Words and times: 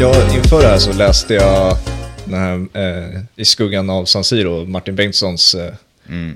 Ja, 0.00 0.14
inför 0.34 0.60
det 0.60 0.66
här 0.66 0.78
så 0.78 0.92
läste 0.92 1.34
jag 1.34 1.76
den 2.24 2.34
här, 2.34 2.66
eh, 2.74 3.20
I 3.36 3.44
skuggan 3.44 3.90
av 3.90 4.04
San 4.04 4.24
Siro, 4.24 4.64
Martin 4.64 4.96
Bengtssons 4.96 5.54
eh, 5.54 5.72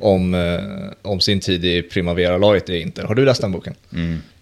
om, 0.01 0.35
eh, 0.35 0.61
om 1.03 1.21
sin 1.21 1.41
tid 1.41 1.64
i 1.64 1.82
Primavera-laget 1.82 2.71
i 2.71 2.80
Inter. 2.80 3.05
Har 3.05 3.14
du 3.14 3.25
läst 3.25 3.41
den 3.41 3.53
boken? 3.53 3.75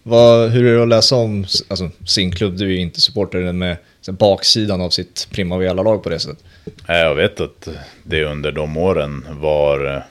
Vad, 0.03 0.51
hur 0.51 0.67
är 0.67 0.77
det 0.77 0.83
att 0.83 0.89
läsa 0.89 1.17
om 1.17 1.47
alltså, 1.69 1.91
sin 2.07 2.33
klubb? 2.33 2.59
Du 2.59 2.65
är 2.65 2.71
ju 2.71 2.81
inte 2.81 3.01
supporter 3.01 3.53
med 3.53 3.77
så, 4.01 4.13
baksidan 4.13 4.81
av 4.81 4.91
sitt 4.91 5.29
Primavera-lag 5.31 6.03
på 6.03 6.09
det 6.09 6.19
sättet. 6.19 6.45
Nej, 6.89 7.01
Jag 7.01 7.15
vet 7.15 7.41
att 7.41 7.69
det 8.03 8.25
under 8.25 8.53
de 8.53 8.77
åren 8.77 9.27
var, 9.31 9.97
eh, 9.97 10.03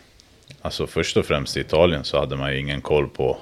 alltså 0.61 0.87
först 0.87 1.17
och 1.17 1.25
främst 1.25 1.57
i 1.57 1.59
Italien 1.59 2.03
så 2.03 2.19
hade 2.19 2.35
man 2.35 2.53
ju 2.53 2.59
ingen 2.59 2.81
koll 2.81 3.07
på 3.07 3.37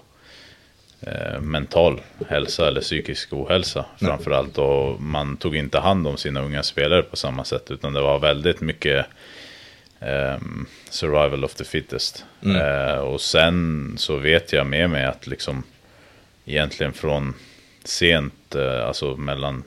eh, 1.02 1.42
mental 1.42 2.02
hälsa 2.28 2.68
eller 2.68 2.82
psykisk 2.82 3.34
ohälsa 3.34 3.86
framförallt. 4.00 4.58
Och 4.58 5.02
man 5.02 5.38
tog 5.38 5.56
inte 5.56 5.80
hand 5.80 6.08
om 6.08 6.18
sina 6.18 6.42
unga 6.42 6.64
spelare 6.64 7.02
på 7.02 7.16
samma 7.16 7.44
sätt 7.44 7.72
utan 7.72 7.94
det 7.94 8.02
var 8.02 8.20
väldigt 8.20 8.62
mycket 8.62 9.06
ehm, 10.00 10.66
survival 10.90 11.46
of 11.46 11.56
the 11.56 11.64
fittest. 11.64 12.26
Eh, 12.46 13.00
och 13.00 13.22
sen 13.22 13.94
så 13.98 14.16
vet 14.16 14.54
jag 14.54 14.68
med 14.68 14.90
mig 14.90 15.06
att 15.06 15.28
liksom 15.28 15.64
egentligen 16.46 16.94
från 16.94 17.34
sent, 17.84 18.56
eh, 18.56 18.88
alltså 18.88 19.16
mellan, 19.16 19.64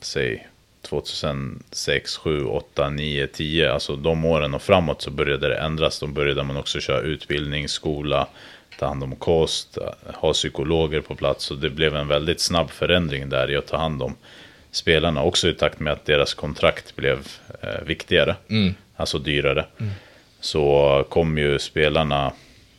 säg 0.00 0.46
2006, 0.82 2.16
7, 2.16 2.44
8, 2.44 2.90
9, 2.90 3.26
10, 3.26 3.72
alltså 3.72 3.96
de 3.96 4.24
åren 4.24 4.54
och 4.54 4.62
framåt 4.62 5.02
så 5.02 5.10
började 5.10 5.48
det 5.48 5.56
ändras. 5.56 5.98
Då 6.00 6.06
började 6.06 6.42
man 6.42 6.56
också 6.56 6.80
köra 6.80 7.00
utbildning, 7.00 7.68
skola, 7.68 8.28
ta 8.78 8.86
hand 8.86 9.02
om 9.02 9.16
kost, 9.16 9.78
ha 10.14 10.32
psykologer 10.32 11.00
på 11.00 11.14
plats. 11.14 11.50
Och 11.50 11.58
det 11.58 11.70
blev 11.70 11.96
en 11.96 12.08
väldigt 12.08 12.40
snabb 12.40 12.70
förändring 12.70 13.28
där 13.28 13.50
i 13.50 13.56
att 13.56 13.66
ta 13.66 13.76
hand 13.76 14.02
om 14.02 14.14
spelarna. 14.70 15.22
Också 15.22 15.48
i 15.48 15.54
takt 15.54 15.80
med 15.80 15.92
att 15.92 16.04
deras 16.04 16.34
kontrakt 16.34 16.96
blev 16.96 17.18
eh, 17.60 17.84
viktigare, 17.86 18.36
alltså 18.96 19.18
dyrare. 19.18 19.66
Så 20.40 21.04
kom 21.08 21.38
ju 21.38 21.58
spelarna 21.58 22.32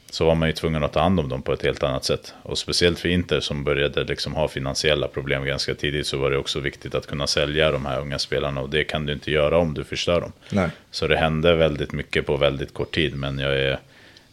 så 0.10 0.26
var 0.26 0.36
man 0.36 0.50
ju 0.50 0.54
tvungen 0.54 0.84
att 0.84 0.94
ta 0.94 1.00
hand 1.00 1.20
om 1.20 1.30
dem 1.30 1.42
på 1.42 1.54
ett 1.54 1.64
helt 1.64 1.84
annat 1.84 2.04
sätt. 2.04 2.34
Och 2.44 2.58
speciellt 2.58 3.00
för 3.00 3.10
Inter 3.10 3.40
som 3.40 3.64
började 3.64 4.04
liksom 4.04 4.36
ha 4.36 4.48
finansiella 4.48 5.08
problem 5.08 5.46
ganska 5.46 5.76
tidigt 5.76 6.08
så 6.08 6.18
var 6.18 6.32
det 6.32 6.38
också 6.38 6.60
viktigt 6.60 6.96
att 6.96 7.08
kunna 7.08 7.28
sälja 7.28 7.72
de 7.72 7.86
här 7.86 8.02
unga 8.02 8.20
spelarna 8.20 8.62
och 8.62 8.70
det 8.70 8.84
kan 8.84 9.06
du 9.06 9.14
inte 9.14 9.32
göra 9.32 9.58
om 9.58 9.74
du 9.74 9.84
förstör 9.84 10.22
dem. 10.22 10.32
Nej. 10.50 10.70
Så 10.92 11.08
det 11.08 11.18
hände 11.18 11.56
väldigt 11.56 11.92
mycket 11.92 12.26
på 12.26 12.38
väldigt 12.38 12.74
kort 12.74 12.96
tid 12.96 13.16
men 13.16 13.40
jag 13.40 13.60
är 13.60 13.80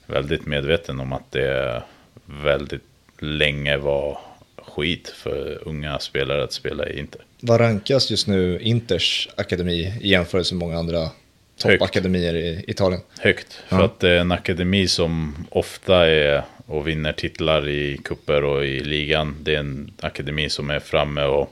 väldigt 0.06 0.46
medveten 0.46 1.00
om 1.00 1.12
att 1.12 1.32
det 1.32 1.82
väldigt 2.26 2.82
länge 3.18 3.76
var 3.76 4.18
skit 4.58 5.08
för 5.08 5.58
unga 5.68 5.98
spelare 5.98 6.44
att 6.44 6.52
spela 6.52 6.88
i 6.88 6.98
Inter. 6.98 7.20
Vad 7.40 7.60
rankas 7.60 8.10
just 8.10 8.26
nu 8.28 8.58
Inters 8.60 9.28
akademi 9.36 9.92
i 10.00 10.08
jämförelse 10.08 10.54
med 10.54 10.60
många 10.60 10.78
andra 10.78 11.10
toppakademier 11.58 12.34
i 12.34 12.64
Italien? 12.68 13.00
Högt, 13.20 13.52
för 13.52 13.76
Ja. 13.78 13.84
att 13.84 14.00
det 14.00 14.10
är 14.10 14.18
en 14.18 14.32
akademi 14.32 14.88
som 14.88 15.34
ofta 15.50 16.06
är 16.06 16.42
och 16.66 16.88
vinner 16.88 17.12
titlar 17.12 17.68
i 17.68 17.98
kupper 18.04 18.44
och 18.44 18.64
i 18.64 18.80
ligan. 18.80 19.36
Det 19.40 19.54
är 19.54 19.58
en 19.58 19.92
akademi 20.00 20.48
som 20.50 20.70
är 20.70 20.80
framme 20.80 21.22
och 21.24 21.50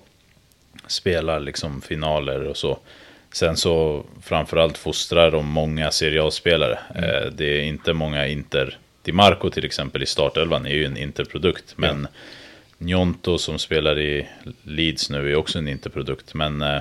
spelar 0.87 1.41
liksom 1.41 1.81
finaler 1.83 2.47
och 2.47 2.57
så. 2.57 2.79
Sen 3.33 3.57
så 3.57 4.05
framförallt 4.23 4.79
fostrar 4.79 5.31
de 5.31 5.47
många 5.47 5.91
Serie 5.91 6.23
A-spelare. 6.25 6.79
Eh, 6.95 7.31
Det 7.33 7.45
är 7.59 7.63
inte 7.63 7.93
många 7.93 8.27
Inter. 8.27 8.79
Di 9.03 9.13
Marco 9.13 9.51
till 9.51 9.65
exempel 9.65 10.03
i 10.03 10.07
startelvan 10.07 10.67
är 10.67 10.75
ju 10.75 10.85
en 10.85 10.97
Interprodukt. 10.97 11.73
Men 11.77 12.09
Njonto 12.79 13.39
som 13.39 13.59
spelar 13.59 13.99
i 13.99 14.27
Leeds 14.63 15.11
nu 15.11 15.31
är 15.33 15.37
också 15.37 15.59
en 15.59 15.69
Interprodukt. 15.69 16.35
Men 16.35 16.63
eh, 16.63 16.81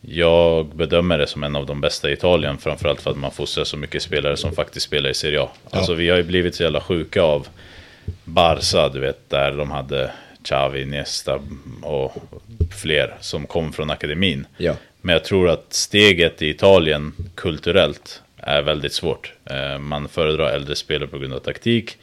jag 0.00 0.66
bedömer 0.66 1.18
det 1.18 1.26
som 1.26 1.44
en 1.44 1.56
av 1.56 1.66
de 1.66 1.80
bästa 1.80 2.10
i 2.10 2.12
Italien. 2.12 2.58
Framförallt 2.58 3.00
för 3.02 3.10
att 3.10 3.16
man 3.16 3.30
fostrar 3.30 3.64
så 3.64 3.76
mycket 3.76 4.02
spelare 4.02 4.36
som 4.36 4.52
faktiskt 4.52 4.86
spelar 4.86 5.10
i 5.10 5.14
Serie 5.14 5.40
A. 5.40 5.48
Alltså 5.70 5.94
vi 5.94 6.08
har 6.08 6.16
ju 6.16 6.22
blivit 6.22 6.54
så 6.54 6.62
jävla 6.62 6.80
sjuka 6.80 7.22
av 7.22 7.48
Barca, 8.24 8.88
du 8.88 9.00
vet, 9.00 9.30
där 9.30 9.52
de 9.52 9.70
hade 9.70 10.10
Xavi, 10.44 10.84
Nesta 10.84 11.40
och 11.82 12.12
fler 12.82 13.14
som 13.20 13.46
kom 13.46 13.72
från 13.72 13.90
akademin. 13.90 14.46
Ja. 14.56 14.74
Men 15.06 15.12
jag 15.12 15.24
tror 15.24 15.48
att 15.48 15.72
steget 15.72 16.42
i 16.42 16.48
Italien 16.48 17.12
kulturellt 17.34 18.22
är 18.36 18.62
väldigt 18.62 18.92
svårt. 18.92 19.32
Eh, 19.44 19.78
Man 19.78 20.08
föredrar 20.08 20.50
äldre 20.50 20.76
spelare 20.76 21.08
på 21.08 21.18
grund 21.18 21.32
av 21.34 21.38
taktik. 21.38 21.96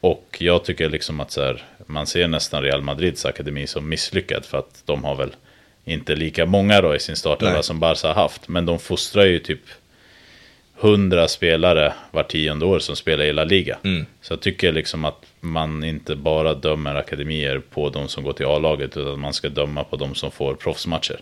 Och 0.00 0.36
jag 0.40 0.64
tycker 0.64 0.88
liksom 0.88 1.20
att 1.20 1.30
så 1.30 1.42
här, 1.42 1.62
man 1.86 2.06
ser 2.06 2.28
nästan 2.28 2.62
Real 2.62 2.82
Madrids 2.82 3.26
akademi 3.26 3.66
som 3.66 3.88
misslyckad 3.88 4.44
för 4.44 4.58
att 4.58 4.82
de 4.84 5.04
har 5.04 5.16
väl 5.16 5.30
inte 5.84 6.14
lika 6.14 6.46
många 6.46 6.80
då 6.80 6.94
i 6.94 6.98
sin 6.98 7.16
startelva 7.16 7.62
som 7.62 7.80
Barca 7.80 8.08
har 8.08 8.14
haft. 8.14 8.48
Men 8.48 8.66
de 8.66 8.78
fostrar 8.78 9.24
ju 9.24 9.38
typ 9.38 9.62
100 10.80 11.28
spelare 11.28 11.92
var 12.10 12.22
tionde 12.22 12.66
år 12.66 12.78
som 12.78 12.96
spelar 12.96 13.24
i 13.24 13.32
La 13.32 13.44
Liga. 13.44 13.78
Så 14.22 14.32
jag 14.32 14.40
tycker 14.40 14.72
liksom 14.72 15.04
att 15.04 15.24
man 15.40 15.84
inte 15.84 16.16
bara 16.16 16.54
dömer 16.54 16.94
akademier 16.94 17.62
på 17.70 17.90
de 17.90 18.08
som 18.08 18.24
går 18.24 18.32
till 18.32 18.46
A-laget 18.46 18.96
utan 18.96 19.20
man 19.20 19.32
ska 19.32 19.48
döma 19.48 19.84
på 19.84 19.96
de 19.96 20.14
som 20.14 20.30
får 20.30 20.54
proffsmatcher. 20.54 21.20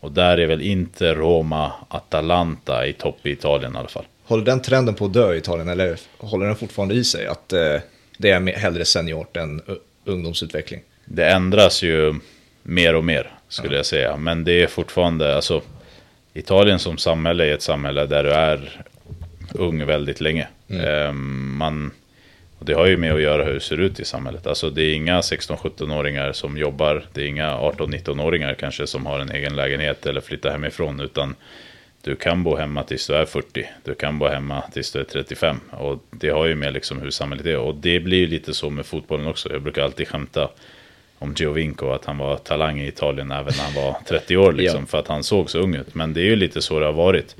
Och 0.00 0.12
där 0.12 0.38
är 0.38 0.46
väl 0.46 0.62
inte 0.62 1.14
Roma, 1.14 1.72
Atalanta 1.88 2.86
i 2.86 2.92
topp 2.92 3.18
i 3.22 3.30
Italien 3.30 3.74
i 3.74 3.78
alla 3.78 3.88
fall. 3.88 4.04
Håller 4.24 4.44
den 4.44 4.62
trenden 4.62 4.94
på 4.94 5.04
att 5.04 5.12
dö 5.12 5.34
i 5.34 5.38
Italien 5.38 5.68
eller 5.68 5.96
håller 6.18 6.46
den 6.46 6.56
fortfarande 6.56 6.94
i 6.94 7.04
sig? 7.04 7.26
Att 7.26 7.52
eh, 7.52 7.80
det 8.18 8.30
är 8.30 8.58
hellre 8.58 8.84
seniort 8.84 9.36
än 9.36 9.60
uh, 9.60 9.76
ungdomsutveckling? 10.04 10.80
Det 11.04 11.28
ändras 11.28 11.82
ju 11.82 12.14
mer 12.62 12.94
och 12.94 13.04
mer 13.04 13.30
skulle 13.48 13.76
jag 13.76 13.86
säga. 13.86 14.16
Men 14.16 14.44
det 14.44 14.62
är 14.62 14.66
fortfarande, 14.66 15.36
alltså 15.36 15.62
Italien 16.34 16.78
som 16.78 16.98
samhälle 16.98 17.44
är 17.44 17.54
ett 17.54 17.62
samhälle 17.62 18.06
där 18.06 18.24
du 18.24 18.30
är 18.30 18.82
ung 19.54 19.86
väldigt 19.86 20.20
länge. 20.20 20.48
Ehm, 20.68 21.56
man, 21.56 21.90
och 22.58 22.66
det 22.66 22.72
har 22.74 22.86
ju 22.86 22.96
med 22.96 23.14
att 23.14 23.20
göra 23.20 23.44
hur 23.44 23.54
det 23.54 23.60
ser 23.60 23.80
ut 23.80 24.00
i 24.00 24.04
samhället. 24.04 24.46
Alltså 24.46 24.70
det 24.70 24.82
är 24.82 24.94
inga 24.94 25.20
16-17-åringar 25.20 26.32
som 26.32 26.58
jobbar. 26.58 27.04
Det 27.12 27.22
är 27.22 27.26
inga 27.26 27.50
18-19-åringar 27.56 28.54
kanske 28.54 28.86
som 28.86 29.06
har 29.06 29.18
en 29.20 29.30
egen 29.30 29.56
lägenhet 29.56 30.06
eller 30.06 30.20
flyttar 30.20 30.50
hemifrån. 30.50 31.00
Utan 31.00 31.34
du 32.02 32.16
kan 32.16 32.42
bo 32.42 32.56
hemma 32.56 32.82
tills 32.82 33.06
du 33.06 33.14
är 33.14 33.24
40. 33.24 33.66
Du 33.84 33.94
kan 33.94 34.18
bo 34.18 34.26
hemma 34.26 34.62
tills 34.72 34.92
du 34.92 35.00
är 35.00 35.04
35. 35.04 35.60
Och 35.70 36.04
det 36.10 36.28
har 36.28 36.46
ju 36.46 36.54
med 36.54 36.72
liksom 36.72 37.00
hur 37.00 37.10
samhället 37.10 37.46
är. 37.46 37.58
Och 37.58 37.74
det 37.74 38.00
blir 38.00 38.18
ju 38.18 38.26
lite 38.26 38.54
så 38.54 38.70
med 38.70 38.86
fotbollen 38.86 39.26
också. 39.26 39.52
Jag 39.52 39.62
brukar 39.62 39.82
alltid 39.82 40.08
skämta 40.08 40.48
om 41.18 41.34
Giovinco, 41.34 41.90
att 41.90 42.04
han 42.04 42.18
var 42.18 42.36
talang 42.36 42.80
i 42.80 42.88
Italien 42.88 43.30
även 43.30 43.52
när 43.56 43.64
han 43.64 43.74
var 43.74 43.96
30 44.08 44.36
år. 44.36 44.52
Liksom, 44.58 44.80
Ja. 44.80 44.86
För 44.86 44.98
att 44.98 45.08
han 45.08 45.22
såg 45.22 45.50
så 45.50 45.58
ung 45.58 45.74
ut. 45.74 45.94
Men 45.94 46.14
det 46.14 46.20
är 46.20 46.24
ju 46.24 46.36
lite 46.36 46.62
så 46.62 46.78
det 46.78 46.86
har 46.86 46.92
varit. 46.92 47.36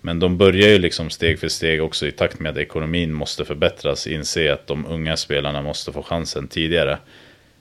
Men 0.00 0.18
de 0.18 0.36
börjar 0.36 0.68
ju 0.68 0.78
liksom 0.78 1.10
steg 1.10 1.38
för 1.38 1.48
steg 1.48 1.82
också 1.82 2.06
i 2.06 2.12
takt 2.12 2.40
med 2.40 2.52
att 2.52 2.58
ekonomin 2.58 3.12
måste 3.12 3.44
förbättras. 3.44 4.06
Inse 4.06 4.52
att 4.52 4.66
de 4.66 4.86
unga 4.86 5.16
spelarna 5.16 5.62
måste 5.62 5.92
få 5.92 6.02
chansen 6.02 6.48
tidigare. 6.48 6.98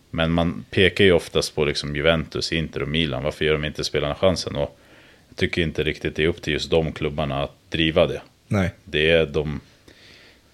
Men 0.10 0.32
man 0.32 0.66
pekar 0.70 1.06
ju 1.06 1.12
oftast 1.12 1.56
på 1.56 1.66
liksom 1.66 1.96
Juventus, 1.96 2.54
Inter 2.54 2.82
och 2.82 2.88
Milan. 2.88 3.24
Varför 3.24 3.46
ger 3.46 3.54
de 3.54 3.66
inte 3.66 3.84
spelarna 3.84 4.16
chansen? 4.16 4.56
Och 4.56 4.80
jag 5.30 5.38
tycker 5.38 5.62
inte 5.62 5.84
riktigt 5.84 6.16
det 6.16 6.24
är 6.24 6.28
upp 6.28 6.42
till 6.42 6.54
just 6.54 6.70
de 6.72 6.92
klubbarna 6.92 7.44
att 7.44 7.56
driva 7.70 8.08
det. 8.08 8.22
Nej. 8.48 8.70
Det 8.84 9.12
är, 9.12 9.26
de, 9.26 9.60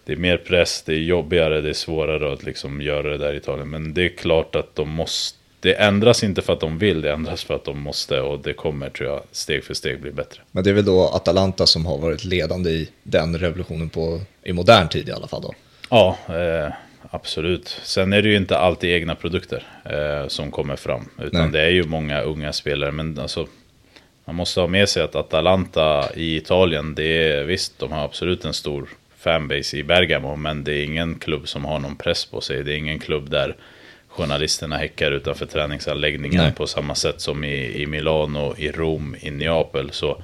det 0.06 0.14
är 0.14 0.18
mer 0.18 0.38
press, 0.38 0.84
det 0.86 0.94
är 0.94 0.98
jobbigare, 0.98 1.62
det 1.62 1.70
är 1.70 1.74
svårare 1.74 2.34
att 2.34 2.44
liksom 2.44 2.82
göra 2.82 3.10
det 3.10 3.18
där 3.18 3.34
i 3.34 3.38
Italien. 3.38 3.70
Men 3.70 3.94
det 3.94 4.02
är 4.06 4.10
klart 4.10 4.56
att 4.56 4.76
de 4.76 4.90
måste. 4.90 5.43
Det 5.64 5.74
ändras 5.74 6.24
inte 6.24 6.42
för 6.42 6.54
att 6.54 6.60
de 6.60 6.78
vill, 6.78 7.02
det 7.02 7.12
ändras 7.12 7.44
för 7.44 7.56
att 7.56 7.66
de 7.66 7.80
måste. 7.80 8.22
Och 8.22 8.40
det 8.40 8.54
kommer, 8.54 8.90
tror 8.90 9.10
jag, 9.10 9.22
steg 9.32 9.64
för 9.64 9.74
steg 9.74 10.02
bli 10.02 10.12
bättre. 10.12 10.42
Men 10.52 10.64
det 10.64 10.70
är 10.70 10.74
väl 10.74 10.86
då 10.86 11.08
Atalanta 11.08 11.66
som 11.66 11.86
har 11.86 11.98
varit 11.98 12.26
ledande 12.26 12.70
i 12.70 12.90
den 13.04 13.38
revolutionen 13.38 13.90
på, 13.90 14.22
i 14.44 14.54
modern 14.54 14.88
tid 14.88 15.10
i 15.10 15.12
alla 15.12 15.28
fall 15.28 15.42
då? 15.42 15.54
Ja, 15.90 16.18
eh, 16.28 16.74
absolut. 17.10 17.80
Sen 17.84 18.14
är 18.14 18.22
det 18.22 18.30
ju 18.30 18.36
inte 18.36 18.58
alltid 18.58 18.90
egna 18.90 19.16
produkter 19.16 19.64
eh, 19.86 20.28
som 20.28 20.52
kommer 20.52 20.76
fram. 20.76 21.10
Utan 21.22 21.42
Nej. 21.42 21.52
det 21.52 21.62
är 21.62 21.72
ju 21.72 21.84
många 21.84 22.22
unga 22.22 22.54
spelare. 22.54 22.92
Men 22.92 23.20
alltså, 23.20 23.48
man 24.26 24.36
måste 24.36 24.60
ha 24.60 24.68
med 24.68 24.90
sig 24.90 25.04
att 25.04 25.16
Atalanta 25.16 26.10
i 26.16 26.36
Italien, 26.36 26.96
det 26.96 27.32
är 27.32 27.44
visst, 27.44 27.80
de 27.80 27.92
har 27.92 28.06
absolut 28.06 28.46
en 28.46 28.54
stor 28.54 28.90
fanbase 29.18 29.78
i 29.78 29.84
Bergamo. 29.84 30.36
Men 30.36 30.64
det 30.64 30.74
är 30.74 30.84
ingen 30.84 31.16
klubb 31.16 31.48
som 31.48 31.66
har 31.66 31.80
någon 31.80 31.96
press 31.96 32.26
på 32.26 32.42
sig. 32.42 32.64
Det 32.64 32.74
är 32.74 32.78
ingen 32.78 33.00
klubb 33.00 33.30
där 33.30 33.56
journalisterna 34.18 34.78
häckar 34.78 35.12
utanför 35.12 35.46
träningsanläggningen 35.46 36.44
Nej. 36.44 36.54
på 36.54 36.68
samma 36.68 36.96
sätt 36.96 37.22
som 37.22 37.44
i, 37.44 37.82
i 37.82 37.88
Milano, 37.88 38.56
i 38.58 38.72
Rom, 38.72 39.16
i 39.20 39.32
Neapel. 39.32 39.92
Så 39.92 40.22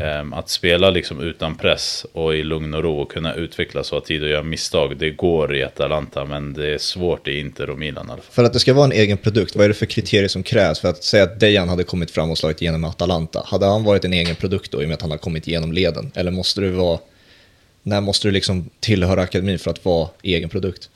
Ehm, 0.00 0.32
Att 0.32 0.48
spela 0.48 0.90
liksom 0.90 1.20
utan 1.20 1.56
press 1.56 2.06
och 2.12 2.34
i 2.34 2.42
lugn 2.42 2.74
och 2.74 2.82
ro 2.82 3.00
och 3.00 3.12
kunna 3.12 3.34
utvecklas 3.34 3.92
och 3.92 3.98
ha 3.98 4.06
tid 4.06 4.24
att 4.24 4.30
göra 4.30 4.42
misstag. 4.42 4.96
Det 4.96 5.10
går 5.10 5.56
i 5.56 5.62
Atalanta 5.62 6.24
men 6.24 6.52
det 6.52 6.74
är 6.74 6.78
svårt 6.78 7.28
i 7.28 7.40
Inter 7.40 7.70
och 7.70 7.78
Milan 7.78 8.06
i 8.08 8.12
alla 8.12 8.22
fall. 8.22 8.32
För 8.32 8.44
att 8.44 8.52
det 8.52 8.60
ska 8.60 8.74
vara 8.74 8.84
en 8.84 8.92
egen 8.92 9.18
produkt, 9.18 9.56
vad 9.56 9.64
är 9.64 9.68
det 9.68 9.74
för 9.74 9.86
kriterier 9.86 10.28
som 10.28 10.42
krävs? 10.42 10.80
För 10.80 10.88
att 10.88 11.04
säga 11.04 11.22
att 11.22 11.40
Dejan 11.40 11.68
hade 11.68 11.84
kommit 11.84 12.10
fram 12.10 12.30
och 12.30 12.38
slagit 12.38 12.62
igenom 12.62 12.84
Atalanta, 12.84 13.42
hade 13.46 13.66
han 13.66 13.84
varit 13.84 14.04
en 14.04 14.12
egen 14.12 14.36
produkt 14.36 14.72
då 14.72 14.82
i 14.82 14.84
och 14.84 14.88
med 14.88 14.94
att 14.94 15.02
han 15.02 15.10
har 15.10 15.18
kommit 15.18 15.48
igenom 15.48 15.72
leden? 15.72 16.12
Eller 16.14 16.30
måste 16.30 16.60
du 16.60 16.70
vara, 16.70 16.98
när 17.82 18.00
måste 18.00 18.28
du 18.28 18.32
liksom 18.32 18.70
tillhöra 18.80 19.22
akademin 19.22 19.58
för 19.58 19.70
att 19.70 19.84
vara 19.84 20.08
egen 20.22 20.48
produkt? 20.48 20.90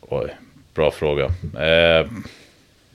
Oj, 0.00 0.34
bra 0.76 0.90
fråga. 0.90 1.24
Eh, 1.60 2.06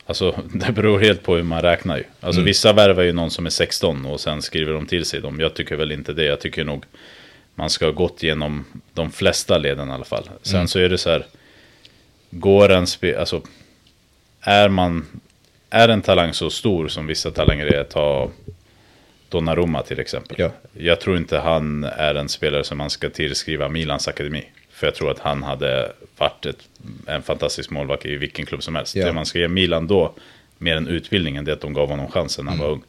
Alltså 0.06 0.44
det 0.54 0.72
beror 0.72 1.00
helt 1.00 1.24
på 1.24 1.36
hur 1.36 1.44
man 1.44 1.62
räknar 1.62 1.98
ju. 1.98 2.04
Alltså 2.20 2.40
Mm. 2.40 2.46
vissa 2.46 2.74
värvar 2.74 3.04
ju 3.04 3.12
någon 3.14 3.32
som 3.32 3.46
är 3.46 3.50
16 3.50 4.06
och 4.06 4.20
sen 4.20 4.42
skriver 4.42 4.74
de 4.74 4.86
till 4.86 5.06
sig 5.06 5.22
dem. 5.22 5.40
Jag 5.40 5.54
tycker 5.54 5.76
väl 5.76 5.92
inte 5.92 6.14
det. 6.14 6.24
Jag 6.24 6.40
tycker 6.40 6.64
nog 6.64 6.86
man 7.56 7.70
ska 7.70 7.86
ha 7.86 7.92
gått 7.92 8.24
igenom 8.24 8.66
de 8.94 9.12
flesta 9.12 9.58
leden 9.58 9.90
i 9.90 9.92
alla 9.92 10.04
fall. 10.06 10.30
Sen 10.42 10.56
Mm. 10.56 10.68
så 10.68 10.80
är 10.80 10.90
det 10.90 10.98
så 10.98 11.10
här. 11.10 11.26
Går 12.30 12.72
en 12.72 12.88
spe, 12.88 13.20
alltså 13.20 13.42
är 14.42 14.70
man, 14.70 15.06
är 15.70 15.90
en 15.90 16.02
talang 16.02 16.34
så 16.34 16.50
stor 16.50 16.88
som 16.88 17.08
vissa 17.08 17.32
talanger 17.32 17.66
är, 17.66 17.84
ta 17.84 18.30
Donnarumma 19.30 19.82
till 19.82 20.00
exempel. 20.00 20.36
Ja. 20.40 20.52
Jag 20.74 21.00
tror 21.02 21.18
inte 21.18 21.38
han 21.40 21.84
är 21.84 22.16
en 22.16 22.30
spelare 22.30 22.64
som 22.64 22.78
man 22.78 22.90
ska 22.90 23.10
tillskriva 23.10 23.70
Milans 23.70 24.08
akademi. 24.08 24.44
För 24.82 24.88
jag 24.88 24.96
tror 24.96 25.12
att 25.12 25.20
han 25.20 25.44
hade 25.44 25.92
varit 26.18 26.46
ett, 26.46 26.58
en 27.08 27.22
fantastisk 27.22 27.70
målvakt 27.70 28.06
i 28.06 28.18
vilken 28.18 28.46
klubb 28.46 28.64
som 28.64 28.76
helst. 28.76 28.96
Ja. 28.96 29.06
Det 29.06 29.14
man 29.14 29.26
ska 29.26 29.40
ge 29.40 29.48
Milan 29.48 29.88
då, 29.88 30.14
mer 30.58 30.76
än 30.78 30.88
utbildningen, 30.88 31.46
det 31.46 31.52
är 31.52 31.54
att 31.56 31.62
de 31.62 31.74
gav 31.74 31.90
honom 31.90 32.12
chansen 32.12 32.46
när 32.46 32.52
han 32.52 32.60
Mm. 32.60 32.68
var 32.70 32.76
ung. 32.76 32.84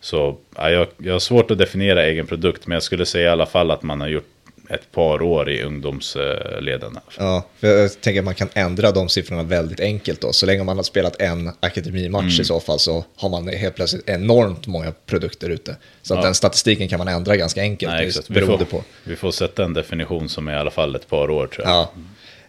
Så 0.00 0.36
ja, 0.56 0.70
jag, 0.70 0.86
jag 0.96 1.12
har 1.12 1.18
svårt 1.20 1.50
att 1.50 1.58
definiera 1.58 2.04
egen 2.04 2.26
produkt, 2.26 2.66
men 2.66 2.74
jag 2.74 2.82
skulle 2.82 3.06
säga 3.06 3.26
i 3.28 3.28
alla 3.32 3.46
fall 3.46 3.70
att 3.70 3.82
man 3.82 4.00
har 4.00 4.08
gjort 4.08 4.28
ett 4.68 4.92
par 4.92 5.22
år 5.22 5.50
i 5.50 5.62
ungdomsleden. 5.62 6.98
Ja, 7.18 7.46
jag 7.60 8.00
tänker 8.00 8.18
att 8.20 8.24
man 8.24 8.34
kan 8.34 8.48
ändra 8.54 8.90
de 8.92 9.08
siffrorna 9.08 9.42
väldigt 9.42 9.80
enkelt 9.80 10.20
då. 10.20 10.32
Så 10.32 10.46
länge 10.46 10.64
man 10.64 10.76
har 10.76 10.82
spelat 10.84 11.20
en 11.20 11.50
akademimatch 11.60 12.40
i 12.40 12.44
så 12.44 12.60
fall 12.60 12.78
så 12.78 13.04
har 13.16 13.28
man 13.28 13.48
helt 13.48 13.74
plötsligt 13.74 14.08
enormt 14.08 14.66
många 14.66 14.92
produkter 15.06 15.50
ute. 15.50 15.76
Så 16.02 16.14
Ja. 16.14 16.22
den 16.22 16.34
statistiken 16.34 16.88
kan 16.88 16.98
man 16.98 17.08
ändra 17.08 17.36
ganska 17.36 17.60
enkelt 17.60 17.92
Nej, 17.92 18.04
just. 18.04 18.30
Vi, 18.30 18.40
får, 18.40 18.58
på. 18.58 18.84
vi 19.04 19.16
får 19.16 19.30
sätta 19.30 19.64
en 19.64 19.74
definition 19.74 20.28
som 20.28 20.48
är 20.48 20.52
i 20.52 20.56
alla 20.56 20.70
fall 20.70 20.94
ett 20.96 21.08
par 21.08 21.30
år 21.30 21.46
tror 21.46 21.66
jag. 21.66 21.74
Ja. 21.76 21.90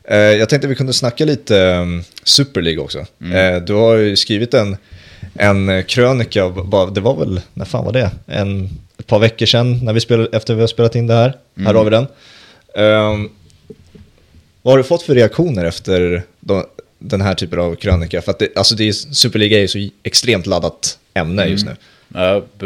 Eh, 0.04 0.18
Jag 0.18 0.50
tänkte 0.50 0.68
vi 0.68 0.76
kunde 0.76 0.94
snacka 0.94 1.26
lite 1.26 1.56
um, 1.66 2.04
Super 2.24 2.62
League 2.62 2.84
också. 2.84 3.06
Mm. 3.22 3.56
Eh, 3.56 3.62
Du 3.62 3.74
har 3.74 3.96
ju 3.96 4.16
skrivit 4.16 4.54
en, 4.54 4.78
en 5.34 5.84
krönika, 5.84 6.44
det 6.94 7.02
var 7.02 7.16
väl, 7.16 7.42
när 7.54 7.66
fan 7.66 7.86
var 7.86 7.94
det? 7.94 8.12
En, 8.28 8.70
ett 9.00 9.08
par 9.08 9.20
veckor 9.20 9.46
sedan 9.46 9.86
när 9.86 9.94
vi 9.94 10.00
spelade, 10.00 10.38
efter 10.38 10.54
vi 10.56 10.62
har 10.62 10.68
spelat 10.68 10.96
in 10.96 11.08
det 11.08 11.14
här. 11.14 11.34
Mm. 11.58 11.68
Här 11.68 11.74
har 11.74 11.84
vi 11.84 11.90
den. 11.90 12.08
Um, 12.86 13.30
vad 14.62 14.72
har 14.74 14.78
du 14.78 14.84
fått 14.84 15.02
för 15.02 15.16
reaktioner 15.16 15.66
efter 15.66 16.24
de, 16.40 16.66
den 17.00 17.22
här 17.22 17.34
typen 17.34 17.60
av 17.60 17.76
krönika? 17.76 18.22
För 18.22 18.32
att 18.32 18.40
det, 18.40 18.58
alltså 18.58 18.76
det 18.76 18.88
är, 18.88 18.92
Superliga 18.92 19.58
är 19.58 19.62
ju 19.62 19.68
så 19.68 19.90
extremt 20.04 20.46
laddat 20.46 20.98
ämne 21.14 21.46
just 21.46 21.64
Mm. 21.66 21.74
nu. 21.74 21.80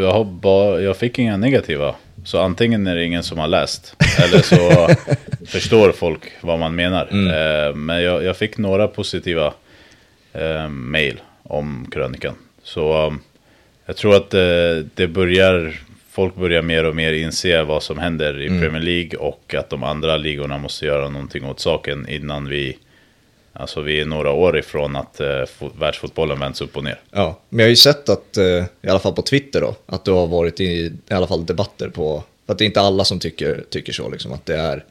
Jag, 0.02 0.12
har 0.12 0.24
bara, 0.24 0.80
jag 0.80 0.96
fick 0.96 1.18
inga 1.18 1.36
negativa. 1.36 1.94
Så 2.24 2.38
antingen 2.40 2.86
är 2.86 2.94
det 2.96 3.04
ingen 3.04 3.22
som 3.22 3.38
har 3.38 3.48
läst. 3.48 3.94
eller 4.18 4.38
så 4.42 4.88
förstår 5.46 5.92
folk 5.92 6.20
vad 6.40 6.58
man 6.58 6.74
menar. 6.74 7.08
Eh, 7.12 7.74
men 7.74 8.02
jag, 8.02 8.24
jag 8.24 8.36
fick 8.36 8.58
några 8.58 8.88
positiva 8.88 9.54
eh, 10.32 10.68
mail 10.68 11.20
om 11.42 11.88
krönikan. 11.92 12.34
Så 12.62 13.06
um, 13.06 13.20
jag 13.86 13.96
tror 13.96 14.16
att 14.16 14.34
eh, 14.34 14.40
det 14.94 15.06
börjar, 15.06 15.80
folk 16.14 16.34
börjar 16.36 16.62
mer 16.62 16.84
och 16.84 16.96
mer 16.96 17.12
inse 17.12 17.62
vad 17.62 17.82
som 17.82 17.98
händer 17.98 18.42
i 18.42 18.48
Premier 18.48 18.82
League 18.82 19.18
och 19.18 19.54
att 19.54 19.70
de 19.70 19.82
andra 19.82 20.16
ligorna 20.16 20.58
måste 20.58 20.86
göra 20.86 21.08
någonting 21.08 21.44
åt 21.44 21.60
saken 21.60 22.08
innan 22.08 22.48
vi, 22.48 22.76
alltså 23.52 23.80
vi 23.80 24.00
är 24.00 24.04
några 24.06 24.30
år 24.32 24.58
ifrån 24.58 24.96
att 24.96 25.20
eh, 25.20 25.26
fo- 25.26 25.78
världsfotbollen 25.78 26.40
vänds 26.40 26.60
upp 26.60 26.76
och 26.76 26.84
ner. 26.84 27.00
Ja, 27.10 27.40
men 27.48 27.58
jag 27.58 27.64
har 27.66 27.70
ju 27.70 27.76
sett 27.76 28.08
att, 28.08 28.36
eh, 28.36 28.64
i 28.82 28.88
alla 28.88 28.98
fall 28.98 29.12
på 29.14 29.22
Twitter 29.22 29.60
då, 29.60 29.74
att 29.86 30.04
du 30.04 30.10
har 30.10 30.26
varit 30.26 30.60
i, 30.60 30.64
i 31.10 31.14
alla 31.14 31.26
fall 31.26 31.46
debatter 31.46 31.88
på, 31.88 32.22
för 32.46 32.52
att 32.52 32.58
det 32.58 32.64
är 32.64 32.66
inte 32.66 32.80
alla 32.80 33.04
som 33.04 33.18
tycker, 33.18 33.64
tycker 33.70 33.92
så, 33.92 34.08
liksom 34.10 34.32
att 34.32 34.46
det 34.46 34.56
är, 34.56 34.84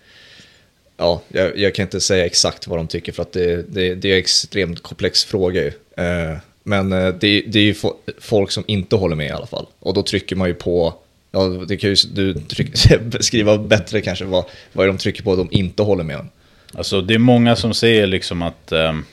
ja, 0.97 1.21
jag, 1.27 1.57
jag 1.57 1.75
kan 1.75 1.83
inte 1.83 1.99
säga 2.01 2.25
exakt 2.25 2.67
vad 2.67 2.79
de 2.79 2.87
tycker 2.87 3.11
för 3.11 3.21
att 3.21 3.31
det, 3.33 3.55
det, 3.73 3.95
det 3.95 4.07
är 4.09 4.13
en 4.13 4.19
extremt 4.19 4.83
komplex 4.83 5.25
fråga 5.25 5.61
ju. 5.63 5.71
Eh, 6.05 6.37
men 6.63 6.91
eh, 6.91 7.07
det, 7.07 7.41
det 7.47 7.59
är 7.59 7.63
ju 7.63 7.73
fo- 7.73 7.95
folk 8.19 8.51
som 8.51 8.63
inte 8.67 8.95
håller 8.95 9.15
med 9.15 9.27
i 9.27 9.31
alla 9.31 9.45
fall, 9.47 9.65
och 9.79 9.93
då 9.93 10.03
trycker 10.03 10.35
man 10.35 10.47
ju 10.47 10.53
på, 10.53 10.93
ja, 11.33 11.47
det 11.67 11.77
kan 11.77 11.89
ju 11.89 11.95
du 12.13 12.33
tryck, 12.33 12.71
beskriva 13.01 13.57
bättre 13.57 14.01
kanske 14.01 14.25
vad, 14.25 14.45
vad 14.73 14.83
är 14.83 14.87
de 14.87 14.97
trycker 14.97 15.23
på 15.23 15.35
de 15.35 15.47
inte 15.51 15.83
håller 15.83 16.03
med 16.03 16.17
om. 16.17 16.29
Alltså 16.73 17.01
det 17.01 17.13
är 17.13 17.19
många 17.19 17.55
som 17.55 17.73
säger 17.73 18.07
liksom 18.07 18.41
att 18.41 18.71
ehm, 18.71 19.05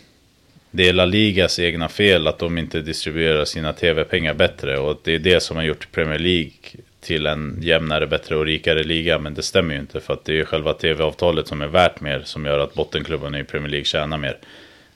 det 0.71 0.89
är 0.89 0.93
La 0.93 1.05
Ligas 1.05 1.59
egna 1.59 1.89
fel 1.89 2.27
att 2.27 2.39
de 2.39 2.59
inte 2.59 2.81
distribuerar 2.81 3.45
sina 3.45 3.73
tv-pengar 3.73 4.35
bättre 4.35 4.79
och 4.79 4.91
att 4.91 5.05
det 5.05 5.15
är 5.15 5.19
det 5.19 5.43
som 5.43 5.57
har 5.57 5.65
gjort 5.65 5.93
Premier 5.93 6.19
League 6.19 6.53
till 7.01 7.27
en 7.27 7.59
jämnare, 7.63 8.07
bättre 8.07 8.37
och 8.37 8.45
rikare 8.45 8.83
liga. 8.83 9.19
Men 9.19 9.35
det 9.35 9.43
stämmer 9.43 9.75
ju 9.75 9.81
inte 9.81 10.01
för 10.01 10.15
att 10.15 10.25
det 10.25 10.41
är 10.41 10.45
själva 10.45 10.73
tv-avtalet 10.73 11.49
som 11.49 11.63
är 11.63 11.67
värt 11.67 12.01
mer 12.01 12.23
som 12.25 12.47
gör 12.47 12.59
att 12.59 12.75
bottenklubbarna 12.75 13.41
i 13.41 13.45
Premier 13.45 13.71
League 13.71 13.85
tjänar 13.85 14.19
mer. 14.19 14.39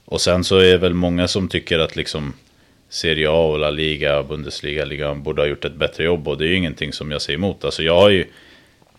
Och 0.05 0.21
sen 0.21 0.44
så 0.44 0.59
är 0.59 0.73
det 0.73 0.79
väl 0.79 0.94
många 0.94 1.29
som 1.29 1.49
tycker 1.49 1.79
att 1.79 1.97
liksom 1.97 2.32
Serie 2.94 3.29
A 3.31 3.46
och 3.46 3.58
La 3.58 3.70
Liga, 3.70 4.23
Bundesliga, 4.23 4.85
ligan 4.85 5.23
borde 5.23 5.43
ha 5.43 5.46
gjort 5.46 5.64
ett 5.64 5.75
bättre 5.75 6.05
jobb 6.05 6.29
och 6.29 6.38
det 6.38 6.44
är 6.44 6.49
ju 6.49 6.56
ingenting 6.56 6.93
som 6.93 7.11
jag 7.11 7.23
säger 7.23 7.38
emot. 7.38 7.64
Alltså 7.64 7.82
jag 7.82 7.96
har 7.96 8.11
ju 8.11 8.25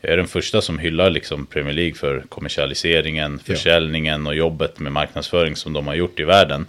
jag 0.01 0.13
är 0.13 0.17
den 0.17 0.27
första 0.27 0.61
som 0.61 0.79
hyllar 0.79 1.09
liksom 1.09 1.45
Premier 1.45 1.73
League 1.73 1.93
för 1.93 2.23
kommersialiseringen, 2.29 3.39
försäljningen 3.39 4.27
och 4.27 4.35
jobbet 4.35 4.79
med 4.79 4.91
marknadsföring 4.91 5.55
som 5.55 5.73
de 5.73 5.87
har 5.87 5.95
gjort 5.95 6.19
i 6.19 6.23
världen. 6.23 6.65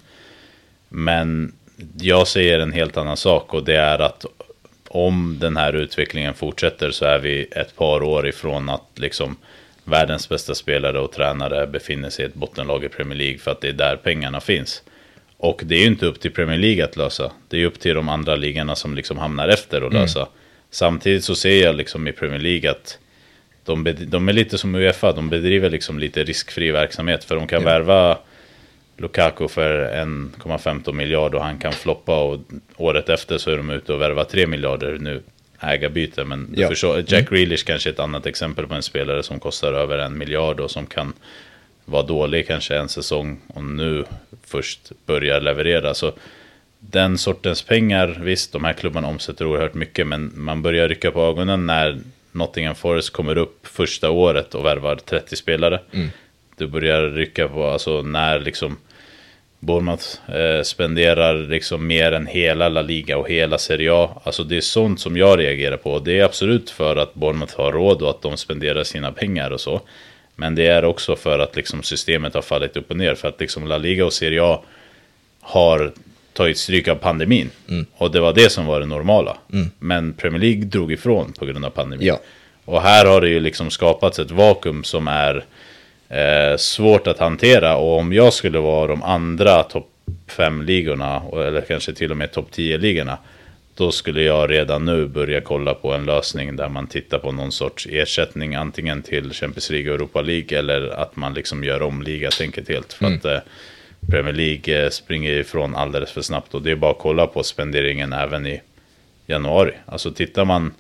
Men 0.88 1.52
jag 2.00 2.28
säger 2.28 2.58
en 2.58 2.73
helt 2.73 2.96
annan 2.96 3.17
sak 3.17 3.55
och 3.55 3.64
det 3.64 3.76
är 3.76 3.99
att 3.99 4.25
om 4.88 5.37
den 5.40 5.56
här 5.56 5.72
utvecklingen 5.72 6.34
fortsätter 6.34 6.90
så 6.90 7.05
är 7.05 7.19
vi 7.19 7.46
ett 7.50 7.76
par 7.76 8.02
år 8.02 8.29
ifrån 8.29 8.69
att 8.69 8.87
liksom 8.94 9.37
världens 9.84 10.29
bästa 10.29 10.55
spelare 10.55 11.00
och 11.00 11.12
tränare 11.12 11.67
befinner 11.67 12.11
sig 12.11 12.25
i 12.25 12.29
ett 12.29 12.34
bottenlag 12.34 12.84
i 12.84 12.88
Premier 12.88 13.19
League 13.19 13.38
för 13.38 13.50
att 13.50 13.61
det 13.61 13.69
är 13.69 13.72
där 13.72 13.96
pengarna 13.96 14.40
finns. 14.40 14.82
Och 15.38 15.61
det 15.65 15.75
är 15.75 15.79
ju 15.81 15.87
inte 15.87 16.06
upp 16.06 16.21
till 16.21 16.31
Premier 16.31 16.59
League 16.59 16.85
att 16.85 16.97
lösa. 16.97 17.33
Det 17.49 17.62
är 17.62 17.67
upp 17.67 17.81
till 17.81 17.94
de 17.94 18.09
andra 18.09 18.37
ligorna 18.37 18.75
som 18.77 18.94
liksom 18.94 19.19
hamnar 19.19 19.49
efter 19.49 19.83
att 19.83 19.93
lösa. 19.93 20.29
Samtidigt 20.71 21.25
så 21.25 21.35
ser 21.35 21.62
jag 21.65 21.77
liksom 21.77 22.09
i 22.09 22.12
Premier 22.12 22.41
League 22.41 22.71
att 22.71 22.99
de, 23.65 23.94
de 24.06 24.29
är 24.29 24.33
lite 24.33 24.59
som 24.59 24.75
Uefa, 24.75 25.12
de 25.12 25.29
bedriver 25.29 25.71
liksom 25.71 25.99
lite 25.99 26.25
riskfri 26.25 26.71
verksamhet. 26.71 27.25
För 27.25 27.37
de 27.37 27.47
kan 27.47 27.62
Ja. 27.62 27.69
värva 27.69 28.19
Lukaku 28.97 29.49
för 29.49 29.91
1,15 30.05 30.93
miljard 30.93 31.35
och 31.35 31.43
han 31.44 31.59
kan 31.59 31.73
floppa 31.73 32.23
och 32.23 32.41
året 32.77 33.09
efter 33.09 33.39
så 33.39 33.50
är 33.50 33.56
de 33.56 33.71
ute 33.71 33.93
och 33.93 34.00
värvar 34.00 34.25
3 34.25 34.47
miljarder 34.47 34.99
nu 35.00 35.23
ägarbyte. 35.61 36.25
Men 36.25 36.55
Ja. 36.56 36.69
förstår, 36.69 37.05
Jack 37.06 37.31
Grealish 37.31 37.65
kanske 37.67 37.89
är 37.89 37.93
ett 37.93 37.99
annat 38.00 38.27
exempel 38.27 38.67
på 38.67 38.75
en 38.75 38.82
spelare 38.82 39.23
som 39.23 39.41
kostar 39.41 39.73
över 39.73 39.99
en 39.99 40.19
miljard 40.19 40.61
och 40.61 40.71
som 40.71 40.87
kan 40.87 41.12
vara 41.87 42.03
dålig 42.03 42.47
kanske 42.47 42.77
en 42.77 42.88
säsong 42.88 43.41
och 43.55 43.65
nu 43.65 44.05
först 44.44 44.93
börjar 45.06 45.41
leverera. 45.41 45.94
Så 45.94 46.12
den 46.81 47.19
sortens 47.19 47.63
pengar, 47.63 48.19
visst 48.20 48.53
de 48.53 48.65
här 48.65 48.72
klubbarna 48.72 49.08
omsätter 49.08 49.46
oerhört 49.46 49.75
mycket 49.75 50.06
men 50.06 50.32
man 50.34 50.63
börjar 50.63 50.89
rycka 50.89 51.10
på 51.10 51.20
ögonen 51.20 51.67
när 51.67 51.99
Nottingham 52.32 52.75
Forest 52.75 53.10
kommer 53.10 53.39
upp 53.39 53.67
första 53.67 54.10
året 54.10 54.55
och 54.55 54.65
värvar 54.65 54.96
30 54.96 55.37
spelare. 55.37 55.81
Du 56.56 56.67
börjar 56.67 57.03
rycka 57.03 57.49
på, 57.49 57.67
alltså 57.67 58.03
när 58.03 58.41
liksom 58.41 58.77
Bournemouth 59.60 60.31
eh, 60.31 60.63
spenderar 60.63 61.34
liksom 61.34 61.87
mer 61.87 62.13
än 62.13 62.27
hela 62.27 62.69
La 62.69 62.82
Liga 62.82 63.19
och 63.19 63.31
hela 63.31 63.58
Serie 63.58 63.93
A. 63.93 64.22
Alltså 64.25 64.44
det 64.44 64.56
är 64.56 64.60
sånt 64.60 65.01
som 65.01 65.17
jag 65.17 65.39
reagerar 65.39 65.77
på. 65.77 65.99
Det 65.99 66.19
är 66.20 66.25
absolut 66.25 66.70
för 66.70 66.96
att 66.96 67.15
Bournemouth 67.15 67.56
har 67.56 67.72
råd 67.72 68.03
och 68.03 68.10
att 68.10 68.22
de 68.22 68.37
spenderar 68.37 68.84
sina 68.84 69.13
pengar 69.13 69.51
och 69.51 69.60
så. 69.60 69.81
Men 70.36 70.55
det 70.55 70.66
är 70.66 70.84
också 70.84 71.16
för 71.16 71.38
att 71.38 71.56
liksom 71.56 71.82
systemet 71.82 72.34
har 72.34 72.43
fallit 72.43 72.76
upp 72.76 72.90
och 72.90 72.96
ner. 72.96 73.14
För 73.14 73.28
att 73.28 73.40
liksom 73.40 73.66
La 73.66 73.78
Liga 73.78 74.06
och 74.06 74.12
Serie 74.12 74.43
A 74.43 74.62
har 75.40 75.93
tagit 76.32 76.58
stryk 76.58 76.88
av 76.88 76.94
pandemin. 76.94 77.50
Och 77.96 78.10
det 78.10 78.20
var 78.20 78.32
det 78.32 78.52
som 78.52 78.66
var 78.66 78.81
det 78.81 78.86
normala. 78.86 79.36
Men 79.78 80.12
Premier 80.12 80.40
League 80.40 80.64
drog 80.64 80.93
ifrån 80.93 81.32
på 81.32 81.46
grund 81.46 81.64
av 81.64 81.70
pandemin. 81.70 82.06
Ja. 82.06 82.20
Och 82.64 82.82
här 82.82 83.06
har 83.06 83.20
det 83.20 83.28
ju 83.28 83.40
liksom 83.40 83.70
skapats 83.70 84.19
ett 84.19 84.31
vakuum 84.31 84.84
som 84.84 85.08
är 85.08 85.44
eh, 86.08 86.56
svårt 86.56 87.06
att 87.06 87.19
hantera. 87.19 87.76
Och 87.76 87.98
om 87.98 88.12
jag 88.12 88.32
skulle 88.32 88.58
vara 88.58 88.86
de 88.86 89.02
andra 89.02 89.62
topp 89.62 89.90
5-ligorna, 90.28 91.22
eller 91.32 91.60
kanske 91.60 91.93
till 91.93 92.10
och 92.10 92.16
med 92.16 92.32
topp 92.32 92.48
10-ligorna, 92.55 93.19
då 93.77 93.93
skulle 93.93 94.23
jag 94.23 94.51
redan 94.51 94.85
nu 94.85 95.06
börja 95.06 95.41
kolla 95.41 95.75
på 95.75 95.93
en 95.93 96.05
lösning 96.05 96.56
där 96.56 96.69
man 96.69 96.87
tittar 96.87 97.19
på 97.19 97.33
någon 97.33 97.53
sorts 97.53 97.87
ersättning, 97.91 98.55
antingen 98.55 99.03
till 99.03 99.33
Champions 99.33 99.71
League 99.71 99.91
och 99.91 99.95
Europa 99.95 100.23
League, 100.23 100.59
eller 100.59 100.89
att 100.89 101.17
man 101.17 101.35
liksom 101.35 101.65
gör 101.65 101.83
om 101.83 102.03
ligatänket 102.03 102.69
helt. 102.69 102.93
För 102.93 103.06
att 103.06 103.25
eh, 103.25 103.39
Premier 104.11 104.35
League 104.35 104.85
eh, 104.85 104.91
springer 104.91 105.33
ifrån 105.33 105.75
alldeles 105.75 106.11
för 106.11 106.23
snabbt. 106.23 106.55
Och 106.55 106.63
det 106.63 106.71
är 106.71 106.77
bara 106.77 106.91
att 106.91 106.99
kolla 106.99 107.27
på 107.27 107.43
spenderingen 107.43 108.13
även 108.13 108.47
i 108.47 108.61
januari. 109.27 109.73
Alltså 109.87 110.13
tittar 110.13 110.45
man, 110.45 110.75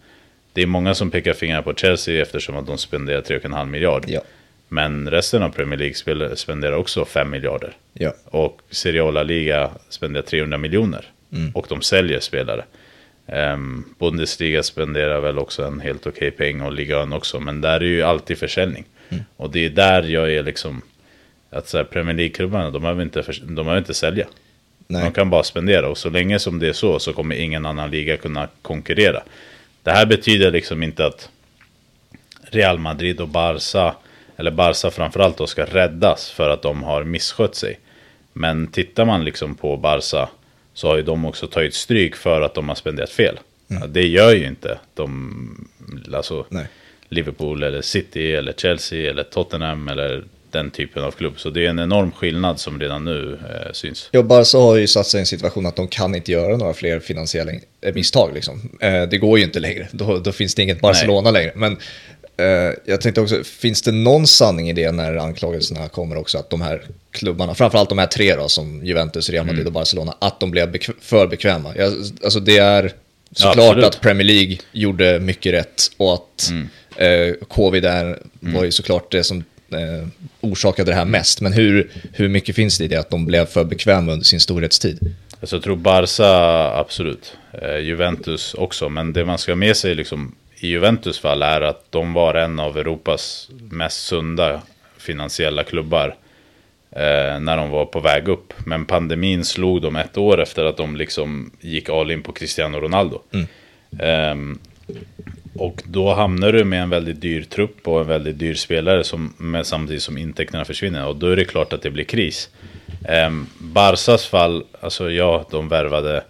det 0.52 0.62
är 0.62 0.66
många 0.66 0.94
som 0.94 1.10
pekar 1.10 1.32
fingrar 1.32 1.62
på 1.62 1.74
Chelsea 1.74 2.22
eftersom 2.22 2.56
att 2.56 2.66
de 2.66 2.78
spenderar 2.78 3.22
3,5 3.22 3.66
miljard. 3.66 4.04
Ja. 4.06 4.20
Men 4.68 5.10
resten 5.10 5.42
av 5.42 5.48
Premier 5.48 5.78
League 5.78 6.36
spenderar 6.36 6.76
också 6.76 7.04
5 7.04 7.30
miljarder. 7.30 7.76
Ja. 7.92 8.14
Och 8.24 8.60
Serie 8.70 9.02
A 9.02 9.04
och 9.04 9.12
La 9.12 9.22
Liga 9.22 9.70
spenderar 9.88 10.24
300 10.24 10.58
miljoner. 10.58 11.10
Mm. 11.32 11.50
Och 11.54 11.66
de 11.68 11.82
säljer 11.82 12.20
spelare. 12.20 12.64
Ehm, 13.26 13.84
Bundesliga 13.98 14.62
spenderar 14.62 15.20
väl 15.20 15.38
också 15.38 15.64
en 15.64 15.80
helt 15.80 16.06
okej 16.06 16.30
peng 16.30 16.60
och 16.60 16.72
ligan 16.72 17.12
också. 17.12 17.40
Men 17.40 17.60
där 17.60 17.80
är 17.80 17.84
ju 17.84 18.02
alltid 18.02 18.38
försäljning. 18.38 18.84
Mm. 19.08 19.24
Och 19.36 19.50
det 19.50 19.66
är 19.66 19.70
där 19.70 20.02
jag 20.02 20.32
är 20.32 20.42
liksom... 20.42 20.82
Att 21.50 21.68
så 21.68 21.76
här, 21.76 21.84
Premier 21.84 22.16
League-klubbarna, 22.16 22.70
de 22.70 22.82
behöver 22.82 23.02
inte, 23.02 23.22
de 23.42 23.54
behöver 23.54 23.78
inte 23.78 23.94
sälja. 23.94 24.26
Nej. 24.88 25.04
De 25.04 25.12
kan 25.12 25.30
bara 25.30 25.42
spendera 25.42 25.88
och 25.88 25.98
så 25.98 26.10
länge 26.10 26.38
som 26.38 26.58
det 26.58 26.68
är 26.68 26.72
så 26.72 26.98
så 26.98 27.12
kommer 27.12 27.36
ingen 27.36 27.66
annan 27.66 27.90
liga 27.90 28.16
kunna 28.16 28.48
konkurrera. 28.62 29.22
Det 29.82 29.90
här 29.90 30.06
betyder 30.06 30.50
liksom 30.50 30.82
inte 30.82 31.06
att 31.06 31.30
Real 32.42 32.78
Madrid 32.78 33.20
och 33.20 33.28
Barca, 33.28 33.94
eller 34.36 34.50
Barca 34.50 34.90
framförallt 34.90 35.38
då, 35.38 35.46
ska 35.46 35.64
räddas 35.64 36.30
för 36.30 36.50
att 36.50 36.62
de 36.62 36.82
har 36.82 37.04
misskött 37.04 37.54
sig. 37.54 37.78
Men 38.32 38.66
tittar 38.66 39.04
man 39.04 39.24
liksom 39.24 39.54
på 39.54 39.76
Barca 39.76 40.28
så 40.76 40.88
har 40.88 40.96
ju 40.96 41.02
de 41.02 41.24
också 41.24 41.46
tagit 41.46 41.74
stryk 41.74 42.16
för 42.16 42.40
att 42.40 42.54
de 42.54 42.68
har 42.68 42.76
spenderat 42.76 43.10
fel. 43.10 43.38
Mm. 43.70 43.92
Det 43.92 44.06
gör 44.06 44.34
ju 44.34 44.46
inte 44.46 44.78
de, 44.94 45.68
alltså 46.14 46.46
Nej. 46.48 46.66
Liverpool 47.08 47.62
eller 47.62 47.82
City 47.82 48.32
eller 48.32 48.52
Chelsea 48.52 49.10
eller 49.10 49.22
Tottenham 49.22 49.88
eller 49.88 50.24
den 50.50 50.70
typen 50.70 51.04
av 51.04 51.10
klubb. 51.10 51.34
Så 51.36 51.50
det 51.50 51.66
är 51.66 51.70
en 51.70 51.78
enorm 51.78 52.12
skillnad 52.12 52.60
som 52.60 52.80
redan 52.80 53.04
nu 53.04 53.38
eh, 53.50 53.72
syns. 53.72 54.08
Ja, 54.12 54.22
Barca 54.22 54.58
har 54.58 54.76
ju 54.76 54.86
satt 54.86 55.06
sig 55.06 55.18
i 55.18 55.20
en 55.20 55.26
situation 55.26 55.66
att 55.66 55.76
de 55.76 55.88
kan 55.88 56.14
inte 56.14 56.32
göra 56.32 56.56
några 56.56 56.74
fler 56.74 57.00
finansiella 57.00 57.52
eh, 57.80 57.94
misstag. 57.94 58.30
Liksom. 58.34 58.70
Eh, 58.80 59.02
det 59.02 59.18
går 59.18 59.38
ju 59.38 59.44
inte 59.44 59.60
längre, 59.60 59.88
då, 59.92 60.18
då 60.18 60.32
finns 60.32 60.54
det 60.54 60.62
inget 60.62 60.80
Barcelona 60.80 61.30
Nej. 61.30 61.32
längre. 61.32 61.52
Men 61.56 61.76
jag 62.84 63.00
tänkte 63.00 63.20
också, 63.20 63.44
finns 63.44 63.82
det 63.82 63.92
någon 63.92 64.26
sanning 64.26 64.70
i 64.70 64.72
det 64.72 64.92
när 64.92 65.16
anklagelserna 65.16 65.88
kommer 65.88 66.16
också 66.16 66.38
att 66.38 66.50
de 66.50 66.60
här 66.60 66.82
klubbarna, 67.10 67.54
framförallt 67.54 67.88
de 67.88 67.98
här 67.98 68.06
tre 68.06 68.36
då, 68.36 68.48
som 68.48 68.86
Juventus, 68.86 69.30
Real 69.30 69.46
Madrid 69.46 69.60
mm. 69.60 69.66
och 69.66 69.72
Barcelona, 69.72 70.16
att 70.18 70.40
de 70.40 70.50
blev 70.50 70.72
bekv 70.72 70.92
för 71.00 71.26
bekväma? 71.26 71.72
Jag, 71.76 71.92
alltså 72.24 72.40
det 72.40 72.58
är 72.58 72.92
såklart 73.32 73.76
ja, 73.80 73.86
att 73.86 74.00
Premier 74.00 74.26
League 74.26 74.56
gjorde 74.72 75.20
mycket 75.20 75.52
rätt 75.52 75.90
och 75.96 76.14
att 76.14 76.50
mm. 76.50 76.68
eh, 76.96 77.34
covid 77.48 77.82
där 77.82 78.04
mm. 78.42 78.54
var 78.54 78.64
ju 78.64 78.70
såklart 78.70 79.12
det 79.12 79.24
som 79.24 79.44
eh, 79.72 80.08
orsakade 80.40 80.90
det 80.90 80.94
här 80.94 81.04
mest. 81.04 81.40
Men 81.40 81.52
hur, 81.52 81.90
hur 82.12 82.28
mycket 82.28 82.56
finns 82.56 82.78
det 82.78 82.84
i 82.84 82.88
det 82.88 82.96
att 82.96 83.10
de 83.10 83.26
blev 83.26 83.46
för 83.46 83.64
bekväma 83.64 84.12
under 84.12 84.24
sin 84.24 84.40
storhetstid? 84.40 85.14
Alltså, 85.40 85.56
jag 85.56 85.62
tror 85.62 85.76
Barca 85.76 86.26
absolut, 86.78 87.36
eh, 87.62 87.78
Juventus 87.78 88.54
också, 88.54 88.88
men 88.88 89.12
det 89.12 89.24
man 89.24 89.38
ska 89.38 89.52
ha 89.52 89.56
med 89.56 89.76
sig 89.76 89.94
liksom, 89.94 90.34
i 90.58 90.68
Juventus 90.68 91.18
fall 91.18 91.42
är 91.42 91.60
att 91.60 91.92
de 91.92 92.12
var 92.12 92.34
en 92.34 92.60
av 92.60 92.78
Europas 92.78 93.50
mest 93.70 94.06
sunda 94.06 94.62
finansiella 94.98 95.64
klubbar 95.64 96.16
eh, 96.90 97.40
när 97.40 97.56
de 97.56 97.70
var 97.70 97.86
på 97.86 98.00
väg 98.00 98.28
upp. 98.28 98.52
Men 98.66 98.84
pandemin 98.84 99.44
slog 99.44 99.82
dem 99.82 99.96
ett 99.96 100.16
år 100.18 100.42
efter 100.42 100.64
att 100.64 100.76
de 100.76 100.96
liksom 100.96 101.50
gick 101.60 101.88
all 101.88 102.10
in 102.10 102.22
på 102.22 102.32
Cristiano 102.32 102.80
Ronaldo. 102.80 103.20
Mm. 103.32 103.46
Eh, 103.98 104.56
och 105.58 105.82
då 105.84 106.14
hamnar 106.14 106.52
du 106.52 106.64
med 106.64 106.82
en 106.82 106.90
väldigt 106.90 107.20
dyr 107.20 107.42
trupp 107.42 107.88
och 107.88 108.00
en 108.00 108.06
väldigt 108.06 108.38
dyr 108.38 108.54
spelare 108.54 109.04
som, 109.04 109.34
med, 109.36 109.66
samtidigt 109.66 110.02
som 110.02 110.18
intäkterna 110.18 110.64
försvinner. 110.64 111.06
Och 111.06 111.16
då 111.16 111.26
är 111.26 111.36
det 111.36 111.44
klart 111.44 111.72
att 111.72 111.82
det 111.82 111.90
blir 111.90 112.04
kris. 112.04 112.50
Eh, 113.08 113.30
Barsas 113.58 114.26
fall, 114.26 114.64
alltså 114.80 115.10
ja, 115.10 115.46
de 115.50 115.68
värvade 115.68 116.24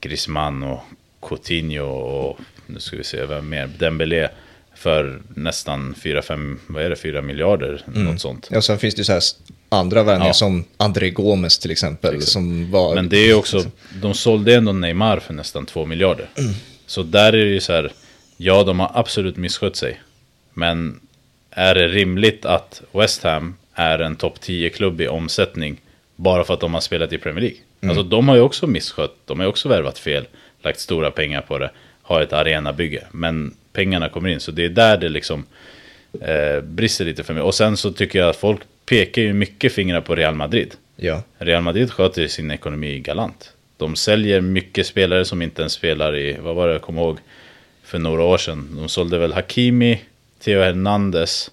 Griezmann 0.00 0.62
och 0.62 0.80
Coutinho 1.28 1.84
och 1.84 2.38
nu 2.66 2.80
ska 2.80 2.96
vi 2.96 3.04
se 3.04 3.26
vem 3.26 3.48
mer, 3.48 3.70
Dembélé 3.78 4.28
för 4.74 5.20
nästan 5.34 5.94
4-5, 5.94 6.56
vad 6.66 6.82
är 6.82 6.90
det, 6.90 6.96
4 6.96 7.22
miljarder, 7.22 7.82
mm. 7.86 8.04
något 8.04 8.20
sånt. 8.20 8.48
Ja, 8.50 8.62
sen 8.62 8.78
finns 8.78 8.94
det 8.94 9.00
ju 9.00 9.04
så 9.04 9.12
här 9.12 9.22
andra 9.68 10.02
vänner 10.02 10.26
ja. 10.26 10.32
som 10.32 10.64
André 10.76 11.10
Gomes 11.10 11.58
till 11.58 11.70
exempel. 11.70 12.22
Som 12.22 12.70
var... 12.70 12.94
Men 12.94 13.08
det 13.08 13.30
är 13.30 13.34
också, 13.34 13.64
de 14.02 14.14
sålde 14.14 14.54
ändå 14.54 14.72
Neymar 14.72 15.18
för 15.18 15.34
nästan 15.34 15.66
2 15.66 15.86
miljarder. 15.86 16.28
Mm. 16.38 16.52
Så 16.86 17.02
där 17.02 17.32
är 17.32 17.44
det 17.44 17.52
ju 17.52 17.60
så 17.60 17.72
här, 17.72 17.92
Ja, 18.36 18.62
de 18.62 18.80
har 18.80 18.90
absolut 18.94 19.36
misskött 19.36 19.76
sig. 19.76 20.00
Men 20.52 21.00
är 21.50 21.74
det 21.74 21.88
rimligt 21.88 22.44
att 22.44 22.82
West 22.92 23.22
Ham 23.22 23.56
är 23.74 23.98
en 23.98 24.16
topp 24.16 24.38
10-klubb 24.40 25.00
i 25.00 25.08
omsättning 25.08 25.80
bara 26.16 26.44
för 26.44 26.54
att 26.54 26.60
de 26.60 26.74
har 26.74 26.80
spelat 26.80 27.12
i 27.12 27.18
Premier 27.18 27.40
League? 27.40 27.58
Mm. 27.80 27.90
Alltså 27.90 28.10
de 28.10 28.28
har 28.28 28.36
ju 28.36 28.42
också 28.42 28.66
misskött, 28.66 29.16
de 29.24 29.38
har 29.38 29.46
ju 29.46 29.50
också 29.50 29.68
värvat 29.68 29.98
fel, 29.98 30.26
lagt 30.62 30.80
stora 30.80 31.10
pengar 31.10 31.40
på 31.40 31.58
det, 31.58 31.70
har 32.04 32.20
ett 32.20 32.32
arenabygge. 32.32 33.06
Men 33.10 33.54
pengarna 33.72 34.08
kommer 34.08 34.28
in, 34.28 34.40
så 34.40 34.50
det 34.50 34.64
är 34.64 34.68
där 34.68 34.96
det 34.96 35.08
liksom 35.08 35.46
eh, 36.20 36.60
brister 36.60 37.04
lite 37.04 37.24
för 37.24 37.34
mig. 37.34 37.42
Och 37.42 37.54
sen 37.54 37.76
så 37.76 37.92
tycker 37.92 38.18
jag 38.18 38.28
att 38.28 38.36
folk 38.36 38.60
pekar 38.86 39.22
ju 39.22 39.32
mycket 39.32 39.72
fingrar 39.72 40.00
på 40.00 40.14
Real 40.14 40.34
Madrid. 40.34 40.74
Ja. 40.96 41.22
Real 41.38 41.62
Madrid 41.62 41.92
sköter 41.92 42.28
sin 42.28 42.50
ekonomi 42.50 42.98
galant. 42.98 43.52
De 43.76 43.96
säljer 43.96 44.40
mycket 44.40 44.86
spelare 44.86 45.24
som 45.24 45.42
inte 45.42 45.62
ens 45.62 45.72
spelar 45.72 46.16
i, 46.16 46.36
vad 46.40 46.56
var 46.56 46.66
det 46.66 46.72
jag 46.72 46.82
kommer 46.82 47.02
ihåg, 47.02 47.18
för 47.82 47.98
några 47.98 48.22
år 48.22 48.38
sedan. 48.38 48.68
De 48.76 48.88
sålde 48.88 49.18
väl 49.18 49.32
Hakimi, 49.32 50.02
Theo 50.40 50.62
Hernandez, 50.62 51.50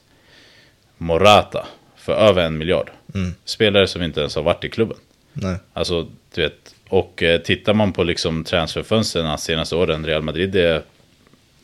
Morata 0.97 1.67
för 1.95 2.13
över 2.13 2.45
en 2.45 2.57
miljard. 2.57 2.91
Mm. 3.15 3.33
Spelare 3.45 3.87
som 3.87 4.01
inte 4.01 4.19
ens 4.19 4.35
har 4.35 4.43
varit 4.43 4.63
i 4.63 4.69
klubben. 4.69 4.97
Nej. 5.33 5.55
Alltså, 5.73 6.07
du 6.35 6.41
vet, 6.41 6.75
och 6.91 7.23
eh, 7.23 7.41
tittar 7.41 7.73
man 7.73 7.93
på 7.93 8.03
liksom 8.03 8.43
transferfönstren 8.43 9.37
senaste 9.37 9.75
åren, 9.75 10.05
Real 10.05 10.21
Madrid, 10.21 10.49
det, 10.49 10.83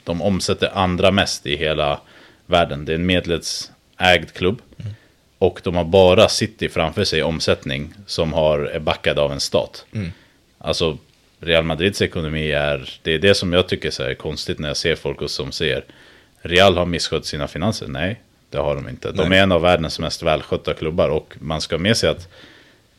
de 0.03 0.22
omsätter 0.22 0.77
andra 0.77 1.12
mest 1.12 1.46
i 1.46 1.55
hela 1.55 2.00
världen. 2.46 2.86
Det 2.86 2.91
är 2.91 2.96
en 2.96 3.05
medlemsägd 3.05 4.31
klubb. 4.34 4.62
Mm. 4.79 4.93
Och 5.38 5.62
de 5.63 5.75
har 5.75 5.84
bara 5.84 6.29
City 6.29 6.69
framför 6.69 7.03
sig 7.03 7.19
i 7.19 7.24
omsättning 7.24 7.93
som 8.05 8.34
har, 8.34 8.60
är 8.60 8.79
backad 8.79 9.19
av 9.19 9.31
en 9.31 9.39
stat. 9.39 9.86
Mm. 9.93 10.12
Alltså 10.57 10.98
Real 11.39 11.63
Madrids 11.63 12.01
ekonomi 12.01 12.51
är, 12.51 12.89
det 13.01 13.13
är 13.13 13.19
det 13.19 13.36
som 13.36 13.53
jag 13.53 13.67
tycker 13.67 13.91
så 13.91 14.03
är 14.03 14.13
konstigt 14.13 14.60
när 14.60 14.67
jag 14.67 14.77
ser 14.77 14.96
folk 14.96 15.29
som 15.29 15.51
säger 15.51 15.84
Real 16.41 16.77
har 16.77 16.86
misskött 16.86 17.25
sina 17.25 17.48
finanser. 17.48 17.88
Nej, 17.88 18.22
det 18.50 18.57
har 18.57 18.75
de 18.75 18.89
inte. 18.89 19.12
De 19.12 19.29
Nej. 19.29 19.39
är 19.39 19.43
en 19.43 19.51
av 19.51 19.62
världens 19.62 20.00
mest 20.00 20.24
välskötta 20.24 20.74
klubbar 20.74 21.10
och 21.10 21.36
man 21.39 21.62
ska 21.62 21.77
med 21.77 21.98
sig 21.98 22.10
att 22.10 22.27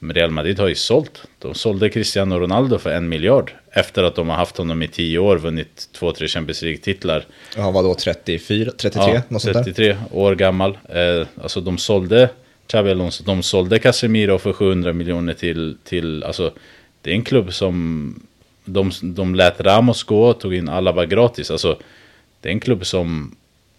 Real 0.01 0.31
Madrid 0.31 0.59
har 0.59 0.69
ju 0.69 0.75
sålt. 0.75 1.23
De 1.39 1.55
sålde 1.55 1.89
Cristiano 1.89 2.39
Ronaldo 2.39 2.79
för 2.79 2.91
en 2.91 3.09
miljard. 3.09 3.53
Efter 3.71 4.03
att 4.03 4.15
de 4.15 4.29
har 4.29 4.37
haft 4.37 4.57
honom 4.57 4.83
i 4.83 4.89
tio 4.89 5.19
år, 5.19 5.37
vunnit 5.39 5.89
två, 5.93 6.13
tre 6.13 6.29
Champions 6.29 6.63
League-titlar. 6.63 7.25
Han 7.57 7.73
var 7.73 7.83
då 7.83 7.95
34, 7.95 8.71
33? 8.79 9.15
Ja, 9.15 9.23
något 9.29 9.43
33 9.43 9.97
år 10.13 10.35
gammal. 10.35 10.79
Eh, 10.89 11.27
alltså 11.43 11.61
de 11.61 11.79
sålde 11.79 12.29
Xabi 12.67 12.91
Alonso, 12.91 13.25
de 13.25 13.43
sålde 13.43 13.79
Casemiro 13.79 14.39
för 14.39 14.53
700 14.53 14.93
miljoner 14.93 15.35
till, 15.35 15.77
till, 15.85 16.25
alltså 16.25 16.53
det 17.03 17.11
är 17.11 17.15
en 17.15 17.23
klubb 17.23 17.53
som 17.53 18.15
de, 18.65 18.91
de 19.03 19.35
lät 19.35 19.61
Ramos 19.61 20.03
gå 20.03 20.33
tog 20.33 20.55
in 20.55 20.69
Alaba 20.69 21.07
gratis. 21.07 21.51
Alltså, 21.51 21.79
det 22.41 22.49
är 22.49 22.53
en 22.53 22.61
klubb 22.61 22.87
som 22.87 23.37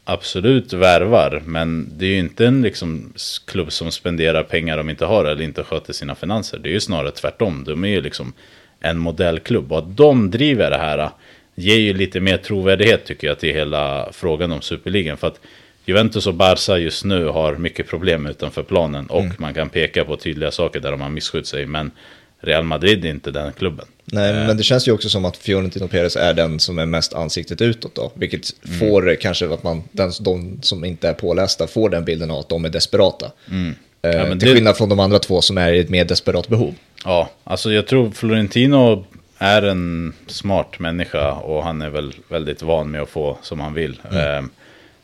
absolut 0.09 0.73
värvar, 0.73 1.41
men 1.45 1.89
det 1.97 2.05
är 2.05 2.09
ju 2.09 2.19
inte 2.19 2.45
en 2.45 2.61
liksom, 2.61 3.13
klubb 3.45 3.71
som 3.71 3.91
spenderar 3.91 4.43
pengar 4.43 4.77
de 4.77 4.89
inte 4.89 5.05
har 5.05 5.25
eller 5.25 5.43
inte 5.43 5.63
sköter 5.63 5.93
sina 5.93 6.15
finanser. 6.15 6.59
Det 6.59 6.69
är 6.69 6.73
ju 6.73 6.79
snarare 6.79 7.11
tvärtom. 7.11 7.63
De 7.63 7.83
är 7.83 7.89
ju 7.89 8.01
liksom 8.01 8.33
en 8.79 8.97
modellklubb 8.97 9.71
och 9.71 9.77
att 9.77 9.97
de 9.97 10.31
driver 10.31 10.69
det 10.69 10.77
här 10.77 11.09
ger 11.55 11.77
ju 11.77 11.93
lite 11.93 12.19
mer 12.19 12.37
trovärdighet 12.37 13.05
tycker 13.05 13.27
jag 13.27 13.39
till 13.39 13.53
hela 13.53 14.09
frågan 14.11 14.51
om 14.51 14.61
superligan. 14.61 15.17
För 15.17 15.27
att 15.27 15.39
Juventus 15.85 16.27
och 16.27 16.33
Barca 16.33 16.77
just 16.77 17.05
nu 17.05 17.25
har 17.25 17.55
mycket 17.55 17.87
problem 17.87 18.25
utanför 18.25 18.63
planen 18.63 19.05
och 19.07 19.21
mm. 19.21 19.35
man 19.39 19.53
kan 19.53 19.69
peka 19.69 20.05
på 20.05 20.17
tydliga 20.17 20.51
saker 20.51 20.79
där 20.79 20.91
de 20.91 21.01
har 21.01 21.09
misskött 21.09 21.47
sig. 21.47 21.65
Men 21.65 21.91
Real 22.41 22.63
Madrid 22.63 23.05
är 23.05 23.09
inte 23.09 23.31
den 23.31 23.53
klubben. 23.53 23.85
Nej, 24.05 24.33
men 24.33 24.57
det 24.57 24.63
känns 24.63 24.87
ju 24.87 24.91
också 24.91 25.09
som 25.09 25.25
att 25.25 25.37
Fiorentino 25.37 25.87
Perez 25.87 26.15
är 26.15 26.33
den 26.33 26.59
som 26.59 26.79
är 26.79 26.85
mest 26.85 27.13
ansiktet 27.13 27.61
utåt 27.61 27.95
då. 27.95 28.11
Vilket 28.13 28.65
mm. 28.65 28.79
får 28.79 29.15
kanske 29.15 29.53
att 29.53 29.63
man, 29.63 29.83
den, 29.91 30.11
de 30.21 30.59
som 30.61 30.85
inte 30.85 31.09
är 31.09 31.13
pålästa 31.13 31.67
får 31.67 31.89
den 31.89 32.05
bilden 32.05 32.31
av 32.31 32.39
att 32.39 32.49
de 32.49 32.65
är 32.65 32.69
desperata. 32.69 33.31
Mm. 33.51 33.75
Eh, 34.01 34.11
ja, 34.11 34.39
till 34.39 34.53
skillnad 34.53 34.77
från 34.77 34.89
de 34.89 34.99
andra 34.99 35.19
två 35.19 35.41
som 35.41 35.57
är 35.57 35.73
i 35.73 35.79
ett 35.79 35.89
mer 35.89 36.05
desperat 36.05 36.47
behov. 36.47 36.75
Ja, 37.05 37.29
alltså 37.43 37.71
jag 37.71 37.87
tror 37.87 38.11
Florentino 38.11 39.05
är 39.37 39.61
en 39.61 40.13
smart 40.27 40.79
människa 40.79 41.31
och 41.31 41.63
han 41.63 41.81
är 41.81 41.89
väl 41.89 42.13
väldigt 42.27 42.61
van 42.61 42.91
med 42.91 43.01
att 43.01 43.09
få 43.09 43.37
som 43.41 43.59
han 43.59 43.73
vill. 43.73 44.01
Mm. 44.11 44.45
Eh, 44.45 44.49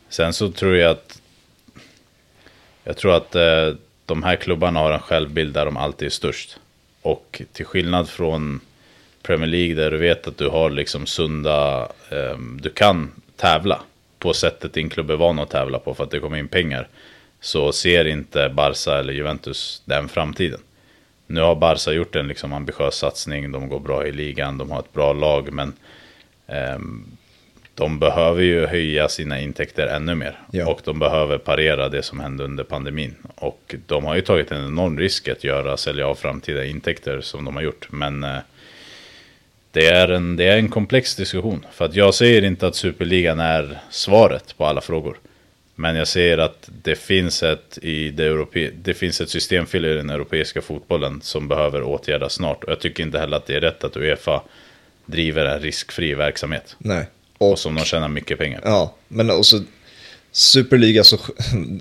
sen 0.08 0.32
så 0.32 0.50
tror 0.50 0.76
jag 0.76 0.90
att 0.90 1.20
jag 2.84 2.96
tror 2.96 3.16
att 3.16 3.34
eh, 3.34 3.74
de 4.06 4.22
här 4.22 4.36
klubbarna 4.36 4.80
har 4.80 4.92
en 4.92 5.00
självbild 5.00 5.54
där 5.54 5.64
de 5.64 5.76
alltid 5.76 6.06
är 6.06 6.10
störst. 6.10 6.58
Och 7.06 7.42
till 7.52 7.64
skillnad 7.64 8.08
från 8.08 8.60
Premier 9.22 9.46
League 9.46 9.74
där 9.74 9.90
du 9.90 9.96
vet 9.96 10.26
att 10.26 10.38
du 10.38 10.48
har 10.48 10.70
liksom 10.70 11.06
sunda, 11.06 11.88
um, 12.10 12.60
du 12.62 12.70
kan 12.70 13.10
tävla 13.36 13.80
på 14.18 14.34
sättet 14.34 14.72
din 14.72 14.88
klubb 14.88 15.10
är 15.10 15.16
van 15.16 15.38
att 15.38 15.50
tävla 15.50 15.78
på 15.78 15.94
för 15.94 16.04
att 16.04 16.10
det 16.10 16.20
kommer 16.20 16.38
in 16.38 16.48
pengar. 16.48 16.88
Så 17.40 17.72
ser 17.72 18.04
inte 18.04 18.48
Barca 18.48 18.98
eller 18.98 19.12
Juventus 19.12 19.82
den 19.84 20.08
framtiden. 20.08 20.60
Nu 21.26 21.40
har 21.40 21.54
Barca 21.54 21.92
gjort 21.92 22.16
en 22.16 22.28
liksom 22.28 22.52
ambitiös 22.52 22.94
satsning, 22.94 23.52
de 23.52 23.68
går 23.68 23.80
bra 23.80 24.06
i 24.06 24.12
ligan, 24.12 24.58
de 24.58 24.70
har 24.70 24.80
ett 24.80 24.92
bra 24.92 25.12
lag 25.12 25.52
men 25.52 25.72
um, 26.76 27.15
de 27.76 27.98
behöver 27.98 28.42
ju 28.42 28.66
höja 28.66 29.08
sina 29.08 29.40
intäkter 29.40 29.86
ännu 29.86 30.14
mer. 30.14 30.38
Ja. 30.50 30.68
Och 30.68 30.80
de 30.84 30.98
behöver 30.98 31.38
parera 31.38 31.88
det 31.88 32.02
som 32.02 32.20
hände 32.20 32.44
under 32.44 32.64
pandemin. 32.64 33.14
Och 33.34 33.74
de 33.86 34.04
har 34.04 34.14
ju 34.14 34.20
tagit 34.20 34.50
en 34.50 34.66
enorm 34.66 34.98
risk 34.98 35.28
att 35.28 35.44
göra, 35.44 35.76
sälja 35.76 36.06
av 36.06 36.14
framtida 36.14 36.64
intäkter 36.64 37.20
som 37.20 37.44
de 37.44 37.56
har 37.56 37.62
gjort. 37.62 37.86
Men 37.90 38.24
eh, 38.24 38.38
det, 39.72 39.86
är 39.86 40.08
en, 40.08 40.36
det 40.36 40.44
är 40.44 40.56
en 40.56 40.68
komplex 40.68 41.16
diskussion. 41.16 41.66
För 41.72 41.84
att 41.84 41.94
jag 41.94 42.14
säger 42.14 42.44
inte 42.44 42.66
att 42.66 42.76
superligan 42.76 43.40
är 43.40 43.78
svaret 43.90 44.54
på 44.56 44.66
alla 44.66 44.80
frågor. 44.80 45.16
Men 45.74 45.96
jag 45.96 46.08
ser 46.08 46.38
att 46.38 46.70
det 46.82 46.94
finns 46.94 47.42
ett, 47.42 47.78
i 47.82 48.10
det, 48.10 48.24
europe, 48.24 48.70
det 48.74 48.94
finns 48.94 49.20
ett 49.20 49.30
systemfel 49.30 49.84
i 49.84 49.94
den 49.94 50.10
europeiska 50.10 50.62
fotbollen 50.62 51.20
som 51.22 51.48
behöver 51.48 51.82
åtgärdas 51.82 52.32
snart. 52.32 52.64
Och 52.64 52.70
jag 52.70 52.80
tycker 52.80 53.02
inte 53.02 53.18
heller 53.18 53.36
att 53.36 53.46
det 53.46 53.56
är 53.56 53.60
rätt 53.60 53.84
att 53.84 53.96
Uefa 53.96 54.42
driver 55.06 55.44
en 55.44 55.60
riskfri 55.60 56.14
verksamhet. 56.14 56.76
Nej. 56.78 57.06
Och, 57.38 57.52
och 57.52 57.58
som 57.58 57.74
de 57.74 57.84
tjänar 57.84 58.08
mycket 58.08 58.38
pengar 58.38 58.60
Ja, 58.64 58.94
men 59.08 59.30
också 59.30 59.60
Superliga, 60.36 61.04
så 61.04 61.18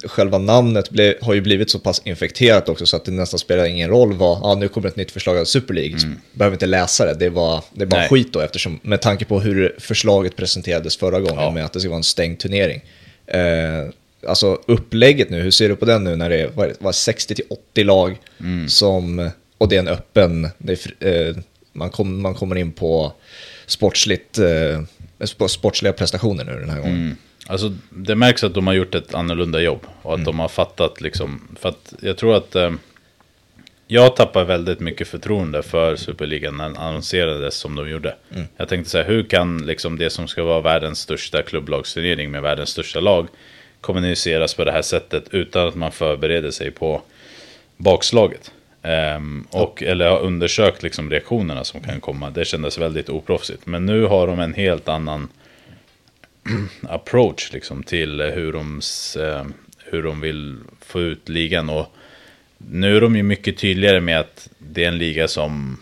själva 0.04 0.38
namnet 0.38 0.90
ble, 0.90 1.16
har 1.22 1.34
ju 1.34 1.42
blivit 1.42 1.70
så 1.70 1.80
pass 1.80 2.02
infekterat 2.06 2.70
också 2.70 2.86
så 2.86 2.96
att 2.96 3.06
det 3.06 3.12
nästan 3.12 3.40
spelar 3.40 3.66
ingen 3.66 3.90
roll 3.90 4.14
vad, 4.14 4.40
ja 4.42 4.56
nu 4.56 4.68
kommer 4.68 4.88
ett 4.88 4.96
nytt 4.96 5.12
förslag 5.12 5.38
av 5.38 5.46
Super 5.46 5.74
League, 5.74 5.98
mm. 5.98 6.20
behöver 6.34 6.56
inte 6.56 6.66
läsa 6.66 7.06
det, 7.06 7.14
det 7.14 7.26
är 7.26 7.30
bara, 7.30 7.62
det 7.74 7.82
är 7.82 7.86
bara 7.86 8.08
skit 8.08 8.34
då 8.34 8.40
eftersom, 8.40 8.80
med 8.84 9.02
tanke 9.02 9.26
på 9.26 9.40
hur 9.40 9.76
förslaget 9.80 10.36
presenterades 10.36 10.98
förra 10.98 11.20
gången 11.20 11.44
ja. 11.44 11.52
med 11.52 11.66
att 11.66 11.74
det 11.74 11.80
ska 11.80 11.90
vara 11.90 11.98
en 11.98 12.04
stängd 12.04 12.40
turnering. 12.40 12.82
Eh, 13.28 13.90
alltså 14.28 14.60
upplägget 14.66 15.30
nu, 15.30 15.42
hur 15.42 15.52
ser 15.52 15.70
du 15.70 15.76
på 15.76 15.86
den 15.86 16.04
nu 16.04 16.16
när 16.16 16.30
det 16.30 16.56
var 16.56 16.92
60-80 16.92 17.84
lag 17.84 18.18
mm. 18.40 18.70
som, 18.70 19.30
och 19.58 19.70
det 19.70 19.76
är 19.76 19.80
en 19.80 19.88
öppen, 19.88 20.50
är, 20.68 21.08
eh, 21.08 21.36
man, 21.74 21.90
kom, 21.90 22.22
man 22.22 22.36
kommer 22.36 22.56
in 22.56 22.72
på 22.72 23.14
sportsligt, 23.68 24.38
eh, 24.38 24.82
sportsliga 25.48 25.94
prestationer 25.94 26.46
nu 26.46 26.60
den 26.60 26.70
här 26.70 26.80
gången. 26.80 26.96
Mm. 26.96 27.18
Alltså 27.48 27.74
det 27.90 28.16
märks 28.16 28.44
att 28.44 28.54
de 28.54 28.68
har 28.68 28.74
gjort 28.74 28.96
ett 28.96 29.14
annorlunda 29.14 29.62
jobb 29.62 29.86
och 30.02 30.12
att 30.12 30.18
mm. 30.18 30.26
de 30.26 30.40
har 30.40 30.48
fattat 30.48 31.02
liksom, 31.02 31.42
för 31.60 31.70
att 31.70 31.94
jag 32.02 32.18
tror 32.18 32.36
att 32.36 32.56
eh, 32.56 32.72
jag 33.88 34.16
tappar 34.16 34.44
väldigt 34.44 34.80
mycket 34.80 35.08
förtroende 35.08 35.64
för 35.64 35.96
Superligan 35.96 36.58
när 36.58 36.64
den 36.64 36.78
annonserades 36.78 37.56
som 37.56 37.76
de 37.76 37.90
gjorde. 37.90 38.16
Mm. 38.32 38.48
Jag 38.58 38.68
tänkte 38.68 38.92
så 38.92 38.98
här, 38.98 39.06
hur 39.06 39.24
kan 39.24 39.66
liksom 39.66 39.98
det 39.98 40.10
som 40.10 40.28
ska 40.28 40.44
vara 40.44 40.62
världens 40.62 41.00
största 41.00 41.42
klubblagsturnering 41.42 42.32
med 42.32 42.42
världens 42.42 42.70
största 42.70 43.00
lag 43.00 43.28
kommuniceras 43.82 44.54
på 44.54 44.66
det 44.66 44.72
här 44.72 44.82
sättet 44.82 45.24
utan 45.32 45.68
att 45.68 45.76
man 45.76 45.92
förbereder 45.92 46.52
sig 46.52 46.72
på 46.72 47.02
bakslaget? 47.78 48.52
Um, 48.86 49.48
och, 49.52 49.82
ja. 49.82 49.88
Eller 49.88 50.10
har 50.10 50.20
undersökt 50.20 50.84
liksom 50.84 51.10
reaktionerna 51.10 51.64
som 51.64 51.82
kan 51.82 52.02
komma. 52.02 52.30
Det 52.30 52.46
kändes 52.46 52.78
väldigt 52.78 53.10
oproffsigt. 53.10 53.66
Men 53.66 53.86
nu 53.86 54.06
har 54.06 54.28
de 54.28 54.40
en 54.40 54.54
helt 54.54 54.88
annan 54.88 55.30
approach 56.90 57.54
liksom, 57.54 57.84
till 57.84 58.22
hur 58.22 58.54
de, 58.54 58.82
uh, 59.18 59.46
hur 59.86 60.04
de 60.04 60.22
vill 60.22 60.58
få 60.82 61.02
ut 61.02 61.30
ligan. 61.30 61.70
Och 61.70 61.96
nu 62.58 62.98
är 62.98 63.02
de 63.02 63.16
ju 63.16 63.24
mycket 63.24 63.58
tydligare 63.58 64.02
med 64.02 64.20
att 64.20 64.50
det 64.58 64.84
är 64.84 64.88
en 64.88 64.98
liga 64.98 65.28
som 65.28 65.78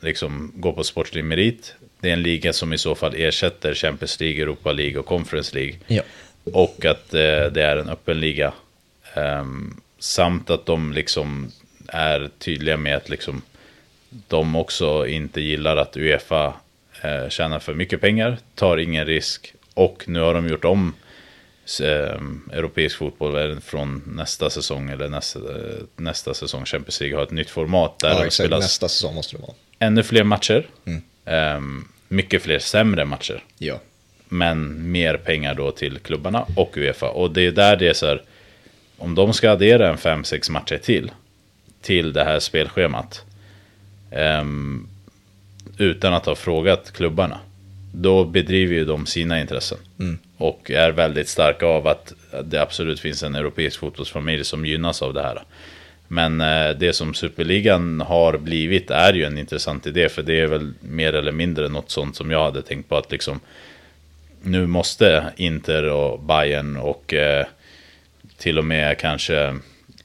liksom 0.00 0.52
går 0.54 0.72
på 0.72 0.84
sportslig 0.84 1.24
merit. 1.24 1.74
Det 2.00 2.08
är 2.08 2.12
en 2.12 2.22
liga 2.22 2.52
som 2.52 2.72
i 2.72 2.78
så 2.78 2.94
fall 2.94 3.14
ersätter 3.16 3.74
Champions 3.74 4.20
League, 4.20 4.42
Europa 4.42 4.72
League 4.72 4.98
och 4.98 5.06
Conference 5.06 5.54
League. 5.54 5.74
Ja. 5.86 6.02
Och 6.44 6.84
att 6.84 7.14
uh, 7.14 7.52
det 7.52 7.62
är 7.62 7.76
en 7.76 7.88
öppen 7.88 8.20
liga. 8.20 8.52
Um, 9.16 9.80
samt 9.98 10.50
att 10.50 10.66
de 10.66 10.92
liksom 10.92 11.52
är 11.88 12.30
tydliga 12.38 12.76
med 12.76 12.96
att 12.96 13.08
liksom 13.08 13.42
de 14.28 14.56
också 14.56 15.06
inte 15.06 15.40
gillar 15.40 15.76
att 15.76 15.96
Uefa 15.96 16.54
eh, 17.02 17.28
tjänar 17.28 17.58
för 17.58 17.74
mycket 17.74 18.00
pengar, 18.00 18.38
tar 18.54 18.76
ingen 18.76 19.06
risk 19.06 19.54
och 19.74 20.04
nu 20.06 20.20
har 20.20 20.34
de 20.34 20.48
gjort 20.48 20.64
om 20.64 20.94
eh, 21.80 22.20
europeisk 22.52 22.96
fotboll 22.96 23.60
från 23.60 24.02
nästa 24.06 24.50
säsong 24.50 24.90
eller 24.90 25.08
nästa, 25.08 25.38
eh, 25.38 25.82
nästa 25.96 26.34
säsong 26.34 26.64
Champions 26.64 27.00
League 27.00 27.16
har 27.16 27.22
ett 27.22 27.30
nytt 27.30 27.50
format 27.50 27.98
där 27.98 28.08
ja, 28.08 28.16
exakt. 28.16 28.34
spelas 28.34 28.60
nästa 28.60 28.88
säsong 28.88 29.14
måste 29.14 29.36
det 29.36 29.42
vara. 29.42 29.54
ännu 29.78 30.02
fler 30.02 30.24
matcher, 30.24 30.66
mm. 30.84 31.02
eh, 31.24 31.84
mycket 32.08 32.42
fler 32.42 32.58
sämre 32.58 33.04
matcher. 33.04 33.44
Ja. 33.58 33.80
Men 34.28 34.90
mer 34.92 35.16
pengar 35.16 35.54
då 35.54 35.70
till 35.70 35.98
klubbarna 35.98 36.46
och 36.56 36.76
Uefa. 36.76 37.08
Och 37.08 37.30
det 37.30 37.46
är 37.46 37.52
där 37.52 37.76
det 37.76 37.88
är 37.88 37.92
så 37.92 38.06
här, 38.06 38.22
om 38.98 39.14
de 39.14 39.32
ska 39.32 39.50
addera 39.50 39.88
en 39.88 39.96
5-6 39.96 40.50
matcher 40.50 40.78
till 40.78 41.10
till 41.86 42.12
det 42.12 42.24
här 42.24 42.40
spelschemat. 42.40 43.24
Um, 44.40 44.88
utan 45.78 46.14
att 46.14 46.26
ha 46.26 46.34
frågat 46.34 46.92
klubbarna. 46.92 47.38
Då 47.92 48.24
bedriver 48.24 48.74
ju 48.74 48.84
de 48.84 49.06
sina 49.06 49.40
intressen. 49.40 49.78
Mm. 49.98 50.18
Och 50.36 50.70
är 50.70 50.90
väldigt 50.90 51.28
starka 51.28 51.66
av 51.66 51.86
att 51.86 52.12
det 52.44 52.62
absolut 52.62 53.00
finns 53.00 53.22
en 53.22 53.34
europeisk 53.34 53.80
fotbollsfamilj 53.80 54.44
som 54.44 54.66
gynnas 54.66 55.02
av 55.02 55.14
det 55.14 55.22
här. 55.22 55.42
Men 56.08 56.40
eh, 56.40 56.70
det 56.70 56.92
som 56.92 57.14
Superligan 57.14 58.00
har 58.00 58.38
blivit 58.38 58.90
är 58.90 59.12
ju 59.12 59.24
en 59.24 59.38
intressant 59.38 59.86
idé. 59.86 60.08
För 60.08 60.22
det 60.22 60.40
är 60.40 60.46
väl 60.46 60.72
mer 60.80 61.12
eller 61.12 61.32
mindre 61.32 61.68
något 61.68 61.90
sånt 61.90 62.16
som 62.16 62.30
jag 62.30 62.44
hade 62.44 62.62
tänkt 62.62 62.88
på. 62.88 62.96
att 62.96 63.12
liksom 63.12 63.40
Nu 64.42 64.66
måste 64.66 65.32
Inter 65.36 65.88
och 65.88 66.20
Bayern 66.20 66.76
och 66.76 67.14
eh, 67.14 67.46
till 68.38 68.58
och 68.58 68.64
med 68.64 68.98
kanske 68.98 69.58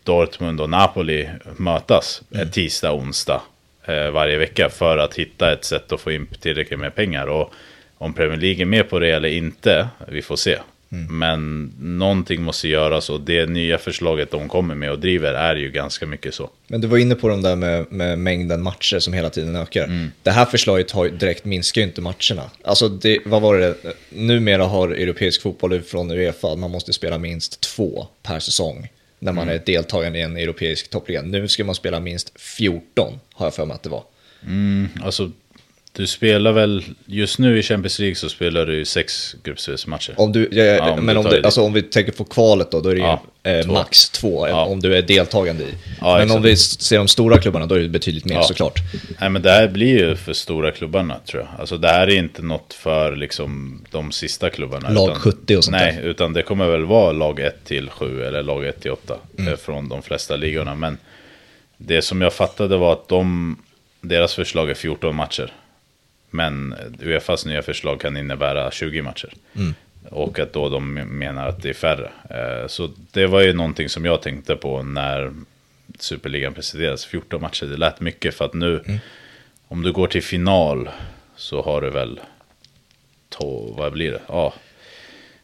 Dortmund 0.04 0.62
och 0.62 0.70
Napoli 0.70 1.30
mötas 1.58 2.22
mm. 2.34 2.52
tisdag, 2.52 2.94
onsdag 2.94 3.42
eh, 3.86 4.10
varje 4.10 4.38
vecka 4.38 4.70
för 4.70 4.98
att 4.98 5.14
hitta 5.14 5.54
ett 5.54 5.66
sätt 5.66 5.92
att 5.92 6.02
få 6.02 6.12
in 6.12 6.28
tillräckligt 6.42 6.80
med 6.80 6.96
pengar. 6.96 7.28
Och 7.28 7.54
om 7.98 8.14
Premier 8.14 8.38
League 8.38 8.62
är 8.62 8.66
med 8.66 8.90
på 8.90 9.00
det 9.00 9.12
eller 9.12 9.30
inte, 9.30 9.88
vi 10.08 10.22
får 10.22 10.36
se. 10.36 10.58
Mm. 10.92 11.20
Men 11.20 11.74
någonting 11.80 12.44
måste 12.44 12.68
göras 12.68 13.10
och 13.10 13.22
det 13.22 13.46
nya 13.46 13.78
förslaget 13.78 14.32
de 14.32 14.50
kommer 14.50 14.76
med 14.76 14.92
och 14.92 15.00
driver 15.00 15.34
är 15.34 15.56
ju 15.56 15.72
ganska 15.72 16.06
mycket 16.06 16.34
så. 16.34 16.50
Men 16.68 16.82
du 16.82 16.88
var 16.88 16.98
inne 16.98 17.16
på 17.16 17.28
de 17.28 17.42
där 17.42 17.56
med, 17.56 17.92
med 17.92 18.20
mängden 18.20 18.64
matcher 18.64 19.00
som 19.00 19.14
hela 19.14 19.30
tiden 19.30 19.56
ökar. 19.56 19.84
Mm. 19.84 20.12
Det 20.24 20.32
här 20.32 20.46
förslaget 20.46 20.92
har 20.92 21.10
direkt 21.10 21.46
minskar 21.46 21.82
ju 21.82 21.88
inte 21.88 22.02
matcherna. 22.02 22.52
Alltså, 22.64 22.90
det, 22.90 23.20
vad 23.26 23.42
var 23.42 23.58
det? 23.58 23.76
Numera 24.10 24.64
har 24.64 24.90
europeisk 24.90 25.42
fotboll 25.42 25.82
från 25.82 26.12
Uefa, 26.12 26.56
man 26.56 26.72
måste 26.72 26.94
spela 26.94 27.18
minst 27.18 27.62
två 27.62 28.08
per 28.24 28.40
säsong 28.40 28.90
när 29.22 29.32
man 29.32 29.44
mm. 29.44 29.56
är 29.56 29.66
deltagande 29.66 30.20
i 30.20 30.22
en 30.22 30.38
europeisk 30.38 30.90
toppliga. 30.90 31.22
Nu 31.22 31.48
ska 31.48 31.64
man 31.64 31.76
spela 31.76 32.00
minst 32.00 32.40
14, 32.40 33.20
har 33.34 33.46
jag 33.46 33.54
för 33.54 33.66
mig 33.66 33.76
att 33.76 33.84
det 33.84 33.90
var. 33.90 34.04
Mm, 34.44 34.90
alltså 35.04 35.32
du 35.94 36.08
spelar 36.08 36.52
väl, 36.52 36.84
just 37.06 37.40
nu 37.40 37.60
i 37.60 37.64
Champions 37.64 38.00
League 38.00 38.16
så 38.16 38.30
spelar 38.30 38.66
du 38.66 38.86
sex 38.86 39.36
gruppspelsmatcher. 39.44 40.14
Om 40.18 40.32
du, 40.32 40.50
ja, 40.52 40.64
ja, 40.64 40.92
om 40.92 41.06
men 41.06 41.18
om, 41.18 41.26
du, 41.26 41.44
alltså, 41.44 41.62
om 41.62 41.74
vi 41.74 41.82
tänker 41.82 42.12
på 42.12 42.24
kvalet 42.24 42.72
då, 42.72 42.82
då 42.82 42.90
är 42.90 42.96
det 42.96 43.02
ja, 43.02 43.24
eh, 43.44 43.66
två. 43.66 43.74
max 43.74 44.10
två, 44.10 44.40
om 44.40 44.80
du 44.80 44.96
är 44.96 45.02
deltagande 45.02 45.64
i. 45.64 45.68
men 46.02 46.16
exakt. 46.16 46.36
om 46.36 46.42
vi 46.42 46.56
ser 46.56 46.98
de 46.98 47.08
stora 47.08 47.38
klubbarna, 47.38 47.66
då 47.66 47.76
är 47.76 47.80
det 47.80 47.90
betydligt 47.90 48.26
mer 48.26 48.42
såklart. 48.42 48.80
Nej, 49.20 49.30
men 49.30 49.42
det 49.42 49.52
här 49.52 49.68
blir 49.68 50.00
ju 50.00 50.16
för 50.16 50.34
stora 50.34 50.72
klubbarna 50.72 51.20
tror 51.26 51.42
jag. 51.42 51.60
Alltså 51.60 51.78
det 51.78 51.88
här 51.88 52.08
är 52.08 52.16
inte 52.16 52.42
något 52.42 52.74
för 52.74 53.16
liksom 53.16 53.82
de 53.92 54.12
sista 54.12 54.50
klubbarna. 54.50 54.90
Lag 54.90 55.10
utan, 55.10 55.22
70 55.22 55.58
och 55.58 55.64
sånt 55.64 55.78
Nej, 55.78 55.96
där. 55.96 56.10
utan 56.10 56.34
det 56.34 56.42
kommer 56.42 56.68
väl 56.68 56.86
vara 56.86 57.12
lag 57.12 57.40
1 57.40 57.66
till 57.66 57.90
7 57.90 58.24
eller 58.24 58.44
lag 58.44 58.66
1 58.66 58.82
till 58.82 58.92
8 58.92 59.16
mm. 59.38 59.54
Eh, 59.54 59.60
från 59.60 59.90
de 59.90 60.02
flesta 60.02 60.36
ligorna. 60.36 60.76
Men 60.76 60.98
det 61.78 62.02
som 62.02 62.22
jag 62.22 62.34
fattade 62.34 62.78
var 62.78 62.94
att 62.94 63.08
de, 63.08 63.58
deras 64.02 64.36
förslag 64.36 64.70
är 64.70 64.74
14 64.74 65.16
matcher. 65.16 65.52
Men 66.32 66.76
Uefas 67.02 67.46
nya 67.46 67.62
förslag 67.62 68.02
kan 68.02 68.18
innebära 68.18 68.72
20 68.72 69.02
matcher. 69.02 69.34
Mm. 69.56 69.74
Och 70.10 70.40
att 70.40 70.54
då 70.54 70.70
de 70.70 70.94
menar 70.94 71.48
att 71.48 71.62
det 71.62 71.70
är 71.70 71.74
färre. 71.74 72.12
Eh, 72.30 72.68
så 72.68 72.90
det 73.12 73.28
var 73.28 73.42
ju 73.42 73.54
någonting 73.54 73.90
som 73.90 74.06
jag 74.06 74.22
tänkte 74.22 74.56
på 74.56 74.84
när 74.84 75.34
Superligan 76.00 76.54
presenterades. 76.54 77.06
14 77.06 77.42
matcher, 77.42 77.66
det 77.66 77.78
lät 77.78 78.00
mycket 78.00 78.36
för 78.36 78.46
att 78.46 78.54
nu, 78.54 78.84
mm. 78.86 79.00
om 79.68 79.84
du 79.84 79.92
går 79.92 80.08
till 80.08 80.24
final 80.24 80.90
så 81.36 81.62
har 81.62 81.82
du 81.82 81.90
väl, 81.90 82.20
to, 83.30 83.74
vad 83.78 83.94
blir 83.94 84.12
det? 84.12 84.22
Ja, 84.28 84.54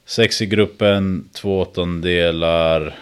sex 0.06 0.42
i 0.42 0.46
gruppen, 0.46 1.30
två 1.34 1.60
åttondelar, 1.62 2.96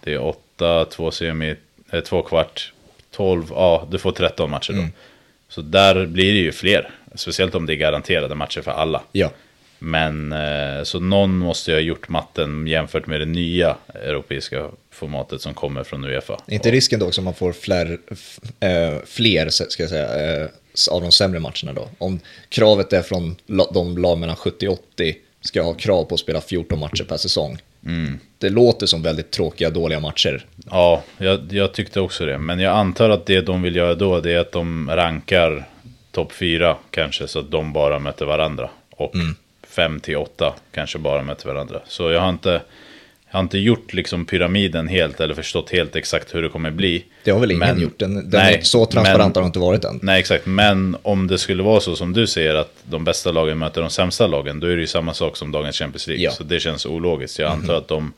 det 0.00 0.12
är 0.12 0.22
åtta, 0.22 0.84
två 0.84 1.10
semi, 1.10 1.56
eh, 1.90 2.00
två 2.00 2.22
kvart, 2.22 2.72
tolv, 3.10 3.44
ja, 3.50 3.88
du 3.90 3.98
får 3.98 4.12
13 4.12 4.50
matcher 4.50 4.72
då. 4.72 4.78
Mm. 4.78 4.92
Så 5.54 5.62
där 5.62 6.06
blir 6.06 6.32
det 6.32 6.38
ju 6.38 6.52
fler. 6.52 6.90
Speciellt 7.14 7.54
om 7.54 7.66
det 7.66 7.72
är 7.72 7.76
garanterade 7.76 8.34
matcher 8.34 8.60
för 8.60 8.70
alla. 8.70 9.02
Ja. 9.12 9.30
Men 9.78 10.32
eh, 10.32 10.82
så 10.82 11.00
någon 11.00 11.38
måste 11.38 11.70
ju 11.70 11.76
ha 11.76 11.82
gjort 11.82 12.08
matten 12.08 12.66
jämfört 12.66 13.06
med 13.06 13.20
det 13.20 13.26
nya 13.26 13.76
europeiska 13.94 14.68
formatet 14.90 15.40
som 15.40 15.54
kommer 15.54 15.84
från 15.84 16.04
Uefa. 16.04 16.40
Är 16.46 16.54
inte 16.54 16.70
risken 16.70 17.00
då 17.00 17.06
också 17.06 17.20
att 17.20 17.24
man 17.24 17.34
får 17.34 17.52
fler, 17.52 17.98
äh, 18.60 18.98
fler 19.06 19.48
ska 19.48 19.82
jag 19.82 19.90
säga, 19.90 20.42
äh, 20.42 20.48
av 20.90 21.02
de 21.02 21.12
sämre 21.12 21.40
matcherna 21.40 21.72
då? 21.74 21.88
Om 21.98 22.20
kravet 22.48 22.92
är 22.92 23.02
från 23.02 23.36
de 23.72 23.98
lag 23.98 24.18
mellan 24.18 24.36
70 24.36 24.68
och 24.68 24.78
80 24.94 25.16
ska 25.40 25.62
ha 25.62 25.74
krav 25.74 26.04
på 26.04 26.14
att 26.14 26.20
spela 26.20 26.40
14 26.40 26.78
matcher 26.78 27.04
per 27.04 27.16
säsong. 27.16 27.58
Mm. 27.86 28.18
Det 28.38 28.50
låter 28.50 28.86
som 28.86 29.02
väldigt 29.02 29.30
tråkiga, 29.30 29.70
dåliga 29.70 30.00
matcher. 30.00 30.46
Ja, 30.70 31.02
jag, 31.18 31.40
jag, 31.50 31.74
tyckte 31.74 32.00
också 32.00 32.26
det. 32.26 32.38
Men 32.38 32.60
jag 32.60 32.76
antar 32.76 33.10
att 33.10 33.26
det 33.26 33.40
de 33.40 33.62
vill 33.62 33.76
göra 33.76 33.94
då, 33.94 34.20
det 34.20 34.32
är 34.32 34.38
att 34.38 34.52
de 34.52 34.90
rankar 34.90 35.64
topp 36.10 36.32
fyra 36.32 36.76
kanske, 36.90 37.28
så 37.28 37.38
att 37.38 37.50
de 37.50 37.72
bara 37.72 37.98
möter 37.98 38.26
varandra. 38.26 38.70
Och 38.90 39.14
mm. 39.14 39.34
fem 39.68 40.00
till 40.00 40.16
åtta 40.16 40.54
kanske 40.70 40.98
bara 40.98 41.22
möter 41.22 41.48
varandra. 41.48 41.80
Så 41.86 42.10
jag 42.10 42.20
har 42.20 42.28
inte, 42.28 42.60
jag 43.32 43.38
har 43.38 43.42
inte 43.42 43.58
gjort 43.58 43.92
liksom 43.92 44.24
pyramiden 44.24 44.88
helt, 44.88 45.20
eller 45.20 45.34
förstått 45.34 45.70
helt 45.70 45.96
exakt 45.96 46.34
hur 46.34 46.42
det 46.42 46.48
kommer 46.48 46.70
bli. 46.70 47.04
Det 47.24 47.30
har 47.30 47.40
väl 47.40 47.50
ingen 47.50 47.68
men, 47.68 47.80
gjort, 47.80 47.98
den, 47.98 48.14
den 48.14 48.30
nej, 48.30 48.60
så 48.62 48.86
transparent 48.86 49.36
har 49.36 49.46
inte 49.46 49.58
varit 49.58 49.84
än. 49.84 49.98
Nej, 50.02 50.20
exakt. 50.20 50.46
Men 50.46 50.96
om 51.02 51.26
det 51.26 51.38
skulle 51.38 51.62
vara 51.62 51.80
så 51.80 51.96
som 51.96 52.12
du 52.12 52.26
säger, 52.26 52.54
att 52.54 52.74
de 52.84 53.04
bästa 53.04 53.32
lagen 53.32 53.58
möter 53.58 53.80
de 53.80 53.90
sämsta 53.90 54.26
lagen, 54.26 54.60
då 54.60 54.66
är 54.66 54.76
det 54.76 54.80
ju 54.80 54.86
samma 54.86 55.14
sak 55.14 55.36
som 55.36 55.52
dagens 55.52 55.76
Champions 55.76 56.06
League. 56.06 56.24
Ja. 56.24 56.30
Så 56.30 56.44
det 56.44 56.60
känns 56.60 56.86
ologiskt. 56.86 57.38
Jag 57.38 57.52
antar 57.52 57.64
mm. 57.64 57.76
att 57.76 57.88
de 57.88 58.12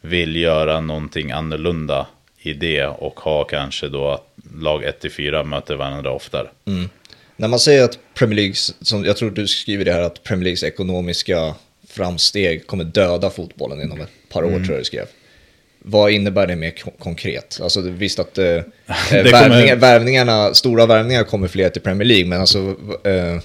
vill 0.00 0.36
göra 0.36 0.80
någonting 0.80 1.30
annorlunda 1.30 2.06
i 2.38 2.52
det 2.52 2.86
och 2.86 3.20
ha 3.20 3.44
kanske 3.44 3.88
då 3.88 4.08
att 4.08 4.26
lag 4.60 4.84
1-4 4.84 5.44
möter 5.44 5.74
varandra 5.74 6.10
oftare. 6.10 6.48
Mm. 6.64 6.88
När 7.36 7.48
man 7.48 7.58
säger 7.58 7.84
att 7.84 7.98
Premier 8.14 8.36
League, 8.36 8.54
som 8.80 9.04
jag 9.04 9.16
tror 9.16 9.30
du 9.30 9.48
skriver 9.48 9.84
det 9.84 9.92
här, 9.92 10.02
att 10.02 10.22
Premier 10.22 10.44
Leagues 10.44 10.62
ekonomiska 10.62 11.54
framsteg 11.92 12.66
kommer 12.66 12.84
döda 12.84 13.30
fotbollen 13.30 13.82
inom 13.82 14.00
ett 14.00 14.10
par 14.28 14.42
år, 14.44 14.48
mm. 14.48 14.64
tror 14.64 14.74
jag 14.74 14.80
du 14.80 14.84
skrev. 14.84 15.06
Vad 15.78 16.10
innebär 16.10 16.46
det 16.46 16.56
mer 16.56 16.74
konkret? 16.98 17.58
Alltså 17.62 17.80
visst 17.80 18.18
att 18.18 18.38
eh, 18.38 18.44
värvningar, 19.10 19.76
värvningarna, 19.76 20.54
stora 20.54 20.86
värvningar 20.86 21.24
kommer 21.24 21.48
fler 21.48 21.70
till 21.70 21.82
Premier 21.82 22.08
League, 22.08 22.26
men 22.26 22.40
alltså... 22.40 22.76
Eh... 23.04 23.38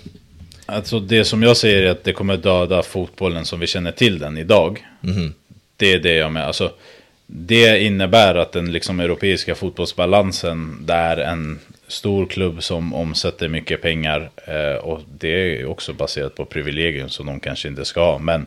Alltså 0.65 0.99
det 0.99 1.25
som 1.25 1.43
jag 1.43 1.57
säger 1.57 1.83
är 1.83 1.91
att 1.91 2.03
det 2.03 2.13
kommer 2.13 2.37
döda 2.37 2.83
fotbollen 2.83 3.45
som 3.45 3.59
vi 3.59 3.67
känner 3.67 3.91
till 3.91 4.19
den 4.19 4.37
idag. 4.37 4.85
Mm. 5.03 5.33
Det 5.77 5.93
är 5.93 5.99
det 5.99 6.13
jag 6.13 6.31
menar. 6.31 6.47
Alltså, 6.47 6.71
det 7.27 7.79
innebär 7.79 8.35
att 8.35 8.51
den 8.51 8.71
liksom 8.71 8.99
europeiska 8.99 9.55
fotbollsbalansen, 9.55 10.85
där 10.85 11.17
en 11.17 11.59
stor 11.87 12.25
klubb 12.25 12.63
som 12.63 12.93
omsätter 12.93 13.47
mycket 13.47 13.81
pengar, 13.81 14.29
eh, 14.45 14.75
och 14.75 15.01
det 15.19 15.29
är 15.29 15.65
också 15.65 15.93
baserat 15.93 16.35
på 16.35 16.45
privilegium 16.45 17.09
som 17.09 17.25
de 17.25 17.39
kanske 17.39 17.67
inte 17.67 17.85
ska 17.85 18.05
ha, 18.05 18.19
men 18.19 18.41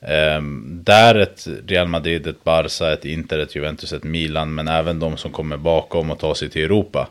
eh, 0.00 0.42
där 0.64 1.14
ett 1.14 1.48
Real 1.66 1.88
Madrid, 1.88 2.26
ett 2.26 2.44
Barca, 2.44 2.92
ett 2.92 3.04
Inter, 3.04 3.38
ett 3.38 3.54
Juventus, 3.54 3.92
ett 3.92 4.04
Milan, 4.04 4.54
men 4.54 4.68
även 4.68 4.98
de 4.98 5.16
som 5.16 5.32
kommer 5.32 5.56
bakom 5.56 6.10
och 6.10 6.18
tar 6.18 6.34
sig 6.34 6.48
till 6.48 6.64
Europa, 6.64 7.08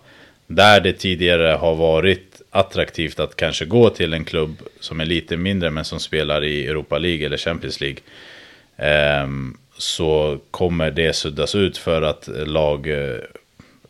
där 0.47 0.81
det 0.81 0.93
tidigare 0.93 1.47
har 1.47 1.75
varit 1.75 2.41
attraktivt 2.49 3.19
att 3.19 3.35
kanske 3.35 3.65
gå 3.65 3.89
till 3.89 4.13
en 4.13 4.25
klubb 4.25 4.57
som 4.79 4.99
är 4.99 5.05
lite 5.05 5.37
mindre 5.37 5.71
men 5.71 5.85
som 5.85 5.99
spelar 5.99 6.43
i 6.43 6.67
Europa 6.67 6.97
League 6.97 7.25
eller 7.25 7.37
Champions 7.37 7.81
League. 7.81 7.99
Eh, 8.77 9.27
så 9.77 10.39
kommer 10.51 10.91
det 10.91 11.13
suddas 11.15 11.55
ut 11.55 11.77
för 11.77 12.01
att 12.01 12.29
lag 12.45 12.87
eh, 12.87 13.19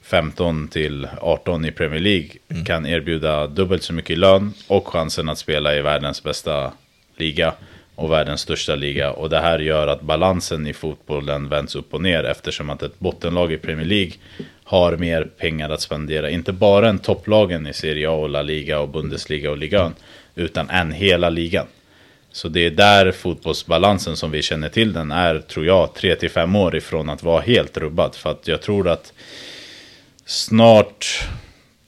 15 0.08 0.63
eh, 0.63 0.70
till 0.70 1.08
18 1.22 1.65
i 1.65 1.72
Premier 1.72 2.00
League 2.00 2.30
mm. 2.50 2.65
kan 2.65 2.86
erbjuda 2.86 3.48
dubbelt 3.48 3.84
så 3.84 3.93
mycket 3.93 4.17
lön 4.17 4.54
och 4.67 4.88
chansen 4.88 5.30
att 5.30 5.38
spela 5.38 5.76
i 5.76 5.82
världens 5.82 6.24
bästa 6.24 6.72
liga 7.17 7.54
och 7.96 8.12
världens 8.12 8.41
största 8.41 8.76
liga. 8.76 9.12
Och 9.12 9.30
det 9.30 9.39
här 9.39 9.60
gör 9.60 9.88
att 9.88 10.02
balansen 10.02 10.67
i 10.67 10.74
fotbollen 10.74 11.50
vänds 11.50 11.76
upp 11.76 11.93
och 11.93 12.02
ner 12.02 12.24
eftersom 12.24 12.70
att 12.70 12.84
ett 12.84 13.00
bottenlag 13.00 13.54
i 13.54 13.58
Premier 13.58 13.86
League 13.86 14.13
har 14.63 14.98
mer 14.98 15.24
pengar 15.24 15.70
att 15.70 15.82
spendera. 15.82 16.30
Inte 16.30 16.54
bara 16.54 16.89
en 16.89 17.00
topplagen 17.00 17.67
i 17.67 17.74
Serie 17.74 18.10
A 18.10 18.13
och 18.13 18.30
La 18.30 18.41
Liga 18.41 18.80
och 18.80 18.89
Bundesliga 18.89 19.52
och 19.52 19.58
ligan 19.58 19.93
utan 20.36 20.70
en 20.70 20.91
hela 20.91 21.30
ligan. 21.30 21.67
Så 22.32 22.48
det 22.48 22.65
är 22.65 22.72
där 22.72 23.12
fotbollsbalansen 23.12 24.17
som 24.17 24.32
vi 24.32 24.41
känner 24.41 24.70
till 24.70 24.93
den 24.93 25.12
är, 25.12 25.39
tror 25.39 25.65
jag, 25.65 25.89
3-5 25.89 26.58
år 26.58 26.76
ifrån 26.76 27.10
att 27.10 27.24
vara 27.24 27.41
helt 27.41 27.78
rubbad. 27.78 28.15
För 28.15 28.32
att 28.32 28.48
jag 28.48 28.62
tror 28.62 28.88
att 28.88 29.13
snart, 30.28 31.28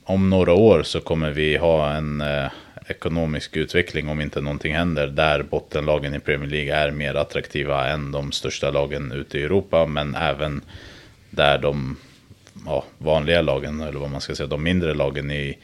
om 0.03 0.29
några 0.29 0.53
år, 0.53 0.83
så 0.83 0.99
kommer 0.99 1.31
vi 1.31 1.57
ha 1.57 1.91
en 1.91 2.21
eh, 2.21 2.47
ekonomisk 2.87 3.57
utveckling 3.57 4.09
om 4.09 4.21
inte 4.21 4.41
någonting 4.41 4.75
händer. 4.75 5.07
Där 5.07 5.43
bottenlagen 5.43 6.15
i 6.15 6.19
Premier 6.19 6.49
League 6.49 6.75
är 6.75 6.91
mer 6.91 7.15
attraktiva 7.15 7.87
än 7.87 8.11
de 8.11 8.31
största 8.31 8.71
lagen 8.71 9.11
ute 9.11 9.39
i 9.39 9.43
Europa. 9.43 9.85
Men 9.85 10.15
även 10.15 10.61
där 11.29 11.57
de 11.57 11.97
ja, 12.65 12.83
vanliga 12.97 13.41
lagen, 13.41 13.81
eller 13.81 13.99
vad 13.99 14.11
man 14.11 14.21
ska 14.21 14.35
säga, 14.35 14.47
de 14.47 14.63
mindre 14.63 14.93
lagen 14.93 15.31
i 15.31 15.57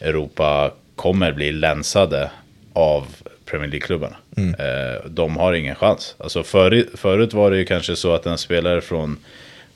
Europa 0.00 0.72
kommer 0.96 1.32
bli 1.32 1.52
länsade 1.52 2.30
av 2.72 3.06
Premier 3.44 3.70
League-klubbarna. 3.70 4.16
Mm. 4.36 4.54
Eh, 4.54 5.04
de 5.06 5.36
har 5.36 5.52
ingen 5.52 5.74
chans. 5.74 6.14
Alltså 6.18 6.42
förut, 6.42 6.90
förut 6.94 7.32
var 7.32 7.50
det 7.50 7.58
ju 7.58 7.64
kanske 7.64 7.96
så 7.96 8.14
att 8.14 8.26
en 8.26 8.38
spelare 8.38 8.80
från 8.80 9.18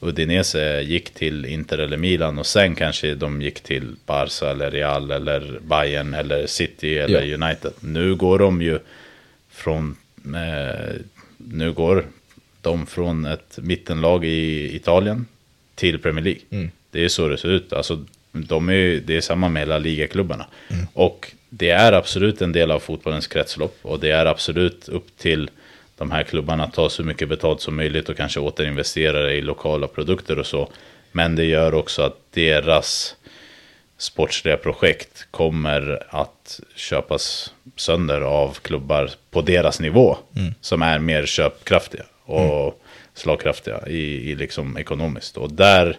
Udinese 0.03 0.83
gick 0.83 1.11
till 1.11 1.45
Inter 1.45 1.79
eller 1.79 1.97
Milan 1.97 2.39
och 2.39 2.47
sen 2.47 2.75
kanske 2.75 3.15
de 3.15 3.43
gick 3.43 3.61
till 3.61 3.97
Barca 4.07 4.51
eller 4.51 4.71
Real 4.71 5.11
eller 5.11 5.61
Bayern 5.63 6.15
eller 6.15 6.47
City 6.47 6.99
eller 6.99 7.23
ja. 7.23 7.35
United. 7.35 7.73
Nu 7.81 8.15
går 8.15 8.39
de 8.39 8.63
ju 8.63 8.79
från, 9.51 9.97
eh, 10.25 10.95
nu 11.37 11.73
går 11.73 12.07
de 12.61 12.87
från 12.87 13.27
ett 13.27 13.59
mittenlag 13.63 14.25
i 14.25 14.77
Italien 14.77 15.27
till 15.75 15.99
Premier 15.99 16.25
League. 16.25 16.41
Mm. 16.51 16.71
Det 16.91 17.05
är 17.05 17.09
så 17.09 17.29
det 17.29 17.39
ser 17.39 17.49
ut. 17.49 17.73
Alltså, 17.73 18.05
de 18.33 18.69
är, 18.69 19.01
det 19.07 19.17
är 19.17 19.21
samma 19.21 19.49
med 19.49 19.69
La 19.69 19.79
Liga-klubbarna. 19.79 20.47
Mm. 20.69 20.87
Och 20.93 21.33
det 21.49 21.71
är 21.71 21.93
absolut 21.93 22.43
en 22.43 22.53
del 22.53 22.71
av 22.71 22.81
fotbollens 22.81 23.27
kretslopp 23.27 23.79
och 23.83 24.01
det 24.01 24.11
är 24.11 24.27
absolut 24.27 24.89
upp 24.89 25.19
till 25.19 25.51
de 26.03 26.11
här 26.11 26.23
klubbarna 26.23 26.65
att 26.65 26.73
ta 26.73 26.91
så 26.91 27.03
mycket 27.03 27.29
betalt 27.29 27.61
som 27.61 27.77
möjligt 27.77 28.09
och 28.09 28.17
kanske 28.17 28.41
återinvestera 28.41 29.23
det 29.23 29.35
i 29.35 29.41
lokala 29.41 29.87
produkter 29.87 30.39
och 30.39 30.47
så. 30.47 30.69
Men 31.13 31.37
det 31.37 31.45
gör 31.45 31.75
också 31.75 32.03
att 32.03 32.17
deras 32.31 33.17
sportsliga 33.99 34.57
projekt 34.57 35.27
kommer 35.31 36.03
att 36.09 36.61
köpas 36.75 37.55
sönder 37.77 38.21
av 38.21 38.59
klubbar 38.63 39.11
på 39.31 39.41
deras 39.41 39.81
nivå 39.81 40.17
mm. 40.37 40.55
som 40.61 40.83
är 40.83 40.99
mer 40.99 41.27
köpkraftiga 41.27 42.05
och 42.25 42.63
mm. 42.63 42.75
slagkraftiga 43.15 43.81
i, 43.87 44.31
i 44.31 44.35
liksom 44.35 44.77
ekonomiskt. 44.79 45.37
Och 45.37 45.53
där 45.53 45.99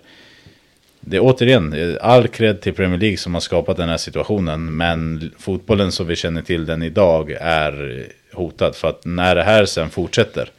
det 0.99 1.17
är 1.17 1.21
återigen 1.23 1.97
all 2.01 2.27
cred 2.27 2.61
till 2.61 2.73
Premier 2.73 2.99
League 2.99 3.17
som 3.17 3.33
har 3.33 3.41
skapat 3.41 3.77
den 3.77 3.89
här 3.89 3.97
situationen. 3.97 4.77
Men 4.77 5.31
fotbollen 5.39 5.91
som 5.91 6.07
vi 6.07 6.15
känner 6.15 6.41
till 6.41 6.65
den 6.65 6.83
idag 6.83 7.31
är 7.39 8.05
hotad. 8.33 8.75
För 8.75 8.87
att 8.87 9.05
när 9.05 9.35
det 9.35 9.43
här 9.43 9.65
sen 9.65 9.89
fortsätter. 9.89 10.51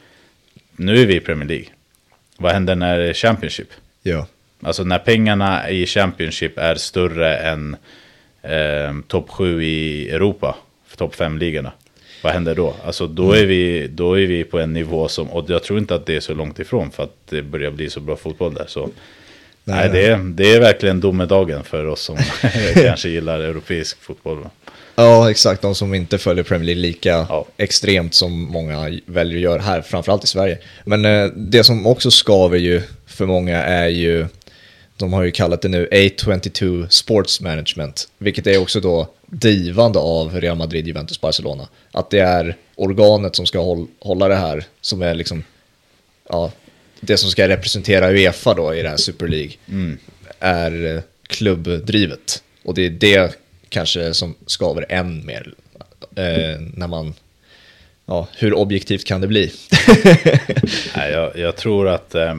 Nu 0.76 1.02
är 1.02 1.06
vi 1.06 1.16
i 1.16 1.20
Premier 1.20 1.48
League. 1.48 1.66
Vad 2.36 2.52
händer 2.52 2.74
när 2.74 2.98
det 2.98 3.08
är 3.08 3.14
Championship? 3.14 3.68
Ja. 4.02 4.26
Alltså 4.62 4.84
när 4.84 4.98
pengarna 4.98 5.70
i 5.70 5.86
Championship 5.86 6.58
är 6.58 6.74
större 6.74 7.36
än 7.36 7.76
eh, 8.42 8.94
topp 9.08 9.30
7 9.30 9.64
i 9.64 10.10
Europa. 10.10 10.56
Topp 10.96 11.14
5-ligorna. 11.14 11.72
Vad 12.22 12.32
händer 12.32 12.54
då? 12.54 12.74
Alltså 12.84 13.06
då 13.06 13.32
är, 13.32 13.46
vi, 13.46 13.88
då 13.88 14.18
är 14.18 14.26
vi 14.26 14.44
på 14.44 14.58
en 14.58 14.72
nivå 14.72 15.08
som, 15.08 15.30
och 15.30 15.50
jag 15.50 15.62
tror 15.62 15.78
inte 15.78 15.94
att 15.94 16.06
det 16.06 16.16
är 16.16 16.20
så 16.20 16.34
långt 16.34 16.58
ifrån 16.58 16.90
för 16.90 17.02
att 17.02 17.16
det 17.28 17.42
börjar 17.42 17.70
bli 17.70 17.90
så 17.90 18.00
bra 18.00 18.16
fotboll 18.16 18.54
där. 18.54 18.64
Så 18.68 18.80
Nej, 18.80 19.76
Nej 19.76 19.88
det, 19.88 20.06
är, 20.06 20.18
det 20.18 20.54
är 20.54 20.60
verkligen 20.60 21.00
domedagen 21.00 21.64
för 21.64 21.86
oss 21.86 22.00
som 22.00 22.16
kanske 22.74 23.08
gillar 23.08 23.40
europeisk 23.40 24.02
fotboll. 24.02 24.46
Ja, 24.96 25.30
exakt. 25.30 25.62
De 25.62 25.74
som 25.74 25.94
inte 25.94 26.18
följer 26.18 26.44
Premier 26.44 26.64
League 26.66 26.82
lika 26.82 27.26
ja. 27.28 27.46
extremt 27.56 28.14
som 28.14 28.32
många 28.32 28.98
väljer 29.06 29.36
att 29.36 29.42
göra 29.42 29.62
här, 29.62 29.82
framförallt 29.82 30.24
i 30.24 30.26
Sverige. 30.26 30.58
Men 30.84 31.04
eh, 31.04 31.26
det 31.26 31.64
som 31.64 31.86
också 31.86 32.10
skaver 32.10 32.58
ju 32.58 32.82
för 33.06 33.26
många 33.26 33.62
är 33.62 33.88
ju, 33.88 34.26
de 34.96 35.12
har 35.12 35.22
ju 35.22 35.30
kallat 35.30 35.62
det 35.62 35.68
nu 35.68 35.88
A22 35.92 36.88
Sports 36.88 37.40
Management, 37.40 38.08
vilket 38.18 38.46
är 38.46 38.58
också 38.58 38.80
då 38.80 39.08
drivande 39.26 39.98
av 39.98 40.40
Real 40.40 40.56
Madrid, 40.56 40.86
Juventus, 40.86 41.20
Barcelona. 41.20 41.68
Att 41.92 42.10
det 42.10 42.20
är 42.20 42.56
organet 42.74 43.36
som 43.36 43.46
ska 43.46 43.86
hålla 44.00 44.28
det 44.28 44.34
här, 44.34 44.64
som 44.80 45.02
är 45.02 45.14
liksom, 45.14 45.44
ja, 46.28 46.52
det 47.00 47.16
som 47.16 47.30
ska 47.30 47.48
representera 47.48 48.10
Uefa 48.10 48.54
då 48.54 48.74
i 48.74 48.82
det 48.82 48.88
här 48.88 48.96
Super 48.96 49.28
League 49.28 49.52
mm. 49.68 49.98
är 50.38 50.96
eh, 50.96 51.02
klubbdrivet. 51.26 52.42
Och 52.64 52.74
det 52.74 52.86
är 52.86 52.90
det 52.90 53.43
kanske 53.68 54.14
som 54.14 54.34
skaver 54.46 54.86
än 54.88 55.26
mer 55.26 55.54
eh, 56.16 56.60
när 56.74 56.88
man, 56.88 57.14
ja, 58.06 58.28
hur 58.36 58.54
objektivt 58.54 59.04
kan 59.04 59.20
det 59.20 59.26
bli? 59.26 59.52
Nej, 60.96 61.12
jag, 61.12 61.38
jag, 61.38 61.56
tror 61.56 61.88
att, 61.88 62.14
eh, 62.14 62.34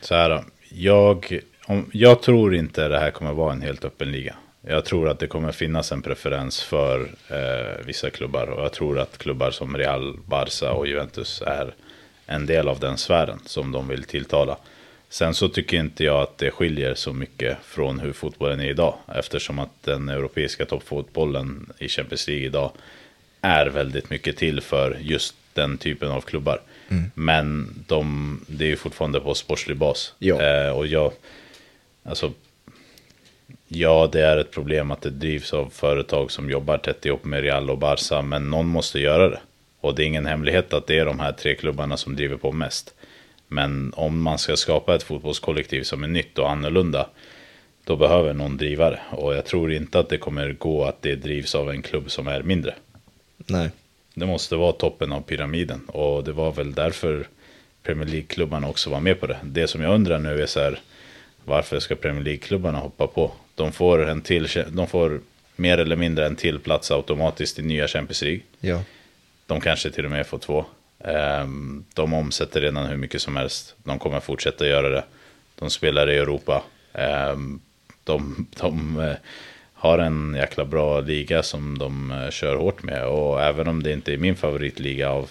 så 0.00 0.14
här, 0.14 0.44
jag, 0.68 1.40
om, 1.66 1.90
jag 1.92 2.22
tror 2.22 2.54
inte 2.54 2.88
det 2.88 2.98
här 2.98 3.10
kommer 3.10 3.32
vara 3.32 3.52
en 3.52 3.62
helt 3.62 3.84
öppen 3.84 4.12
liga. 4.12 4.34
Jag 4.66 4.84
tror 4.84 5.08
att 5.08 5.18
det 5.18 5.26
kommer 5.26 5.52
finnas 5.52 5.92
en 5.92 6.02
preferens 6.02 6.62
för 6.62 7.00
eh, 7.28 7.86
vissa 7.86 8.10
klubbar 8.10 8.46
och 8.46 8.64
jag 8.64 8.72
tror 8.72 8.98
att 8.98 9.18
klubbar 9.18 9.50
som 9.50 9.76
Real, 9.76 10.18
Barca 10.26 10.72
och 10.72 10.86
Juventus 10.86 11.42
är 11.46 11.74
en 12.26 12.46
del 12.46 12.68
av 12.68 12.80
den 12.80 12.96
sfären 12.96 13.38
som 13.46 13.72
de 13.72 13.88
vill 13.88 14.04
tilltala. 14.04 14.56
Sen 15.12 15.34
så 15.34 15.48
tycker 15.48 15.76
inte 15.76 16.04
jag 16.04 16.22
att 16.22 16.38
det 16.38 16.50
skiljer 16.50 16.94
så 16.94 17.12
mycket 17.12 17.58
från 17.64 18.00
hur 18.00 18.12
fotbollen 18.12 18.60
är 18.60 18.70
idag. 18.70 18.94
Eftersom 19.14 19.58
att 19.58 19.82
den 19.82 20.08
europeiska 20.08 20.64
toppfotbollen 20.64 21.72
i 21.78 21.88
Champions 21.88 22.28
League 22.28 22.46
idag 22.46 22.70
är 23.40 23.66
väldigt 23.66 24.10
mycket 24.10 24.36
till 24.36 24.60
för 24.60 24.98
just 25.00 25.34
den 25.54 25.78
typen 25.78 26.10
av 26.10 26.20
klubbar. 26.20 26.60
Mm. 26.88 27.10
Men 27.14 27.68
de, 27.86 28.40
det 28.46 28.64
är 28.64 28.68
ju 28.68 28.76
fortfarande 28.76 29.20
på 29.20 29.34
sportslig 29.34 29.76
bas. 29.76 30.14
Ja. 30.18 30.42
Eh, 30.42 30.70
och 30.70 30.86
jag, 30.86 31.12
alltså, 32.02 32.32
ja 33.68 34.08
det 34.12 34.20
är 34.20 34.36
ett 34.36 34.50
problem 34.50 34.90
att 34.90 35.02
det 35.02 35.10
drivs 35.10 35.52
av 35.52 35.70
företag 35.74 36.30
som 36.30 36.50
jobbar 36.50 36.78
tätt 36.78 37.06
ihop 37.06 37.24
med 37.24 37.42
Real 37.42 37.70
och 37.70 37.78
Barca. 37.78 38.22
Men 38.22 38.50
någon 38.50 38.66
måste 38.66 39.00
göra 39.00 39.28
det. 39.28 39.40
Och 39.80 39.94
det 39.94 40.02
är 40.02 40.06
ingen 40.06 40.26
hemlighet 40.26 40.72
att 40.72 40.86
det 40.86 40.98
är 40.98 41.04
de 41.04 41.20
här 41.20 41.32
tre 41.32 41.54
klubbarna 41.54 41.96
som 41.96 42.16
driver 42.16 42.36
på 42.36 42.52
mest. 42.52 42.94
Men 43.52 43.92
om 43.96 44.22
man 44.22 44.38
ska 44.38 44.56
skapa 44.56 44.94
ett 44.94 45.02
fotbollskollektiv 45.02 45.82
som 45.82 46.04
är 46.04 46.08
nytt 46.08 46.38
och 46.38 46.50
annorlunda, 46.50 47.08
då 47.84 47.96
behöver 47.96 48.34
någon 48.34 48.56
driva 48.56 48.90
det. 48.90 49.00
Och 49.10 49.34
jag 49.34 49.44
tror 49.44 49.72
inte 49.72 49.98
att 49.98 50.08
det 50.08 50.18
kommer 50.18 50.52
gå 50.52 50.84
att 50.84 51.02
det 51.02 51.14
drivs 51.14 51.54
av 51.54 51.70
en 51.70 51.82
klubb 51.82 52.10
som 52.10 52.26
är 52.26 52.42
mindre. 52.42 52.74
Nej. 53.36 53.70
Det 54.14 54.26
måste 54.26 54.56
vara 54.56 54.72
toppen 54.72 55.12
av 55.12 55.20
pyramiden. 55.20 55.84
Och 55.86 56.24
det 56.24 56.32
var 56.32 56.52
väl 56.52 56.74
därför 56.74 57.26
Premier 57.82 58.08
League-klubbarna 58.08 58.68
också 58.68 58.90
vara 58.90 59.00
med 59.00 59.20
på 59.20 59.26
det. 59.26 59.38
Det 59.42 59.66
som 59.66 59.82
jag 59.82 59.94
undrar 59.94 60.18
nu 60.18 60.42
är 60.42 60.46
så 60.46 60.60
här, 60.60 60.80
varför 61.44 61.80
ska 61.80 61.96
Premier 61.96 62.24
League-klubbarna 62.24 62.78
hoppa 62.78 63.06
på? 63.06 63.32
De 63.54 63.72
får, 63.72 64.08
en 64.08 64.20
till, 64.20 64.48
de 64.68 64.86
får 64.86 65.20
mer 65.56 65.78
eller 65.78 65.96
mindre 65.96 66.26
en 66.26 66.36
till 66.36 66.58
plats 66.58 66.90
automatiskt 66.90 67.58
i 67.58 67.62
nya 67.62 67.88
Champions 67.88 68.22
League. 68.22 68.40
Ja. 68.60 68.82
De 69.46 69.60
kanske 69.60 69.90
till 69.90 70.04
och 70.04 70.10
med 70.10 70.26
får 70.26 70.38
två. 70.38 70.64
Ehm, 71.04 71.84
de 71.94 72.14
omsätter 72.14 72.60
redan 72.60 72.86
hur 72.86 72.96
mycket 72.96 73.22
som 73.22 73.36
helst. 73.36 73.74
De 73.84 73.98
kommer 73.98 74.20
fortsätta 74.20 74.66
göra 74.66 74.88
det. 74.88 75.04
De 75.54 75.70
spelar 75.70 76.10
i 76.10 76.18
Europa. 76.18 76.62
Ehm, 76.92 77.60
de, 78.04 78.46
de 78.60 79.00
eh, 79.00 79.16
har 79.74 79.98
en 79.98 80.34
jäkla 80.34 80.64
bra 80.64 81.00
liga 81.00 81.42
som 81.42 81.78
de 81.78 82.10
eh, 82.10 82.30
kör 82.30 82.56
hårt 82.56 82.82
med. 82.82 83.06
Och 83.06 83.42
även 83.42 83.68
om 83.68 83.82
det 83.82 83.92
inte 83.92 84.12
är 84.12 84.16
min 84.18 84.36
favoritliga 84.36 85.10
av 85.10 85.30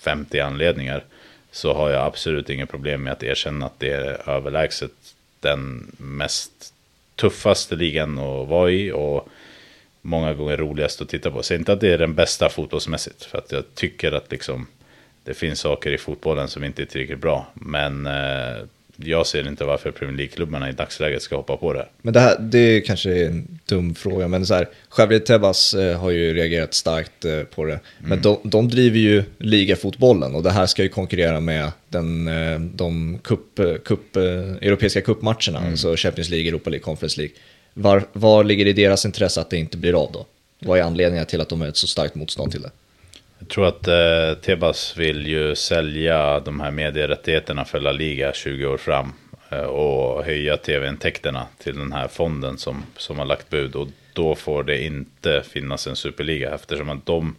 50 0.00 0.40
anledningar 0.40 1.04
så 1.52 1.74
har 1.74 1.90
jag 1.90 2.06
absolut 2.06 2.50
inget 2.50 2.70
problem 2.70 3.02
med 3.02 3.12
att 3.12 3.22
erkänna 3.22 3.66
att 3.66 3.80
det 3.80 3.90
är 3.90 4.30
överlägset 4.30 4.92
den 5.40 5.90
mest 5.98 6.74
tuffaste 7.16 7.76
ligan 7.76 8.18
att 8.18 8.48
vara 8.48 8.70
i 8.70 8.92
och 8.92 9.28
många 10.02 10.34
gånger 10.34 10.56
roligast 10.56 11.00
att 11.00 11.08
titta 11.08 11.30
på. 11.30 11.42
Säg 11.42 11.56
inte 11.56 11.72
att 11.72 11.80
det 11.80 11.92
är 11.92 11.98
den 11.98 12.14
bästa 12.14 12.48
fotbollsmässigt, 12.48 13.24
för 13.24 13.38
att 13.38 13.52
jag 13.52 13.64
tycker 13.74 14.12
att 14.12 14.30
liksom 14.30 14.66
det 15.24 15.34
finns 15.34 15.60
saker 15.60 15.92
i 15.92 15.98
fotbollen 15.98 16.48
som 16.48 16.64
inte 16.64 16.82
är 16.82 16.86
tillräckligt 16.86 17.20
bra. 17.20 17.46
Men 17.54 18.06
eh, 18.06 18.64
jag 19.04 19.26
ser 19.26 19.48
inte 19.48 19.64
varför 19.64 19.90
Premier 19.90 20.16
League-klubbarna 20.16 20.68
i 20.68 20.72
dagsläget 20.72 21.22
ska 21.22 21.36
hoppa 21.36 21.56
på 21.56 21.72
det. 21.72 21.86
Men 22.02 22.14
det 22.14 22.20
här, 22.20 22.36
det 22.38 22.80
kanske 22.80 23.10
är 23.10 23.26
en 23.26 23.58
dum 23.66 23.94
fråga, 23.94 24.28
men 24.28 24.46
så 24.46 24.54
här, 24.54 24.68
Javier 24.98 25.18
Tebas 25.18 25.74
eh, 25.74 26.00
har 26.00 26.10
ju 26.10 26.34
reagerat 26.34 26.74
starkt 26.74 27.24
eh, 27.24 27.42
på 27.42 27.64
det. 27.64 27.80
Men 27.98 28.12
mm. 28.12 28.22
de, 28.22 28.38
de 28.44 28.68
driver 28.68 28.98
ju 28.98 29.24
ligafotbollen 29.38 30.34
och 30.34 30.42
det 30.42 30.50
här 30.50 30.66
ska 30.66 30.82
ju 30.82 30.88
konkurrera 30.88 31.40
med 31.40 31.72
den, 31.88 32.28
eh, 32.28 32.60
de 32.60 33.18
cup, 33.24 33.60
cup, 33.84 34.16
europeiska 34.16 35.00
cupmatcherna, 35.00 35.58
mm. 35.58 35.70
alltså 35.70 35.96
Champions 35.96 36.30
League, 36.30 36.48
Europa 36.48 36.70
League, 36.70 36.84
Conference 36.84 37.20
League. 37.20 37.34
Var, 37.74 38.04
var 38.12 38.44
ligger 38.44 38.64
det 38.64 38.70
i 38.70 38.74
deras 38.74 39.04
intresse 39.04 39.40
att 39.40 39.50
det 39.50 39.56
inte 39.56 39.76
blir 39.76 40.02
av 40.02 40.12
då? 40.12 40.26
Vad 40.58 40.78
är 40.78 40.82
anledningen 40.82 41.26
till 41.26 41.40
att 41.40 41.48
de 41.48 41.60
har 41.60 41.68
ett 41.68 41.76
så 41.76 41.86
starkt 41.86 42.14
motstånd 42.14 42.52
till 42.52 42.62
det? 42.62 42.70
Jag 43.38 43.48
tror 43.48 43.66
att 43.66 43.88
eh, 43.88 44.40
Tebas 44.42 44.96
vill 44.96 45.26
ju 45.26 45.54
sälja 45.54 46.40
de 46.40 46.60
här 46.60 46.70
medierättigheterna 46.70 47.64
för 47.64 47.80
La 47.80 47.92
Liga 47.92 48.32
20 48.32 48.66
år 48.66 48.76
fram. 48.76 49.12
Eh, 49.50 49.58
och 49.58 50.24
höja 50.24 50.56
tv-intäkterna 50.56 51.46
till 51.58 51.78
den 51.78 51.92
här 51.92 52.08
fonden 52.08 52.58
som, 52.58 52.82
som 52.96 53.18
har 53.18 53.26
lagt 53.26 53.50
bud. 53.50 53.74
Och 53.74 53.88
då 54.12 54.34
får 54.34 54.62
det 54.62 54.82
inte 54.84 55.42
finnas 55.48 55.86
en 55.86 55.96
superliga 55.96 56.54
eftersom 56.54 56.90
att 56.90 57.06
de... 57.06 57.36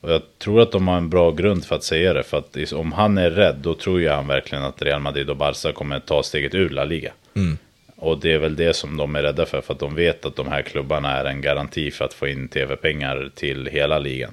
Och 0.00 0.12
jag 0.12 0.22
tror 0.38 0.60
att 0.60 0.72
de 0.72 0.88
har 0.88 0.96
en 0.96 1.10
bra 1.10 1.30
grund 1.30 1.64
för 1.64 1.76
att 1.76 1.84
säga 1.84 2.12
det. 2.12 2.22
För 2.22 2.38
att 2.38 2.72
om 2.72 2.92
han 2.92 3.18
är 3.18 3.30
rädd 3.30 3.56
då 3.62 3.74
tror 3.74 4.02
jag 4.02 4.14
han 4.14 4.26
verkligen 4.26 4.64
att 4.64 4.82
Real 4.82 5.00
Madrid 5.00 5.30
och 5.30 5.36
Barca 5.36 5.72
kommer 5.72 6.00
ta 6.00 6.22
steget 6.22 6.54
ur 6.54 6.70
La 6.70 6.84
Liga. 6.84 7.12
Mm. 7.34 7.58
Och 7.96 8.20
det 8.20 8.32
är 8.32 8.38
väl 8.38 8.56
det 8.56 8.74
som 8.74 8.96
de 8.96 9.16
är 9.16 9.22
rädda 9.22 9.46
för. 9.46 9.60
För 9.60 9.74
att 9.74 9.80
de 9.80 9.94
vet 9.94 10.24
att 10.24 10.36
de 10.36 10.48
här 10.48 10.62
klubbarna 10.62 11.12
är 11.12 11.24
en 11.24 11.40
garanti 11.40 11.90
för 11.90 12.04
att 12.04 12.14
få 12.14 12.28
in 12.28 12.48
tv-pengar 12.48 13.30
till 13.34 13.66
hela 13.66 13.98
ligan. 13.98 14.32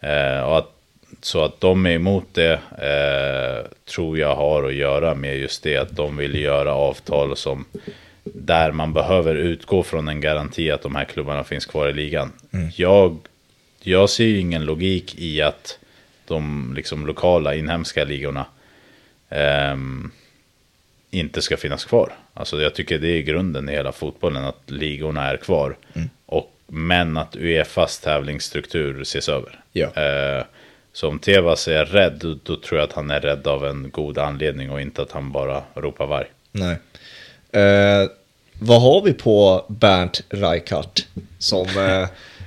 Eh, 0.00 0.40
och 0.40 0.58
att, 0.58 0.72
så 1.20 1.44
att 1.44 1.60
de 1.60 1.86
är 1.86 1.90
emot 1.90 2.26
det 2.32 2.52
eh, 2.78 3.70
tror 3.84 4.18
jag 4.18 4.36
har 4.36 4.64
att 4.64 4.74
göra 4.74 5.14
med 5.14 5.38
just 5.38 5.62
det 5.62 5.76
att 5.76 5.96
de 5.96 6.16
vill 6.16 6.34
göra 6.34 6.74
avtal 6.74 7.36
som 7.36 7.64
där 8.24 8.72
man 8.72 8.92
behöver 8.92 9.34
utgå 9.34 9.82
från 9.82 10.08
en 10.08 10.20
garanti 10.20 10.70
att 10.70 10.82
de 10.82 10.96
här 10.96 11.04
klubbarna 11.04 11.44
finns 11.44 11.66
kvar 11.66 11.88
i 11.88 11.92
ligan. 11.92 12.32
Mm. 12.52 12.70
Jag, 12.76 13.18
jag 13.82 14.10
ser 14.10 14.24
ju 14.24 14.38
ingen 14.38 14.64
logik 14.64 15.14
i 15.18 15.42
att 15.42 15.78
de 16.26 16.72
liksom, 16.76 17.06
lokala 17.06 17.54
inhemska 17.54 18.04
ligorna 18.04 18.46
eh, 19.28 19.76
inte 21.12 21.42
ska 21.42 21.56
finnas 21.56 21.84
kvar. 21.84 22.12
Alltså 22.34 22.62
jag 22.62 22.74
tycker 22.74 22.98
det 22.98 23.08
är 23.08 23.22
grunden 23.22 23.68
i 23.68 23.72
hela 23.72 23.92
fotbollen, 23.92 24.44
att 24.44 24.62
ligorna 24.66 25.30
är 25.30 25.36
kvar. 25.36 25.76
Mm. 25.94 26.10
Och, 26.26 26.52
men 26.66 27.16
att 27.16 27.36
Uefas 27.36 27.98
tävlingsstruktur 27.98 29.00
ses 29.02 29.28
över. 29.28 29.60
Ja. 29.72 29.86
Eh, 29.86 30.44
så 30.92 31.08
om 31.08 31.18
Tevas 31.18 31.68
är 31.68 31.84
rädd, 31.84 32.18
då, 32.20 32.38
då, 32.42 32.56
tror 32.56 32.80
jag 32.80 32.88
att 32.88 32.94
han 32.94 33.10
är 33.10 33.20
rädd 33.20 33.46
av 33.46 33.66
en 33.66 33.90
god 33.90 34.18
anledning 34.18 34.70
och 34.70 34.80
inte 34.80 35.02
att 35.02 35.12
han 35.12 35.32
bara 35.32 35.62
ropar 35.74 36.06
varg. 36.06 36.26
Nej. 36.52 36.76
Eh, 37.52 38.08
vad 38.58 38.82
har 38.82 39.02
vi 39.02 39.12
på 39.12 39.64
Bernt 39.68 40.22
Rijkaard? 40.30 41.00
Som, 41.38 41.66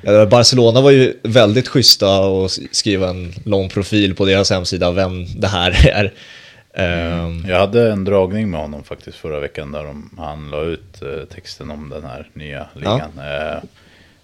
eh, 0.04 0.26
Barcelona 0.26 0.82
var 0.82 0.92
ju 0.92 1.14
väldigt 1.24 1.68
schyssta 1.68 2.20
och 2.20 2.52
skriva 2.72 3.10
en 3.10 3.34
lång 3.44 3.70
profil 3.70 4.16
på 4.16 4.26
deras 4.26 4.50
hemsida 4.50 4.92
vem 4.92 5.40
det 5.40 5.48
här 5.48 5.88
är. 5.88 6.14
Mm. 6.78 7.46
Jag 7.48 7.60
hade 7.60 7.92
en 7.92 8.04
dragning 8.04 8.52
med 8.52 8.60
honom 8.60 8.84
faktiskt 8.84 9.18
förra 9.18 9.40
veckan 9.40 9.72
där 9.72 9.96
han 10.18 10.50
la 10.50 10.62
ut 10.62 11.02
eh, 11.02 11.26
texten 11.36 11.72
om 11.72 11.90
den 11.90 12.04
här 12.04 12.30
nya 12.34 12.68
ligan. 12.74 13.12
Ja. 13.18 13.24
Eh, 13.24 13.64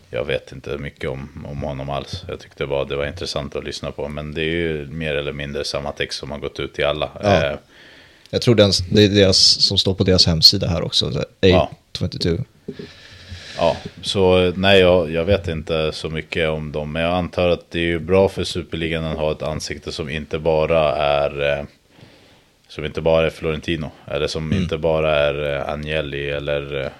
jag 0.10 0.26
vet 0.26 0.52
inte 0.52 0.78
mycket 0.78 1.10
om, 1.10 1.46
om 1.50 1.62
honom 1.62 1.90
alls. 1.90 2.24
Jag 2.28 2.40
tyckte 2.40 2.68
bara 2.68 2.86
det 2.86 2.96
var 2.96 3.06
intressant 3.06 3.56
att 3.56 3.64
lyssna 3.64 3.92
på. 3.92 4.08
Men 4.08 4.34
det 4.34 4.42
är 4.42 4.56
ju 4.56 4.88
mer 4.88 5.16
eller 5.16 5.34
mindre 5.34 5.64
samma 5.64 5.92
text 5.92 6.20
som 6.20 6.32
har 6.32 6.38
gått 6.38 6.60
ut 6.60 6.74
till 6.74 6.86
alla. 6.86 7.10
Ja. 7.24 7.46
Eh, 7.46 7.58
jag 8.30 8.42
tror 8.42 8.56
den, 8.56 8.72
det 8.92 9.04
är 9.04 9.10
deras 9.10 9.38
som 9.38 9.78
står 9.78 9.94
på 9.94 10.04
deras 10.04 10.26
hemsida 10.26 10.68
här 10.68 10.82
också. 10.82 11.12
A22. 11.42 12.44
Ja. 12.66 12.76
ja, 13.58 13.76
så 14.02 14.54
nej, 14.56 14.80
jag, 14.80 15.12
jag 15.12 15.26
vet 15.26 15.48
inte 15.48 15.92
så 15.94 16.10
mycket 16.10 16.50
om 16.50 16.72
dem. 16.72 16.92
Men 16.92 17.02
jag 17.02 17.14
antar 17.14 17.50
att 17.50 17.72
det 17.72 17.92
är 17.92 18.00
bra 18.00 18.30
för 18.30 18.44
Superligan 18.44 19.06
att 19.06 19.18
ha 19.18 19.32
ett 19.32 19.42
ansikte 19.42 19.92
som 19.92 20.10
inte 20.10 20.40
bara 20.40 20.96
är 20.96 21.66
som 22.72 22.86
inte 22.86 23.02
bara 23.02 23.26
är 23.26 23.30
Florentino. 23.30 23.92
Eller 24.08 24.28
som 24.28 24.46
mm. 24.46 24.64
inte 24.64 24.78
bara 24.78 25.16
är 25.16 25.56
eh, 25.56 25.70
Agnelli 25.70 26.30
eller 26.30 26.82
eh, 26.82 26.92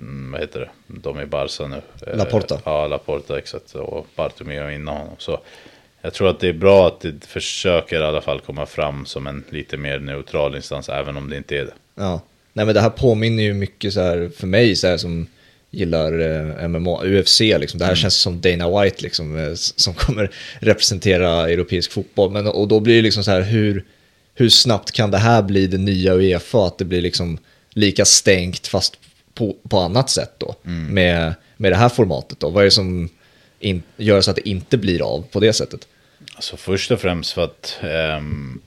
mm, 0.00 0.32
vad 0.32 0.40
heter 0.40 0.60
det? 0.60 0.68
De 0.86 1.18
är 1.18 1.26
Barca 1.26 1.66
nu. 1.66 1.82
Eh, 2.06 2.16
Laporta. 2.16 2.60
Ja, 2.64 2.86
Laporta 2.86 3.38
exakt. 3.38 3.74
Och 3.74 4.06
Bartomeu 4.16 4.74
innan 4.74 4.96
honom. 4.96 5.14
Så 5.18 5.40
jag 6.02 6.12
tror 6.12 6.28
att 6.28 6.40
det 6.40 6.48
är 6.48 6.52
bra 6.52 6.86
att 6.86 7.00
det 7.00 7.24
försöker 7.26 8.00
i 8.00 8.04
alla 8.04 8.20
fall 8.20 8.40
komma 8.40 8.66
fram 8.66 9.06
som 9.06 9.26
en 9.26 9.44
lite 9.50 9.76
mer 9.76 9.98
neutral 9.98 10.56
instans, 10.56 10.88
även 10.88 11.16
om 11.16 11.30
det 11.30 11.36
inte 11.36 11.56
är 11.56 11.64
det. 11.64 11.74
Ja, 11.94 12.20
nej 12.52 12.66
men 12.66 12.74
det 12.74 12.80
här 12.80 12.90
påminner 12.90 13.42
ju 13.42 13.54
mycket 13.54 13.92
så 13.92 14.00
här 14.00 14.30
för 14.36 14.46
mig 14.46 14.76
så 14.76 14.86
här 14.86 14.96
som 14.96 15.26
gillar 15.70 16.18
eh, 16.18 16.68
MMA, 16.68 17.04
UFC 17.04 17.40
liksom. 17.40 17.78
Det 17.78 17.84
här 17.84 17.92
mm. 17.92 17.96
känns 17.96 18.16
som 18.16 18.40
Dana 18.40 18.82
White 18.82 19.02
liksom, 19.02 19.38
eh, 19.38 19.54
som 19.54 19.94
kommer 19.94 20.30
representera 20.60 21.48
europeisk 21.48 21.92
fotboll. 21.92 22.30
Men, 22.30 22.46
och 22.46 22.68
då 22.68 22.80
blir 22.80 22.96
det 22.96 23.02
liksom 23.02 23.24
så 23.24 23.30
här 23.30 23.42
hur 23.42 23.84
hur 24.38 24.48
snabbt 24.48 24.92
kan 24.92 25.10
det 25.10 25.18
här 25.18 25.42
bli 25.42 25.66
det 25.66 25.78
nya 25.78 26.14
Uefa? 26.14 26.66
Att 26.66 26.78
det 26.78 26.84
blir 26.84 27.00
liksom 27.00 27.38
lika 27.70 28.04
stängt 28.04 28.66
fast 28.66 28.98
på, 29.34 29.56
på 29.68 29.78
annat 29.78 30.10
sätt 30.10 30.32
då 30.38 30.54
mm. 30.64 30.94
med, 30.94 31.34
med 31.56 31.72
det 31.72 31.76
här 31.76 31.88
formatet 31.88 32.40
då? 32.40 32.50
Vad 32.50 32.60
är 32.60 32.64
det 32.64 32.70
som 32.70 33.08
in, 33.60 33.82
gör 33.96 34.20
så 34.20 34.30
att 34.30 34.36
det 34.36 34.48
inte 34.48 34.76
blir 34.76 35.02
av 35.02 35.24
på 35.32 35.40
det 35.40 35.52
sättet? 35.52 35.88
Alltså 36.34 36.56
först 36.56 36.90
och 36.90 37.00
främst 37.00 37.32
för 37.32 37.44
att 37.44 37.78
um, 38.18 38.60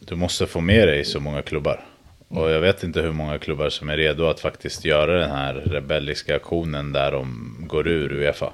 du 0.00 0.14
måste 0.14 0.46
få 0.46 0.60
med 0.60 0.88
dig 0.88 1.04
så 1.04 1.20
många 1.20 1.42
klubbar. 1.42 1.84
Och 2.28 2.50
jag 2.50 2.60
vet 2.60 2.82
inte 2.82 3.00
hur 3.00 3.12
många 3.12 3.38
klubbar 3.38 3.70
som 3.70 3.88
är 3.88 3.96
redo 3.96 4.26
att 4.26 4.40
faktiskt 4.40 4.84
göra 4.84 5.20
den 5.20 5.30
här 5.30 5.54
rebelliska 5.54 6.36
aktionen 6.36 6.92
där 6.92 7.12
de 7.12 7.56
går 7.68 7.88
ur 7.88 8.12
Uefa. 8.12 8.52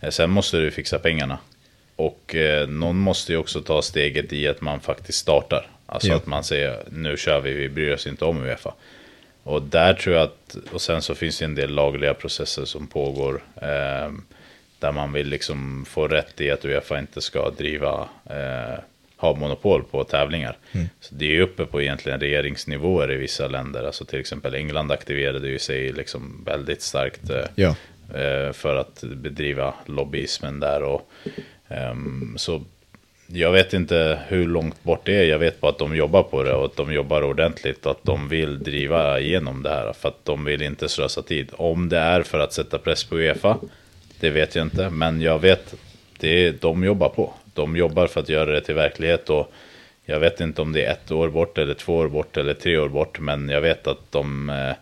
Eh, 0.00 0.10
sen 0.10 0.30
måste 0.30 0.56
du 0.56 0.70
fixa 0.70 0.98
pengarna. 0.98 1.38
Och 2.02 2.34
eh, 2.34 2.68
någon 2.68 2.96
måste 2.96 3.32
ju 3.32 3.38
också 3.38 3.60
ta 3.60 3.82
steget 3.82 4.32
i 4.32 4.48
att 4.48 4.60
man 4.60 4.80
faktiskt 4.80 5.18
startar. 5.18 5.66
Alltså 5.86 6.08
ja. 6.08 6.16
att 6.16 6.26
man 6.26 6.44
säger 6.44 6.82
nu 6.90 7.16
kör 7.16 7.40
vi, 7.40 7.52
vi 7.52 7.68
bryr 7.68 7.94
oss 7.94 8.06
inte 8.06 8.24
om 8.24 8.42
Uefa. 8.42 8.74
Och 9.42 9.62
där 9.62 9.94
tror 9.94 10.16
jag 10.16 10.22
att, 10.24 10.56
och 10.72 10.80
sen 10.80 11.02
så 11.02 11.14
finns 11.14 11.38
det 11.38 11.44
en 11.44 11.54
del 11.54 11.74
lagliga 11.74 12.14
processer 12.14 12.64
som 12.64 12.86
pågår. 12.86 13.42
Eh, 13.56 14.12
där 14.78 14.92
man 14.92 15.12
vill 15.12 15.28
liksom 15.28 15.84
få 15.88 16.08
rätt 16.08 16.40
i 16.40 16.50
att 16.50 16.64
Uefa 16.64 16.98
inte 16.98 17.20
ska 17.20 17.50
driva, 17.50 18.08
eh, 18.30 18.78
ha 19.16 19.34
monopol 19.34 19.84
på 19.84 20.04
tävlingar. 20.04 20.56
Mm. 20.72 20.88
Så 21.00 21.14
det 21.14 21.36
är 21.36 21.40
uppe 21.40 21.66
på 21.66 21.82
egentligen 21.82 22.20
regeringsnivåer 22.20 23.12
i 23.12 23.16
vissa 23.16 23.48
länder. 23.48 23.84
Alltså 23.84 24.04
till 24.04 24.20
exempel 24.20 24.54
England 24.54 24.92
aktiverade 24.92 25.48
ju 25.48 25.58
sig 25.58 25.92
liksom 25.92 26.42
väldigt 26.46 26.82
starkt 26.82 27.30
eh, 27.30 27.44
ja. 27.54 27.74
Eh, 28.14 28.52
för 28.52 28.76
att 28.76 29.00
bedriva 29.02 29.74
lobbyismen 29.86 30.60
där. 30.60 30.82
Och 30.82 31.10
Ehm, 31.76 32.34
så 32.36 32.62
jag 33.26 33.52
vet 33.52 33.72
inte 33.74 34.18
hur 34.28 34.46
långt 34.48 34.82
bort 34.82 35.00
det 35.04 35.14
är. 35.14 35.24
Jag 35.24 35.38
vet 35.38 35.60
bara 35.60 35.70
att 35.70 35.78
de 35.78 35.96
jobbar 35.96 36.22
på 36.22 36.42
det 36.42 36.52
och 36.52 36.64
att 36.64 36.76
de 36.76 36.92
jobbar 36.92 37.22
ordentligt 37.22 37.86
och 37.86 37.92
att 37.92 38.04
de 38.04 38.28
vill 38.28 38.62
driva 38.62 39.20
igenom 39.20 39.62
det 39.62 39.70
här 39.70 39.92
för 39.92 40.08
att 40.08 40.24
de 40.24 40.44
vill 40.44 40.62
inte 40.62 40.88
slösa 40.88 41.22
tid. 41.22 41.50
Om 41.52 41.88
det 41.88 41.98
är 41.98 42.22
för 42.22 42.38
att 42.38 42.52
sätta 42.52 42.78
press 42.78 43.04
på 43.04 43.16
Uefa, 43.16 43.58
det 44.20 44.30
vet 44.30 44.54
jag 44.54 44.66
inte. 44.66 44.90
Men 44.90 45.20
jag 45.20 45.38
vet, 45.38 45.74
det 46.18 46.46
är, 46.46 46.54
de 46.60 46.84
jobbar 46.84 47.08
på. 47.08 47.32
De 47.54 47.76
jobbar 47.76 48.06
för 48.06 48.20
att 48.20 48.28
göra 48.28 48.50
det 48.50 48.60
till 48.60 48.74
verklighet 48.74 49.30
och 49.30 49.52
jag 50.04 50.20
vet 50.20 50.40
inte 50.40 50.62
om 50.62 50.72
det 50.72 50.84
är 50.84 50.92
ett 50.92 51.10
år 51.10 51.28
bort 51.28 51.58
eller 51.58 51.74
två 51.74 51.96
år 51.96 52.08
bort 52.08 52.36
eller 52.36 52.54
tre 52.54 52.78
år 52.78 52.88
bort. 52.88 53.20
Men 53.20 53.48
jag 53.48 53.60
vet 53.60 53.86
att 53.86 54.12
de, 54.12 54.50
eh, 54.50 54.74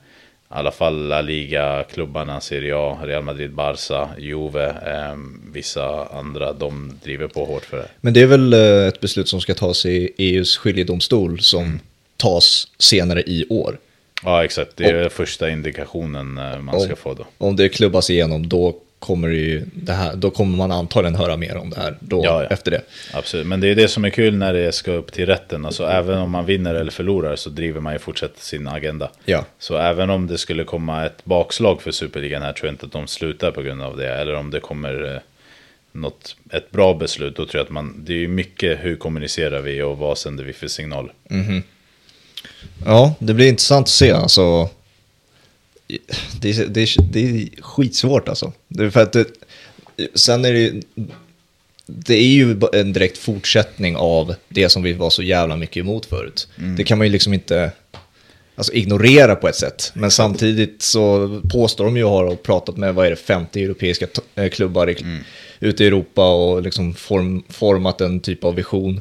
eh, 0.50 0.56
alla 0.56 0.70
fall 0.70 1.08
La 1.08 1.20
Liga-klubbarna, 1.20 2.40
Serie 2.40 2.74
A, 2.76 2.98
Real 3.02 3.22
Madrid, 3.22 3.54
Barca, 3.54 4.08
Juve, 4.18 4.68
eh, 4.68 5.16
vissa 5.52 6.06
andra, 6.06 6.52
de 6.52 6.98
driver 7.02 7.28
på 7.28 7.44
hårt 7.44 7.64
för 7.64 7.76
det. 7.76 7.88
Men 8.00 8.14
det 8.14 8.22
är 8.22 8.26
väl 8.26 8.52
eh, 8.52 8.88
ett 8.88 9.00
beslut 9.00 9.28
som 9.28 9.40
ska 9.40 9.54
tas 9.54 9.86
i 9.86 10.12
EUs 10.16 10.56
skiljedomstol 10.56 11.40
som 11.40 11.64
mm. 11.64 11.80
tas 12.16 12.68
senare 12.78 13.22
i 13.22 13.46
år. 13.48 13.78
Ja, 14.24 14.44
exakt. 14.44 14.76
Det 14.76 14.84
är 14.84 15.06
och, 15.06 15.12
första 15.12 15.50
indikationen 15.50 16.38
eh, 16.38 16.58
man 16.58 16.80
ska 16.80 16.96
få 16.96 17.14
då. 17.14 17.26
Om 17.38 17.56
det 17.56 17.68
klubbas 17.68 18.10
igenom, 18.10 18.48
då 18.48 18.76
kommer, 19.00 19.28
ju 19.28 19.64
det 19.74 19.92
här, 19.92 20.16
då 20.16 20.30
kommer 20.30 20.56
man 20.56 20.72
antagligen 20.72 21.14
höra 21.14 21.36
mer 21.36 21.56
om 21.56 21.70
det 21.70 21.80
här 21.80 21.96
då, 22.00 22.24
ja, 22.24 22.42
ja. 22.42 22.48
efter 22.48 22.70
det. 22.70 22.82
Absolut, 23.12 23.46
men 23.46 23.60
det 23.60 23.68
är 23.68 23.74
det 23.74 23.88
som 23.88 24.04
är 24.04 24.10
kul 24.10 24.36
när 24.36 24.52
det 24.52 24.72
ska 24.72 24.92
upp 24.92 25.12
till 25.12 25.26
rätten. 25.26 25.66
Alltså, 25.66 25.84
även 25.84 26.18
om 26.18 26.30
man 26.30 26.46
vinner 26.46 26.74
eller 26.74 26.90
förlorar 26.90 27.36
så 27.36 27.50
driver 27.50 27.80
man 27.80 27.92
ju 27.92 27.98
fortsatt 27.98 28.38
sin 28.38 28.68
agenda. 28.68 29.10
Ja. 29.24 29.44
Så 29.58 29.76
även 29.76 30.10
om 30.10 30.26
det 30.26 30.38
skulle 30.38 30.64
komma 30.64 31.06
ett 31.06 31.24
bakslag 31.24 31.82
för 31.82 31.90
Superligan 31.90 32.42
här 32.42 32.52
tror 32.52 32.66
jag 32.66 32.74
inte 32.74 32.86
att 32.86 32.92
de 32.92 33.06
slutar 33.06 33.50
på 33.50 33.62
grund 33.62 33.82
av 33.82 33.96
det. 33.96 34.14
Eller 34.14 34.34
om 34.34 34.50
det 34.50 34.60
kommer 34.60 35.14
eh, 35.14 35.20
något, 35.92 36.36
ett 36.50 36.70
bra 36.70 36.94
beslut, 36.94 37.36
då 37.36 37.46
tror 37.46 37.58
jag 37.58 37.64
att 37.64 37.70
man, 37.70 38.04
det 38.04 38.24
är 38.24 38.28
mycket 38.28 38.78
hur 38.84 38.96
kommunicerar 38.96 39.60
vi 39.60 39.82
och 39.82 39.98
vad 39.98 40.18
sänder 40.18 40.44
vi 40.44 40.52
för 40.52 40.68
signal. 40.68 41.12
Mm 41.30 41.44
-hmm. 41.44 41.62
Ja, 42.84 43.14
det 43.18 43.34
blir 43.34 43.48
intressant 43.48 43.84
att 43.84 43.88
se. 43.88 44.12
Alltså, 44.12 44.68
det, 46.40 46.50
är, 46.50 46.66
det, 46.66 46.80
är, 46.80 47.02
det 47.12 47.20
är 47.20 47.62
skitsvårt 47.62 48.28
alltså. 48.28 48.52
Det 48.68 48.90
för 48.90 49.02
att 49.02 49.12
det, 49.12 49.26
sen 50.14 50.44
är 50.44 50.52
det 50.52 50.82
det 51.86 52.14
är 52.14 52.28
ju 52.28 52.60
en 52.72 52.92
direkt 52.92 53.18
fortsättning 53.18 53.96
av 53.96 54.34
det 54.48 54.68
som 54.68 54.82
vi 54.82 54.92
var 54.92 55.10
så 55.10 55.22
jävla 55.22 55.56
mycket 55.56 55.76
emot 55.76 56.06
förut. 56.06 56.48
Mm. 56.58 56.76
Det 56.76 56.84
kan 56.84 56.98
man 56.98 57.06
ju 57.06 57.12
liksom 57.12 57.34
inte 57.34 57.72
alltså, 58.54 58.72
ignorera 58.72 59.36
på 59.36 59.48
ett 59.48 59.56
sätt. 59.56 59.92
Men 59.94 60.10
samtidigt 60.10 60.82
så 60.82 61.40
påstår 61.50 61.84
de 61.84 61.96
ju 61.96 62.04
att 62.04 62.10
ha 62.10 62.36
pratat 62.36 62.76
med, 62.76 62.94
vad 62.94 63.06
är 63.06 63.10
det, 63.10 63.16
50 63.16 63.64
europeiska 63.64 64.06
eh, 64.34 64.48
klubbar 64.48 64.90
i, 64.90 65.02
mm. 65.02 65.18
ute 65.60 65.84
i 65.84 65.86
Europa 65.86 66.34
och 66.34 66.62
liksom 66.62 66.94
form, 66.94 67.42
format 67.48 68.00
en 68.00 68.20
typ 68.20 68.44
av 68.44 68.54
vision. 68.54 69.00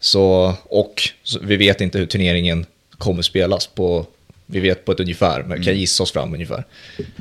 Så, 0.00 0.54
och 0.64 1.02
så, 1.22 1.38
vi 1.42 1.56
vet 1.56 1.80
inte 1.80 1.98
hur 1.98 2.06
turneringen 2.06 2.66
kommer 2.98 3.22
spelas 3.22 3.66
på 3.66 4.06
vi 4.46 4.60
vet 4.60 4.84
på 4.84 4.92
ett 4.92 5.00
ungefär, 5.00 5.42
men 5.42 5.56
kan 5.56 5.68
mm. 5.68 5.76
gissa 5.76 6.02
oss 6.02 6.12
fram 6.12 6.34
ungefär. 6.34 6.64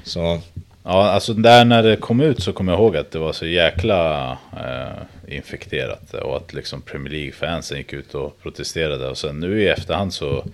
Så. 0.03 0.41
Ja, 0.83 1.09
alltså 1.09 1.33
där 1.33 1.65
när 1.65 1.83
det 1.83 1.95
kom 1.95 2.21
ut 2.21 2.43
så 2.43 2.53
kommer 2.53 2.71
jag 2.71 2.79
ihåg 2.79 2.97
att 2.97 3.11
det 3.11 3.19
var 3.19 3.33
så 3.33 3.45
jäkla 3.45 4.31
eh, 4.53 5.35
infekterat. 5.35 6.13
Och 6.13 6.37
att 6.37 6.53
liksom 6.53 6.81
Premier 6.81 7.13
League-fansen 7.13 7.77
gick 7.77 7.93
ut 7.93 8.15
och 8.15 8.41
protesterade. 8.41 9.09
Och 9.09 9.17
sen 9.17 9.39
nu 9.39 9.61
i 9.61 9.67
efterhand 9.67 10.13
så 10.13 10.45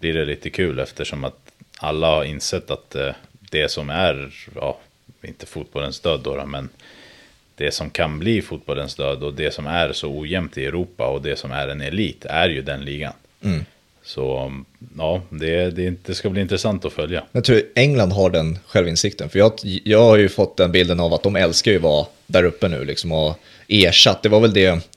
blir 0.00 0.14
det 0.14 0.24
lite 0.24 0.50
kul 0.50 0.78
eftersom 0.78 1.24
att 1.24 1.52
alla 1.78 2.06
har 2.06 2.24
insett 2.24 2.70
att 2.70 2.94
eh, 2.94 3.12
det 3.50 3.70
som 3.70 3.90
är, 3.90 4.30
ja, 4.54 4.78
inte 5.22 5.46
fotbollens 5.46 6.00
död 6.00 6.20
då, 6.24 6.46
men 6.46 6.68
det 7.54 7.74
som 7.74 7.90
kan 7.90 8.18
bli 8.18 8.42
fotbollens 8.42 8.94
död 8.94 9.22
och 9.22 9.34
det 9.34 9.54
som 9.54 9.66
är 9.66 9.92
så 9.92 10.18
ojämnt 10.18 10.58
i 10.58 10.66
Europa 10.66 11.06
och 11.06 11.22
det 11.22 11.36
som 11.36 11.52
är 11.52 11.68
en 11.68 11.80
elit 11.80 12.24
är 12.24 12.48
ju 12.48 12.62
den 12.62 12.80
ligan. 12.80 13.12
Mm. 13.44 13.64
Så 14.02 14.52
ja, 14.98 15.22
det, 15.30 15.70
det, 15.70 15.94
det, 16.06 16.14
ska 16.14 16.30
bli 16.30 16.40
intressant 16.40 16.84
att 16.84 16.92
följa. 16.92 17.24
Jag 17.32 17.44
tror 17.44 17.62
England 17.74 18.12
har 18.12 18.30
den 18.30 18.58
självinsikten. 18.66 19.28
För 19.28 19.38
jag, 19.38 19.52
jag 19.62 20.02
har 20.02 20.16
ju 20.16 20.28
fått 20.28 20.56
den 20.56 20.72
bilden 20.72 21.00
av 21.00 21.14
att 21.14 21.22
de 21.22 21.36
älskar 21.36 21.70
ju 21.70 21.76
att 21.76 21.82
vara 21.82 22.06
där 22.26 22.44
uppe 22.44 22.68
nu 22.68 22.84
liksom 22.84 23.12
och 23.12 23.38
ersatt. 23.68 24.22
Det 24.22 24.28
var 24.28 24.40
väl 24.40 24.52
det 24.52 24.88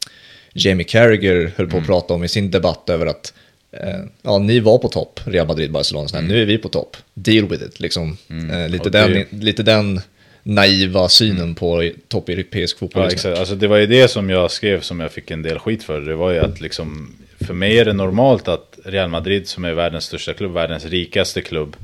Jamie 0.53 0.83
Carragher 0.83 1.53
höll 1.55 1.67
på 1.67 1.77
att 1.77 1.83
mm. 1.83 1.85
prata 1.85 2.13
om 2.13 2.23
i 2.23 2.27
sin 2.27 2.51
debatt 2.51 2.89
över 2.89 3.05
att 3.05 3.33
eh, 3.71 3.99
ja, 4.21 4.37
ni 4.37 4.59
var 4.59 4.77
på 4.77 4.87
topp, 4.87 5.19
Real 5.25 5.47
Madrid, 5.47 5.71
Barcelona, 5.71 6.07
mm. 6.13 6.27
nu 6.27 6.41
är 6.41 6.45
vi 6.45 6.57
på 6.57 6.69
topp. 6.69 6.97
Deal 7.13 7.47
with 7.47 7.63
it, 7.63 7.79
liksom. 7.79 8.17
Mm. 8.29 8.49
Eh, 8.49 8.69
lite, 8.69 8.89
den, 8.89 9.25
lite 9.29 9.63
den 9.63 10.01
naiva 10.43 11.09
synen 11.09 11.39
mm. 11.39 11.55
på 11.55 11.91
toppeuropeisk 12.07 12.79
fotboll. 12.79 13.03
Ja, 13.03 13.09
liksom. 13.09 13.31
exakt. 13.31 13.39
Alltså, 13.39 13.55
det 13.55 13.67
var 13.67 13.77
ju 13.77 13.85
det 13.85 14.07
som 14.07 14.29
jag 14.29 14.51
skrev 14.51 14.81
som 14.81 14.99
jag 14.99 15.11
fick 15.11 15.31
en 15.31 15.41
del 15.41 15.59
skit 15.59 15.83
för. 15.83 16.01
Det 16.01 16.15
var 16.15 16.31
ju 16.31 16.39
att 16.39 16.61
liksom 16.61 17.15
för 17.43 17.53
mig 17.53 17.79
är 17.79 17.85
det 17.85 17.93
normalt 17.93 18.47
att 18.47 18.72
Real 18.83 19.09
Madrid 19.09 19.47
som 19.47 19.65
är 19.65 19.73
världens 19.73 20.05
största 20.05 20.33
klubb, 20.33 20.53
världens 20.53 20.85
rikaste 20.85 21.41
klubb 21.41 21.75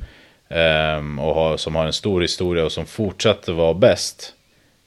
um, 0.50 1.20
och 1.20 1.36
har, 1.36 1.58
som 1.58 1.76
har 1.76 1.86
en 1.86 1.94
stor 1.94 2.22
historia 2.22 2.66
och 2.66 2.72
som 2.72 2.86
fortsatte 2.86 3.52
vara 3.52 3.74
bäst 3.74 4.34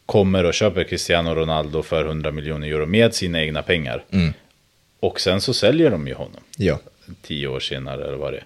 kommer 0.06 0.44
och 0.44 0.54
köper 0.54 0.84
Cristiano 0.84 1.34
Ronaldo 1.34 1.82
för 1.82 2.04
100 2.04 2.30
miljoner 2.30 2.68
euro 2.68 2.86
med 2.86 3.14
sina 3.14 3.42
egna 3.42 3.62
pengar. 3.62 4.04
Mm. 4.10 4.32
Och 5.00 5.20
sen 5.20 5.40
så 5.40 5.54
säljer 5.54 5.90
de 5.90 6.08
ju 6.08 6.14
honom. 6.14 6.40
Ja. 6.56 6.78
Tio 7.22 7.48
år 7.48 7.60
senare 7.60 8.04
eller 8.04 8.16
vad 8.16 8.32
det 8.32 8.36
är. 8.36 8.44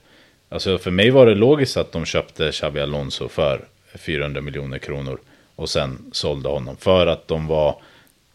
Alltså 0.48 0.78
för 0.78 0.90
mig 0.90 1.10
var 1.10 1.26
det 1.26 1.34
logiskt 1.34 1.76
att 1.76 1.92
de 1.92 2.04
köpte 2.04 2.52
Xabi 2.52 2.80
Alonso 2.80 3.28
för 3.28 3.64
400 3.94 4.40
miljoner 4.40 4.78
kronor 4.78 5.18
och 5.56 5.68
sen 5.68 6.10
sålde 6.12 6.48
honom. 6.48 6.76
För 6.76 7.06
att 7.06 7.28
de 7.28 7.46
var 7.46 7.80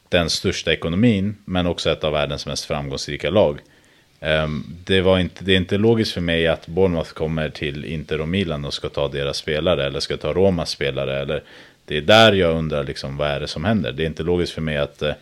den 0.09 0.29
största 0.29 0.73
ekonomin 0.73 1.35
men 1.45 1.67
också 1.67 1.89
ett 1.89 2.03
av 2.03 2.13
världens 2.13 2.45
mest 2.45 2.65
framgångsrika 2.65 3.29
lag. 3.29 3.59
Ehm, 4.21 4.63
det, 4.85 5.01
var 5.01 5.19
inte, 5.19 5.43
det 5.43 5.53
är 5.53 5.57
inte 5.57 5.77
logiskt 5.77 6.11
för 6.11 6.21
mig 6.21 6.47
att 6.47 6.67
Bournemouth 6.67 7.13
kommer 7.13 7.49
till 7.49 7.85
Inter 7.85 8.21
och 8.21 8.27
Milan 8.27 8.65
och 8.65 8.73
ska 8.73 8.89
ta 8.89 9.07
deras 9.07 9.37
spelare 9.37 9.85
eller 9.85 9.99
ska 9.99 10.17
ta 10.17 10.33
Romas 10.33 10.69
spelare. 10.69 11.21
Eller, 11.21 11.43
det 11.85 11.97
är 11.97 12.01
där 12.01 12.33
jag 12.33 12.57
undrar 12.57 12.83
liksom, 12.83 13.17
vad 13.17 13.27
är 13.27 13.39
det 13.39 13.47
som 13.47 13.65
händer. 13.65 13.91
Det 13.91 14.03
är 14.03 14.07
inte 14.07 14.23
logiskt 14.23 14.53
för 14.53 14.61
mig 14.61 14.77
att 14.77 15.01
eh, 15.01 15.13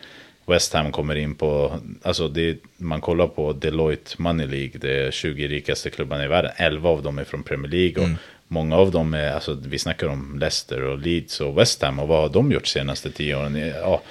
West 0.46 0.72
Ham 0.74 0.92
kommer 0.92 1.14
in 1.14 1.34
på, 1.34 1.78
alltså 2.02 2.28
det, 2.28 2.58
man 2.76 3.00
kollar 3.00 3.26
på 3.26 3.52
Deloitte 3.52 4.14
Money 4.18 4.46
League, 4.46 4.72
det 4.74 5.06
är 5.06 5.10
20 5.10 5.48
rikaste 5.48 5.90
klubbarna 5.90 6.24
i 6.24 6.28
världen, 6.28 6.50
11 6.56 6.88
av 6.88 7.02
dem 7.02 7.18
är 7.18 7.24
från 7.24 7.42
Premier 7.42 7.70
League 7.70 7.96
och 7.96 8.08
mm. 8.08 8.18
många 8.48 8.76
av 8.76 8.90
dem 8.90 9.14
är, 9.14 9.32
alltså 9.32 9.58
vi 9.66 9.78
snackar 9.78 10.06
om 10.06 10.38
Leicester 10.40 10.82
och 10.82 10.98
Leeds 10.98 11.40
och 11.40 11.58
West 11.58 11.82
Ham 11.82 11.98
och 11.98 12.08
vad 12.08 12.20
har 12.20 12.28
de 12.28 12.52
gjort 12.52 12.66
senaste 12.66 13.10
tio 13.10 13.36
åren? 13.36 13.72
Ja, 13.82 14.02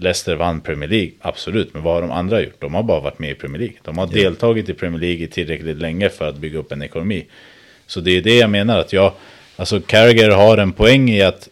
Leicester 0.00 0.34
vann 0.36 0.60
Premier 0.60 0.88
League, 0.88 1.10
absolut. 1.20 1.74
Men 1.74 1.82
vad 1.82 1.94
har 1.94 2.02
de 2.02 2.10
andra 2.10 2.40
gjort? 2.40 2.60
De 2.60 2.74
har 2.74 2.82
bara 2.82 3.00
varit 3.00 3.18
med 3.18 3.30
i 3.30 3.34
Premier 3.34 3.58
League. 3.58 3.76
De 3.82 3.98
har 3.98 4.06
yeah. 4.06 4.14
deltagit 4.14 4.68
i 4.68 4.74
Premier 4.74 5.00
League 5.00 5.26
tillräckligt 5.26 5.76
länge 5.76 6.08
för 6.08 6.28
att 6.28 6.36
bygga 6.36 6.58
upp 6.58 6.72
en 6.72 6.82
ekonomi. 6.82 7.26
Så 7.86 8.00
det 8.00 8.10
är 8.10 8.22
det 8.22 8.36
jag 8.36 8.50
menar 8.50 8.78
att 8.78 8.92
jag, 8.92 9.12
alltså 9.56 9.80
Carragher 9.80 10.30
har 10.30 10.58
en 10.58 10.72
poäng 10.72 11.10
i 11.10 11.22
att, 11.22 11.48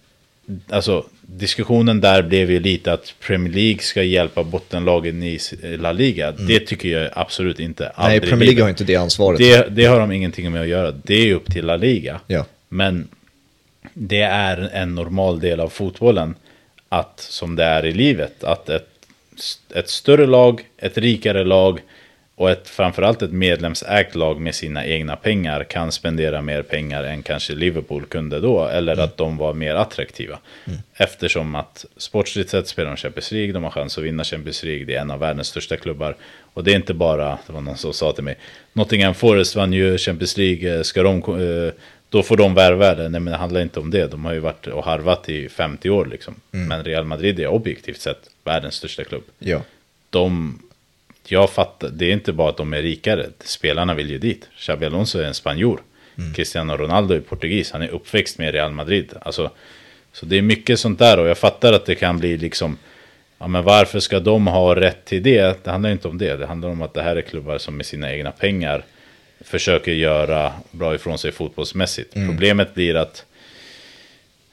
alltså 0.69 1.05
diskussionen 1.21 2.01
där 2.01 2.23
blev 2.23 2.51
ju 2.51 2.61
lite 2.61 2.93
att 2.93 3.15
Premier 3.21 3.53
League 3.53 3.79
ska 3.79 4.03
hjälpa 4.03 4.45
bottenlagen 4.45 5.23
i 5.23 5.39
La 5.79 5.93
Liga. 5.93 6.29
Mm. 6.29 6.47
Det 6.47 6.61
tycker 6.61 6.89
jag 6.89 7.11
absolut 7.15 7.61
inte. 7.61 7.93
Nej, 7.99 8.21
Premier 8.21 8.47
League 8.47 8.63
har 8.63 8.71
inte 8.71 8.85
det 8.85 8.97
ansvaret. 8.97 9.39
Det, 9.39 9.69
det, 9.71 9.85
har 9.85 10.01
de 10.01 10.13
ingenting 10.13 10.53
med 10.53 10.63
att 10.63 10.69
göra. 10.69 10.91
Det 10.91 11.15
är 11.15 11.35
upp 11.35 11.53
till 11.53 11.67
La 11.67 11.77
Liga. 11.77 12.21
Ja. 12.27 12.45
Men 12.69 13.09
det 13.95 14.21
är 14.21 14.71
en 14.73 14.95
normal 14.95 15.41
del 15.41 15.61
av 15.61 15.69
fotbollen 15.69 16.35
att, 16.89 17.21
som 17.21 17.57
det 17.57 17.65
är 17.65 17.87
i 17.87 17.93
livet, 17.93 18.45
att 18.45 18.69
ett, 18.69 18.89
ett 19.75 19.89
större 19.89 20.27
lag, 20.27 20.65
ett 20.79 20.99
rikare 20.99 21.45
lag 21.45 21.81
och 22.37 22.51
ett, 22.51 22.69
framförallt 22.69 23.23
ett 23.23 23.33
medlemsägt 23.33 24.15
lag 24.15 24.41
med 24.41 24.55
sina 24.55 24.87
egna 24.87 25.17
pengar 25.17 25.65
kan 25.65 25.93
spendera 25.93 26.43
mer 26.43 26.63
pengar 26.63 27.05
än 27.05 27.23
kanske 27.23 27.55
Liverpool 27.55 28.07
kunde 28.07 28.41
då. 28.41 28.65
Eller 28.67 28.93
mm. 28.93 29.05
att 29.05 29.17
de 29.17 29.37
var 29.37 29.55
mer 29.55 29.75
attraktiva. 29.75 30.39
Mm. 30.67 30.79
Eftersom 30.95 31.55
att 31.55 31.85
sportsligt 31.97 32.51
sett 32.51 32.69
spelar 32.69 32.91
de 32.91 32.97
Champions 32.97 33.33
League, 33.33 33.53
de 33.53 33.65
har 33.65 33.71
chans 33.71 33.99
att 33.99 34.05
vinna 34.05 34.25
Champions 34.25 34.63
League, 34.63 34.85
det 34.85 34.95
är 34.95 35.01
en 35.01 35.11
av 35.11 35.19
världens 35.19 35.49
största 35.49 35.77
klubbar. 35.77 36.17
Och 36.55 36.65
det 36.65 36.73
är 36.73 36.77
inte 36.77 36.95
bara, 36.95 37.39
det 37.47 37.53
var 37.53 37.61
någon 37.61 37.77
som 37.77 37.93
sa 37.93 38.13
till 38.13 38.25
mig, 38.25 38.39
Nottingham 38.73 39.15
Forest 39.15 39.57
vann 39.57 39.73
ju 39.73 39.99
Champions 39.99 40.37
League, 40.37 40.85
ska 40.85 41.03
de 41.03 41.17
eh, 41.19 41.73
då 42.09 42.23
får 42.23 42.37
de 42.37 42.55
värva 42.55 42.95
det. 42.95 43.09
Nej 43.09 43.21
men 43.21 43.33
det 43.33 43.39
handlar 43.39 43.61
inte 43.61 43.81
om 43.81 43.91
det. 43.91 44.07
De 44.07 44.25
har 44.25 44.33
ju 44.33 44.41
varit 44.41 44.67
och 44.67 44.85
harvat 44.85 45.29
i 45.29 45.49
50 45.49 45.91
år 45.91 46.07
liksom. 46.07 46.35
Mm. 46.53 46.69
Men 46.69 46.85
Real 46.85 47.05
Madrid 47.05 47.41
är 47.41 47.47
objektivt 47.47 48.01
sett 48.01 48.31
världens 48.45 48.75
största 48.75 49.05
klubb. 49.05 49.23
Ja. 49.39 49.63
De, 50.11 50.59
jag 51.27 51.51
fattar, 51.51 51.89
det 51.89 52.05
är 52.05 52.13
inte 52.13 52.33
bara 52.33 52.49
att 52.49 52.57
de 52.57 52.73
är 52.73 52.83
rikare. 52.83 53.27
Spelarna 53.41 53.95
vill 53.95 54.11
ju 54.11 54.19
dit. 54.19 54.49
Xabi 54.57 54.87
Alonso 54.87 55.19
är 55.19 55.25
en 55.25 55.35
spanjor. 55.35 55.81
Mm. 56.19 56.35
Cristiano 56.35 56.77
Ronaldo 56.77 57.15
är 57.15 57.21
portugis. 57.21 57.71
Han 57.71 57.83
är 57.83 57.89
uppväxt 57.89 58.39
med 58.39 58.55
Real 58.55 58.73
Madrid. 58.73 59.13
Alltså, 59.21 59.51
så 60.13 60.27
det 60.27 60.39
är 60.39 60.43
mycket 60.43 60.81
sånt 60.81 60.99
där 60.99 61.19
och 61.19 61.29
jag 61.29 61.39
fattar 61.39 61.73
att 61.73 61.87
det 61.87 61.95
kan 61.95 62.19
bli 62.19 62.37
liksom 62.37 62.79
Ja 63.39 63.47
men 63.47 63.65
varför 63.65 64.01
ska 64.01 64.21
de 64.21 64.47
ha 64.47 64.77
rätt 64.77 65.05
till 65.05 65.23
det? 65.23 65.65
Det 65.65 65.71
handlar 65.71 65.91
inte 65.91 66.09
om 66.09 66.19
det. 66.19 66.37
Det 66.37 66.47
handlar 66.47 66.69
om 66.69 66.83
att 66.83 66.95
det 66.95 67.03
här 67.03 67.17
är 67.17 67.23
klubbar 67.23 67.59
som 67.59 67.77
med 67.77 67.87
sina 67.87 68.13
egna 68.13 68.33
pengar 68.33 68.85
försöker 69.47 69.93
göra 69.93 70.53
bra 70.71 70.95
ifrån 70.95 71.19
sig 71.19 71.33
fotbollsmässigt. 71.33 72.17
Mm. 72.17 72.29
Problemet 72.29 72.75
blir 72.75 72.95
att, 72.95 73.25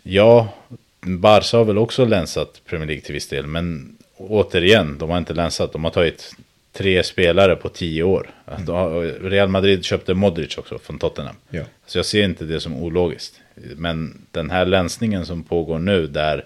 ja, 0.04 0.54
Barca 1.02 1.58
har 1.58 1.66
väl 1.66 1.78
också 1.78 2.06
länsat 2.06 2.62
Premier 2.66 2.88
League 2.88 3.02
till 3.02 3.14
viss 3.14 3.28
del, 3.28 3.48
men 3.48 3.96
återigen, 4.18 4.98
de 4.98 5.10
har 5.10 5.18
inte 5.18 5.34
länsat, 5.34 5.74
de 5.74 5.84
har 5.84 5.92
tagit 5.92 6.36
tre 6.72 7.04
spelare 7.04 7.56
på 7.56 7.70
tio 7.70 8.04
år. 8.04 8.30
Mm. 8.68 9.30
Real 9.30 9.50
Madrid 9.50 9.86
köpte 9.86 10.14
Modric 10.14 10.58
också 10.58 10.80
från 10.80 11.00
Tottenham. 11.00 11.36
Ja. 11.50 11.64
Så 11.86 11.98
jag 11.98 12.06
ser 12.06 12.24
inte 12.24 12.46
det 12.46 12.60
som 12.60 12.84
ologiskt. 12.84 13.40
Men 13.76 14.22
den 14.32 14.50
här 14.50 14.66
länsningen 14.66 15.26
som 15.26 15.44
pågår 15.44 15.80
nu 15.80 16.08
där 16.08 16.46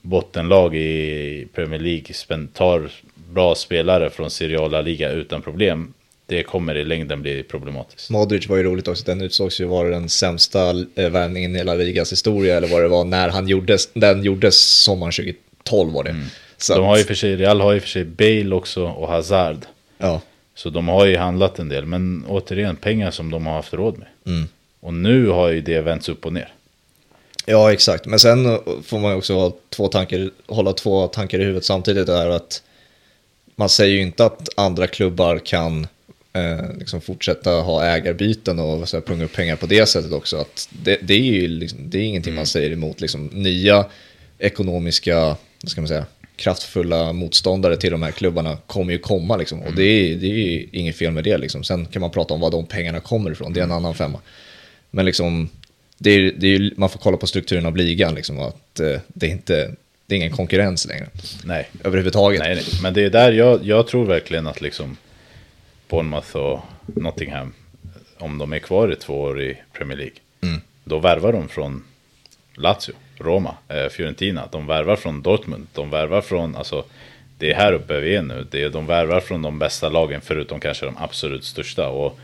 bottenlag 0.00 0.76
i 0.76 1.46
Premier 1.54 1.80
League 1.80 2.46
tar 2.52 2.90
bra 3.14 3.54
spelare 3.54 4.10
från 4.10 4.30
seriala 4.30 4.80
liga 4.80 5.10
utan 5.10 5.42
problem 5.42 5.94
det 6.32 6.42
kommer 6.42 6.74
i 6.74 6.84
längden 6.84 7.22
bli 7.22 7.42
problematiskt. 7.42 8.10
Modric 8.10 8.48
var 8.48 8.56
ju 8.56 8.62
roligt 8.62 8.88
också, 8.88 9.04
den 9.04 9.20
utsågs 9.20 9.60
ju 9.60 9.64
vara 9.64 9.88
den 9.88 10.08
sämsta 10.08 10.70
eh, 10.94 11.08
värvningen 11.10 11.56
i 11.56 11.64
La 11.64 11.74
Ligas 11.74 12.12
historia, 12.12 12.56
eller 12.56 12.68
vad 12.68 12.82
det 12.82 12.88
var, 12.88 13.04
när 13.04 13.28
han 13.28 13.48
gjordes, 13.48 13.88
den 13.94 14.22
gjordes 14.22 14.58
sommaren 14.58 15.12
2012 15.12 15.92
var 15.92 16.04
det. 16.04 16.10
Mm. 16.10 16.26
Så 16.56 16.76
de 16.76 16.86
har 16.86 16.96
ju 16.96 17.04
för 17.04 17.14
sig, 17.14 17.36
Real 17.36 17.60
har 17.60 17.72
ju 17.72 17.80
för 17.80 17.88
sig 17.88 18.04
Bale 18.04 18.54
också 18.54 18.84
och 18.84 19.08
Hazard. 19.08 19.66
Ja. 19.98 20.20
Så 20.54 20.70
de 20.70 20.88
har 20.88 21.06
ju 21.06 21.16
handlat 21.16 21.58
en 21.58 21.68
del, 21.68 21.86
men 21.86 22.24
återigen 22.28 22.76
pengar 22.76 23.10
som 23.10 23.30
de 23.30 23.46
har 23.46 23.54
haft 23.54 23.74
råd 23.74 23.98
med. 23.98 24.08
Mm. 24.26 24.48
Och 24.80 24.94
nu 24.94 25.28
har 25.28 25.48
ju 25.48 25.60
det 25.60 25.80
vänts 25.80 26.08
upp 26.08 26.26
och 26.26 26.32
ner. 26.32 26.52
Ja, 27.46 27.72
exakt. 27.72 28.06
Men 28.06 28.18
sen 28.18 28.58
får 28.84 28.98
man 28.98 29.16
också 29.16 29.34
ha 29.34 29.52
två 29.70 29.88
tankar, 29.88 30.30
hålla 30.46 30.72
två 30.72 31.06
tankar 31.06 31.38
i 31.38 31.44
huvudet 31.44 31.64
samtidigt. 31.64 32.08
Är 32.08 32.30
att 32.30 32.62
man 33.56 33.68
säger 33.68 33.94
ju 33.96 34.02
inte 34.02 34.24
att 34.24 34.48
andra 34.56 34.86
klubbar 34.86 35.38
kan 35.38 35.86
eh, 36.32 36.76
liksom 36.78 37.00
fortsätta 37.00 37.50
ha 37.50 37.84
ägarbyten 37.84 38.58
och 38.58 38.88
så 38.88 38.96
här, 38.96 39.02
punga 39.02 39.24
upp 39.24 39.32
pengar 39.32 39.56
på 39.56 39.66
det 39.66 39.86
sättet 39.86 40.12
också. 40.12 40.36
Att 40.36 40.68
det, 40.82 40.98
det 41.02 41.14
är 41.14 41.18
ju 41.18 41.48
liksom, 41.48 41.78
det 41.90 41.98
är 41.98 42.02
ingenting 42.02 42.30
mm. 42.30 42.38
man 42.38 42.46
säger 42.46 42.70
emot. 42.70 43.00
Liksom, 43.00 43.26
nya 43.26 43.86
ekonomiska, 44.38 45.36
ska 45.66 45.80
man 45.80 45.88
säga, 45.88 46.06
kraftfulla 46.36 47.12
motståndare 47.12 47.76
till 47.76 47.92
de 47.92 48.02
här 48.02 48.10
klubbarna 48.10 48.56
kommer 48.66 48.92
ju 48.92 48.98
komma. 48.98 49.36
Liksom. 49.36 49.58
Och 49.58 49.66
mm. 49.66 49.76
det 49.76 49.84
är, 49.84 50.16
det 50.16 50.26
är 50.26 50.34
ju 50.34 50.68
inget 50.72 50.96
fel 50.96 51.12
med 51.12 51.24
det. 51.24 51.38
Liksom. 51.38 51.64
Sen 51.64 51.86
kan 51.86 52.00
man 52.00 52.10
prata 52.10 52.34
om 52.34 52.40
var 52.40 52.50
de 52.50 52.66
pengarna 52.66 53.00
kommer 53.00 53.30
ifrån, 53.30 53.52
det 53.52 53.60
är 53.60 53.64
en 53.64 53.72
annan 53.72 53.94
femma. 53.94 54.18
Men 54.90 55.06
liksom, 55.06 55.48
det 55.98 56.10
är, 56.10 56.32
det 56.36 56.54
är, 56.54 56.72
man 56.76 56.88
får 56.88 56.98
kolla 56.98 57.16
på 57.16 57.26
strukturen 57.26 57.66
av 57.66 57.76
ligan, 57.76 58.14
liksom, 58.14 58.38
att 58.40 58.80
eh, 58.80 59.00
det 59.08 59.26
är 59.26 59.30
inte 59.30 59.74
det 60.06 60.14
är 60.14 60.16
ingen 60.16 60.32
konkurrens 60.32 60.86
längre. 60.86 61.06
Nej. 61.44 61.68
Överhuvudtaget. 61.84 62.40
Nej, 62.40 62.54
nej. 62.54 62.64
Men 62.82 62.94
det 62.94 63.02
är 63.02 63.10
där 63.10 63.32
jag, 63.32 63.60
jag 63.64 63.86
tror 63.86 64.06
verkligen 64.06 64.46
att 64.46 64.60
liksom 64.60 64.96
Bournemouth 65.92 66.36
och 66.36 66.60
Nottingham, 66.86 67.52
om 68.18 68.38
de 68.38 68.52
är 68.52 68.58
kvar 68.58 68.92
i 68.92 68.96
två 68.96 69.20
år 69.20 69.42
i 69.42 69.56
Premier 69.72 69.98
League, 69.98 70.14
mm. 70.40 70.60
då 70.84 70.98
värvar 70.98 71.32
de 71.32 71.48
från 71.48 71.84
Lazio, 72.54 72.94
Roma, 73.18 73.54
eh, 73.68 73.88
Fiorentina. 73.88 74.48
De 74.52 74.66
värvar 74.66 74.96
från 74.96 75.22
Dortmund, 75.22 75.66
de 75.72 75.90
värvar 75.90 76.20
från, 76.20 76.56
alltså 76.56 76.84
det 77.38 77.50
är 77.50 77.54
här 77.54 77.72
uppe 77.72 78.00
vi 78.00 78.16
är 78.16 78.22
nu. 78.22 78.46
Det 78.50 78.62
är, 78.62 78.70
de 78.70 78.86
värvar 78.86 79.20
från 79.20 79.42
de 79.42 79.58
bästa 79.58 79.88
lagen, 79.88 80.20
förutom 80.20 80.60
kanske 80.60 80.86
de 80.86 80.96
absolut 80.96 81.44
största. 81.44 81.88
Och 81.88 82.18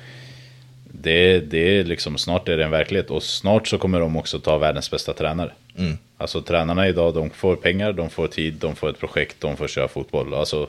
det, 0.92 1.38
det 1.38 1.78
är 1.78 1.84
liksom, 1.84 2.18
snart 2.18 2.48
är 2.48 2.56
det 2.56 2.64
en 2.64 2.70
verklighet 2.70 3.10
och 3.10 3.22
snart 3.22 3.68
så 3.68 3.78
kommer 3.78 4.00
de 4.00 4.16
också 4.16 4.38
ta 4.38 4.58
världens 4.58 4.90
bästa 4.90 5.12
tränare. 5.12 5.52
Mm. 5.78 5.98
Alltså 6.16 6.42
tränarna 6.42 6.88
idag, 6.88 7.14
de 7.14 7.30
får 7.30 7.56
pengar, 7.56 7.92
de 7.92 8.10
får 8.10 8.28
tid, 8.28 8.54
de 8.54 8.76
får 8.76 8.90
ett 8.90 8.98
projekt, 8.98 9.36
de 9.40 9.56
får 9.56 9.68
köra 9.68 9.88
fotboll. 9.88 10.34
Alltså, 10.34 10.68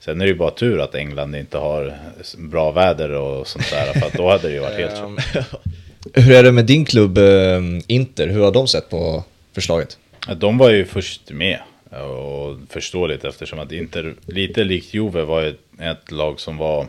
sen 0.00 0.20
är 0.20 0.24
det 0.24 0.30
ju 0.30 0.38
bara 0.38 0.50
tur 0.50 0.80
att 0.80 0.94
England 0.94 1.34
inte 1.34 1.58
har 1.58 1.98
bra 2.38 2.70
väder 2.70 3.10
och 3.10 3.46
sånt 3.46 3.70
där, 3.70 3.92
för 4.00 4.06
att 4.06 4.12
då 4.12 4.30
hade 4.30 4.48
det 4.48 4.54
ju 4.54 4.60
varit 4.60 4.78
helt 4.78 4.96
kört. 5.32 5.44
Hur 6.14 6.32
är 6.32 6.42
det 6.42 6.52
med 6.52 6.64
din 6.64 6.84
klubb 6.84 7.18
eh, 7.18 7.60
Inter? 7.86 8.28
Hur 8.28 8.44
har 8.44 8.52
de 8.52 8.68
sett 8.68 8.90
på 8.90 9.24
förslaget? 9.52 9.98
De 10.36 10.58
var 10.58 10.70
ju 10.70 10.84
först 10.84 11.30
med 11.30 11.58
och 11.90 12.56
förståeligt 12.68 13.24
eftersom 13.24 13.58
att 13.58 13.72
Inter, 13.72 14.14
lite 14.26 14.64
likt 14.64 14.94
Juve, 14.94 15.22
var 15.22 15.42
ett, 15.42 15.60
ett 15.80 16.10
lag 16.10 16.40
som 16.40 16.56
var 16.56 16.86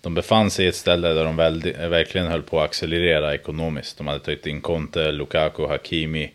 de 0.00 0.14
befann 0.14 0.50
sig 0.50 0.64
i 0.64 0.68
ett 0.68 0.74
ställe 0.74 1.08
där 1.08 1.24
de 1.24 1.36
väl, 1.36 1.62
verkligen 1.88 2.26
höll 2.26 2.42
på 2.42 2.60
att 2.60 2.64
accelerera 2.64 3.34
ekonomiskt. 3.34 3.98
De 3.98 4.06
hade 4.06 4.20
tagit 4.20 4.46
in 4.46 4.60
Conte, 4.60 5.12
Lukaku, 5.12 5.66
Hakimi, 5.66 6.30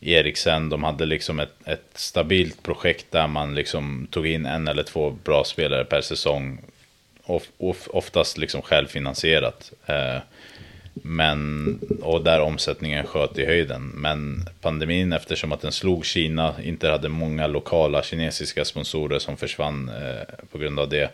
Eriksen. 0.00 0.68
De 0.68 0.84
hade 0.84 1.06
liksom 1.06 1.40
ett, 1.40 1.54
ett 1.64 1.90
stabilt 1.94 2.62
projekt 2.62 3.06
där 3.10 3.26
man 3.26 3.54
liksom 3.54 4.06
tog 4.10 4.26
in 4.26 4.46
en 4.46 4.68
eller 4.68 4.82
två 4.82 5.10
bra 5.10 5.44
spelare 5.44 5.84
per 5.84 6.00
säsong. 6.00 6.58
Of, 7.24 7.42
of, 7.58 7.88
oftast 7.88 8.38
liksom 8.38 8.62
självfinansierat. 8.62 9.72
Eh, 9.86 10.18
men, 11.02 11.80
och 12.02 12.24
där 12.24 12.40
omsättningen 12.40 13.06
sköt 13.06 13.38
i 13.38 13.44
höjden. 13.44 13.92
Men 13.94 14.48
pandemin, 14.60 15.12
eftersom 15.12 15.52
att 15.52 15.60
den 15.60 15.72
slog 15.72 16.04
Kina, 16.04 16.54
inte 16.62 16.88
hade 16.88 17.08
många 17.08 17.46
lokala 17.46 18.02
kinesiska 18.02 18.64
sponsorer 18.64 19.18
som 19.18 19.36
försvann 19.36 19.88
eh, 19.88 20.46
på 20.52 20.58
grund 20.58 20.78
av 20.78 20.88
det 20.88 21.10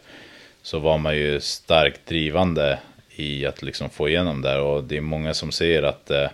så 0.62 0.78
var 0.78 0.98
man 0.98 1.16
ju 1.16 1.40
starkt 1.40 2.06
drivande 2.06 2.78
i 3.16 3.46
att 3.46 3.62
liksom 3.62 3.90
få 3.90 4.08
igenom 4.08 4.42
det. 4.42 4.58
Och 4.58 4.84
det 4.84 4.96
är 4.96 5.00
många 5.00 5.34
som 5.34 5.52
säger 5.52 5.82
att 5.82 6.10
eh, 6.10 6.28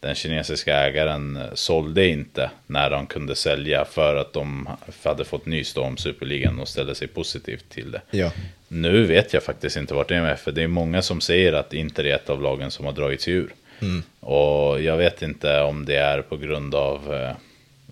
den 0.00 0.14
kinesiska 0.14 0.76
ägaren 0.76 1.40
sålde 1.54 2.06
inte 2.06 2.50
när 2.66 2.90
de 2.90 3.06
kunde 3.06 3.36
sälja 3.36 3.84
för 3.84 4.16
att 4.16 4.32
de 4.32 4.68
hade 5.04 5.24
fått 5.24 5.46
nys 5.46 5.76
om 5.76 5.96
superligan 5.96 6.58
och 6.60 6.68
ställde 6.68 6.94
sig 6.94 7.08
positivt 7.08 7.68
till 7.68 7.90
det. 7.90 8.00
Ja. 8.10 8.32
Nu 8.68 9.04
vet 9.04 9.32
jag 9.32 9.42
faktiskt 9.42 9.76
inte 9.76 9.94
vart 9.94 10.08
det 10.08 10.16
är 10.16 10.22
med, 10.22 10.38
för 10.38 10.52
det 10.52 10.62
är 10.62 10.68
många 10.68 11.02
som 11.02 11.20
säger 11.20 11.52
att 11.52 11.72
Inter 11.72 12.04
är 12.06 12.14
ett 12.14 12.30
av 12.30 12.42
lagen 12.42 12.70
som 12.70 12.84
har 12.84 12.92
dragit 12.92 13.20
sig 13.20 13.32
ur. 13.32 13.54
Mm. 13.80 14.02
Och 14.20 14.82
jag 14.82 14.96
vet 14.96 15.22
inte 15.22 15.60
om 15.60 15.84
det 15.84 15.96
är 15.96 16.22
på 16.22 16.36
grund 16.36 16.74
av 16.74 17.14
eh, 17.14 17.32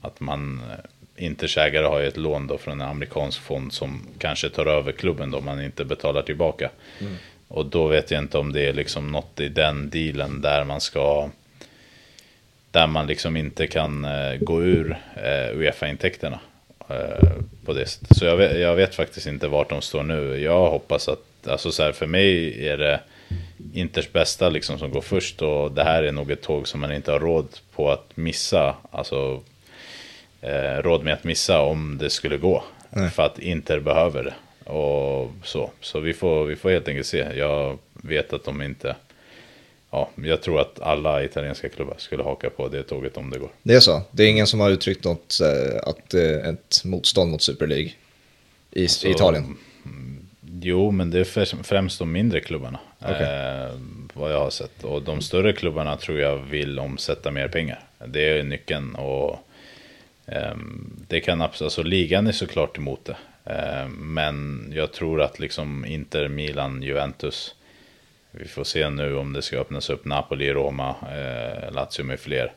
att 0.00 0.20
man 0.20 0.62
Inters 1.16 1.58
ägare 1.58 1.86
har 1.86 2.00
ju 2.00 2.06
ett 2.08 2.16
lån 2.16 2.46
då 2.46 2.58
från 2.58 2.80
en 2.80 2.88
amerikansk 2.88 3.40
fond 3.40 3.72
som 3.72 4.06
kanske 4.18 4.48
tar 4.48 4.66
över 4.66 4.92
klubben 4.92 5.30
då 5.30 5.40
man 5.40 5.64
inte 5.64 5.84
betalar 5.84 6.22
tillbaka. 6.22 6.70
Mm. 7.00 7.14
Och 7.48 7.66
då 7.66 7.86
vet 7.86 8.10
jag 8.10 8.22
inte 8.22 8.38
om 8.38 8.52
det 8.52 8.66
är 8.66 8.72
liksom 8.72 9.12
något 9.12 9.40
i 9.40 9.48
den 9.48 9.90
dealen 9.90 10.40
där 10.40 10.64
man 10.64 10.80
ska 10.80 11.30
där 12.74 12.86
man 12.86 13.06
liksom 13.06 13.36
inte 13.36 13.66
kan 13.66 14.04
uh, 14.04 14.36
gå 14.40 14.62
ur 14.62 14.90
uh, 15.16 15.58
Uefa-intäkterna 15.58 16.38
uh, 16.90 17.30
på 17.64 17.72
det 17.72 17.86
sättet. 17.86 18.16
Så 18.16 18.24
jag 18.24 18.36
vet, 18.36 18.58
jag 18.58 18.74
vet, 18.74 18.94
faktiskt 18.94 19.26
inte 19.26 19.48
vart 19.48 19.68
de 19.68 19.82
står 19.82 20.02
nu. 20.02 20.40
Jag 20.40 20.70
hoppas 20.70 21.08
att, 21.08 21.48
alltså 21.48 21.72
så 21.72 21.82
här, 21.82 21.92
för 21.92 22.06
mig 22.06 22.68
är 22.68 22.78
det 22.78 23.00
Inters 23.74 24.12
bästa 24.12 24.48
liksom 24.48 24.78
som 24.78 24.90
går 24.90 25.00
först 25.00 25.42
och 25.42 25.72
det 25.72 25.84
här 25.84 26.02
är 26.02 26.12
nog 26.12 26.30
ett 26.30 26.42
tåg 26.42 26.68
som 26.68 26.80
man 26.80 26.92
inte 26.92 27.12
har 27.12 27.20
råd 27.20 27.48
på 27.74 27.90
att 27.90 28.16
missa. 28.16 28.74
Alltså 28.90 29.42
eh, 30.40 30.82
råd 30.82 31.04
med 31.04 31.14
att 31.14 31.24
missa 31.24 31.60
om 31.60 31.98
det 31.98 32.10
skulle 32.10 32.36
gå. 32.36 32.64
Nej. 32.90 33.10
För 33.10 33.22
att 33.22 33.38
Inter 33.38 33.80
behöver 33.80 34.24
det. 34.24 34.70
Och 34.70 35.32
så, 35.42 35.70
så 35.80 36.00
vi, 36.00 36.12
får, 36.12 36.44
vi 36.44 36.56
får 36.56 36.70
helt 36.70 36.88
enkelt 36.88 37.06
se. 37.06 37.26
Jag 37.34 37.78
vet 37.92 38.32
att 38.32 38.44
de 38.44 38.62
inte... 38.62 38.96
Ja, 39.94 40.10
jag 40.24 40.42
tror 40.42 40.60
att 40.60 40.80
alla 40.80 41.24
italienska 41.24 41.68
klubbar 41.68 41.94
skulle 41.98 42.22
haka 42.22 42.50
på 42.50 42.68
det 42.68 42.82
tåget 42.82 43.16
om 43.16 43.30
det 43.30 43.38
går. 43.38 43.50
Det 43.62 43.74
är 43.74 43.80
så? 43.80 44.02
Det 44.10 44.22
är 44.22 44.28
ingen 44.28 44.46
som 44.46 44.60
har 44.60 44.70
uttryckt 44.70 45.04
något, 45.04 45.40
eh, 45.40 45.88
att, 45.88 46.14
eh, 46.14 46.48
ett 46.48 46.84
motstånd 46.84 47.30
mot 47.30 47.42
Super 47.42 47.66
League 47.66 47.90
i, 48.70 48.82
alltså, 48.82 49.08
Italien? 49.08 49.56
Jo, 50.62 50.90
men 50.90 51.10
det 51.10 51.20
är 51.20 51.62
främst 51.62 51.98
de 51.98 52.12
mindre 52.12 52.40
klubbarna. 52.40 52.78
Okay. 53.00 53.22
Eh, 53.22 53.70
vad 54.14 54.32
jag 54.32 54.38
har 54.38 54.50
sett. 54.50 54.84
Och 54.84 55.02
de 55.02 55.20
större 55.20 55.52
klubbarna 55.52 55.96
tror 55.96 56.20
jag 56.20 56.36
vill 56.36 56.78
omsätta 56.78 57.30
mer 57.30 57.48
pengar. 57.48 57.84
Det 58.06 58.38
är 58.38 58.42
nyckeln. 58.42 58.94
Och 58.94 59.38
Ehm, 60.26 61.04
det 61.08 61.20
kan 61.20 61.42
absolut, 61.42 61.66
alltså 61.66 61.82
ligan 61.82 62.26
är 62.26 62.32
såklart 62.32 62.78
emot 62.78 63.04
det. 63.04 63.16
Ehm, 63.52 64.14
men 64.14 64.68
jag 64.74 64.92
tror 64.92 65.22
att 65.22 65.38
liksom 65.38 65.84
Inter, 65.84 66.28
Milan, 66.28 66.82
Juventus. 66.82 67.54
Vi 68.38 68.48
får 68.48 68.64
se 68.64 68.90
nu 68.90 69.16
om 69.16 69.32
det 69.32 69.42
ska 69.42 69.58
öppnas 69.58 69.90
upp 69.90 70.04
Napoli, 70.04 70.52
Roma, 70.52 70.94
eh, 71.02 71.72
Lazio 71.72 72.04
med 72.04 72.20
fler. 72.20 72.52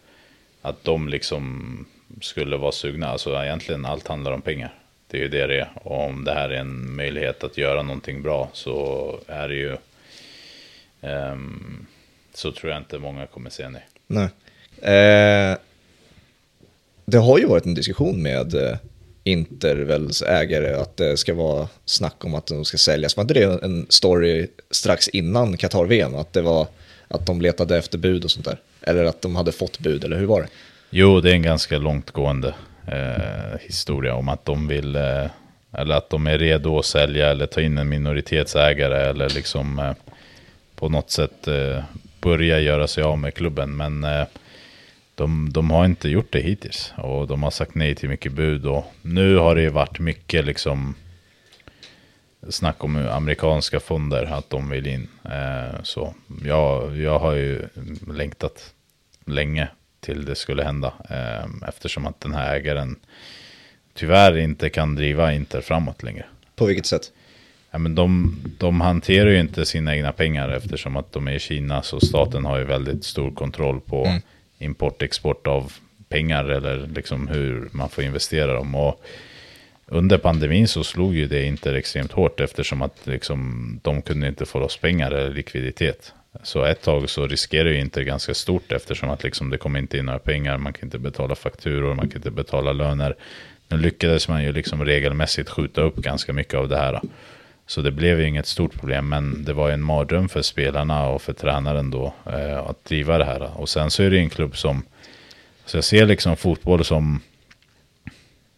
Att 0.62 0.84
de 0.84 1.10
liksom 1.10 1.86
skulle 2.22 2.58
vara 2.58 2.72
sugna. 2.72 3.08
Alltså 3.08 3.44
egentligen 3.44 3.86
allt 3.86 4.08
handlar 4.08 4.32
om 4.32 4.42
pengar. 4.42 4.74
Det 5.08 5.18
är 5.18 5.22
ju 5.22 5.28
det 5.28 5.48
det 5.48 5.60
är. 5.60 5.70
Och 5.74 6.06
om 6.06 6.24
det 6.24 6.34
här 6.34 6.50
är 6.50 6.60
en 6.60 6.96
möjlighet 6.96 7.44
att 7.44 7.58
göra 7.58 7.84
någonting 7.84 8.22
bra 8.22 8.50
så 8.54 9.20
är 9.28 9.48
det 9.48 9.56
ju. 9.56 9.78
Um, 11.02 11.88
så 12.34 12.52
tror 12.52 12.72
jag 12.72 12.82
inte 12.82 13.00
många 13.00 13.26
kommer 13.26 13.50
se 13.50 13.70
nej. 13.70 13.88
Nej. 14.08 14.30
Eh, 14.82 15.58
det 17.06 17.18
har 17.18 17.40
ju 17.40 17.46
varit 17.46 17.66
en 17.66 17.74
diskussion 17.74 18.22
med 18.22 18.54
eh, 18.54 18.78
Intervels 19.28 20.22
ägare 20.22 20.74
att 20.74 20.98
det 20.98 21.18
ska 21.18 21.34
vara 21.34 21.68
snack 21.86 22.26
om 22.26 22.36
att 22.36 22.48
de 22.48 22.66
ska 22.66 22.78
säljas. 22.78 23.18
Var 23.18 23.22
inte 23.22 23.34
det 23.34 23.64
en 23.64 23.86
story 23.90 24.48
strax 24.72 25.08
innan 25.08 25.58
Qatar-VM? 25.58 26.16
Att 26.16 26.34
det 26.34 26.42
var 26.42 26.68
att 27.08 27.26
de 27.26 27.42
letade 27.42 27.78
efter 27.78 27.98
bud 27.98 28.24
och 28.24 28.32
sånt 28.32 28.46
där? 28.46 28.60
Eller 28.82 29.06
att 29.06 29.22
de 29.22 29.36
hade 29.36 29.52
fått 29.52 29.80
bud, 29.80 30.04
eller 30.04 30.18
hur 30.18 30.26
var 30.26 30.42
det? 30.42 30.48
Jo, 30.90 31.22
det 31.22 31.30
är 31.30 31.34
en 31.34 31.42
ganska 31.42 31.78
långtgående 31.78 32.54
eh, 32.88 33.60
historia 33.62 34.16
om 34.16 34.30
att 34.30 34.46
de 34.46 34.68
vill, 34.68 34.96
eh, 34.96 35.26
eller 35.74 35.96
att 35.96 36.10
de 36.10 36.28
är 36.28 36.38
redo 36.38 36.80
att 36.80 36.86
sälja 36.86 37.30
eller 37.30 37.46
ta 37.46 37.62
in 37.62 37.78
en 37.78 37.90
minoritetsägare 37.90 39.10
eller 39.10 39.30
liksom 39.30 39.80
eh, 39.80 39.94
på 40.76 40.90
något 40.90 41.12
sätt 41.12 41.48
eh, 41.48 41.84
börja 42.22 42.60
göra 42.60 42.88
sig 42.88 43.04
av 43.04 43.18
med 43.18 43.34
klubben. 43.34 43.78
Men 43.78 44.04
eh, 44.04 44.26
de, 45.18 45.50
de 45.54 45.72
har 45.72 45.86
inte 45.86 46.10
gjort 46.10 46.32
det 46.32 46.40
hittills 46.40 46.94
och 46.98 47.28
de 47.28 47.44
har 47.44 47.52
sagt 47.52 47.76
nej 47.76 47.96
till 47.96 48.10
mycket 48.10 48.34
bud 48.34 48.66
och 48.66 48.86
nu 49.02 49.36
har 49.36 49.56
det 49.56 49.70
varit 49.70 50.00
mycket 50.00 50.46
liksom 50.46 50.96
snack 52.50 52.84
om 52.84 52.96
amerikanska 52.96 53.80
fonder, 53.80 54.24
att 54.24 54.50
de 54.50 54.70
vill 54.70 54.88
in. 54.88 55.08
Eh, 55.24 55.82
så 55.84 56.14
jag, 56.44 56.98
jag 56.98 57.20
har 57.20 57.34
ju 57.34 57.68
längtat 58.08 58.74
länge 59.26 59.68
till 60.00 60.26
det 60.26 60.36
skulle 60.36 60.64
hända 60.64 60.94
eh, 61.10 61.68
eftersom 61.68 62.06
att 62.06 62.22
den 62.22 62.34
här 62.34 62.56
ägaren 62.56 62.96
tyvärr 63.94 64.38
inte 64.38 64.70
kan 64.70 64.96
driva 64.96 65.34
Inter 65.34 65.62
framåt 65.62 66.04
längre. 66.04 66.26
På 66.56 66.66
vilket 66.66 66.86
sätt? 66.86 67.12
Ja, 67.72 67.78
men 67.78 67.96
de, 67.96 68.40
de 68.58 68.82
hanterar 68.82 69.30
ju 69.30 69.40
inte 69.40 69.66
sina 69.66 69.96
egna 69.96 70.12
pengar 70.12 70.50
eftersom 70.50 70.98
att 70.98 71.12
de 71.12 71.28
är 71.28 71.32
i 71.32 71.40
Kina 71.40 71.82
så 71.82 72.00
staten 72.00 72.46
har 72.46 72.58
ju 72.58 72.64
väldigt 72.64 73.04
stor 73.04 73.32
kontroll 73.32 73.82
på 73.82 74.06
mm 74.06 74.22
import 74.60 75.02
export 75.02 75.48
av 75.48 75.74
pengar 76.10 76.46
eller 76.46 76.88
liksom 76.88 77.28
hur 77.28 77.70
man 77.72 77.90
får 77.90 78.04
investera 78.04 78.54
dem. 78.54 78.76
Och 78.76 79.04
under 79.86 80.18
pandemin 80.18 80.68
så 80.68 80.84
slog 80.84 81.16
ju 81.16 81.28
det 81.28 81.44
inte 81.44 81.78
extremt 81.78 82.12
hårt 82.12 82.40
eftersom 82.40 82.82
att 82.82 83.08
liksom, 83.08 83.80
de 83.84 84.02
kunde 84.02 84.28
inte 84.28 84.46
få 84.46 84.60
loss 84.60 84.78
pengar 84.78 85.12
eller 85.12 85.34
likviditet. 85.34 86.14
Så 86.44 86.64
ett 86.64 86.82
tag 86.82 87.10
så 87.10 87.28
riskerar 87.28 87.70
ju 87.70 87.80
inte 87.80 88.04
ganska 88.04 88.34
stort 88.34 88.72
eftersom 88.72 89.10
att 89.10 89.24
liksom 89.24 89.50
det 89.50 89.58
kommer 89.58 89.80
inte 89.80 89.98
in 89.98 90.06
några 90.06 90.20
pengar, 90.20 90.58
man 90.58 90.74
kan 90.74 90.88
inte 90.88 91.00
betala 91.00 91.36
fakturor, 91.36 91.96
man 91.96 92.10
kan 92.10 92.18
inte 92.18 92.32
betala 92.32 92.74
löner. 92.74 93.16
Nu 93.68 93.78
lyckades 93.78 94.28
man 94.28 94.44
ju 94.44 94.52
liksom 94.52 94.86
regelmässigt 94.86 95.50
skjuta 95.50 95.82
upp 95.82 95.96
ganska 95.96 96.34
mycket 96.34 96.54
av 96.54 96.70
det 96.70 96.78
här. 96.78 97.02
Så 97.68 97.82
det 97.82 97.92
blev 97.92 98.20
ju 98.20 98.28
inget 98.28 98.46
stort 98.46 98.74
problem, 98.80 99.10
men 99.10 99.44
det 99.44 99.54
var 99.54 99.68
ju 99.68 99.74
en 99.74 99.84
mardröm 99.84 100.30
för 100.30 100.42
spelarna 100.42 101.08
och 101.08 101.22
för 101.22 101.34
tränaren 101.34 101.92
då 101.92 102.14
eh, 102.26 102.58
att 102.58 102.86
driva 102.86 103.18
det 103.18 103.26
här. 103.26 103.60
Och 103.60 103.70
sen 103.70 103.92
så 103.92 104.04
är 104.04 104.10
det 104.10 104.16
ju 104.16 104.22
en 104.22 104.30
klubb 104.30 104.58
som, 104.58 104.84
så 105.66 105.78
jag 105.78 105.84
ser 105.84 106.06
liksom 106.06 106.38
fotboll 106.38 106.86
som, 106.86 107.22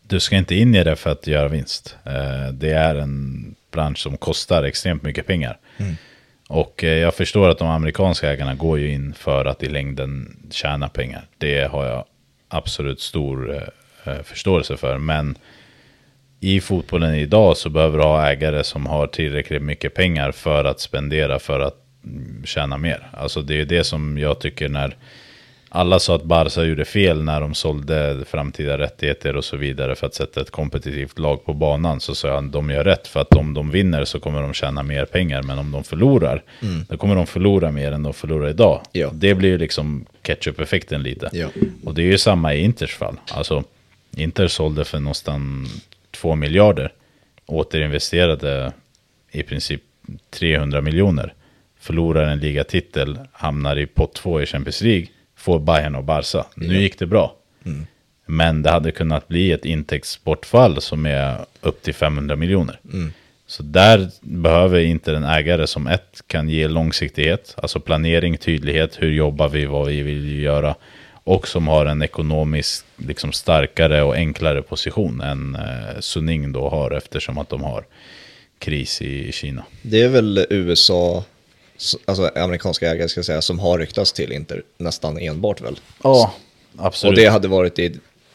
du 0.01 0.20
ska 0.20 0.36
inte 0.36 0.55
in 0.55 0.76
i 0.76 0.84
det 0.84 0.95
för 0.95 1.10
att 1.10 1.28
göra 1.28 1.47
vinst. 1.47 1.97
Eh, 2.05 2.53
det 2.53 2.72
är 2.72 2.95
en 2.95 3.55
bransch 3.72 3.97
som 3.97 4.18
kostar 4.18 4.64
extremt 4.64 5.03
mycket 5.03 5.28
pengar. 5.28 5.57
Mm. 5.78 5.95
Och 6.49 6.84
eh, 6.84 6.97
jag 6.97 7.14
förstår 7.14 7.49
att 7.49 7.57
de 7.57 7.68
amerikanska 7.68 8.32
ägarna 8.32 8.55
går 8.55 8.80
ju 8.80 8.91
in 8.91 9.14
för 9.14 9.45
att 9.45 9.64
i 9.64 9.70
längden 9.70 10.38
tjäna 10.51 10.89
pengar. 10.89 11.28
Det 11.38 11.72
har 11.72 11.86
jag 11.86 12.05
absolut 12.47 13.01
stor 13.01 13.55
eh, 13.55 14.14
eh, 14.14 14.22
förståelse 14.24 14.78
för. 14.78 14.97
Men 14.97 15.38
i 16.40 16.60
fotbollen 16.60 17.16
idag 17.16 17.58
så 17.58 17.70
behöver 17.70 17.98
du 17.98 18.04
ha 18.04 18.28
ägare 18.28 18.64
som 18.64 18.86
har 18.86 19.08
tillräckligt 19.08 19.62
mycket 19.62 19.94
pengar 19.94 20.32
för 20.32 20.66
att 20.66 20.80
spendera 20.80 21.40
för 21.40 21.60
att 21.60 21.76
mm, 22.06 22.46
tjäna 22.46 22.78
mer. 22.78 23.10
Alltså 23.14 23.42
det 23.42 23.62
är 23.62 23.66
det 23.66 23.84
som 23.84 24.18
jag 24.18 24.40
tycker 24.40 24.70
när 24.70 24.96
alla 25.72 26.00
sa 26.00 26.16
att 26.16 26.24
Barca 26.24 26.64
gjorde 26.64 26.86
fel 26.86 27.24
när 27.24 27.42
de 27.42 27.54
sålde 27.54 28.26
framtida 28.26 28.78
rättigheter 28.78 29.36
och 29.36 29.46
så 29.46 29.58
vidare 29.58 29.96
för 29.96 30.08
att 30.08 30.14
sätta 30.14 30.42
ett 30.42 30.52
kompetitivt 30.52 31.20
lag 31.20 31.46
på 31.46 31.54
banan. 31.54 32.00
Så 32.00 32.16
sa 32.16 32.28
jag 32.28 32.46
att 32.46 32.52
de 32.52 32.70
gör 32.70 32.84
rätt 32.84 33.08
för 33.08 33.20
att 33.20 33.36
om 33.36 33.54
de 33.54 33.72
vinner 33.72 34.06
så 34.06 34.20
kommer 34.20 34.42
de 34.42 34.54
tjäna 34.54 34.84
mer 34.84 35.06
pengar. 35.06 35.44
Men 35.44 35.60
om 35.60 35.72
de 35.72 35.84
förlorar, 35.84 36.44
mm. 36.62 36.86
då 36.90 36.98
kommer 36.98 37.16
de 37.16 37.28
förlora 37.28 37.72
mer 37.72 37.92
än 37.92 38.04
de 38.04 38.14
förlorar 38.14 38.50
idag. 38.50 38.82
Ja. 38.92 39.10
Det 39.14 39.36
blir 39.36 39.50
ju 39.50 39.58
liksom 39.58 40.06
ketchup-effekten 40.22 41.04
lite. 41.04 41.30
Ja. 41.34 41.48
Och 41.86 41.94
det 41.94 42.02
är 42.02 42.06
ju 42.06 42.18
samma 42.18 42.54
i 42.54 42.64
Inters 42.64 42.96
fall. 42.96 43.16
Alltså, 43.32 43.64
Inter 44.16 44.48
sålde 44.48 44.86
för 44.86 45.00
någonstans 45.00 45.70
2 46.22 46.36
miljarder. 46.36 46.93
Återinvesterade 47.45 48.74
i 49.32 49.43
princip 49.43 49.82
300 50.30 50.82
miljoner. 50.82 51.34
Förlorar 51.80 52.24
en 52.24 52.39
ligatitel, 52.39 53.20
hamnar 53.32 53.78
i 53.78 53.86
pott 53.86 54.13
2 54.13 54.41
i 54.41 54.45
Champions 54.45 54.82
League 54.82 55.07
får 55.39 55.59
Bayern 55.59 55.95
och 55.95 56.03
Barca. 56.03 56.45
Nu 56.55 56.82
gick 56.82 56.99
det 56.99 57.05
bra. 57.05 57.36
Mm. 57.65 57.88
Men 58.26 58.63
det 58.63 58.70
hade 58.70 58.91
kunnat 58.91 59.28
bli 59.28 59.51
ett 59.51 59.65
intäktsbortfall 59.65 60.82
som 60.82 61.05
är 61.05 61.38
upp 61.61 61.82
till 61.82 61.93
500 61.93 62.36
miljoner. 62.36 62.80
Mm. 62.93 63.13
Så 63.47 63.63
där 63.63 64.09
behöver 64.22 64.80
inte 64.80 65.15
en 65.15 65.24
ägare 65.24 65.67
som 65.67 65.88
ett 65.88 66.24
kan 66.28 66.49
ge 66.49 66.67
långsiktighet, 66.67 67.55
alltså 67.57 67.80
planering, 67.80 68.38
tydlighet, 68.38 69.01
hur 69.01 69.11
jobbar 69.11 69.49
vi, 69.49 69.65
vad 69.65 69.88
vi 69.88 70.01
vill 70.01 70.39
göra. 70.39 70.76
Och 71.30 71.48
som 71.48 71.68
har 71.68 71.86
en 71.86 72.02
ekonomiskt 72.02 72.86
liksom 72.98 73.32
starkare 73.32 74.04
och 74.04 74.16
enklare 74.16 74.62
position 74.62 75.22
än 75.22 75.56
eh, 75.56 76.00
Suning 76.00 76.52
då 76.52 76.70
har 76.70 76.92
eftersom 76.92 77.38
att 77.38 77.50
de 77.50 77.64
har 77.64 77.86
kris 78.60 79.02
i 79.02 79.32
Kina. 79.32 79.64
Det 79.82 80.02
är 80.02 80.08
väl 80.08 80.46
USA 80.50 81.24
alltså 82.06 82.32
amerikanska 82.36 82.92
ägare 82.92 83.10
ska 83.10 83.18
jag 83.18 83.26
säga, 83.26 83.42
som 83.42 83.60
har 83.60 83.80
ryktats 83.80 84.14
till 84.14 84.32
Inter 84.32 84.64
nästan 84.78 85.20
enbart 85.20 85.62
väl? 85.62 85.80
Ja, 86.04 86.34
absolut. 86.78 87.18
Och 87.18 87.24
det 87.24 87.30
hade 87.30 87.48
varit 87.48 87.80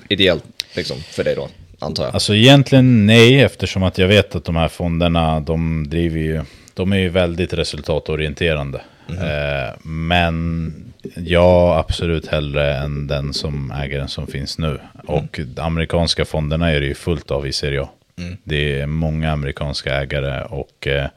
ideellt 0.09 0.45
liksom, 0.75 0.97
för 1.01 1.25
dig 1.25 1.35
då, 1.35 1.49
antar 1.79 2.05
jag? 2.05 2.15
Alltså 2.15 2.35
egentligen 2.35 3.07
nej, 3.07 3.41
eftersom 3.41 3.83
att 3.83 3.99
jag 3.99 4.09
vet 4.09 4.35
att 4.35 4.45
de 4.45 4.57
här 4.57 4.69
fonderna, 4.69 5.41
de 5.41 5.87
driver 5.91 6.21
ju, 6.21 6.43
de 6.75 6.93
är 6.93 6.99
ju 6.99 7.09
väldigt 7.09 7.53
resultatorienterande. 7.53 8.81
Mm 9.09 9.23
-hmm. 9.23 9.69
eh, 9.69 9.75
men 9.83 10.94
ja, 11.15 11.79
absolut 11.79 12.27
hellre 12.27 12.77
än 12.77 13.07
den 13.07 13.35
som 13.35 13.71
ägaren 13.71 14.09
som 14.09 14.27
finns 14.27 14.59
nu. 14.59 14.79
Och 15.07 15.41
de 15.47 15.61
amerikanska 15.61 16.25
fonderna 16.25 16.71
är 16.71 16.81
det 16.81 16.87
ju 16.87 16.95
fullt 16.95 17.31
av 17.31 17.47
i 17.47 17.53
Serie 17.53 17.83
A. 17.83 17.89
Mm. 18.17 18.37
Det 18.45 18.81
är 18.81 18.87
många 18.87 19.33
amerikanska 19.33 19.95
ägare 19.95 20.45
och 20.45 20.87
eh, 20.87 21.09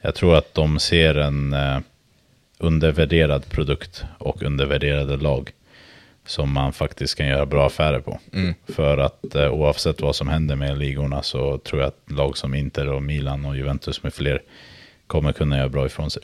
jag 0.00 0.14
tror 0.14 0.36
att 0.36 0.54
de 0.54 0.78
ser 0.78 1.14
en 1.14 1.52
eh, 1.52 1.78
undervärderad 2.58 3.48
produkt 3.48 4.04
och 4.18 4.42
undervärderade 4.42 5.16
lag 5.16 5.50
som 6.26 6.52
man 6.52 6.72
faktiskt 6.72 7.14
kan 7.14 7.26
göra 7.26 7.46
bra 7.46 7.66
affärer 7.66 8.00
på. 8.00 8.20
Mm. 8.32 8.54
För 8.68 8.98
att 8.98 9.34
eh, 9.34 9.52
oavsett 9.52 10.00
vad 10.00 10.16
som 10.16 10.28
händer 10.28 10.56
med 10.56 10.78
ligorna 10.78 11.22
så 11.22 11.58
tror 11.58 11.80
jag 11.80 11.88
att 11.88 12.12
lag 12.12 12.38
som 12.38 12.54
Inter 12.54 12.88
och 12.88 13.02
Milan 13.02 13.44
och 13.44 13.56
Juventus 13.56 14.02
med 14.02 14.14
fler 14.14 14.42
kommer 15.06 15.32
kunna 15.32 15.58
göra 15.58 15.68
bra 15.68 15.86
ifrån 15.86 16.10
sig. 16.10 16.22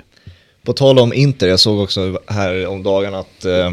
På 0.64 0.72
tal 0.72 0.98
om 0.98 1.12
Inter, 1.12 1.48
jag 1.48 1.60
såg 1.60 1.80
också 1.80 2.20
här 2.26 2.66
om 2.66 2.82
dagen 2.82 3.14
att 3.14 3.44
eh, 3.44 3.70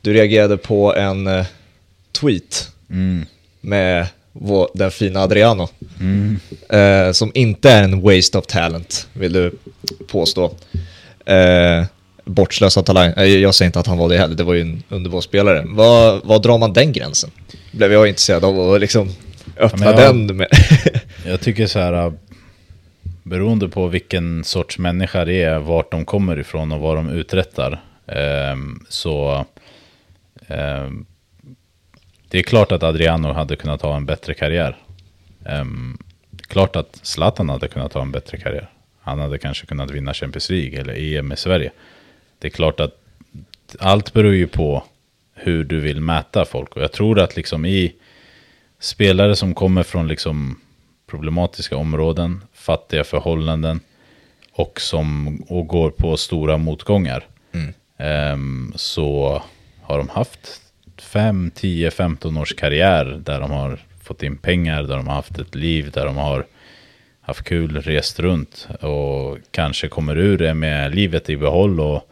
du 0.00 0.12
reagerade 0.12 0.56
på 0.56 0.94
en 0.94 1.26
eh, 1.26 1.46
tweet 2.12 2.70
mm. 2.90 3.26
med 3.60 4.06
vår, 4.32 4.68
den 4.74 4.90
fina 4.90 5.20
Adriano. 5.20 5.68
Mm. 6.00 6.38
Eh, 6.68 7.12
som 7.12 7.30
inte 7.34 7.70
är 7.70 7.82
en 7.82 8.00
waste 8.00 8.38
of 8.38 8.46
talent, 8.46 9.08
vill 9.12 9.32
du 9.32 9.52
påstå. 10.06 10.54
Eh, 11.26 11.84
bortslösad 12.24 12.86
talang. 12.86 13.12
Eh, 13.16 13.24
jag 13.24 13.54
säger 13.54 13.66
inte 13.66 13.80
att 13.80 13.86
han 13.86 13.98
var 13.98 14.08
det 14.08 14.18
heller, 14.18 14.34
det 14.34 14.44
var 14.44 14.54
ju 14.54 14.60
en 14.60 14.82
underbar 14.88 15.20
spelare. 15.20 15.64
Vad, 15.68 16.20
vad 16.24 16.42
drar 16.42 16.58
man 16.58 16.72
den 16.72 16.92
gränsen? 16.92 17.30
Blev 17.72 17.92
jag 17.92 18.08
intresserad 18.08 18.44
av 18.44 18.74
att 18.74 18.80
liksom 18.80 19.10
öppna 19.58 19.86
ja, 19.86 20.00
jag, 20.00 20.14
den 20.14 20.36
med. 20.36 20.48
jag 21.26 21.40
tycker 21.40 21.66
så 21.66 21.78
här, 21.78 22.12
beroende 23.26 23.68
på 23.68 23.86
vilken 23.86 24.44
sorts 24.44 24.78
människa 24.78 25.24
det 25.24 25.42
är, 25.42 25.58
vart 25.58 25.90
de 25.90 26.04
kommer 26.04 26.38
ifrån 26.38 26.72
och 26.72 26.80
vad 26.80 26.96
de 26.96 27.08
uträttar, 27.08 27.72
eh, 28.06 28.56
så 28.88 29.46
eh, 30.46 30.90
det 32.28 32.38
är 32.38 32.42
klart 32.42 32.72
att 32.72 32.82
Adriano 32.82 33.32
hade 33.32 33.56
kunnat 33.56 33.82
ha 33.82 33.96
en 33.96 34.06
bättre 34.06 34.34
karriär. 34.34 34.76
Ehm, 35.44 35.98
klart 36.40 36.76
att 36.76 36.98
Zlatan 37.02 37.48
hade 37.48 37.68
kunnat 37.68 37.92
ha 37.92 38.02
en 38.02 38.12
bättre 38.12 38.38
karriär. 38.38 38.70
Han 39.00 39.18
hade 39.18 39.38
kanske 39.38 39.66
kunnat 39.66 39.90
vinna 39.90 40.14
Champions 40.14 40.50
League 40.50 40.80
eller 40.80 40.94
EM 40.94 41.32
i 41.32 41.36
Sverige. 41.36 41.70
Det 42.38 42.48
är 42.48 42.50
klart 42.50 42.80
att 42.80 42.92
allt 43.78 44.12
beror 44.12 44.34
ju 44.34 44.46
på 44.46 44.84
hur 45.34 45.64
du 45.64 45.80
vill 45.80 46.00
mäta 46.00 46.44
folk. 46.44 46.76
Och 46.76 46.82
jag 46.82 46.92
tror 46.92 47.20
att 47.20 47.36
liksom 47.36 47.64
i 47.64 47.94
spelare 48.78 49.36
som 49.36 49.54
kommer 49.54 49.82
från 49.82 50.08
liksom 50.08 50.60
problematiska 51.06 51.76
områden, 51.76 52.40
fattiga 52.66 53.04
förhållanden 53.04 53.80
och 54.52 54.80
som 54.80 55.36
och 55.48 55.66
går 55.66 55.90
på 55.90 56.16
stora 56.16 56.58
motgångar. 56.58 57.26
Mm. 57.52 57.74
Um, 58.32 58.72
så 58.76 59.42
har 59.82 59.98
de 59.98 60.08
haft 60.08 60.60
5, 60.98 61.50
10, 61.54 61.90
15 61.90 62.36
års 62.36 62.54
karriär 62.54 63.04
där 63.24 63.40
de 63.40 63.50
har 63.50 63.78
fått 64.02 64.22
in 64.22 64.36
pengar, 64.36 64.82
där 64.82 64.96
de 64.96 65.06
har 65.06 65.14
haft 65.14 65.38
ett 65.38 65.54
liv, 65.54 65.90
där 65.90 66.06
de 66.06 66.16
har 66.16 66.46
haft 67.20 67.44
kul, 67.44 67.82
rest 67.82 68.20
runt 68.20 68.68
och 68.80 69.38
kanske 69.50 69.88
kommer 69.88 70.18
ur 70.18 70.38
det 70.38 70.54
med 70.54 70.94
livet 70.94 71.30
i 71.30 71.36
behåll 71.36 71.80
och 71.80 72.10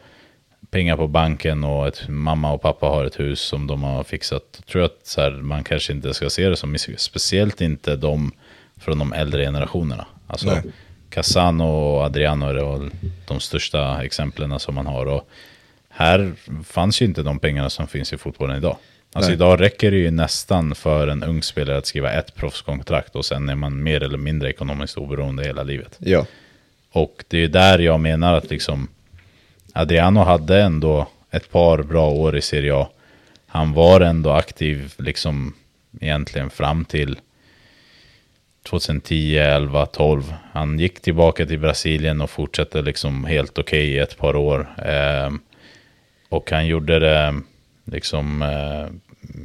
pengar 0.69 0.97
på 0.97 1.07
banken 1.07 1.63
och 1.63 1.87
ett, 1.87 2.07
mamma 2.07 2.53
och 2.53 2.61
pappa 2.61 2.85
har 2.85 3.05
ett 3.05 3.19
hus 3.19 3.39
som 3.39 3.67
de 3.67 3.83
har 3.83 4.03
fixat. 4.03 4.43
Jag 4.57 4.65
tror 4.65 4.83
att 4.83 4.99
så 5.03 5.21
här, 5.21 5.31
man 5.31 5.63
kanske 5.63 5.93
inte 5.93 6.13
ska 6.13 6.29
se 6.29 6.49
det 6.49 6.55
som 6.55 6.77
speciellt 6.97 7.61
inte 7.61 7.95
de 7.95 8.31
från 8.77 8.99
de 8.99 9.13
äldre 9.13 9.45
generationerna. 9.45 10.05
Alltså 10.27 10.47
Nej. 10.47 10.63
Casano 11.09 11.63
och 11.63 12.03
Adriano 12.03 12.45
är 12.45 12.89
de 13.27 13.39
största 13.39 14.03
exemplen 14.03 14.59
som 14.59 14.75
man 14.75 14.85
har. 14.85 15.05
Och 15.05 15.29
här 15.89 16.33
fanns 16.63 17.01
ju 17.01 17.05
inte 17.05 17.23
de 17.23 17.39
pengarna 17.39 17.69
som 17.69 17.87
finns 17.87 18.13
i 18.13 18.17
fotbollen 18.17 18.57
idag. 18.57 18.77
Alltså 19.13 19.29
Nej. 19.29 19.35
idag 19.35 19.61
räcker 19.61 19.91
det 19.91 19.97
ju 19.97 20.11
nästan 20.11 20.75
för 20.75 21.07
en 21.07 21.23
ung 21.23 21.43
spelare 21.43 21.77
att 21.77 21.85
skriva 21.85 22.11
ett 22.11 22.35
proffskontrakt 22.35 23.15
och 23.15 23.25
sen 23.25 23.49
är 23.49 23.55
man 23.55 23.83
mer 23.83 24.03
eller 24.03 24.17
mindre 24.17 24.49
ekonomiskt 24.49 24.97
oberoende 24.97 25.43
hela 25.43 25.63
livet. 25.63 25.95
Ja. 25.99 26.25
Och 26.91 27.23
det 27.27 27.43
är 27.43 27.47
där 27.47 27.79
jag 27.79 27.99
menar 27.99 28.33
att 28.33 28.49
liksom 28.49 28.87
Adriano 29.73 30.19
hade 30.19 30.61
ändå 30.61 31.07
ett 31.31 31.51
par 31.51 31.83
bra 31.83 32.09
år 32.09 32.37
i 32.37 32.41
Serie 32.41 32.75
A. 32.75 32.89
Han 33.47 33.73
var 33.73 34.01
ändå 34.01 34.31
aktiv 34.31 34.93
liksom 34.97 35.53
egentligen 36.01 36.49
fram 36.49 36.85
till 36.85 37.19
2010, 38.69 39.37
11, 39.37 39.85
12. 39.85 40.33
Han 40.51 40.79
gick 40.79 41.01
tillbaka 41.01 41.45
till 41.45 41.59
Brasilien 41.59 42.21
och 42.21 42.29
fortsatte 42.29 42.81
liksom 42.81 43.25
helt 43.25 43.57
okej 43.57 43.79
okay 43.79 43.95
i 43.95 43.99
ett 43.99 44.17
par 44.17 44.35
år. 44.35 44.75
Eh, 44.85 45.31
och 46.29 46.51
han 46.51 46.67
gjorde 46.67 46.99
det 46.99 47.41
liksom 47.85 48.41
eh, 48.41 48.93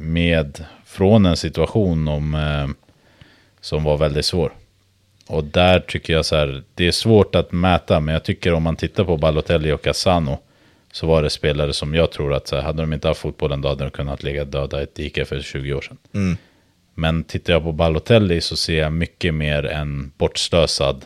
med 0.01 0.65
från 0.85 1.25
en 1.25 1.37
situation 1.37 2.07
om, 2.07 2.35
eh, 2.35 2.67
som 3.61 3.83
var 3.83 3.97
väldigt 3.97 4.25
svår. 4.25 4.51
och 5.27 5.43
där 5.43 5.79
tycker 5.79 6.13
jag 6.13 6.25
så 6.25 6.35
här, 6.35 6.63
det 6.75 6.87
är 6.87 6.91
svårt 6.91 7.35
att 7.35 7.51
mäta, 7.51 7.99
men 7.99 8.13
jag 8.13 8.23
tycker 8.23 8.53
om 8.53 8.63
man 8.63 8.75
tittar 8.75 9.03
på 9.03 9.17
Balotelli 9.17 9.71
och 9.71 9.81
Cassano, 9.81 10.39
så 10.91 11.07
var 11.07 11.23
det 11.23 11.29
spelare 11.29 11.73
som 11.73 11.95
jag 11.95 12.11
tror 12.11 12.33
att 12.33 12.47
så 12.47 12.55
här, 12.55 12.63
hade 12.63 12.83
de 12.83 12.93
inte 12.93 13.07
haft 13.07 13.19
fotbollen 13.19 13.61
då 13.61 13.69
hade 13.69 13.83
de 13.83 13.91
kunnat 13.91 14.23
ligga 14.23 14.45
döda 14.45 14.79
i 14.79 14.83
ett 14.83 14.95
dike 14.95 15.25
för 15.25 15.41
20 15.41 15.73
år 15.73 15.81
sedan. 15.81 15.97
Mm. 16.13 16.37
Men 17.01 17.23
tittar 17.23 17.53
jag 17.53 17.63
på 17.63 17.71
Balotelli 17.71 18.41
så 18.41 18.55
ser 18.55 18.79
jag 18.79 18.93
mycket 18.93 19.33
mer 19.33 19.65
en 19.65 20.11
bortslösad 20.17 21.05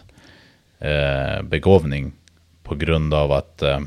eh, 0.80 1.44
begåvning 1.44 2.14
på 2.64 2.76
grund 2.76 3.14
av 3.14 3.32
att 3.32 3.62
eh, 3.62 3.80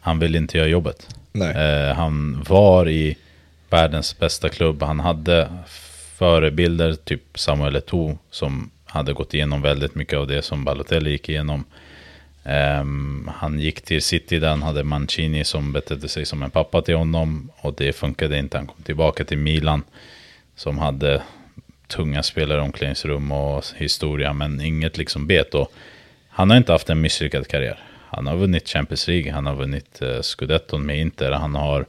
han 0.00 0.18
vill 0.18 0.36
inte 0.36 0.58
göra 0.58 0.68
jobbet. 0.68 1.16
Eh, 1.34 1.96
han 1.96 2.44
var 2.48 2.88
i 2.88 3.16
världens 3.70 4.18
bästa 4.18 4.48
klubb. 4.48 4.82
Han 4.82 5.00
hade 5.00 5.48
förebilder, 6.18 6.94
typ 6.94 7.38
Samuel 7.38 7.76
Eto'o, 7.76 8.18
som 8.30 8.70
hade 8.84 9.12
gått 9.12 9.34
igenom 9.34 9.62
väldigt 9.62 9.94
mycket 9.94 10.18
av 10.18 10.26
det 10.26 10.42
som 10.42 10.64
Balotelli 10.64 11.10
gick 11.10 11.28
igenom. 11.28 11.64
Um, 12.48 13.30
han 13.34 13.60
gick 13.60 13.80
till 13.80 14.02
City 14.02 14.38
där 14.38 14.48
han 14.48 14.62
hade 14.62 14.84
Mancini 14.84 15.44
som 15.44 15.72
betedde 15.72 16.08
sig 16.08 16.26
som 16.26 16.42
en 16.42 16.50
pappa 16.50 16.82
till 16.82 16.96
honom 16.96 17.50
och 17.60 17.74
det 17.74 17.92
funkade 17.92 18.38
inte. 18.38 18.58
Han 18.58 18.66
kom 18.66 18.82
tillbaka 18.82 19.24
till 19.24 19.38
Milan 19.38 19.82
som 20.56 20.78
hade 20.78 21.22
tunga 21.88 22.22
spelare 22.22 22.60
omklädningsrum 22.60 23.32
och 23.32 23.64
historia 23.76 24.32
men 24.32 24.60
inget 24.60 24.98
liksom 24.98 25.26
bet. 25.26 25.54
Och 25.54 25.72
han 26.28 26.50
har 26.50 26.56
inte 26.56 26.72
haft 26.72 26.90
en 26.90 27.00
misslyckad 27.00 27.48
karriär. 27.48 27.78
Han 28.10 28.26
har 28.26 28.36
vunnit 28.36 28.68
Champions 28.68 29.08
League, 29.08 29.32
han 29.32 29.46
har 29.46 29.54
vunnit 29.54 30.02
uh, 30.02 30.20
Scudetton 30.20 30.86
med 30.86 31.00
Inter, 31.00 31.32
han 31.32 31.54
har 31.54 31.86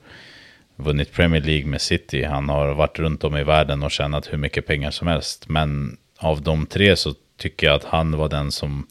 vunnit 0.76 1.14
Premier 1.14 1.42
League 1.42 1.66
med 1.66 1.82
City, 1.82 2.24
han 2.24 2.50
har 2.50 2.74
varit 2.74 3.00
runt 3.00 3.24
om 3.24 3.38
i 3.38 3.44
världen 3.44 3.84
och 3.84 3.92
tjänat 3.92 4.34
hur 4.34 4.38
mycket 4.38 4.68
pengar 4.68 4.92
som 4.92 5.08
helst. 5.08 5.50
Men 5.50 5.98
av 6.18 6.42
de 6.42 6.66
tre 6.66 6.96
så 6.96 7.14
tycker 7.38 7.68
jag 7.68 7.76
att 7.76 7.84
han 7.84 8.18
var 8.18 8.30
den 8.30 8.52
som 8.52 8.88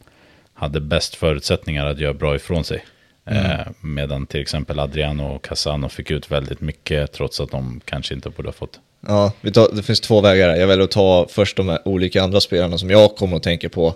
hade 0.57 0.81
bäst 0.81 1.15
förutsättningar 1.15 1.85
att 1.85 1.99
göra 1.99 2.13
bra 2.13 2.35
ifrån 2.35 2.63
sig. 2.63 2.85
Mm. 3.25 3.45
Eh, 3.45 3.67
medan 3.81 4.25
till 4.25 4.41
exempel 4.41 4.79
Adriano 4.79 5.35
och 5.35 5.43
Casano 5.43 5.89
fick 5.89 6.11
ut 6.11 6.31
väldigt 6.31 6.61
mycket 6.61 7.11
trots 7.11 7.39
att 7.39 7.51
de 7.51 7.81
kanske 7.85 8.13
inte 8.13 8.29
borde 8.29 8.47
ha 8.47 8.53
fått. 8.53 8.79
Ja, 9.07 9.31
tar, 9.53 9.75
det 9.75 9.83
finns 9.83 10.01
två 10.01 10.21
vägar. 10.21 10.55
Jag 10.55 10.67
väljer 10.67 10.83
att 10.83 10.91
ta 10.91 11.27
först 11.29 11.57
de 11.57 11.69
här 11.69 11.87
olika 11.87 12.23
andra 12.23 12.41
spelarna 12.41 12.77
som 12.77 12.89
jag 12.89 13.15
kommer 13.15 13.37
att 13.37 13.43
tänka 13.43 13.69
på, 13.69 13.95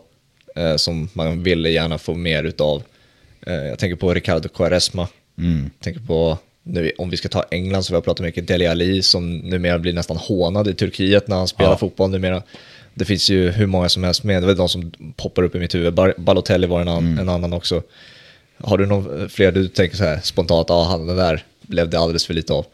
eh, 0.56 0.76
som 0.76 1.10
man 1.14 1.44
ville 1.44 1.70
gärna 1.70 1.98
få 1.98 2.14
mer 2.14 2.44
utav. 2.44 2.84
Eh, 3.48 3.54
jag 3.54 3.80
tänker 3.80 3.96
på 3.96 4.14
Ricardo 4.14 4.50
Quaresma, 4.50 5.08
mm. 5.38 5.62
jag 5.64 5.84
tänker 5.84 6.02
på, 6.02 6.38
nu, 6.64 6.92
om 6.98 7.10
vi 7.10 7.18
ska 7.18 7.30
ta 7.30 7.44
England 7.52 7.84
så 7.84 7.94
vi 7.94 7.96
har 7.96 8.02
pratat 8.02 8.26
mycket, 8.26 8.48
Deli 8.48 8.68
Ali 8.68 9.02
som 9.02 9.38
numera 9.38 9.80
blir 9.80 9.94
nästan 9.94 10.18
hånad 10.18 10.68
i 10.68 10.74
Turkiet 10.74 11.28
när 11.28 11.36
han 11.36 11.48
spelar 11.48 11.72
ja. 11.72 11.78
fotboll 11.78 12.12
numera 12.12 12.44
det 12.94 13.06
finns 13.06 13.30
ju 13.30 13.50
hur 13.50 13.66
många 13.66 13.90
som 13.90 14.04
helst 14.04 14.24
med. 14.24 14.44
Det 14.44 14.52
är 14.52 14.56
de 14.56 14.70
som 14.70 14.92
poppar 15.16 15.44
upp 15.44 15.56
i 15.56 15.60
mitt 15.60 15.76
huvud. 15.76 15.94
Balotelli 16.18 16.68
var 16.68 16.82
en, 16.82 16.88
an, 16.88 16.98
mm. 16.98 17.20
en 17.20 17.30
annan 17.30 17.54
också. 17.54 17.84
Har 18.58 18.78
du 18.78 18.86
någon 18.86 19.30
fler 19.30 19.52
du 19.52 19.68
tänker 19.68 19.98
så 19.98 20.04
här 20.04 20.20
spontant, 20.24 20.70
ja 20.70 20.84
han 20.84 21.08
den 21.08 21.18
där 21.18 21.44
blev 21.62 21.90
det 21.90 22.00
alldeles 22.00 22.26
för 22.26 22.34
lite 22.34 22.54
av? 22.54 22.66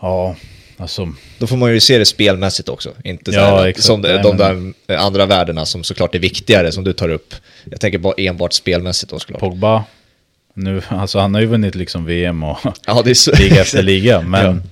Ja, 0.00 0.36
alltså. 0.76 1.12
Då 1.38 1.46
får 1.46 1.56
man 1.56 1.72
ju 1.72 1.80
se 1.80 1.98
det 1.98 2.06
spelmässigt 2.06 2.68
också. 2.68 2.94
Inte 3.04 3.30
ja, 3.30 3.62
här, 3.62 3.74
som 3.76 4.02
de, 4.02 4.22
de 4.22 4.36
där 4.36 4.72
andra 4.96 5.26
värdena 5.26 5.66
som 5.66 5.84
såklart 5.84 6.14
är 6.14 6.18
viktigare 6.18 6.72
som 6.72 6.84
du 6.84 6.92
tar 6.92 7.08
upp. 7.08 7.34
Jag 7.64 7.80
tänker 7.80 7.98
bara 7.98 8.14
enbart 8.16 8.52
spelmässigt 8.52 9.10
då 9.10 9.18
såklart. 9.18 9.40
Pogba, 9.40 9.84
nu, 10.54 10.82
alltså 10.88 11.18
han 11.18 11.34
har 11.34 11.40
ju 11.40 11.46
vunnit 11.46 11.74
liksom 11.74 12.04
VM 12.04 12.42
och 12.42 12.58
ja, 12.86 13.04
liga 13.38 13.60
efter 13.60 13.82
liga, 13.82 14.20
men 14.26 14.62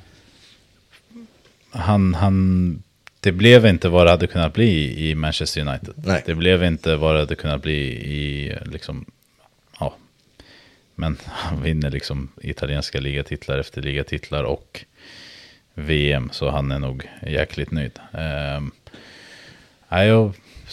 ja. 1.73 1.81
han, 1.81 2.15
han 2.15 2.83
det 3.25 3.33
blev 3.33 3.67
inte 3.67 3.89
vad 3.89 4.07
det 4.07 4.11
hade 4.11 4.27
kunnat 4.27 4.53
bli 4.55 5.09
i 5.11 5.15
Manchester 5.15 5.61
United. 5.61 5.95
Nej. 5.97 6.23
Det 6.27 6.35
blev 6.35 6.65
inte 6.65 6.97
vad 6.97 7.15
det 7.15 7.19
hade 7.19 7.35
kunnat 7.35 7.63
bli 7.63 7.81
i, 7.93 8.57
liksom, 8.65 9.05
ja. 9.81 9.95
Men 10.95 11.19
han 11.25 11.63
vinner 11.63 11.91
liksom 11.91 12.29
italienska 12.43 13.01
ligatitlar 13.01 13.59
efter 13.59 13.83
ligatitlar 13.83 14.45
och 14.45 14.85
VM, 15.75 16.31
så 16.33 16.51
han 16.51 16.73
är 16.73 16.79
nog 16.79 17.09
jäkligt 17.27 17.71
nöjd. 17.71 17.99
Um, 18.13 18.73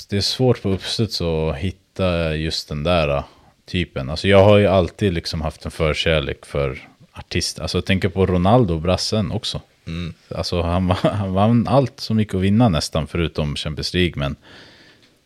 det 0.10 0.18
är 0.18 0.22
svårt 0.22 0.62
på 0.62 0.70
uppstuds 0.70 1.22
att 1.22 1.56
hitta 1.56 2.36
just 2.36 2.70
den 2.70 2.84
där 2.84 3.24
typen. 3.66 4.10
Alltså 4.10 4.28
jag 4.28 4.44
har 4.44 4.58
ju 4.58 4.68
alltid 4.68 5.14
liksom 5.14 5.42
haft 5.42 5.66
en 5.66 5.72
förkärlek 5.72 6.46
för 6.46 6.80
artister. 7.12 7.62
Alltså 7.62 7.82
tänker 7.82 8.10
på 8.10 8.26
Ronaldo, 8.26 8.80
brassen 8.80 9.32
också. 9.32 9.62
Mm. 9.88 10.14
Alltså 10.36 10.62
han, 10.62 10.90
han 11.04 11.34
vann 11.34 11.68
allt 11.68 12.00
som 12.00 12.20
gick 12.20 12.34
att 12.34 12.42
vinna 12.42 12.70
nästan 12.70 13.08
förutom 13.08 13.56
Champions 13.56 13.94
League. 13.94 14.14
Men 14.16 14.36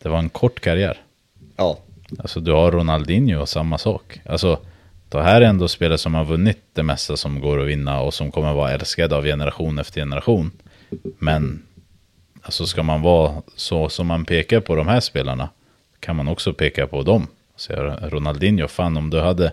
det 0.04 0.10
var 0.10 0.20
en 0.20 0.30
kort 0.30 0.60
karriär. 0.60 0.98
Ja. 1.56 1.80
Alltså 2.20 2.40
du 2.40 2.52
har 2.52 2.72
Ronaldinho 2.72 3.42
och 3.42 3.50
samma 3.50 3.78
sak. 3.78 4.22
Alltså 4.26 4.60
det 5.10 5.22
här 5.22 5.42
är 5.42 5.46
ändå 5.46 5.68
spelare 5.68 5.98
som 5.98 6.14
har 6.14 6.26
vunnit 6.26 6.60
det 6.74 6.84
mesta 6.84 7.18
som 7.18 7.42
går 7.42 7.62
att 7.62 7.68
vinna 7.68 8.02
och 8.02 8.14
som 8.14 8.32
kommer 8.32 8.54
vara 8.54 8.72
älskade 8.72 9.16
av 9.16 9.24
generation 9.24 9.80
efter 9.80 10.02
generation. 10.02 10.52
Men 11.20 11.64
alltså 12.42 12.66
ska 12.66 12.84
man 12.84 13.02
vara 13.02 13.42
så 13.56 13.90
som 13.90 14.08
man 14.08 14.26
pekar 14.26 14.60
på 14.60 14.76
de 14.76 14.88
här 14.88 15.00
spelarna 15.00 15.50
kan 16.00 16.16
man 16.16 16.28
också 16.28 16.54
peka 16.54 16.88
på 16.88 17.04
dem. 17.04 17.28
Så 17.56 17.74
Ronaldinho, 18.02 18.68
fan 18.68 18.98
om 18.98 19.10
du 19.10 19.20
hade 19.20 19.52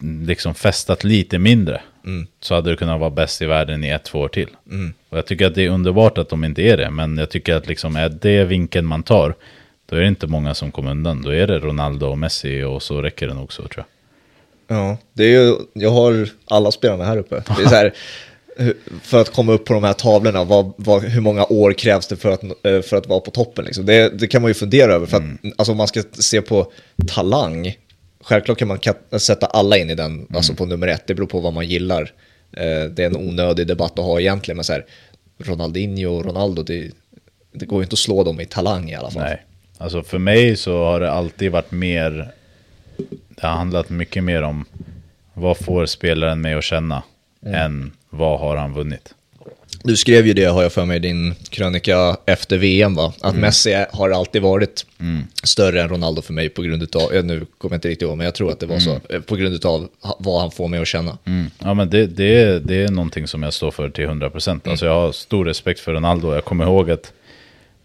liksom 0.00 0.54
festat 0.54 1.04
lite 1.04 1.38
mindre 1.38 1.80
mm. 2.08 2.26
så 2.40 2.54
hade 2.54 2.70
du 2.70 2.76
kunnat 2.76 3.00
vara 3.00 3.10
bäst 3.10 3.42
i 3.42 3.46
världen 3.46 3.84
i 3.84 3.88
ett, 3.88 4.04
två 4.04 4.18
år 4.18 4.28
till. 4.28 4.48
Mm. 4.70 4.92
Och 5.08 5.18
jag 5.18 5.26
tycker 5.26 5.46
att 5.46 5.54
det 5.54 5.64
är 5.64 5.68
underbart 5.68 6.18
att 6.18 6.28
de 6.28 6.44
inte 6.44 6.62
är 6.62 6.76
det, 6.76 6.90
men 6.90 7.18
jag 7.18 7.30
tycker 7.30 7.54
att 7.54 7.66
liksom 7.66 7.96
är 7.96 8.08
det 8.08 8.44
vinkeln 8.44 8.86
man 8.86 9.02
tar, 9.02 9.34
då 9.86 9.96
är 9.96 10.00
det 10.00 10.08
inte 10.08 10.26
många 10.26 10.54
som 10.54 10.70
kommer 10.70 10.90
undan. 10.90 11.22
Då 11.22 11.30
är 11.30 11.46
det 11.46 11.58
Ronaldo 11.58 12.06
och 12.06 12.18
Messi 12.18 12.62
och 12.62 12.82
så 12.82 13.02
räcker 13.02 13.28
det 13.28 13.34
nog 13.34 13.52
så 13.52 13.62
tror 13.62 13.72
jag. 13.76 14.78
Ja, 14.78 14.96
det 15.12 15.24
är 15.24 15.28
ju, 15.28 15.56
jag 15.72 15.90
har 15.90 16.28
alla 16.44 16.70
spelarna 16.70 17.04
här 17.04 17.16
uppe. 17.16 17.42
Det 17.56 17.62
är 17.62 17.68
så 17.68 17.74
här, 17.74 17.94
för 19.02 19.20
att 19.20 19.32
komma 19.32 19.52
upp 19.52 19.64
på 19.64 19.74
de 19.74 19.84
här 19.84 19.92
tavlorna, 19.92 20.44
vad, 20.44 20.72
vad, 20.76 21.02
hur 21.02 21.20
många 21.20 21.44
år 21.44 21.72
krävs 21.72 22.06
det 22.06 22.16
för 22.16 22.30
att, 22.30 22.42
eh, 22.42 22.80
för 22.80 22.96
att 22.96 23.06
vara 23.06 23.20
på 23.20 23.30
toppen? 23.30 23.64
Liksom? 23.64 23.86
Det, 23.86 24.18
det 24.18 24.26
kan 24.26 24.42
man 24.42 24.50
ju 24.50 24.54
fundera 24.54 24.92
över, 24.92 25.06
för 25.06 25.16
att 25.16 25.22
mm. 25.22 25.54
alltså, 25.58 25.72
om 25.72 25.78
man 25.78 25.88
ska 25.88 26.02
se 26.12 26.42
på 26.42 26.72
talang, 27.06 27.76
självklart 28.20 28.58
kan 28.58 28.68
man 28.68 28.78
sätta 29.20 29.46
alla 29.46 29.76
in 29.76 29.90
i 29.90 29.94
den, 29.94 30.12
mm. 30.12 30.26
alltså 30.34 30.54
på 30.54 30.66
nummer 30.66 30.86
ett, 30.86 31.06
det 31.06 31.14
beror 31.14 31.26
på 31.26 31.40
vad 31.40 31.52
man 31.52 31.66
gillar. 31.66 32.12
Eh, 32.52 32.84
det 32.84 33.02
är 33.02 33.06
en 33.06 33.16
onödig 33.16 33.66
debatt 33.66 33.98
att 33.98 34.04
ha 34.04 34.20
egentligen, 34.20 34.56
men 34.56 34.64
så 34.64 34.72
här, 34.72 34.84
Ronaldinho 35.38 36.10
och 36.10 36.24
Ronaldo, 36.24 36.62
det, 36.62 36.90
det 37.52 37.66
går 37.66 37.78
ju 37.78 37.82
inte 37.82 37.94
att 37.94 37.98
slå 37.98 38.24
dem 38.24 38.40
i 38.40 38.46
talang 38.46 38.90
i 38.90 38.94
alla 38.94 39.10
fall. 39.10 39.22
Nej, 39.22 39.44
alltså 39.78 40.02
för 40.02 40.18
mig 40.18 40.56
så 40.56 40.84
har 40.84 41.00
det 41.00 41.10
alltid 41.10 41.52
varit 41.52 41.70
mer, 41.70 42.32
det 43.28 43.46
har 43.46 43.56
handlat 43.56 43.90
mycket 43.90 44.24
mer 44.24 44.42
om 44.42 44.64
vad 45.34 45.58
får 45.58 45.86
spelaren 45.86 46.40
mig 46.40 46.54
att 46.54 46.64
känna, 46.64 47.02
mm. 47.42 47.54
än 47.54 47.92
vad 48.10 48.40
har 48.40 48.56
han 48.56 48.74
vunnit. 48.74 49.14
Du 49.84 49.96
skrev 49.96 50.26
ju 50.26 50.32
det, 50.32 50.44
har 50.44 50.62
jag 50.62 50.72
för 50.72 50.84
mig, 50.84 50.96
i 50.96 51.00
din 51.00 51.34
krönika 51.50 52.16
efter 52.26 52.58
VM, 52.58 52.94
va? 52.94 53.12
Att 53.20 53.30
mm. 53.30 53.40
Messi 53.40 53.84
har 53.92 54.10
alltid 54.10 54.42
varit 54.42 54.86
mm. 55.00 55.24
större 55.42 55.82
än 55.82 55.88
Ronaldo 55.88 56.22
för 56.22 56.32
mig 56.32 56.48
på 56.48 56.62
grund 56.62 56.96
av, 56.96 57.24
nu 57.24 57.46
kommer 57.58 57.74
jag 57.74 57.76
inte 57.76 57.88
riktigt 57.88 58.02
ihåg, 58.02 58.16
men 58.16 58.24
jag 58.24 58.34
tror 58.34 58.52
att 58.52 58.60
det 58.60 58.66
var 58.66 58.76
mm. 58.76 58.84
så, 58.84 59.14
eh, 59.14 59.20
på 59.20 59.36
grund 59.36 59.64
av 59.64 59.88
vad 60.18 60.40
han 60.40 60.50
får 60.50 60.68
mig 60.68 60.80
att 60.80 60.88
känna. 60.88 61.18
Mm. 61.24 61.50
Ja, 61.58 61.74
men 61.74 61.90
det, 61.90 62.06
det, 62.06 62.42
är, 62.42 62.60
det 62.60 62.84
är 62.84 62.88
någonting 62.88 63.26
som 63.26 63.42
jag 63.42 63.52
står 63.52 63.70
för 63.70 63.90
till 63.90 64.06
100%. 64.06 64.30
procent. 64.30 64.66
Mm. 64.66 64.72
Alltså 64.72 64.86
jag 64.86 64.94
har 64.94 65.12
stor 65.12 65.44
respekt 65.44 65.80
för 65.80 65.92
Ronaldo, 65.92 66.34
jag 66.34 66.44
kommer 66.44 66.64
ihåg 66.64 66.90
att 66.90 67.12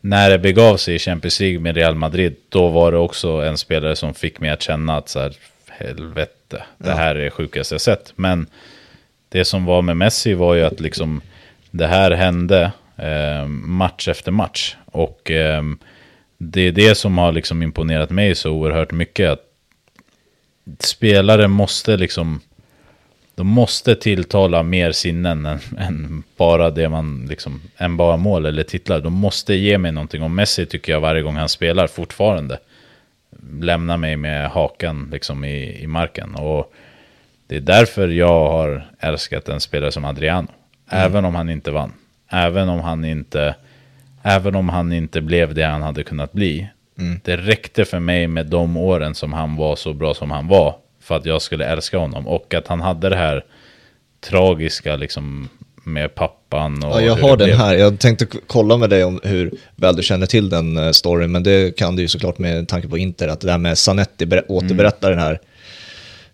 när 0.02 0.30
det 0.30 0.40
begav 0.40 0.78
sig 0.78 0.96
i 0.96 1.00
Champions 1.00 1.40
League 1.40 1.60
med 1.60 1.76
Real 1.76 1.96
Madrid, 1.96 2.36
då 2.50 2.70
var 2.70 2.92
det 2.92 2.98
också 2.98 3.30
en 3.30 3.58
spelare 3.58 3.96
som 3.96 4.14
fick 4.14 4.40
mig 4.40 4.50
att 4.50 4.62
känna 4.62 4.98
att 4.98 5.10
så 5.10 5.20
här, 5.20 5.34
helvete, 5.68 6.64
det 6.78 6.92
här 6.92 7.16
är 7.16 7.30
sjukaste 7.30 7.74
jag 7.74 7.82
sett. 7.82 8.14
Men 8.16 8.48
det 9.30 9.46
som 9.46 9.66
var 9.66 9.82
med 9.82 9.98
Messi 9.98 10.34
var 10.34 10.56
ju 10.56 10.64
att 10.64 10.80
liksom 10.80 11.22
det 11.74 11.88
här 11.88 12.12
hände 12.12 12.72
eh, 12.98 13.48
match 13.48 14.08
efter 14.08 14.32
match. 14.32 14.76
Och 14.86 15.32
eh, 15.32 15.64
det 16.38 16.62
är 16.62 16.72
det 16.72 16.96
som 16.96 17.18
har 17.18 17.32
liksom 17.32 17.64
imponerat 17.64 18.10
mig 18.10 18.36
så 18.36 18.52
oerhört 18.52 18.92
mycket. 18.92 19.32
Att 19.32 19.42
spelare 20.80 21.48
måste 21.48 21.98
liksom... 21.98 22.42
De 23.36 23.48
måste 23.48 23.96
tilltala 23.96 24.64
mer 24.64 24.92
sinnen 24.92 25.46
än, 25.46 25.60
än, 25.78 26.24
bara 26.38 26.70
det 26.70 26.90
man 26.90 27.26
liksom, 27.30 27.62
än 27.78 27.98
bara 27.98 28.18
mål 28.18 28.46
eller 28.46 28.64
titlar. 28.64 29.00
De 29.00 29.14
måste 29.14 29.54
ge 29.54 29.78
mig 29.78 29.92
någonting. 29.92 30.24
Och 30.24 30.32
Messi 30.32 30.66
tycker 30.66 30.94
jag 30.94 31.02
varje 31.02 31.22
gång 31.22 31.36
han 31.36 31.50
spelar 31.50 31.88
fortfarande 31.88 32.60
lämnar 33.62 33.98
mig 33.98 34.18
med 34.18 34.50
hakan 34.50 35.10
liksom 35.12 35.46
i, 35.46 35.84
i 35.84 35.88
marken. 35.88 36.36
Och 36.36 36.74
det 37.48 37.56
är 37.56 37.60
därför 37.60 38.08
jag 38.08 38.50
har 38.50 38.88
älskat 39.00 39.50
en 39.50 39.60
spelare 39.60 39.92
som 39.92 40.06
Adriano. 40.06 40.48
Mm. 40.92 41.06
Även 41.06 41.26
om 41.26 41.36
han 41.36 41.50
inte 41.50 41.72
vann. 41.72 41.92
Även 42.32 42.70
om 42.70 42.80
han 42.80 43.06
inte, 43.06 43.56
även 44.24 44.56
om 44.56 44.70
han 44.70 44.94
inte 44.94 45.22
blev 45.22 45.54
det 45.54 45.64
han 45.66 45.82
hade 45.82 46.04
kunnat 46.04 46.32
bli. 46.34 46.68
Mm. 47.00 47.20
Det 47.24 47.38
räckte 47.38 47.86
för 47.86 48.00
mig 48.00 48.28
med 48.28 48.46
de 48.46 48.78
åren 48.78 49.16
som 49.16 49.34
han 49.34 49.56
var 49.56 49.76
så 49.76 49.94
bra 49.94 50.14
som 50.14 50.32
han 50.32 50.48
var. 50.48 50.76
För 51.02 51.16
att 51.16 51.26
jag 51.26 51.42
skulle 51.42 51.66
älska 51.66 51.98
honom. 51.98 52.28
Och 52.28 52.54
att 52.54 52.68
han 52.68 52.82
hade 52.82 53.10
det 53.10 53.16
här 53.16 53.44
tragiska 54.30 54.96
liksom 54.96 55.50
med 55.84 56.16
pappan. 56.16 56.84
Och 56.84 56.92
Ja, 56.92 57.02
jag 57.02 57.16
har 57.16 57.38
den 57.38 57.46
blev. 57.48 57.58
här. 57.58 57.76
Jag 57.76 58.00
tänkte 58.00 58.26
kolla 58.48 58.78
med 58.78 58.90
dig 58.90 59.04
om 59.04 59.20
hur 59.24 59.52
väl 59.76 59.96
du 59.96 60.04
känner 60.04 60.26
till 60.26 60.50
den 60.50 60.78
eh, 60.78 60.92
storyn, 60.92 61.32
men 61.32 61.44
det 61.44 61.78
kan 61.78 61.96
du 61.96 62.02
ju 62.02 62.08
såklart 62.08 62.38
med 62.38 62.68
tanke 62.68 62.88
på 62.88 62.98
Inter, 62.98 63.28
att 63.28 63.42
det 63.42 63.48
där 63.48 63.58
med 63.58 63.78
Zanetti 63.78 64.26
ber- 64.26 64.46
återberättar 64.52 65.10
den 65.10 65.20
här. 65.20 65.40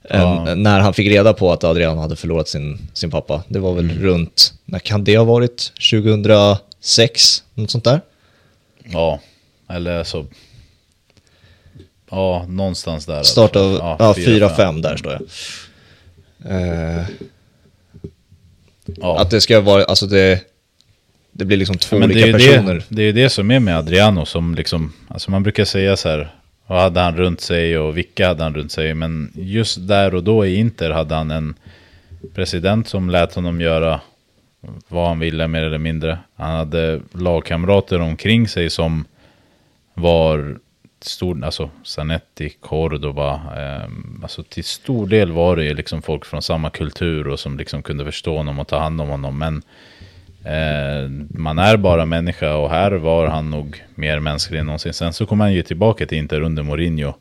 Ja. 0.10 0.56
När 0.56 0.80
han 0.80 0.94
fick 0.94 1.08
reda 1.08 1.34
på 1.34 1.52
att 1.52 1.64
Adriano 1.64 2.02
hade 2.02 2.16
förlorat 2.16 2.48
sin, 2.48 2.80
sin 2.94 3.12
pappa. 3.12 3.44
Det 3.48 3.60
var 3.60 3.74
väl 3.74 3.86
Mm. 3.92 4.04
runt, 4.04 4.54
när 4.66 4.80
kan 4.80 5.04
det 5.04 5.18
ha 5.18 5.24
varit? 5.24 5.72
2006? 5.92 7.44
Något 7.54 7.72
sånt 7.72 7.84
där? 7.84 8.02
Ja, 8.84 9.20
eller 9.70 10.04
så... 10.04 10.26
Ja, 12.12 12.46
någonstans 12.50 13.06
där. 13.06 13.24
Start 13.24 13.56
av, 13.56 13.74
Ja, 13.74 13.96
ja, 14.00 14.14
fyra, 14.14 14.50
fem. 14.50 14.76
4-5 14.78 14.82
där 14.82 14.98
står 14.98 15.12
jag. 15.12 15.22
Eh, 16.52 17.06
Ja. 19.02 19.20
Att 19.20 19.30
det 19.30 19.42
ska 19.42 19.62
vara, 19.62 19.84
alltså 19.84 20.08
det, 20.08 20.40
det 21.32 21.46
blir 21.46 21.58
liksom 21.58 21.78
två 21.78 22.00
det 22.00 22.06
olika 22.06 22.28
ju 22.28 22.34
personer. 22.34 22.74
det, 22.76 22.96
det 22.96 23.02
är 23.02 23.06
ju 23.06 23.12
det 23.12 23.30
som 23.30 23.52
är 23.52 23.60
med 23.60 23.78
Adriano 23.78 24.26
som 24.26 24.56
liksom, 24.56 24.94
alltså 25.08 25.32
man 25.32 25.44
brukar 25.44 25.66
säga 25.66 25.98
så 25.98 26.10
här, 26.10 26.36
vad 26.70 26.82
hade 26.82 27.00
han 27.00 27.18
runt 27.18 27.42
sig 27.42 27.78
och 27.78 27.98
vilka 27.98 28.28
hade 28.28 28.44
han 28.44 28.56
runt 28.56 28.72
sig, 28.72 28.94
men 28.94 29.32
just 29.36 29.88
där 29.88 30.16
och 30.16 30.24
då 30.24 30.46
i 30.46 30.56
Inter 30.56 30.90
hade 30.90 31.16
han 31.16 31.32
en 31.32 31.56
president 32.34 32.88
som 32.88 33.10
lät 33.10 33.36
honom 33.36 33.62
göra 33.62 34.02
vad 34.88 35.08
han 35.08 35.20
ville 35.20 35.48
mer 35.48 35.64
eller 35.64 35.78
mindre. 35.78 36.20
Han 36.36 36.56
hade 36.56 37.02
lagkamrater 37.12 38.02
omkring 38.02 38.48
sig 38.48 38.70
som 38.70 39.06
var 39.94 40.58
stor, 41.02 41.46
alltså 41.46 41.70
Zanetti, 41.84 42.50
Cordoba, 42.50 43.34
eh, 43.34 43.90
alltså 44.22 44.44
till 44.44 44.64
stor 44.64 45.08
del 45.08 45.32
var 45.32 45.56
det 45.56 45.74
liksom 45.74 46.02
folk 46.02 46.26
från 46.26 46.42
samma 46.42 46.70
kultur 46.70 47.28
och 47.28 47.40
som 47.40 47.58
liksom 47.58 47.84
kunde 47.84 48.06
förstå 48.06 48.38
honom 48.38 48.60
och 48.60 48.68
ta 48.68 48.80
hand 48.80 49.02
om 49.02 49.10
honom. 49.10 49.40
Men 49.40 49.62
eh, 50.50 51.10
man 51.30 51.60
är 51.60 51.78
bara 51.78 52.06
människa 52.06 52.56
och 52.56 52.70
här 52.70 52.92
var 52.92 53.28
han 53.28 53.50
nog 53.50 53.84
mer 53.96 54.20
mänsklig 54.20 54.60
än 54.60 54.66
någonsin. 54.66 54.94
Sen 54.94 55.14
så 55.14 55.26
kom 55.26 55.40
han 55.40 55.54
ju 55.54 55.64
tillbaka 55.64 56.06
till 56.06 56.18
Inter 56.18 56.42
under 56.42 56.64
Mourinho. 56.64 57.14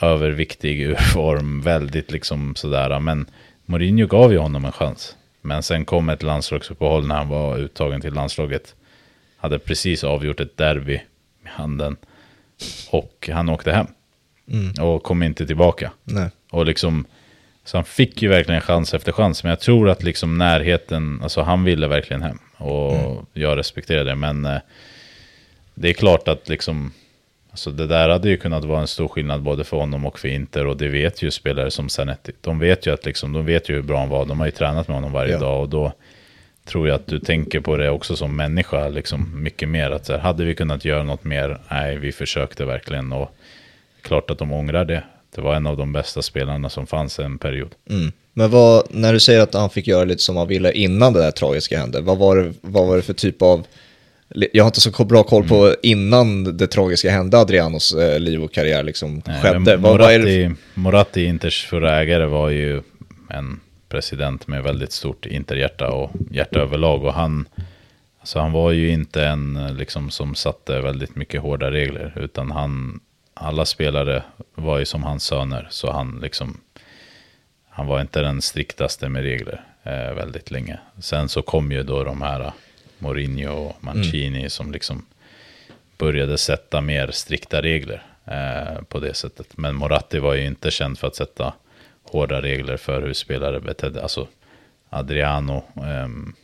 Överviktig 0.00 0.80
ur 0.80 0.94
form, 0.94 1.60
väldigt 1.60 2.10
liksom 2.10 2.54
sådär. 2.54 3.00
Men 3.00 3.26
Mourinho 3.66 4.06
gav 4.06 4.32
ju 4.32 4.38
honom 4.38 4.64
en 4.64 4.72
chans. 4.72 5.16
Men 5.42 5.62
sen 5.62 5.84
kom 5.84 6.08
ett 6.08 6.22
landslagsuppehåll 6.22 7.06
när 7.06 7.14
han 7.14 7.28
var 7.28 7.58
uttagen 7.58 8.00
till 8.00 8.14
landslaget. 8.14 8.74
Hade 9.36 9.58
precis 9.58 10.04
avgjort 10.04 10.40
ett 10.40 10.56
derby 10.56 11.00
med 11.42 11.52
handen. 11.52 11.96
Och 12.90 13.28
han 13.32 13.48
åkte 13.48 13.72
hem. 13.72 13.86
Och 14.80 15.02
kom 15.02 15.22
inte 15.22 15.46
tillbaka. 15.46 15.92
Nej. 16.04 16.30
Och 16.50 16.66
liksom, 16.66 17.04
så 17.68 17.76
han 17.76 17.84
fick 17.84 18.22
ju 18.22 18.28
verkligen 18.28 18.60
chans 18.60 18.94
efter 18.94 19.12
chans. 19.12 19.42
Men 19.42 19.50
jag 19.50 19.60
tror 19.60 19.88
att 19.90 20.02
liksom 20.02 20.38
närheten, 20.38 21.20
alltså 21.22 21.42
han 21.42 21.64
ville 21.64 21.88
verkligen 21.88 22.22
hem. 22.22 22.38
Och 22.56 23.24
jag 23.32 23.58
respekterar 23.58 24.04
det. 24.04 24.14
Men 24.14 24.44
eh, 24.46 24.58
det 25.74 25.88
är 25.88 25.92
klart 25.92 26.28
att 26.28 26.48
liksom, 26.48 26.92
alltså 27.50 27.70
det 27.70 27.86
där 27.86 28.08
hade 28.08 28.28
ju 28.28 28.36
kunnat 28.36 28.64
vara 28.64 28.80
en 28.80 28.86
stor 28.86 29.08
skillnad 29.08 29.42
både 29.42 29.64
för 29.64 29.76
honom 29.76 30.06
och 30.06 30.18
för 30.18 30.28
Inter. 30.28 30.66
Och 30.66 30.76
det 30.76 30.88
vet 30.88 31.22
ju 31.22 31.30
spelare 31.30 31.70
som 31.70 31.88
Zanetti. 31.88 32.32
De 32.40 32.58
vet 32.58 32.86
ju 32.86 32.94
att 32.94 33.04
liksom, 33.04 33.32
de 33.32 33.46
vet 33.46 33.68
ju 33.68 33.74
hur 33.74 33.82
bra 33.82 33.98
han 33.98 34.08
var. 34.08 34.24
De 34.26 34.38
har 34.40 34.46
ju 34.46 34.52
tränat 34.52 34.88
med 34.88 34.96
honom 34.96 35.12
varje 35.12 35.32
Ja. 35.32 35.38
dag. 35.38 35.60
Och 35.62 35.68
då 35.68 35.92
tror 36.64 36.88
jag 36.88 36.94
att 36.94 37.06
du 37.06 37.18
tänker 37.18 37.60
på 37.60 37.76
det 37.76 37.90
också 37.90 38.16
som 38.16 38.36
människa, 38.36 38.88
liksom 38.88 39.42
mycket 39.42 39.68
mer. 39.68 39.90
Att 39.90 40.06
så 40.06 40.12
här, 40.12 40.20
hade 40.20 40.44
vi 40.44 40.54
kunnat 40.54 40.84
göra 40.84 41.02
något 41.02 41.24
mer? 41.24 41.58
Nej, 41.70 41.96
vi 41.96 42.12
försökte 42.12 42.64
verkligen. 42.64 43.12
Och 43.12 43.34
klart 44.02 44.30
att 44.30 44.38
de 44.38 44.52
ångrar 44.52 44.84
det. 44.84 45.02
Det 45.34 45.40
var 45.40 45.54
en 45.54 45.66
av 45.66 45.76
de 45.76 45.92
bästa 45.92 46.22
spelarna 46.22 46.70
som 46.70 46.86
fanns 46.86 47.18
en 47.18 47.38
period. 47.38 47.74
Mm. 47.90 48.12
Men 48.32 48.50
vad, 48.50 48.82
när 48.90 49.12
du 49.12 49.20
säger 49.20 49.40
att 49.40 49.54
han 49.54 49.70
fick 49.70 49.86
göra 49.86 50.04
lite 50.04 50.22
som 50.22 50.36
han 50.36 50.48
ville 50.48 50.72
innan 50.72 51.12
det 51.12 51.20
där 51.20 51.30
tragiska 51.30 51.78
hände, 51.78 52.00
vad 52.00 52.18
var 52.18 52.36
det, 52.36 52.52
vad 52.60 52.86
var 52.86 52.96
det 52.96 53.02
för 53.02 53.14
typ 53.14 53.42
av... 53.42 53.66
Jag 54.52 54.64
har 54.64 54.68
inte 54.68 54.80
så 54.80 55.04
bra 55.04 55.22
koll 55.22 55.48
på 55.48 55.74
innan 55.82 56.56
det 56.56 56.66
tragiska 56.66 57.10
hände, 57.10 57.38
Adrianos 57.38 57.94
eh, 57.94 58.20
liv 58.20 58.42
och 58.42 58.52
karriär 58.52 58.82
liksom 58.82 59.22
Nej, 59.26 59.42
skedde. 59.42 59.76
Vad, 59.76 59.98
vad 59.98 60.12
är 60.12 60.18
det, 60.18 60.24
Moratti, 60.24 60.60
Moratti, 60.74 61.24
Inters 61.24 61.66
förra 61.66 62.00
ägare, 62.00 62.26
var 62.26 62.48
ju 62.48 62.82
en 63.30 63.60
president 63.88 64.46
med 64.46 64.62
väldigt 64.62 64.92
stort 64.92 65.26
Interhjärta 65.26 65.90
och 65.90 66.10
hjärta 66.30 66.58
överlag. 66.58 67.04
Och 67.04 67.14
han, 67.14 67.48
alltså 68.20 68.38
han 68.38 68.52
var 68.52 68.72
ju 68.72 68.90
inte 68.90 69.24
en 69.24 69.56
eh, 69.56 69.74
liksom, 69.74 70.10
som 70.10 70.34
satte 70.34 70.80
väldigt 70.80 71.16
mycket 71.16 71.40
hårda 71.40 71.70
regler, 71.70 72.12
utan 72.16 72.50
han, 72.50 73.00
alla 73.40 73.64
spelare 73.64 74.22
var 74.54 74.78
ju 74.78 74.84
som 74.84 75.02
hans 75.02 75.24
söner, 75.24 75.68
så 75.70 75.92
han 75.92 76.18
liksom, 76.22 76.60
han 77.68 77.86
var 77.86 78.00
inte 78.00 78.20
den 78.20 78.42
striktaste 78.42 79.08
med 79.08 79.22
regler 79.22 79.64
eh, 79.82 80.14
väldigt 80.14 80.50
länge. 80.50 80.78
Sen 80.98 81.28
så 81.28 81.42
kom 81.42 81.72
ju 81.72 81.82
då 81.82 82.04
de 82.04 82.22
här 82.22 82.40
eh, 82.40 82.52
Mourinho 82.98 83.52
och 83.52 83.84
Mancini 83.84 84.50
som 84.50 84.72
liksom 84.72 85.06
började 85.98 86.38
sätta 86.38 86.80
mer 86.80 87.10
strikta 87.10 87.62
regler 87.62 88.02
eh, 88.24 88.82
på 88.82 89.00
det 89.00 89.14
sättet. 89.14 89.56
Men 89.56 89.74
Moratti 89.74 90.18
var 90.18 90.34
ju 90.34 90.46
inte 90.46 90.70
känd 90.70 90.98
för 90.98 91.06
att 91.06 91.16
sätta 91.16 91.54
hårda 92.02 92.42
regler 92.42 92.76
för 92.76 93.02
hur 93.02 93.12
spelare 93.12 93.60
betedde. 93.60 94.02
Alltså 94.02 94.26
Adriano, 94.90 95.62
ehm, 95.84 96.34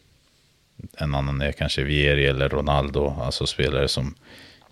en 0.97 1.15
annan 1.15 1.41
är 1.41 1.53
kanske 1.53 1.83
Vieri 1.83 2.27
eller 2.27 2.49
Ronaldo, 2.49 3.17
alltså 3.21 3.47
spelare 3.47 3.89
som 3.89 4.15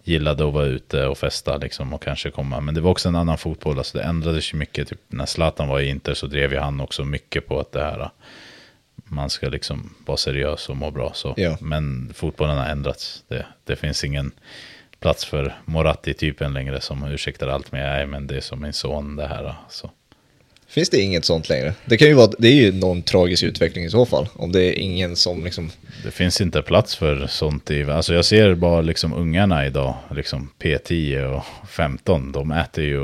gillade 0.05 0.47
att 0.47 0.53
vara 0.53 0.67
ute 0.67 1.07
och 1.07 1.19
festa 1.19 1.57
liksom 1.57 1.93
och 1.93 2.03
kanske 2.03 2.31
komma. 2.31 2.61
Men 2.61 2.75
det 2.75 2.81
var 2.81 2.91
också 2.91 3.09
en 3.09 3.17
annan 3.17 3.39
fotboll, 3.39 3.79
alltså 3.79 3.99
det 3.99 4.05
ändrades 4.05 4.55
ju 4.55 4.59
mycket. 4.59 4.89
Typ 4.89 5.01
när 5.09 5.27
Zlatan 5.27 5.69
var 5.69 5.81
i 5.81 5.89
Inter 5.89 6.15
så 6.15 6.27
drev 6.27 6.53
ju 6.53 6.59
han 6.59 6.81
också 6.81 7.05
mycket 7.05 7.49
på 7.49 7.61
att 7.61 7.73
det 7.73 7.83
här 7.83 8.11
man 9.13 9.31
ska 9.31 9.49
liksom 9.49 9.95
vara 10.07 10.17
seriös 10.17 10.69
och 10.69 10.77
må 10.77 10.91
bra. 10.91 11.13
Så. 11.15 11.35
Ja. 11.37 11.57
Men 11.61 12.13
fotbollen 12.15 12.59
har 12.59 12.67
ändrats. 12.67 13.25
Det, 13.29 13.47
det 13.65 13.77
finns 13.77 14.05
ingen 14.05 14.33
plats 15.01 15.25
för 15.25 15.55
Moratti-typen 15.65 16.55
längre 16.55 16.81
som 16.81 17.05
ursäktar 17.05 17.49
allt 17.49 17.73
med 17.73 17.83
nej 17.83 18.07
men 18.07 18.27
det 18.27 18.37
är 18.37 18.41
som 18.41 18.63
min 18.63 18.73
son 18.73 19.17
det 19.17 19.27
här. 19.27 19.55
Så. 19.71 19.91
finns 20.69 20.91
det 20.91 21.01
inget 21.01 21.25
sånt 21.25 21.49
längre? 21.49 21.75
Det 21.85 21.97
kan 21.97 22.09
ju 22.09 22.15
vara, 22.15 22.31
det 22.39 22.49
är 22.49 22.55
ju 22.55 22.73
någon 22.73 23.03
tragisk 23.03 23.43
utveckling 23.43 23.85
i 23.85 23.91
så 23.91 24.07
fall, 24.07 24.29
om 24.35 24.53
det 24.53 24.63
är 24.63 24.79
ingen 24.79 25.17
som 25.17 25.45
liksom... 25.45 25.71
Det 26.05 26.11
finns 26.11 26.41
inte 26.41 26.63
plats 26.63 26.97
för 26.97 27.27
sånt 27.27 27.71
i, 27.71 27.85
alltså 27.85 28.15
jag 28.15 28.25
ser 28.25 28.55
bara 28.55 28.81
liksom 28.81 29.13
ungarna 29.13 29.67
idag, 29.67 29.95
liksom 30.11 30.51
P10 30.59 31.25
och 31.25 31.69
15, 31.69 32.33
de 32.33 32.53
äter 32.53 32.85
ju, 32.85 33.03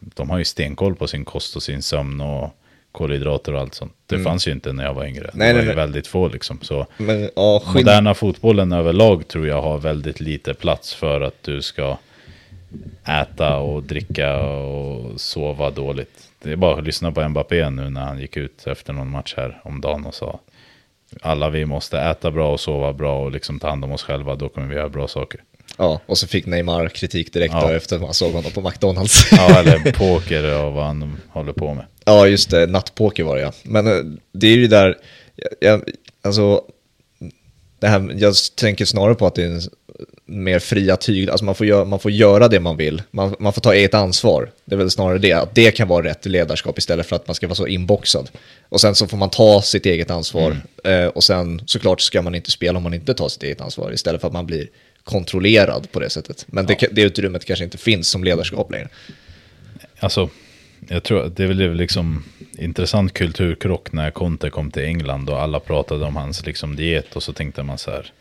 de 0.00 0.30
har 0.30 0.38
ju 0.38 0.44
stenkoll 0.44 0.94
på 0.94 1.06
sin 1.06 1.24
kost 1.24 1.56
och 1.56 1.62
sin 1.62 1.82
sömn 1.82 2.20
och 2.20 2.56
kolhydrater 2.92 3.54
och 3.54 3.60
allt 3.60 3.74
sånt. 3.74 3.92
Det 4.06 4.18
fanns 4.18 4.48
ju 4.48 4.52
inte 4.52 4.72
när 4.72 4.84
jag 4.84 4.94
var 4.94 5.04
yngre. 5.04 5.30
Nej, 5.34 5.48
det 5.48 5.52
var 5.52 5.58
nej, 5.58 5.62
ju 5.62 5.66
nej. 5.66 5.76
väldigt 5.76 6.06
få 6.06 6.28
liksom. 6.28 6.58
Så 6.62 6.86
Men 6.96 7.30
ja, 7.36 7.62
moderna 7.74 8.14
fotbollen 8.14 8.72
överlag 8.72 9.28
tror 9.28 9.46
jag 9.46 9.62
har 9.62 9.78
väldigt 9.78 10.20
lite 10.20 10.54
plats 10.54 10.94
för 10.94 11.20
att 11.20 11.42
du 11.42 11.62
ska 11.62 11.98
äta 13.04 13.56
och 13.56 13.82
dricka 13.82 14.40
och 14.40 15.20
sova 15.20 15.70
dåligt. 15.70 16.28
Det 16.42 16.52
är 16.52 16.56
bara 16.56 16.78
att 16.78 16.84
lyssna 16.84 17.12
på 17.12 17.28
Mbappé 17.28 17.70
nu 17.70 17.90
när 17.90 18.00
han 18.00 18.18
gick 18.18 18.36
ut 18.36 18.66
efter 18.66 18.92
någon 18.92 19.10
match 19.10 19.34
här 19.36 19.60
om 19.64 19.80
dagen 19.80 20.06
och 20.06 20.14
sa 20.14 20.40
alla 21.22 21.50
vi 21.50 21.66
måste 21.66 21.98
äta 22.00 22.30
bra 22.30 22.52
och 22.52 22.60
sova 22.60 22.92
bra 22.92 23.24
och 23.24 23.32
liksom 23.32 23.60
ta 23.60 23.68
hand 23.68 23.84
om 23.84 23.92
oss 23.92 24.02
själva, 24.02 24.34
då 24.34 24.48
kommer 24.48 24.66
vi 24.68 24.74
göra 24.74 24.88
bra 24.88 25.08
saker. 25.08 25.40
Ja, 25.78 26.00
och 26.06 26.18
så 26.18 26.26
fick 26.26 26.46
Neymar 26.46 26.88
kritik 26.88 27.32
direkt 27.32 27.54
Ja. 27.54 27.72
efter 27.72 27.96
att 27.96 28.02
man 28.02 28.14
såg 28.14 28.32
honom 28.32 28.50
på 28.52 28.60
McDonalds. 28.60 29.32
Ja, 29.32 29.58
eller 29.60 29.92
poker 29.92 30.64
och 30.64 30.72
vad 30.72 30.84
han 30.84 31.16
håller 31.28 31.52
på 31.52 31.74
med. 31.74 31.84
Ja, 32.04 32.26
just 32.26 32.50
det. 32.50 32.66
Nattpoker 32.66 33.24
var 33.24 33.36
det 33.36 33.42
ja. 33.42 33.52
Men 33.62 33.86
eh, 33.86 34.04
det 34.32 34.46
är 34.46 34.56
ju 34.56 34.66
där, 34.66 34.96
jag, 35.60 35.82
alltså, 36.22 36.62
det 37.78 37.86
här, 37.88 38.14
jag 38.18 38.34
tänker 38.56 38.84
snarare 38.84 39.14
på 39.14 39.26
att 39.26 39.34
det 39.34 39.42
är 39.42 39.46
en 39.48 39.60
mer 40.26 40.58
fria 40.58 40.96
tyglar, 40.96 41.32
alltså 41.32 41.44
man 41.44 41.54
får, 41.54 41.66
göra, 41.66 41.84
man 41.84 41.98
får 41.98 42.10
göra 42.10 42.48
det 42.48 42.60
man 42.60 42.76
vill, 42.76 43.02
man, 43.10 43.34
man 43.38 43.52
får 43.52 43.60
ta 43.60 43.74
eget 43.74 43.94
ansvar. 43.94 44.50
Det 44.64 44.74
är 44.74 44.76
väl 44.76 44.90
snarare 44.90 45.18
det, 45.18 45.32
att 45.32 45.54
det 45.54 45.70
kan 45.70 45.88
vara 45.88 46.04
rätt 46.04 46.26
ledarskap 46.26 46.78
istället 46.78 47.06
för 47.06 47.16
att 47.16 47.26
man 47.28 47.34
ska 47.34 47.46
vara 47.46 47.54
så 47.54 47.66
inboxad. 47.66 48.30
Och 48.68 48.80
sen 48.80 48.94
så 48.94 49.06
får 49.06 49.16
man 49.16 49.30
ta 49.30 49.62
sitt 49.62 49.86
eget 49.86 50.10
ansvar, 50.10 50.56
eh, 50.84 51.06
och 51.06 51.24
sen 51.24 51.62
såklart 51.66 52.00
ska 52.00 52.22
man 52.22 52.34
inte 52.34 52.50
spela 52.50 52.76
om 52.76 52.82
man 52.82 52.94
inte 52.94 53.14
tar 53.14 53.28
sitt 53.28 53.42
eget 53.42 53.60
ansvar, 53.60 53.92
istället 53.92 54.20
för 54.20 54.28
att 54.28 54.34
man 54.34 54.46
blir 54.46 54.68
kontrollerad 55.04 55.92
på 55.92 56.00
det 56.00 56.10
sättet. 56.10 56.44
Men 56.48 56.66
det, 56.66 56.88
det 56.92 57.02
utrymmet 57.02 57.44
kanske 57.44 57.64
inte 57.64 57.78
finns 57.78 58.08
som 58.08 58.24
ledarskap 58.24 58.72
längre. 58.72 58.88
Alltså, 59.98 60.28
jag 60.88 61.02
tror 61.02 61.26
att 61.26 61.36
det 61.36 61.48
blev 61.48 61.74
liksom 61.74 62.24
intressant 62.58 63.12
kulturkrock 63.12 63.92
när 63.92 64.10
Conte 64.10 64.50
kom 64.50 64.70
till 64.70 64.82
England 64.84 65.30
och 65.30 65.42
alla 65.42 65.60
pratade 65.60 66.04
om 66.04 66.16
hans 66.16 66.46
liksom 66.46 66.76
diet 66.76 67.16
och 67.16 67.22
så 67.22 67.32
tänkte 67.32 67.62
man 67.62 67.78
så 67.78 67.90
här. 67.90 68.12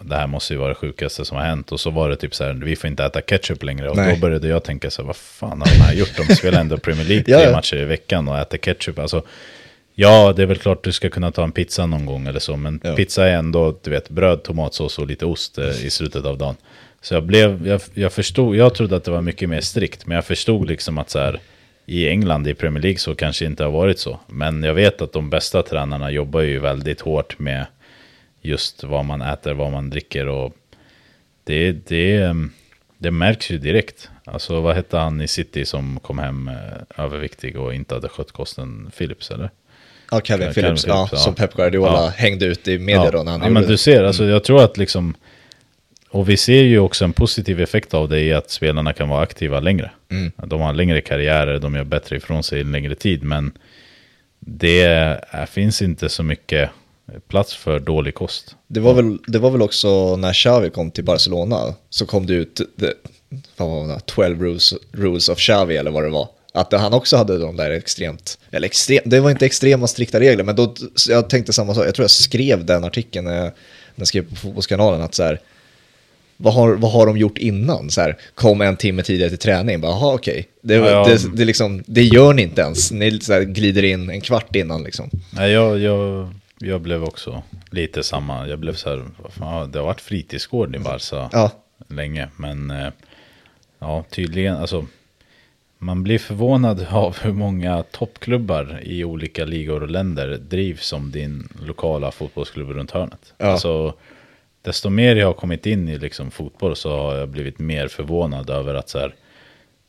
Det 0.00 0.16
här 0.16 0.26
måste 0.26 0.52
ju 0.54 0.58
vara 0.58 0.68
det 0.68 0.74
sjukaste 0.74 1.24
som 1.24 1.36
har 1.36 1.44
hänt. 1.44 1.72
Och 1.72 1.80
så 1.80 1.90
var 1.90 2.08
det 2.08 2.16
typ 2.16 2.34
så 2.34 2.44
här, 2.44 2.52
vi 2.52 2.76
får 2.76 2.88
inte 2.90 3.04
äta 3.04 3.20
ketchup 3.20 3.62
längre. 3.62 3.90
Och 3.90 3.96
Nej. 3.96 4.14
då 4.14 4.20
började 4.20 4.48
jag 4.48 4.64
tänka 4.64 4.90
så 4.90 5.02
här, 5.02 5.06
vad 5.06 5.16
fan 5.16 5.60
har 5.60 5.68
de 5.68 5.80
här 5.80 5.94
gjort? 5.94 6.16
De 6.28 6.34
spelar 6.34 6.60
ändå 6.60 6.76
Premier 6.78 7.06
League 7.06 7.24
Ja, 7.28 7.38
tre 7.38 7.46
ja. 7.46 7.52
matcher 7.56 7.76
i 7.76 7.84
veckan 7.84 8.28
och 8.28 8.38
äter 8.38 8.58
ketchup. 8.58 8.98
Alltså, 8.98 9.22
ja, 9.94 10.32
det 10.36 10.42
är 10.42 10.46
väl 10.46 10.58
klart 10.58 10.84
du 10.84 10.92
ska 10.92 11.10
kunna 11.10 11.32
ta 11.32 11.44
en 11.44 11.52
pizza 11.52 11.86
någon 11.86 12.06
gång 12.06 12.26
eller 12.26 12.40
så. 12.40 12.56
Men 12.56 12.80
Ja. 12.84 12.94
pizza 12.96 13.28
är 13.28 13.32
ändå, 13.34 13.78
du 13.82 13.90
vet, 13.90 14.08
bröd, 14.10 14.42
tomatsås 14.42 14.98
och 14.98 15.06
lite 15.06 15.26
ost 15.26 15.58
eh, 15.58 15.84
i 15.86 15.90
slutet 15.90 16.24
av 16.24 16.38
dagen. 16.38 16.56
Så 17.02 17.14
jag 17.14 17.22
blev, 17.22 17.66
jag, 17.66 17.80
jag 17.94 18.12
förstod, 18.12 18.56
jag 18.56 18.74
trodde 18.74 18.96
att 18.96 19.04
det 19.04 19.10
var 19.10 19.20
mycket 19.20 19.48
mer 19.48 19.60
strikt. 19.60 20.06
Men 20.06 20.14
jag 20.14 20.24
förstod 20.24 20.68
liksom 20.68 20.98
att 20.98 21.10
så 21.10 21.18
här, 21.18 21.40
i 21.86 22.08
England 22.08 22.48
i 22.48 22.54
Premier 22.54 22.82
League 22.82 22.98
så 22.98 23.14
kanske 23.14 23.44
inte 23.44 23.64
har 23.64 23.70
varit 23.70 23.98
så. 23.98 24.20
Men 24.26 24.62
jag 24.62 24.74
vet 24.74 25.02
att 25.02 25.12
de 25.12 25.30
bästa 25.30 25.62
tränarna 25.62 26.10
jobbar 26.10 26.40
ju 26.40 26.58
väldigt 26.58 27.00
hårt 27.00 27.38
med 27.38 27.66
just 28.44 28.84
vad 28.84 29.04
man 29.04 29.22
äter, 29.22 29.54
vad 29.54 29.72
man 29.72 29.90
dricker 29.90 30.28
och 30.28 30.52
det, 31.44 31.72
det, 31.72 32.34
det 32.98 33.10
märks 33.10 33.50
ju 33.50 33.58
direkt. 33.58 34.10
Alltså 34.24 34.60
vad 34.60 34.76
hette 34.76 34.96
han 34.96 35.20
i 35.20 35.28
City 35.28 35.64
som 35.64 36.00
kom 36.00 36.18
hem 36.18 36.48
eh, 36.48 37.04
överviktig 37.04 37.58
och 37.58 37.74
inte 37.74 37.94
hade 37.94 38.08
skött 38.08 38.32
kosten? 38.32 38.90
Philips 38.98 39.30
eller? 39.30 39.50
Ja, 40.10 40.20
Calvin 40.20 40.46
Calvin 40.46 40.54
Phillips, 40.54 40.84
Phillips, 40.84 40.86
ja, 40.86 41.08
ja. 41.12 41.18
som 41.18 41.34
Pep 41.34 41.54
Guardiola 41.54 41.92
Ja. 41.92 42.12
hängde 42.16 42.46
ut 42.46 42.68
i 42.68 42.78
media 42.78 43.10
då 43.10 43.22
när 43.22 43.32
han 43.32 43.40
ja, 43.42 43.48
men 43.48 43.62
det. 43.62 43.68
du 43.68 43.76
ser, 43.76 44.04
alltså, 44.04 44.24
jag 44.24 44.44
tror 44.44 44.64
att 44.64 44.76
liksom, 44.76 45.14
och 46.10 46.28
vi 46.28 46.36
ser 46.36 46.62
ju 46.62 46.78
också 46.78 47.04
en 47.04 47.12
positiv 47.12 47.60
effekt 47.60 47.94
av 47.94 48.08
det 48.08 48.20
i 48.20 48.32
att 48.32 48.50
spelarna 48.50 48.92
kan 48.92 49.08
vara 49.08 49.22
aktiva 49.22 49.60
längre. 49.60 49.90
Mm. 50.10 50.32
De 50.36 50.60
har 50.60 50.72
längre 50.72 51.00
karriärer, 51.00 51.58
de 51.58 51.74
gör 51.74 51.84
bättre 51.84 52.16
ifrån 52.16 52.42
sig 52.42 52.60
en 52.60 52.72
längre 52.72 52.94
tid, 52.94 53.22
men 53.22 53.52
det 54.40 55.20
finns 55.48 55.82
inte 55.82 56.08
så 56.08 56.22
mycket 56.22 56.70
plats 57.28 57.54
för 57.54 57.80
dålig 57.80 58.14
kost. 58.14 58.56
Det 58.66 58.80
var, 58.80 58.94
väl, 58.94 59.18
det 59.26 59.38
var 59.38 59.50
väl 59.50 59.62
också 59.62 60.16
när 60.16 60.32
Xavi 60.32 60.70
kom 60.70 60.90
till 60.90 61.04
Barcelona 61.04 61.74
så 61.90 62.06
kom 62.06 62.26
det 62.26 62.34
ut 62.34 62.60
the, 62.80 62.92
vad 63.56 63.68
var 63.68 63.88
det, 63.88 64.00
12 64.06 64.42
rules, 64.42 64.74
rules 64.92 65.28
of 65.28 65.38
Xavi 65.38 65.76
eller 65.76 65.90
vad 65.90 66.04
det 66.04 66.10
var. 66.10 66.28
Att 66.52 66.72
han 66.72 66.92
också 66.92 67.16
hade 67.16 67.38
de 67.38 67.56
där 67.56 67.70
extremt, 67.70 68.38
eller 68.50 68.66
extrem, 68.66 69.00
det 69.04 69.20
var 69.20 69.30
inte 69.30 69.46
extrema 69.46 69.86
strikta 69.86 70.20
regler, 70.20 70.44
men 70.44 70.56
då, 70.56 70.74
jag 71.08 71.30
tänkte 71.30 71.52
samma 71.52 71.74
sak, 71.74 71.86
jag 71.86 71.94
tror 71.94 72.04
jag 72.04 72.10
skrev 72.10 72.64
den 72.64 72.84
artikeln 72.84 73.24
när 73.24 73.34
jag, 73.34 73.44
när 73.44 73.52
jag 73.94 74.08
skrev 74.08 74.28
på 74.30 74.36
Fotbollskanalen 74.36 75.00
att 75.00 75.14
så 75.14 75.22
här, 75.22 75.40
vad 76.36 76.54
har, 76.54 76.74
vad 76.74 76.92
har 76.92 77.06
de 77.06 77.16
gjort 77.16 77.38
innan? 77.38 77.90
Så 77.90 78.00
här, 78.00 78.16
kom 78.34 78.60
en 78.60 78.76
timme 78.76 79.02
tidigare 79.02 79.30
till 79.30 79.38
träning, 79.38 79.80
bara, 79.80 79.92
jaha 79.92 80.14
okej. 80.14 80.48
Det, 80.60 80.74
ja. 80.74 81.04
det, 81.04 81.36
det, 81.36 81.44
liksom, 81.44 81.82
det 81.86 82.02
gör 82.02 82.32
ni 82.32 82.42
inte 82.42 82.60
ens, 82.60 82.92
ni 82.92 83.20
så 83.20 83.32
här, 83.32 83.42
glider 83.42 83.82
in 83.82 84.10
en 84.10 84.20
kvart 84.20 84.56
innan 84.56 84.82
liksom. 84.82 85.10
Nej, 85.30 85.50
jag, 85.50 85.78
jag, 85.78 86.28
jag 86.66 86.80
blev 86.80 87.04
också 87.04 87.42
lite 87.70 88.02
samma. 88.02 88.48
Jag 88.48 88.58
blev 88.58 88.74
så 88.74 88.90
här, 88.90 89.04
fan, 89.30 89.70
det 89.70 89.78
har 89.78 89.86
varit 89.86 90.00
fritidsgård 90.00 90.76
i 90.76 90.78
Barca 90.78 91.28
Ja. 91.32 91.50
länge, 91.88 92.28
men 92.36 92.70
eh, 92.70 92.88
ja, 93.78 94.04
tydligen, 94.10 94.56
alltså 94.56 94.86
man 95.78 96.02
blir 96.02 96.18
förvånad 96.18 96.86
av 96.90 97.16
hur 97.22 97.32
många 97.32 97.82
toppklubbar 97.82 98.80
i 98.82 99.04
olika 99.04 99.44
ligor 99.44 99.82
och 99.82 99.90
länder 99.90 100.38
drivs 100.38 100.86
som 100.86 101.10
din 101.10 101.48
lokala 101.66 102.10
fotbollsklubb 102.10 102.70
runt 102.70 102.90
hörnet. 102.90 103.34
Ja. 103.38 103.46
Alltså, 103.46 103.94
desto 104.62 104.90
mer 104.90 105.16
jag 105.16 105.26
har 105.26 105.34
kommit 105.34 105.66
in 105.66 105.88
i 105.88 105.98
liksom 105.98 106.30
fotboll 106.30 106.76
så 106.76 106.96
har 106.96 107.14
jag 107.14 107.28
blivit 107.28 107.58
mer 107.58 107.88
förvånad 107.88 108.50
över 108.50 108.74
att 108.74 108.88
så 108.88 108.98
här, 108.98 109.14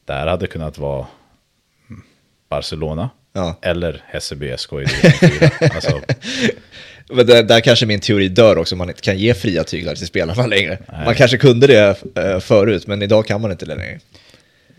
det 0.06 0.14
här 0.14 0.28
hade 0.28 0.48
kunnat 0.48 0.78
vara 0.78 1.06
mm, 1.90 2.02
Barcelona 2.50 3.10
Ja. 3.36 3.56
eller 3.62 4.02
Hässelby 4.08 4.58
SK 4.58 4.74
i 4.74 4.76
division 4.76 5.30
4. 5.30 5.70
alltså, 5.76 6.02
Men 7.10 7.26
där, 7.26 7.44
där 7.44 7.60
kanske 7.62 7.86
min 7.86 8.00
teori 8.00 8.28
dör 8.30 8.58
också, 8.58 8.76
man 8.76 8.90
inte 8.90 9.02
kan 9.02 9.18
ge 9.18 9.34
fria 9.34 9.64
tyglar 9.64 9.96
till 9.96 10.08
spelarna 10.08 10.48
längre. 10.48 10.78
Man 11.06 11.16
kanske 11.16 11.38
kunde 11.38 11.68
det 11.68 11.96
eh, 12.16 12.40
förut, 12.40 12.88
men 12.88 13.02
idag 13.02 13.28
kan 13.28 13.42
man 13.42 13.52
inte 13.52 13.66
det 13.66 13.76
längre. 13.76 14.00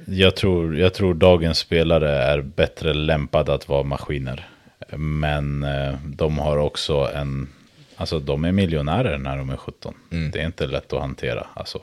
Jag 0.04 0.36
tror, 0.36 0.78
jag 0.78 0.94
tror 0.94 1.14
dagens 1.14 1.58
spelare 1.58 2.10
är 2.10 2.40
bättre 2.40 2.94
lämpade 2.94 3.54
att 3.54 3.68
vara 3.68 3.82
maskiner. 3.82 4.48
Men 4.96 5.62
eh, 5.62 5.94
de 6.04 6.38
har 6.38 6.56
också 6.56 7.10
en... 7.14 7.48
Alltså 7.96 8.18
de 8.18 8.44
är 8.44 8.52
miljonärer 8.52 9.18
när 9.18 9.36
de 9.36 9.50
är 9.50 9.56
17. 9.56 9.94
Det 10.32 10.40
är 10.40 10.46
inte 10.46 10.66
lätt 10.66 10.92
att 10.92 11.00
hantera. 11.00 11.46
Alltså, 11.54 11.78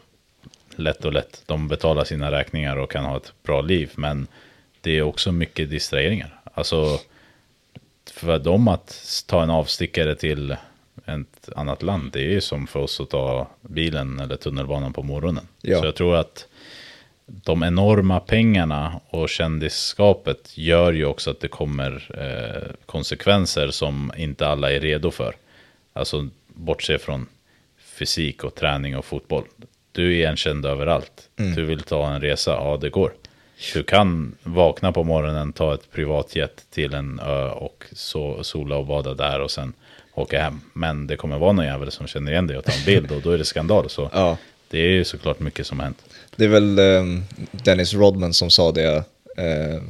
lätt 0.75 1.05
och 1.05 1.13
lätt. 1.13 1.43
De 1.45 1.67
betalar 1.67 2.03
sina 2.03 2.31
räkningar 2.31 2.77
och 2.77 2.91
kan 2.91 3.05
ha 3.05 3.17
ett 3.17 3.33
bra 3.43 3.61
liv. 3.61 3.91
Men 3.95 4.27
det 4.81 4.97
är 4.97 5.01
också 5.01 5.31
mycket 5.31 5.69
distraheringar. 5.69 6.39
Alltså 6.53 6.99
för 8.11 8.39
dem 8.39 8.67
att 8.67 9.23
ta 9.27 9.43
en 9.43 9.49
avstickare 9.49 10.15
till 10.15 10.55
ett 11.05 11.49
annat 11.55 11.83
land. 11.83 12.11
Det 12.11 12.19
är 12.19 12.31
ju 12.31 12.41
som 12.41 12.67
för 12.67 12.79
oss 12.79 13.01
att 13.01 13.09
ta 13.09 13.47
bilen 13.61 14.19
eller 14.19 14.35
tunnelbanan 14.35 14.93
på 14.93 15.03
morgonen. 15.03 15.47
Ja. 15.61 15.79
Så 15.79 15.85
jag 15.85 15.95
tror 15.95 16.15
att 16.15 16.47
de 17.25 17.63
enorma 17.63 18.19
pengarna 18.19 18.99
och 19.09 19.29
kändisskapet 19.29 20.57
gör 20.57 20.93
ju 20.93 21.05
också 21.05 21.31
att 21.31 21.39
det 21.39 21.47
kommer 21.47 22.11
eh, 22.17 22.75
konsekvenser 22.85 23.71
som 23.71 24.11
inte 24.17 24.47
alla 24.47 24.71
är 24.71 24.79
redo 24.79 25.11
för. 25.11 25.35
Alltså 25.93 26.29
bortse 26.47 26.97
från 26.97 27.27
fysik 27.77 28.43
och 28.43 28.55
träning 28.55 28.97
och 28.97 29.05
fotboll. 29.05 29.43
Du 29.91 30.07
är 30.07 30.11
igenkänd 30.11 30.65
överallt. 30.65 31.29
Du 31.35 31.65
vill 31.65 31.81
ta 31.81 32.13
en 32.13 32.21
resa, 32.21 32.51
ja 32.51 32.77
det 32.81 32.89
går. 32.89 33.13
Du 33.73 33.83
kan 33.83 34.35
vakna 34.43 34.91
på 34.91 35.03
morgonen, 35.03 35.53
ta 35.53 35.73
ett 35.73 35.91
privatjet 35.91 36.65
till 36.71 36.93
en 36.93 37.19
ö 37.19 37.49
och 37.49 37.83
så, 37.91 38.43
sola 38.43 38.75
och 38.77 38.85
bada 38.85 39.13
där 39.13 39.39
och 39.41 39.51
sen 39.51 39.73
åka 40.13 40.41
hem. 40.41 40.61
Men 40.73 41.07
det 41.07 41.15
kommer 41.15 41.37
vara 41.39 41.51
någon 41.51 41.65
jävel 41.65 41.91
som 41.91 42.07
känner 42.07 42.31
igen 42.31 42.47
dig 42.47 42.57
och 42.57 42.63
tar 42.65 42.73
en 42.73 42.85
bild 42.85 43.11
och 43.11 43.21
då 43.21 43.31
är 43.31 43.37
det 43.37 43.45
skandal. 43.45 43.89
Så 43.89 44.09
Ja. 44.13 44.37
det 44.69 44.77
är 44.79 44.89
ju 44.89 45.03
såklart 45.03 45.39
mycket 45.39 45.67
som 45.67 45.79
har 45.79 45.83
hänt. 45.85 46.03
Det 46.35 46.43
är 46.43 46.49
väl 46.49 46.79
eh, 46.79 47.03
Dennis 47.51 47.93
Rodman 47.93 48.33
som 48.33 48.49
sa 48.49 48.71
det, 48.71 48.95
eh, 49.37 49.81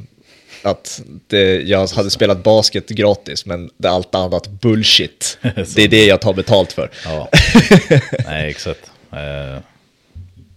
att 0.62 1.02
det, 1.26 1.62
jag 1.62 1.86
hade 1.86 2.10
spelat 2.10 2.42
basket 2.42 2.88
gratis, 2.88 3.46
men 3.46 3.70
det 3.76 3.88
är 3.88 3.92
allt 3.92 4.14
annat 4.14 4.48
bullshit. 4.48 5.38
det 5.42 5.78
är 5.84 5.88
det 5.88 6.06
jag 6.06 6.20
tar 6.20 6.34
betalt 6.34 6.72
för. 6.72 6.90
Ja, 7.04 7.28
nej 8.26 8.50
exakt. 8.50 8.90
Eh, 9.12 9.58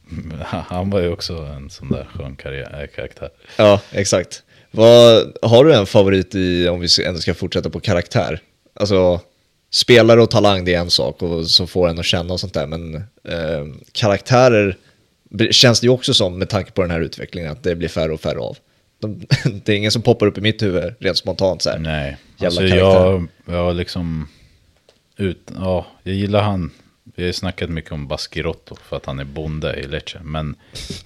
han 0.46 0.90
var 0.90 1.00
ju 1.00 1.12
också 1.12 1.34
en 1.34 1.70
sån 1.70 1.90
där 1.90 2.08
skön 2.16 2.38
eh, 2.54 2.88
karaktär. 2.96 3.30
Ja, 3.58 3.82
exakt. 3.92 4.44
Vad, 4.72 5.34
har 5.42 5.66
du 5.66 5.74
en 5.74 5.86
favorit 5.86 6.36
i, 6.36 6.68
om 6.68 6.80
vi 6.80 6.88
ändå 7.06 7.20
ska 7.20 7.34
fortsätta 7.34 7.70
på 7.70 7.80
karaktär? 7.80 8.40
Alltså, 8.74 9.22
spelare 9.72 10.22
och 10.22 10.32
talang 10.32 10.66
det 10.66 10.74
är 10.74 10.80
en 10.80 10.90
sak 10.90 11.22
och 11.22 11.48
så 11.48 11.68
får 11.68 11.90
en 11.90 12.00
att 12.00 12.06
känna 12.06 12.34
och 12.34 12.40
sånt 12.40 12.54
där, 12.54 12.68
men 12.68 12.96
eh, 12.96 13.66
karaktärer 13.92 14.78
känns 15.52 15.80
det 15.80 15.88
ju 15.88 15.92
också 15.92 16.14
som, 16.14 16.40
med 16.40 16.50
tanke 16.50 16.72
på 16.72 16.82
den 16.82 16.92
här 16.92 17.02
utvecklingen, 17.02 17.52
att 17.52 17.64
det 17.64 17.76
blir 17.76 17.88
färre 17.88 18.14
och 18.14 18.22
färre 18.22 18.40
av. 18.40 18.58
De, 19.00 19.20
det 19.64 19.72
är 19.72 19.78
ingen 19.78 19.92
som 19.92 20.02
poppar 20.02 20.28
upp 20.28 20.38
i 20.38 20.42
mitt 20.42 20.64
huvud 20.64 20.94
rent 21.00 21.18
spontant 21.18 21.62
så 21.62 21.70
här. 21.70 21.80
Nej, 21.80 22.18
Jävla 22.38 22.46
alltså 22.46 22.78
karaktär. 22.78 23.28
jag, 23.46 23.56
jag 23.56 23.76
liksom... 23.76 24.28
Ut, 25.18 25.52
ja, 25.56 25.86
jag 26.04 26.16
gillar 26.16 26.42
han. 26.42 26.72
Vi 27.16 27.24
har 27.24 27.28
ju 27.28 27.34
snackat 27.34 27.70
mycket 27.70 27.92
om 27.92 28.08
Baskirotto 28.08 28.76
för 28.76 28.98
att 28.98 29.06
han 29.06 29.20
är 29.20 29.26
bonde 29.26 29.76
i 29.76 29.88
Lecce. 29.88 30.20
Men 30.24 30.56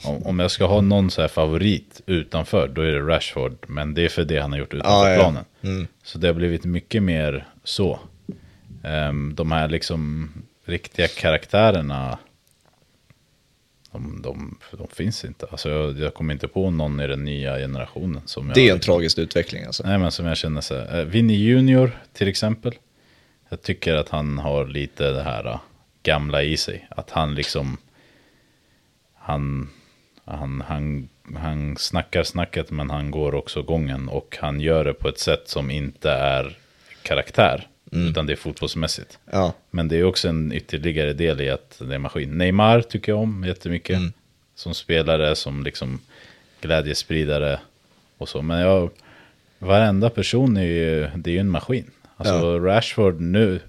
om, 0.04 0.24
om 0.24 0.40
jag 0.40 0.52
ska 0.52 0.66
ha 0.66 0.82
någon 0.82 1.12
så 1.12 1.22
här 1.22 1.28
favorit 1.28 2.02
utanför, 2.06 2.68
då 2.68 2.82
är 2.82 2.92
det 2.92 3.00
Rashford. 3.02 3.58
Men 3.68 3.94
det 3.94 4.06
är 4.06 4.10
för 4.10 4.24
det 4.24 4.40
han 4.40 4.52
har 4.52 4.60
gjort 4.60 4.74
utanför 4.74 5.10
ja. 5.10 5.20
planen. 5.20 5.46
Mm. 5.62 5.88
Så 6.04 6.18
det 6.18 6.28
har 6.28 6.34
blivit 6.34 6.66
mycket 6.66 7.04
mer 7.04 7.46
så. 7.64 8.00
Ehm, 8.84 9.36
de 9.36 9.52
här 9.52 9.70
liksom 9.70 10.30
riktiga 10.66 11.08
karaktärerna, 11.08 12.18
de, 13.92 14.22
de, 14.22 14.58
de 14.72 14.88
finns 14.88 15.26
inte. 15.26 15.48
Alltså 15.52 15.70
jag, 15.70 16.00
jag 16.00 16.14
kommer 16.14 16.34
inte 16.34 16.48
på 16.48 16.72
någon 16.72 17.00
i 17.00 17.08
den 17.08 17.24
nya 17.24 17.58
generationen 17.58 18.22
som 18.26 18.48
jag... 18.48 18.56
Det 18.56 18.70
är 18.70 18.74
en 18.74 18.80
tragisk 18.80 19.18
utveckling 19.18 19.64
alltså. 19.64 19.84
Nej 19.88 19.98
men 19.98 20.12
som 20.12 20.26
jag 20.26 20.38
känner 20.38 20.62
så 20.62 20.76
här, 20.76 21.00
eh, 21.00 21.06
Vinny 21.06 21.36
Junior 21.36 21.92
till 22.14 22.28
exempel. 22.28 22.74
Jag 23.50 23.62
tycker 23.62 23.96
att 23.96 24.10
han 24.10 24.38
har 24.38 24.66
lite 24.66 25.12
det 25.12 25.24
här 25.24 25.46
eh, 25.46 25.60
gamla 26.04 26.44
i 26.44 26.58
sig. 26.58 26.88
Att 26.90 27.10
han 27.10 27.36
liksom, 27.36 27.78
han, 29.16 29.70
han, 30.26 30.62
han, 30.68 31.10
han 31.36 31.78
snackar 31.78 32.24
snacket 32.24 32.72
men 32.72 32.90
han 32.90 33.12
går 33.12 33.36
också 33.36 33.62
gången. 33.62 34.10
Och 34.10 34.38
han 34.42 34.62
gör 34.62 34.86
det 34.86 34.94
på 34.94 35.10
ett 35.10 35.20
sätt 35.20 35.44
som 35.46 35.72
inte 35.72 36.12
är 36.12 36.58
karaktär. 37.04 37.68
Utan 37.92 38.26
det 38.26 38.34
är 38.34 38.38
fotbollsmässigt. 38.38 39.20
Ja, 39.32 39.54
Men 39.72 39.88
det 39.88 39.98
är 39.98 40.04
också 40.04 40.28
en 40.30 40.52
ytterligare 40.52 41.14
del 41.14 41.42
i 41.42 41.50
att 41.50 41.82
det 41.88 41.96
är 41.96 42.00
maskin. 42.00 42.38
Neymar 42.38 42.82
tycker 42.82 43.12
jag 43.12 43.20
om 43.20 43.44
jättemycket. 43.48 44.00
Som 44.56 44.74
spelare, 44.74 45.36
som 45.36 45.64
liksom 45.64 46.00
glädjespridare 46.62 47.60
och 48.18 48.30
så. 48.30 48.42
Men 48.42 48.60
jag, 48.60 48.90
varenda 49.60 50.10
person 50.10 50.58
är 50.58 50.66
ju, 50.66 51.10
det 51.16 51.30
är 51.30 51.34
ju 51.34 51.40
en 51.40 51.50
maskin. 51.50 51.92
Alltså 52.18 52.60
Rashford 52.60 53.22
nu, 53.22 53.60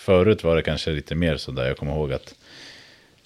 förut 0.00 0.44
var 0.44 0.56
det 0.56 0.62
kanske 0.62 0.90
lite 0.90 1.14
mer 1.14 1.36
sådär. 1.36 1.66
Jag 1.66 1.76
kommer 1.76 1.92
ihåg 1.92 2.12
att 2.12 2.34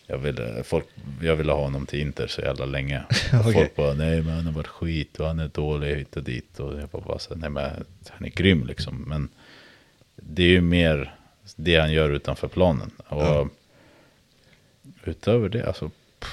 jag 0.07 0.19
ville, 0.19 0.63
folk, 0.63 0.87
jag 1.23 1.37
ville 1.37 1.53
ha 1.53 1.61
honom 1.61 1.87
till 1.87 2.01
Inter 2.01 2.27
så 2.27 2.41
jävla 2.41 2.65
länge. 2.65 3.03
Okej. 3.41 3.53
Folk 3.53 3.77
bara, 3.77 3.95
nej 3.95 4.23
men 4.23 4.35
han 4.35 4.47
har 4.47 4.53
varit 4.53 4.67
skit 4.67 5.21
och 5.21 5.27
han 5.27 5.39
är 5.39 5.49
dålig 5.49 5.97
hit 5.97 6.17
och 6.17 6.23
dit. 6.23 6.61
Och 6.61 6.81
jag 6.81 6.89
bara, 6.89 7.03
bara 7.03 7.19
så, 7.19 7.35
nej 7.35 7.51
men 7.51 7.71
han 8.11 8.25
är 8.25 8.31
grym 8.31 8.67
liksom. 8.67 9.05
Men 9.09 9.29
det 10.17 10.43
är 10.43 10.49
ju 10.49 10.61
mer 10.61 11.15
det 11.57 11.77
han 11.77 11.93
gör 11.93 12.11
utanför 12.11 12.49
planen. 12.49 12.91
Och 13.09 13.49
utöver 15.05 15.49
det, 15.49 15.67
alltså. 15.67 15.91
pff, 16.21 16.31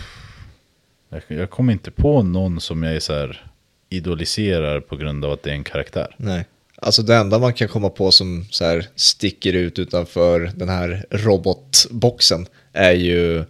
Jag, 1.09 1.21
jag 1.27 1.49
kommer 1.49 1.73
inte 1.73 1.91
på 1.91 2.23
någon 2.23 2.61
som 2.61 2.83
jag 2.83 2.95
är 2.95 2.99
så 2.99 3.13
här 3.13 3.45
idoliserar 3.89 4.79
på 4.79 4.95
grund 4.95 5.25
av 5.25 5.31
att 5.31 5.43
det 5.43 5.49
är 5.49 5.55
en 5.55 5.63
karaktär. 5.63 6.15
nej. 6.17 6.45
Alltså 6.83 7.01
det 7.01 7.15
enda 7.15 7.39
man 7.39 7.53
kan 7.53 7.67
komma 7.67 7.89
på 7.89 8.11
som 8.11 8.45
så 8.49 8.65
här 8.65 8.87
sticker 8.95 9.53
ut 9.53 9.79
utanför 9.79 10.51
den 10.55 10.69
här 10.69 11.05
robotboxen 11.09 12.47
är 12.73 12.91
ju 12.91 13.43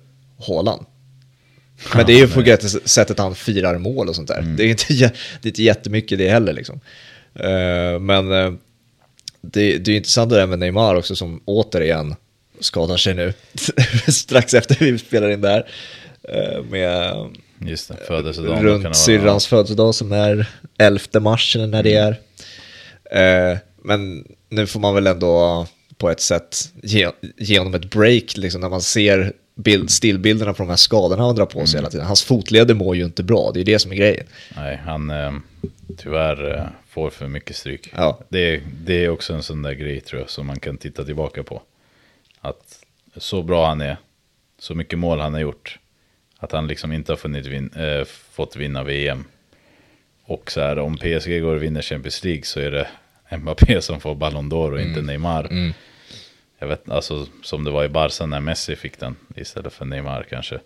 Haaland. 0.48 0.86
Men 1.96 2.06
det 2.06 2.14
är 2.14 2.18
ju 2.18 2.28
på 2.28 2.42
det 2.42 2.62
sättet 2.90 3.20
han 3.20 3.36
firar 3.36 3.78
mål 3.78 4.10
och 4.10 4.16
sånt 4.16 4.28
där. 4.28 4.42
Det 4.42 4.64
är 4.64 4.68
inte, 4.68 4.94
det 5.42 5.48
är 5.48 5.48
inte 5.48 5.64
jättemycket 5.64 6.18
det 6.18 6.30
heller 6.30 6.54
liksom. 6.54 6.80
Eh, 7.36 8.00
men 8.00 8.32
eh, 8.32 8.54
det, 9.42 9.78
det 9.78 9.92
är 9.92 9.96
intressant 9.96 10.30
det 10.30 10.36
där 10.36 10.48
med 10.48 10.60
Neymar 10.60 10.96
också 10.96 11.16
som 11.16 11.42
återigen 11.46 12.16
skadar 12.60 12.98
sig 12.98 13.14
nu. 13.14 13.34
Strax 14.08 14.54
efter 14.54 14.76
vi 14.80 14.98
spelar 14.98 15.30
in 15.30 15.42
där. 15.42 15.68
Eh, 16.24 16.64
med 16.64 17.16
Just 17.60 17.88
det, 17.88 17.98
födelsedagen. 18.08 18.64
runt 18.64 18.96
syrrans 18.96 19.48
födelsedag 19.48 19.96
som 19.96 20.12
är 20.12 20.46
11 20.78 21.20
mars 21.20 21.56
eller 21.56 21.68
när 21.68 21.84
det 21.84 21.94
är. 21.94 22.20
Eh, 23.12 23.58
men 23.84 24.28
nu 24.50 24.68
får 24.68 24.80
man 24.80 24.96
väl 24.96 25.08
ändå 25.08 25.68
på 25.98 26.10
ett 26.10 26.22
sätt 26.22 26.72
ge, 26.84 27.10
ge 27.38 27.58
honom 27.58 27.74
ett 27.74 27.90
break 27.90 28.38
liksom, 28.38 28.62
när 28.62 28.70
man 28.70 28.82
ser 28.82 29.34
bild, 29.56 29.92
stillbilderna 29.92 30.54
på 30.54 30.64
de 30.64 30.70
här 30.70 30.76
skadorna 30.76 31.24
han 31.24 31.36
drar 31.36 31.46
på 31.46 31.66
sig 31.66 31.78
hela 31.78 31.90
tiden. 31.90 32.06
Hans 32.06 32.24
fotleder 32.24 32.74
mår 32.74 32.96
ju 32.96 33.06
inte 33.06 33.24
bra, 33.24 33.52
det 33.54 33.60
är 33.60 33.64
det 33.64 33.80
som 33.80 33.92
är 33.92 33.96
grejen. 33.96 34.26
Nej, 34.56 34.82
han 34.86 35.10
eh, 35.10 35.32
tyvärr 35.98 36.58
eh, 36.58 36.66
får 36.90 37.10
för 37.10 37.28
mycket 37.28 37.56
stryk. 37.56 37.90
Ja. 37.96 38.20
Det, 38.30 38.62
det 38.86 39.06
är 39.06 39.10
också 39.10 39.34
en 39.34 39.44
sån 39.44 39.62
där 39.62 39.74
grej 39.74 40.02
tror 40.02 40.22
jag 40.22 40.30
som 40.30 40.48
man 40.48 40.60
kan 40.60 40.78
titta 40.78 41.04
tillbaka 41.04 41.44
på. 41.44 41.62
Att 42.42 42.86
så 43.18 43.44
bra 43.44 43.68
han 43.68 43.82
är, 43.82 43.98
så 44.60 44.76
mycket 44.76 45.00
mål 45.00 45.20
han 45.20 45.34
har 45.34 45.42
gjort, 45.42 45.80
att 46.38 46.52
han 46.52 46.68
liksom 46.68 46.92
inte 46.92 47.12
har 47.12 47.50
vin, 47.50 47.70
eh, 47.74 48.06
fått 48.06 48.56
vinna 48.56 48.84
VM. 48.84 49.24
Och 50.24 50.52
så 50.52 50.62
här, 50.62 50.80
om 50.80 50.98
PSG 50.98 51.42
går 51.42 51.56
och 51.56 51.64
vinner 51.64 51.82
Champions 51.82 52.24
League 52.24 52.44
så 52.44 52.60
är 52.60 52.72
det 52.72 52.88
Mbappé 53.38 53.82
som 53.82 54.00
får 54.02 54.16
Ballon 54.16 54.52
d'Or 54.52 54.72
och 54.74 54.82
inte 54.82 55.02
Neymar. 55.02 55.74
Jag 56.60 56.68
vet 56.68 56.90
alltså 56.90 57.28
som 57.44 57.64
det 57.64 57.72
var 57.72 57.84
i 57.86 57.90
Barca 57.90 58.26
när 58.26 58.40
Messi 58.40 58.76
fick 58.76 59.00
den 59.00 59.16
istället 59.36 59.74
för 59.74 59.86
Neymar 59.86 60.26
kanske. 60.30 60.60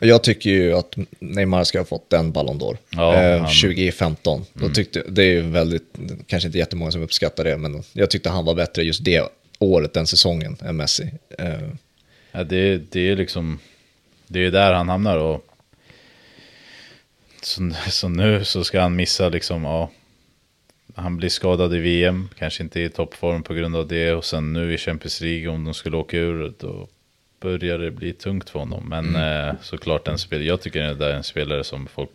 Jag 0.00 0.22
tycker 0.24 0.50
ju 0.50 0.72
att 0.74 0.94
Neymar 1.18 1.64
ska 1.64 1.78
ha 1.78 1.84
fått 1.84 2.10
den 2.10 2.32
Ballon 2.32 2.60
d'Or. 2.60 2.76
Ja, 2.90 3.14
eh, 3.14 3.38
han- 3.40 3.50
2015. 3.50 4.44
Då 4.52 4.68
tyckte, 4.68 5.02
det 5.08 5.22
är 5.22 5.32
ju 5.32 5.42
väldigt, 5.42 5.94
kanske 6.26 6.46
inte 6.46 6.58
jättemånga 6.58 6.90
som 6.90 7.02
uppskattar 7.02 7.44
det, 7.44 7.56
men 7.58 7.82
jag 7.92 8.10
tyckte 8.10 8.30
han 8.30 8.44
var 8.44 8.54
bättre 8.54 8.82
just 8.82 9.04
det 9.04 9.22
året, 9.58 9.92
den 9.94 10.06
säsongen, 10.06 10.56
än 10.64 10.76
Messi. 10.76 11.10
Eh, 11.38 11.68
Ja, 12.32 12.44
det, 12.44 12.76
det 12.92 13.00
är 13.10 13.16
liksom, 13.16 13.58
det 14.26 14.44
är 14.46 14.50
där 14.50 14.72
han 14.72 14.88
hamnar 14.88 15.18
och 15.18 15.46
så, 17.42 17.70
så 17.90 18.08
nu 18.08 18.44
så 18.44 18.64
ska 18.64 18.80
han 18.80 18.96
missa 18.96 19.28
liksom, 19.28 19.64
ja, 19.64 19.90
han 20.96 21.16
blir 21.16 21.28
skadad 21.28 21.74
i 21.74 21.78
VM, 21.78 22.28
kanske 22.38 22.62
inte 22.62 22.80
i 22.80 22.88
toppform 22.88 23.42
på 23.42 23.54
grund 23.54 23.76
av 23.76 23.88
det 23.88 24.12
och 24.12 24.24
sen 24.24 24.52
nu 24.52 24.74
i 24.74 24.78
Champions 24.78 25.20
League 25.20 25.48
om 25.48 25.64
de 25.64 25.74
skulle 25.74 25.96
åka 25.96 26.16
ur 26.16 26.54
då 26.58 26.88
börjar 27.40 27.78
det 27.78 27.90
bli 27.90 28.12
tungt 28.12 28.50
för 28.50 28.58
honom. 28.58 28.88
Men 28.88 29.16
eh, 29.16 29.54
såklart 29.62 30.08
en 30.08 30.18
spelare, 30.18 30.46
jag 30.46 30.60
tycker 30.60 30.94
det 30.94 31.06
är 31.06 31.10
en 31.10 31.22
spelare 31.22 31.64
som 31.64 31.86
folk, 31.86 32.10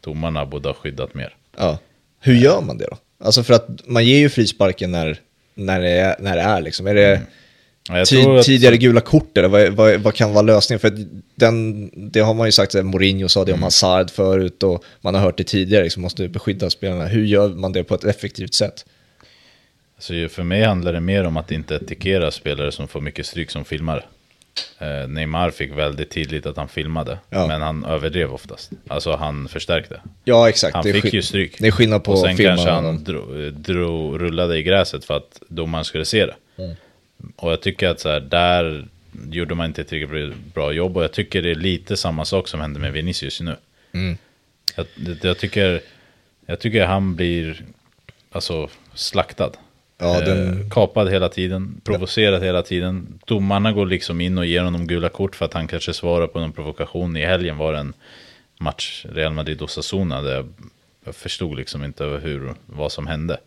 domarna 0.00 0.46
borde 0.46 0.68
ha 0.68 0.74
skyddat 0.74 1.14
mer. 1.14 1.36
ja. 1.56 1.78
Hur 2.20 2.34
gör 2.34 2.60
man 2.60 2.78
det 2.78 2.86
då? 2.90 2.96
Alltså 3.24 3.42
för 3.42 3.54
att 3.54 3.68
man 3.86 4.04
ger 4.04 4.18
ju 4.18 4.28
frisparken 4.28 4.90
när, 4.90 5.18
när, 5.54 5.80
det, 5.80 5.90
är, 5.90 6.16
när 6.18 6.36
det 6.36 6.42
är 6.42 6.60
liksom. 6.60 6.86
Är 6.86 6.94
det 6.94 7.20
Ja, 7.88 8.04
tid, 8.04 8.26
att- 8.28 8.44
tidigare 8.44 8.76
gula 8.76 9.00
kort 9.00 9.38
eller 9.38 9.48
vad, 9.48 9.68
vad, 9.72 10.00
vad 10.00 10.14
kan 10.14 10.32
vara 10.32 10.42
lösningen? 10.42 10.80
För 10.80 10.92
den, 11.34 11.90
det 12.12 12.20
har 12.20 12.34
man 12.34 12.48
ju 12.48 12.52
sagt, 12.52 12.74
Mourinho 12.74 13.28
sa 13.28 13.44
det 13.44 13.50
Mm. 13.52 13.58
om 13.60 13.62
Hazard 13.62 14.10
förut 14.10 14.62
och 14.62 14.84
man 15.00 15.14
har 15.14 15.22
hört 15.22 15.38
det 15.38 15.44
tidigare, 15.44 15.82
liksom, 15.84 16.02
måste 16.02 16.28
beskydda 16.28 16.70
spelarna. 16.70 17.06
Hur 17.06 17.24
gör 17.24 17.48
man 17.48 17.72
det 17.72 17.84
på 17.84 17.94
ett 17.94 18.04
effektivt 18.04 18.54
sätt? 18.54 18.84
Så 19.98 20.14
ju- 20.14 20.28
för 20.28 20.42
mig 20.42 20.62
handlar 20.62 20.92
det 20.92 21.00
mer 21.00 21.24
om 21.24 21.36
att 21.36 21.50
inte 21.50 21.74
etikera 21.74 22.30
spelare 22.30 22.72
som 22.72 22.88
får 22.88 23.00
mycket 23.00 23.26
stryk 23.26 23.50
som 23.50 23.64
filmare. 23.64 24.04
Eh, 24.78 25.08
Neymar 25.08 25.50
fick 25.50 25.72
väldigt 25.72 26.10
tydligt 26.10 26.46
att 26.46 26.56
han 26.56 26.68
filmade, 26.68 27.18
Ja. 27.30 27.46
men 27.46 27.62
han 27.62 27.84
överdrev 27.84 28.32
oftast. 28.32 28.70
Alltså 28.88 29.16
han 29.16 29.48
förstärkte. 29.48 30.00
Ja, 30.24 30.48
exakt. 30.48 30.74
Han 30.74 30.84
det 30.84 30.92
fick 30.92 31.14
ju 31.14 31.22
stryk. 31.22 31.56
Det 31.60 31.66
är 31.66 31.70
skillnad 31.70 32.04
på 32.04 32.12
Och 32.12 32.18
sen 32.18 32.36
kanske 32.36 32.70
han 32.70 32.84
honom. 32.84 33.04
drog, 33.04 33.52
drog, 33.52 34.20
rullade 34.20 34.58
i 34.58 34.62
gräset 34.62 35.04
för 35.04 35.16
att 35.16 35.40
domaren 35.48 35.84
skulle 35.84 36.04
se 36.04 36.26
det. 36.26 36.34
Mm. 36.58 36.76
Och 37.36 37.52
jag 37.52 37.60
tycker 37.62 37.88
att 37.88 38.00
så 38.00 38.08
här, 38.08 38.20
där 38.20 38.88
gjorde 39.30 39.54
man 39.54 39.66
inte 39.66 39.84
tillräckligt 39.84 40.54
bra 40.54 40.72
jobb. 40.72 40.96
Och 40.96 41.04
jag 41.04 41.12
tycker 41.12 41.42
det 41.42 41.50
är 41.50 41.54
lite 41.54 41.96
samma 41.96 42.24
sak 42.24 42.48
som 42.48 42.60
händer 42.60 42.80
med 42.80 42.92
Vinicius 42.92 43.40
nu. 43.40 43.56
Mm. 43.92 44.16
Jag, 44.76 44.86
jag, 45.22 45.38
tycker, 45.38 45.80
jag 46.46 46.60
tycker 46.60 46.86
han 46.86 47.14
blir 47.16 47.64
alltså, 48.32 48.68
slaktad. 48.94 49.50
Ja, 49.98 50.20
Eh, 50.20 50.24
den- 50.26 50.70
Kapad 50.70 51.10
hela 51.10 51.28
tiden, 51.28 51.80
provocerad 51.84 52.42
hela 52.42 52.62
tiden. 52.62 53.18
Domarna 53.26 53.72
går 53.72 53.86
liksom 53.86 54.20
in 54.20 54.38
och 54.38 54.46
ger 54.46 54.62
honom 54.62 54.86
gula 54.86 55.08
kort 55.08 55.36
för 55.36 55.44
att 55.44 55.54
han 55.54 55.66
kanske 55.66 55.92
svarar 55.92 56.26
på 56.26 56.40
någon 56.40 56.52
provokation. 56.52 57.16
I 57.16 57.24
helgen 57.24 57.56
var 57.56 57.72
det 57.72 57.78
en 57.78 57.92
match, 58.58 59.06
Real 59.08 59.32
Madrid 59.32 59.58
och 59.58 59.64
Osasuna, 59.64 60.22
där 60.22 60.34
jag, 60.34 60.48
jag 61.04 61.14
förstod 61.14 61.56
liksom 61.56 61.84
inte 61.84 62.04
hur, 62.04 62.54
vad 62.66 62.92
som 62.92 63.06
hände. 63.06 63.40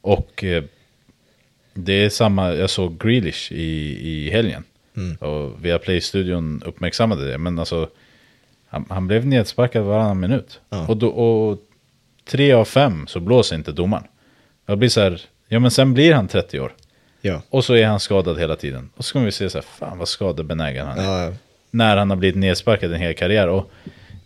Och 0.00 0.44
eh, 0.44 0.64
det 1.76 1.92
är 1.92 2.08
samma, 2.08 2.54
jag 2.54 2.70
såg 2.70 2.98
Grealish 2.98 3.52
i, 3.52 3.98
i 4.08 4.30
helgen. 4.30 4.64
Och 5.20 5.64
via 5.64 5.78
Play-studion 5.78 6.62
uppmärksammade 6.66 7.30
det. 7.30 7.38
Men 7.38 7.58
alltså, 7.58 7.88
han, 8.68 8.84
han 8.88 9.06
blev 9.06 9.26
nedsparkad 9.26 9.84
varannan 9.84 10.20
minut. 10.20 10.60
Ja. 10.70 10.86
Och, 10.86 10.96
då, 10.96 11.08
och 11.08 11.58
tre 12.24 12.52
av 12.52 12.64
fem 12.64 13.06
så 13.06 13.20
blåser 13.20 13.56
inte 13.56 13.72
domaren. 13.72 14.04
Jag 14.66 14.78
blir 14.78 14.88
så 14.88 15.00
här, 15.00 15.20
ja 15.48 15.58
men 15.58 15.70
sen 15.70 15.94
blir 15.94 16.14
han 16.14 16.28
30 16.28 16.60
år. 16.60 16.72
Ja. 17.20 17.42
Och 17.50 17.64
så 17.64 17.74
är 17.74 17.86
han 17.86 18.00
skadad 18.00 18.38
hela 18.38 18.56
tiden. 18.56 18.90
Och 18.96 19.04
så 19.04 19.12
kommer 19.12 19.26
vi 19.26 19.32
se 19.32 19.50
så 19.50 19.58
här, 19.58 19.62
fan 19.62 19.98
vad 19.98 20.08
skadebenägen 20.08 20.86
han 20.86 20.98
är. 20.98 21.24
Ja, 21.24 21.32
När 21.70 21.96
han 21.96 22.10
har 22.10 22.16
blivit 22.16 22.36
nedsparkad 22.36 22.92
en 22.92 23.00
hel 23.00 23.14
karriär. 23.14 23.48
Och 23.48 23.70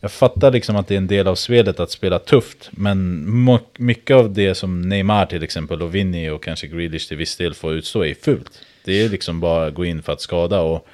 jag 0.01 0.13
fattar 0.13 0.51
liksom 0.51 0.77
att 0.77 0.89
det 0.89 0.95
är 0.95 0.99
en 0.99 1.07
del 1.07 1.27
av 1.27 1.35
spelet 1.35 1.81
att 1.81 1.91
spela 1.91 2.19
tufft. 2.19 2.69
Men 2.71 3.27
mycket 3.79 4.17
av 4.17 4.33
det 4.35 4.55
som 4.55 4.83
Neymar 4.89 5.27
till 5.27 5.43
exempel 5.43 5.83
och 5.83 5.95
Vinny 5.95 6.29
och 6.29 6.43
kanske 6.45 6.67
Grealish 6.67 7.09
till 7.09 7.17
viss 7.17 7.37
del 7.37 7.55
får 7.55 7.73
utstå 7.73 8.05
är 8.05 8.15
fult. 8.15 8.51
Det 8.85 9.03
är 9.03 9.09
liksom 9.09 9.41
bara 9.41 9.67
att 9.67 9.75
gå 9.75 9.85
in 9.85 10.03
för 10.03 10.13
att 10.13 10.21
skada 10.21 10.61
och 10.61 10.87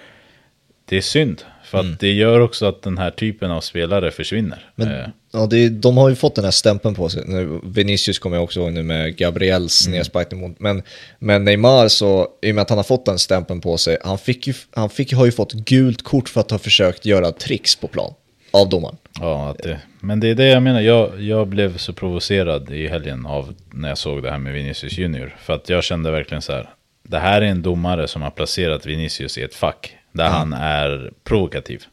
det 0.88 0.96
är 0.96 1.00
synd. 1.00 1.42
För 1.64 1.78
att 1.78 2.00
det 2.00 2.12
gör 2.12 2.40
också 2.40 2.66
att 2.66 2.82
den 2.82 2.98
här 2.98 3.10
typen 3.10 3.50
av 3.50 3.60
spelare 3.60 4.10
försvinner. 4.10 4.70
Men 4.74 4.88
Eh, 4.88 5.06
ja, 5.32 5.46
det 5.46 5.58
är, 5.58 5.70
de 5.70 5.96
har 5.96 6.08
ju 6.08 6.14
fått 6.14 6.34
den 6.34 6.44
här 6.44 6.50
stämpeln 6.50 6.94
på 6.94 7.08
sig. 7.08 7.22
Nu, 7.26 7.60
Vinicius 7.64 8.18
kommer 8.18 8.36
jag 8.36 8.44
också 8.44 8.60
ihåg 8.60 8.72
nu 8.72 8.82
med 8.82 9.16
Gabriels 9.16 9.86
Mm. 9.86 9.98
nedsparkning 9.98 10.40
mot. 10.40 10.60
Men, 10.60 10.82
men 11.18 11.44
Neymar 11.44 11.88
så, 11.88 12.28
i 12.42 12.50
och 12.50 12.54
med 12.54 12.62
att 12.62 12.68
han 12.70 12.78
har 12.78 12.84
fått 12.84 13.04
den 13.06 13.18
stämpeln 13.18 13.60
på 13.60 13.78
sig, 13.78 13.98
han, 14.04 14.18
fick 14.18 14.46
ju, 14.46 14.54
han 14.74 14.90
fick, 14.90 15.12
har 15.12 15.24
ju 15.26 15.32
fått 15.32 15.52
gult 15.52 16.02
kort 16.02 16.28
för 16.28 16.40
att 16.40 16.50
ha 16.50 16.58
försökt 16.58 17.06
göra 17.06 17.32
tricks 17.32 17.76
på 17.76 17.88
plan. 17.88 18.14
Av 18.56 18.68
domaren. 18.68 18.96
Ja, 19.20 19.54
det, 19.58 19.80
men 20.00 20.20
det 20.20 20.28
är 20.28 20.34
det 20.34 20.46
jag 20.46 20.62
menar. 20.62 20.80
Jag, 20.80 21.22
jag 21.22 21.46
blev 21.48 21.76
så 21.76 21.92
provocerad 21.92 22.70
i 22.70 22.88
helgen 22.88 23.26
av 23.26 23.54
när 23.70 23.88
jag 23.88 23.98
såg 23.98 24.22
det 24.22 24.30
här 24.30 24.38
med 24.38 24.52
Vinicius 24.52 24.98
Junior. 24.98 25.36
För 25.38 25.52
att 25.54 25.68
jag 25.68 25.84
kände 25.84 26.10
verkligen 26.10 26.42
så 26.42 26.52
här. 26.52 26.70
Det 27.02 27.18
här 27.18 27.42
är 27.42 27.46
en 27.46 27.62
domare 27.62 28.08
som 28.08 28.22
har 28.22 28.30
placerat 28.30 28.86
Vinicius 28.86 29.38
i 29.38 29.42
ett 29.42 29.54
fack 29.54 29.96
där 30.12 30.28
han 30.28 30.52
är 30.52 31.12
provokativ. 31.24 31.84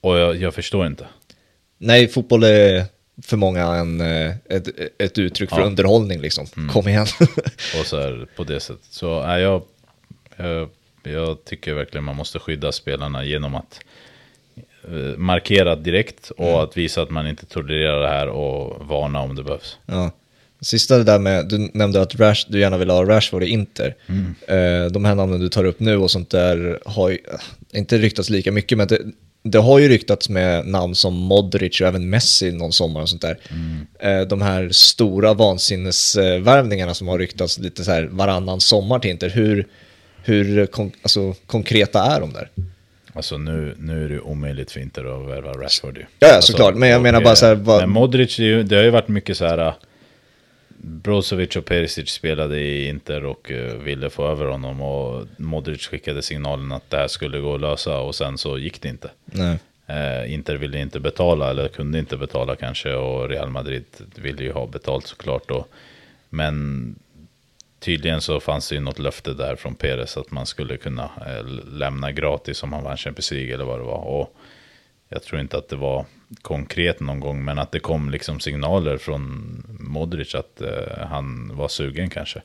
Och 0.00 0.18
jag, 0.18 0.36
jag 0.36 0.54
förstår 0.54 0.86
inte. 0.86 1.06
Nej, 1.78 2.08
fotboll 2.08 2.42
är 2.44 2.84
för 3.22 3.36
många 3.36 3.62
en, 3.62 4.00
eh, 4.00 4.34
ett, 4.50 4.68
ett 4.98 5.18
uttryck 5.18 5.50
för 5.50 5.60
Ja. 5.60 5.66
underhållning 5.66 6.20
liksom. 6.20 6.46
Kom 6.72 6.88
igen. 6.88 7.06
Och 7.80 7.86
så 7.86 8.00
här, 8.00 8.26
på 8.36 8.44
det 8.44 8.60
sättet. 8.60 8.84
Så 8.90 9.20
är 9.20 9.38
jag, 9.38 9.62
jag, 10.36 10.68
jag 11.02 11.44
tycker 11.44 11.74
verkligen 11.74 12.04
man 12.04 12.16
måste 12.16 12.38
skydda 12.38 12.72
spelarna 12.72 13.24
genom 13.24 13.54
att 13.54 13.80
eh, 14.88 15.18
markera 15.18 15.76
direkt 15.76 16.30
och 16.30 16.62
att 16.62 16.76
visa 16.76 17.02
att 17.02 17.10
man 17.10 17.26
inte 17.26 17.46
tolererar 17.46 18.02
det 18.02 18.08
här 18.08 18.28
och 18.28 18.86
varna 18.86 19.20
om 19.20 19.36
det 19.36 19.42
behövs. 19.42 19.78
Ja. 19.86 20.10
Sista 20.60 20.98
det 20.98 21.04
där 21.04 21.18
med, 21.18 21.48
du 21.48 21.70
nämnde 21.74 22.02
att 22.02 22.14
Rash, 22.14 22.46
du 22.48 22.60
gärna 22.60 22.76
vill 22.76 22.90
ha 22.90 23.04
Rashford 23.04 23.42
i 23.42 23.46
Inter. 23.46 23.94
Eh, 24.48 24.92
de 24.92 25.04
här 25.04 25.14
namnen 25.14 25.40
du 25.40 25.48
tar 25.48 25.64
upp 25.64 25.80
nu 25.80 25.96
och 25.96 26.10
sånt 26.10 26.30
där 26.30 26.78
har 26.84 27.08
ju, 27.08 27.18
eh, 27.32 27.78
inte 27.78 27.98
ryktats 27.98 28.30
lika 28.30 28.52
mycket, 28.52 28.78
men 28.78 28.88
det, 28.88 28.98
det 29.42 29.58
har 29.58 29.78
ju 29.78 29.88
ryktats 29.88 30.28
med 30.28 30.66
namn 30.66 30.94
som 30.94 31.14
Modric 31.14 31.80
och 31.80 31.86
även 31.86 32.10
Messi 32.10 32.52
någon 32.52 32.72
sommar 32.72 33.02
och 33.02 33.08
sånt 33.08 33.22
där. 33.22 33.38
Eh, 33.98 34.20
de 34.20 34.42
här 34.42 34.68
stora 34.70 35.34
vansinnesvärvningarna 35.34 36.94
som 36.94 37.08
har 37.08 37.18
ryktats 37.18 37.58
lite 37.58 37.84
så 37.84 37.90
här 37.90 38.04
varannan 38.04 38.60
sommar 38.60 38.98
till 38.98 39.10
Inter, 39.10 39.30
hur, 39.30 39.66
hur 40.22 40.66
kon, 40.66 40.92
alltså, 41.02 41.34
konkreta 41.46 42.02
är 42.02 42.20
de 42.20 42.32
där? 42.32 42.50
Alltså 43.16 43.38
nu, 43.38 43.74
nu 43.78 44.04
är 44.04 44.08
det 44.08 44.20
omöjligt 44.20 44.70
för 44.72 44.80
Inter 44.80 45.04
att 45.22 45.28
värva 45.28 45.52
Rashford 45.52 45.96
ju. 45.96 46.02
Ja, 46.18 46.28
ja, 46.28 46.34
alltså, 46.34 46.52
såklart. 46.52 46.74
Men 46.74 46.88
jag 46.88 47.02
menar 47.02 47.20
bara 47.20 47.36
så 47.36 47.46
här, 47.46 47.54
vad- 47.54 47.80
Men 47.80 47.90
Modric, 47.90 48.36
det, 48.36 48.62
det 48.62 48.76
har 48.76 48.82
ju 48.82 48.90
varit 48.90 49.08
mycket 49.08 49.36
så 49.36 49.44
här... 49.46 49.58
äh, 49.58 49.74
Brozovic 50.86 51.56
och 51.56 51.64
Perisic 51.64 52.08
spelade 52.10 52.60
i 52.60 52.88
Inter 52.88 53.24
och 53.24 53.50
eh, 53.50 53.74
ville 53.74 54.10
få 54.10 54.26
över 54.28 54.44
honom 54.46 54.80
och 54.80 55.26
Modric 55.36 55.86
skickade 55.86 56.22
signalen 56.22 56.72
att 56.72 56.90
det 56.90 56.96
här 56.96 57.08
skulle 57.08 57.38
gå 57.40 57.54
att 57.54 57.60
lösa 57.60 57.98
och 57.98 58.14
sen 58.14 58.38
så 58.38 58.58
gick 58.58 58.80
det 58.82 58.88
inte. 58.88 59.10
Nej. 59.24 59.58
Eh, 59.86 60.32
Inter 60.34 60.54
ville 60.56 60.78
inte 60.80 61.00
betala 61.00 61.50
eller 61.50 61.68
kunde 61.68 61.98
inte 61.98 62.16
betala 62.16 62.56
kanske 62.56 62.94
och 62.94 63.28
Real 63.28 63.50
Madrid 63.50 63.84
ville 64.14 64.42
ju 64.42 64.52
ha 64.52 64.66
betalt 64.66 65.06
såklart. 65.06 65.50
Och, 65.50 65.68
men 66.30 66.94
tydligen 67.84 68.20
så 68.20 68.40
fanns 68.40 68.68
det 68.68 68.74
ju 68.74 68.80
något 68.80 68.98
löfte 68.98 69.34
där 69.34 69.56
från 69.56 69.74
Perez 69.74 70.16
att 70.16 70.30
man 70.30 70.46
skulle 70.46 70.76
kunna 70.76 71.10
eh, 71.26 71.44
lämna 71.72 72.12
gratis 72.12 72.62
om 72.62 72.72
han 72.72 72.84
vann 72.84 72.96
Champions 72.96 73.30
League 73.30 73.54
eller 73.54 73.64
vad 73.64 73.80
det 73.80 73.84
var. 73.84 74.04
Och 74.04 74.36
jag 75.08 75.22
tror 75.22 75.40
inte 75.40 75.58
att 75.58 75.68
det 75.68 75.76
var 75.76 76.04
konkret 76.42 77.00
någon 77.00 77.20
gång 77.20 77.44
men 77.44 77.58
att 77.58 77.72
det 77.72 77.80
kom 77.80 78.10
liksom 78.10 78.40
signaler 78.40 78.98
från 78.98 79.62
Modric 79.80 80.34
att 80.34 80.60
eh, 80.60 81.06
han 81.10 81.56
var 81.56 81.68
sugen 81.68 82.10
kanske. 82.10 82.42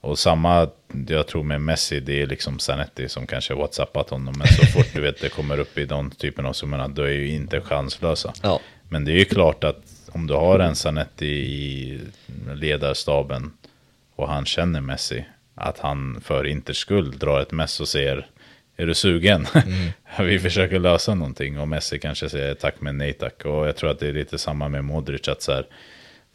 Och 0.00 0.18
samma, 0.18 0.68
jag 1.08 1.26
tror 1.26 1.42
med 1.42 1.60
Messi, 1.60 2.00
det 2.00 2.22
är 2.22 2.26
liksom 2.26 2.58
Zanetti 2.58 3.08
som 3.08 3.26
kanske 3.26 3.54
whatsappat 3.54 4.10
honom. 4.10 4.34
Men 4.38 4.46
så 4.46 4.66
fort 4.66 4.94
du 4.94 5.00
vet 5.00 5.20
det 5.20 5.28
kommer 5.28 5.58
upp 5.58 5.78
i 5.78 5.84
den 5.84 6.10
typen 6.10 6.46
av 6.46 6.52
summorna, 6.52 6.88
då 6.88 7.02
är 7.02 7.12
ju 7.12 7.28
inte 7.28 7.60
chanslösa. 7.60 8.32
Ja. 8.42 8.60
Men 8.88 9.04
det 9.04 9.12
är 9.12 9.18
ju 9.18 9.24
klart 9.24 9.64
att 9.64 10.10
om 10.12 10.26
du 10.26 10.34
har 10.34 10.58
en 10.58 10.76
Zanetti 10.76 11.26
i 11.26 12.00
ledarstaben 12.54 13.52
och 14.16 14.28
han 14.28 14.46
känner 14.46 14.80
Messi, 14.80 15.24
att 15.54 15.78
han 15.78 16.20
för 16.20 16.46
Inters 16.46 16.76
skull 16.76 17.18
drar 17.18 17.40
ett 17.40 17.52
mess 17.52 17.80
och 17.80 17.88
säger 17.88 18.26
är 18.76 18.86
du 18.86 18.94
sugen? 18.94 19.46
Mm. 20.16 20.28
vi 20.28 20.38
försöker 20.38 20.78
lösa 20.78 21.14
någonting 21.14 21.58
och 21.58 21.68
Messi 21.68 21.98
kanske 21.98 22.28
säger 22.28 22.54
tack 22.54 22.74
men 22.78 22.98
nej 22.98 23.12
tack. 23.12 23.44
Och 23.44 23.68
jag 23.68 23.76
tror 23.76 23.90
att 23.90 23.98
det 23.98 24.08
är 24.08 24.12
lite 24.12 24.38
samma 24.38 24.68
med 24.68 24.84
Modric, 24.84 25.28
att 25.28 25.42
så 25.42 25.52
här, 25.52 25.66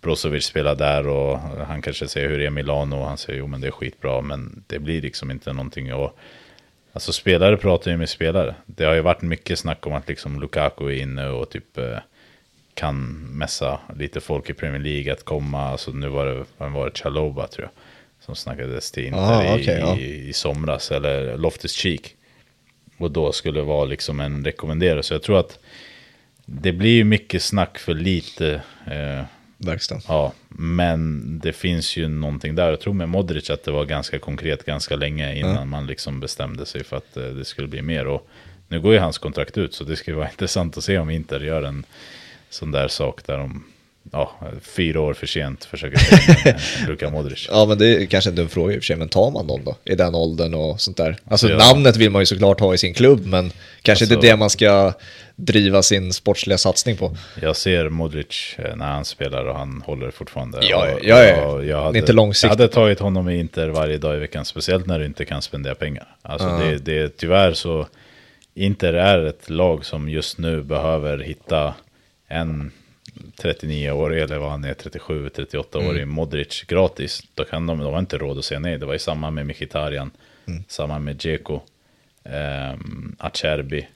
Brozovic 0.01 0.45
spelar 0.45 0.75
där 0.75 1.07
och 1.07 1.39
han 1.39 1.81
kanske 1.81 2.07
säger 2.07 2.29
hur 2.29 2.39
det 2.39 2.45
är 2.45 2.49
Milano 2.49 2.95
och 2.95 3.07
han 3.07 3.17
säger 3.17 3.39
jo 3.39 3.47
men 3.47 3.61
det 3.61 3.67
är 3.67 3.71
skitbra 3.71 4.21
men 4.21 4.63
det 4.67 4.79
blir 4.79 5.01
liksom 5.01 5.31
inte 5.31 5.53
någonting. 5.53 5.93
Och, 5.93 6.17
alltså 6.93 7.13
spelare 7.13 7.57
pratar 7.57 7.91
ju 7.91 7.97
med 7.97 8.09
spelare. 8.09 8.55
Det 8.65 8.85
har 8.85 8.93
ju 8.93 9.01
varit 9.01 9.21
mycket 9.21 9.59
snack 9.59 9.87
om 9.87 9.93
att 9.93 10.07
liksom 10.07 10.41
Lukaku 10.41 10.85
är 10.85 11.01
inne 11.01 11.27
och 11.27 11.49
typ 11.49 11.77
eh, 11.77 11.97
kan 12.73 13.11
mässa 13.37 13.79
lite 13.97 14.21
folk 14.21 14.49
i 14.49 14.53
Premier 14.53 14.81
League 14.81 15.13
att 15.13 15.23
komma. 15.23 15.61
Alltså 15.61 15.91
nu 15.91 16.07
var 16.07 16.25
det, 16.25 16.45
var 16.57 16.85
det 16.85 16.97
Chaloba 16.97 17.47
tror 17.47 17.65
jag. 17.65 17.71
Som 18.25 18.35
snackades 18.35 18.91
till 18.91 19.05
Inter 19.05 19.19
Aha, 19.19 19.55
okay, 19.55 19.77
i, 19.77 19.79
ja. 19.79 19.97
i, 19.97 20.33
somras, 20.33 20.91
eller 20.91 21.37
Loftus 21.37 21.71
Cheek. 21.71 22.15
Och 22.97 23.11
då 23.11 23.31
skulle 23.31 23.61
vara 23.61 23.85
liksom 23.85 24.19
en 24.19 24.45
rekommenderad. 24.45 25.05
Så 25.05 25.13
jag 25.13 25.23
tror 25.23 25.39
att 25.39 25.59
det 26.45 26.71
blir 26.71 27.03
mycket 27.03 27.43
snack 27.43 27.79
för 27.79 27.93
lite. 27.93 28.61
Eh, 28.87 29.23
Verkstad. 29.57 30.01
Ja, 30.07 30.33
men 30.47 31.23
det 31.39 31.53
finns 31.53 31.97
ju 31.97 32.07
någonting 32.07 32.55
där. 32.55 32.69
Jag 32.69 32.79
tror 32.79 32.93
med 32.93 33.09
Modric 33.09 33.49
att 33.49 33.63
det 33.63 33.71
var 33.71 33.85
ganska 33.85 34.19
konkret 34.19 34.65
ganska 34.65 34.95
länge 34.95 35.35
innan 35.35 35.55
mm. 35.55 35.69
man 35.69 35.87
liksom 35.87 36.19
bestämde 36.19 36.65
sig 36.65 36.83
för 36.83 36.97
att 36.97 37.17
eh, 37.17 37.23
det 37.23 37.45
skulle 37.45 37.67
bli 37.67 37.81
mer. 37.81 38.07
Och 38.07 38.27
nu 38.67 38.79
går 38.79 38.93
ju 38.93 38.99
hans 38.99 39.17
kontrakt 39.17 39.57
ut 39.57 39.73
så 39.73 39.83
det 39.83 39.95
skulle 39.95 40.17
vara 40.17 40.29
intressant 40.31 40.77
att 40.77 40.83
se 40.83 40.97
om 40.97 41.09
Inter 41.09 41.39
gör 41.39 41.63
en 41.63 41.85
sån 42.51 42.71
där 42.71 42.87
sak 42.87 43.25
där 43.25 43.37
de 43.37 43.63
ja, 44.11 44.31
fyra 44.61 45.01
år 45.01 45.13
för 45.13 45.27
sent 45.27 45.65
försöker 45.65 45.99
Luka 46.87 47.09
Modric. 47.09 47.47
Ja, 47.51 47.65
men 47.65 47.77
det 47.77 47.87
är 47.87 48.05
kanske 48.05 48.29
en 48.29 48.35
dum 48.35 48.49
fråga 48.49 48.73
i 48.73 48.77
och 48.77 48.81
för 48.81 48.85
sig, 48.85 48.95
men 48.95 49.09
tar 49.09 49.31
man 49.31 49.47
dem 49.47 49.61
då? 49.65 49.75
I 49.85 49.95
den 49.95 50.15
åldern 50.15 50.53
och 50.53 50.81
sånt 50.81 50.97
där? 50.97 51.17
Alltså 51.27 51.49
ja. 51.49 51.57
namnet 51.57 51.97
vill 51.97 52.09
man 52.09 52.21
ju 52.21 52.25
såklart 52.25 52.59
ha 52.59 52.73
i 52.73 52.77
sin 52.77 52.93
klubb, 52.93 53.25
men 53.25 53.51
kanske 53.81 54.03
alltså, 54.03 54.15
inte 54.15 54.27
det 54.27 54.35
man 54.35 54.49
ska 54.49 54.93
driva 55.35 55.83
sin 55.83 56.13
sportsliga 56.13 56.57
satsning 56.57 56.97
på. 56.97 57.17
Jag 57.41 57.55
ser 57.55 57.89
Modric 57.89 58.55
eh, 58.57 58.75
när 58.75 58.91
han 58.91 59.05
spelar 59.05 59.45
och 59.45 59.55
han 59.55 59.83
håller 59.85 60.11
fortfarande. 60.11 60.59
Ja, 60.61 60.93
och, 60.93 60.99
ja, 61.03 61.23
ja. 61.23 61.63
Jag 61.63 61.83
hade, 61.83 61.99
inte 61.99 62.13
långsiktigt. 62.13 62.59
Jag 62.59 62.63
hade 62.63 62.73
tagit 62.73 62.99
honom 62.99 63.29
i 63.29 63.39
Inter 63.39 63.69
varje 63.69 63.97
dag 63.97 64.15
i 64.15 64.19
veckan, 64.19 64.45
speciellt 64.45 64.85
när 64.85 64.99
du 64.99 65.05
inte 65.05 65.25
kan 65.25 65.41
spendera 65.41 65.75
pengar. 65.75 66.07
Alltså 66.21 66.47
uh 66.47 66.53
-huh. 66.53 66.79
det, 66.79 67.01
det, 67.01 67.17
tyvärr 67.17 67.53
så, 67.53 67.87
Inter 68.53 68.93
är 68.93 69.25
ett 69.25 69.49
lag 69.49 69.85
som 69.85 70.09
just 70.09 70.37
nu 70.37 70.63
behöver 70.63 71.17
hitta 71.17 71.73
en 72.31 72.71
39-årig 73.37 74.21
eller 74.21 74.37
vad 74.37 74.51
han 74.51 74.63
är, 74.63 74.73
37-38-årig 74.73 76.01
mm. 76.01 76.09
Modric 76.09 76.63
gratis. 76.67 77.23
Då 77.33 77.43
kan 77.43 77.67
de, 77.67 77.79
de 77.79 77.93
har 77.93 77.99
inte 77.99 78.17
råd 78.17 78.37
att 78.37 78.45
säga 78.45 78.59
nej. 78.59 78.77
Det 78.77 78.85
var 78.85 78.93
ju 78.93 78.99
samma 78.99 79.31
med 79.31 79.45
Mkhitaryan, 79.45 80.11
mm. 80.47 80.63
samma 80.67 80.99
med 80.99 81.15
Dzeko, 81.15 81.59
eh, 82.23 82.73
Acerbi. 83.17 83.87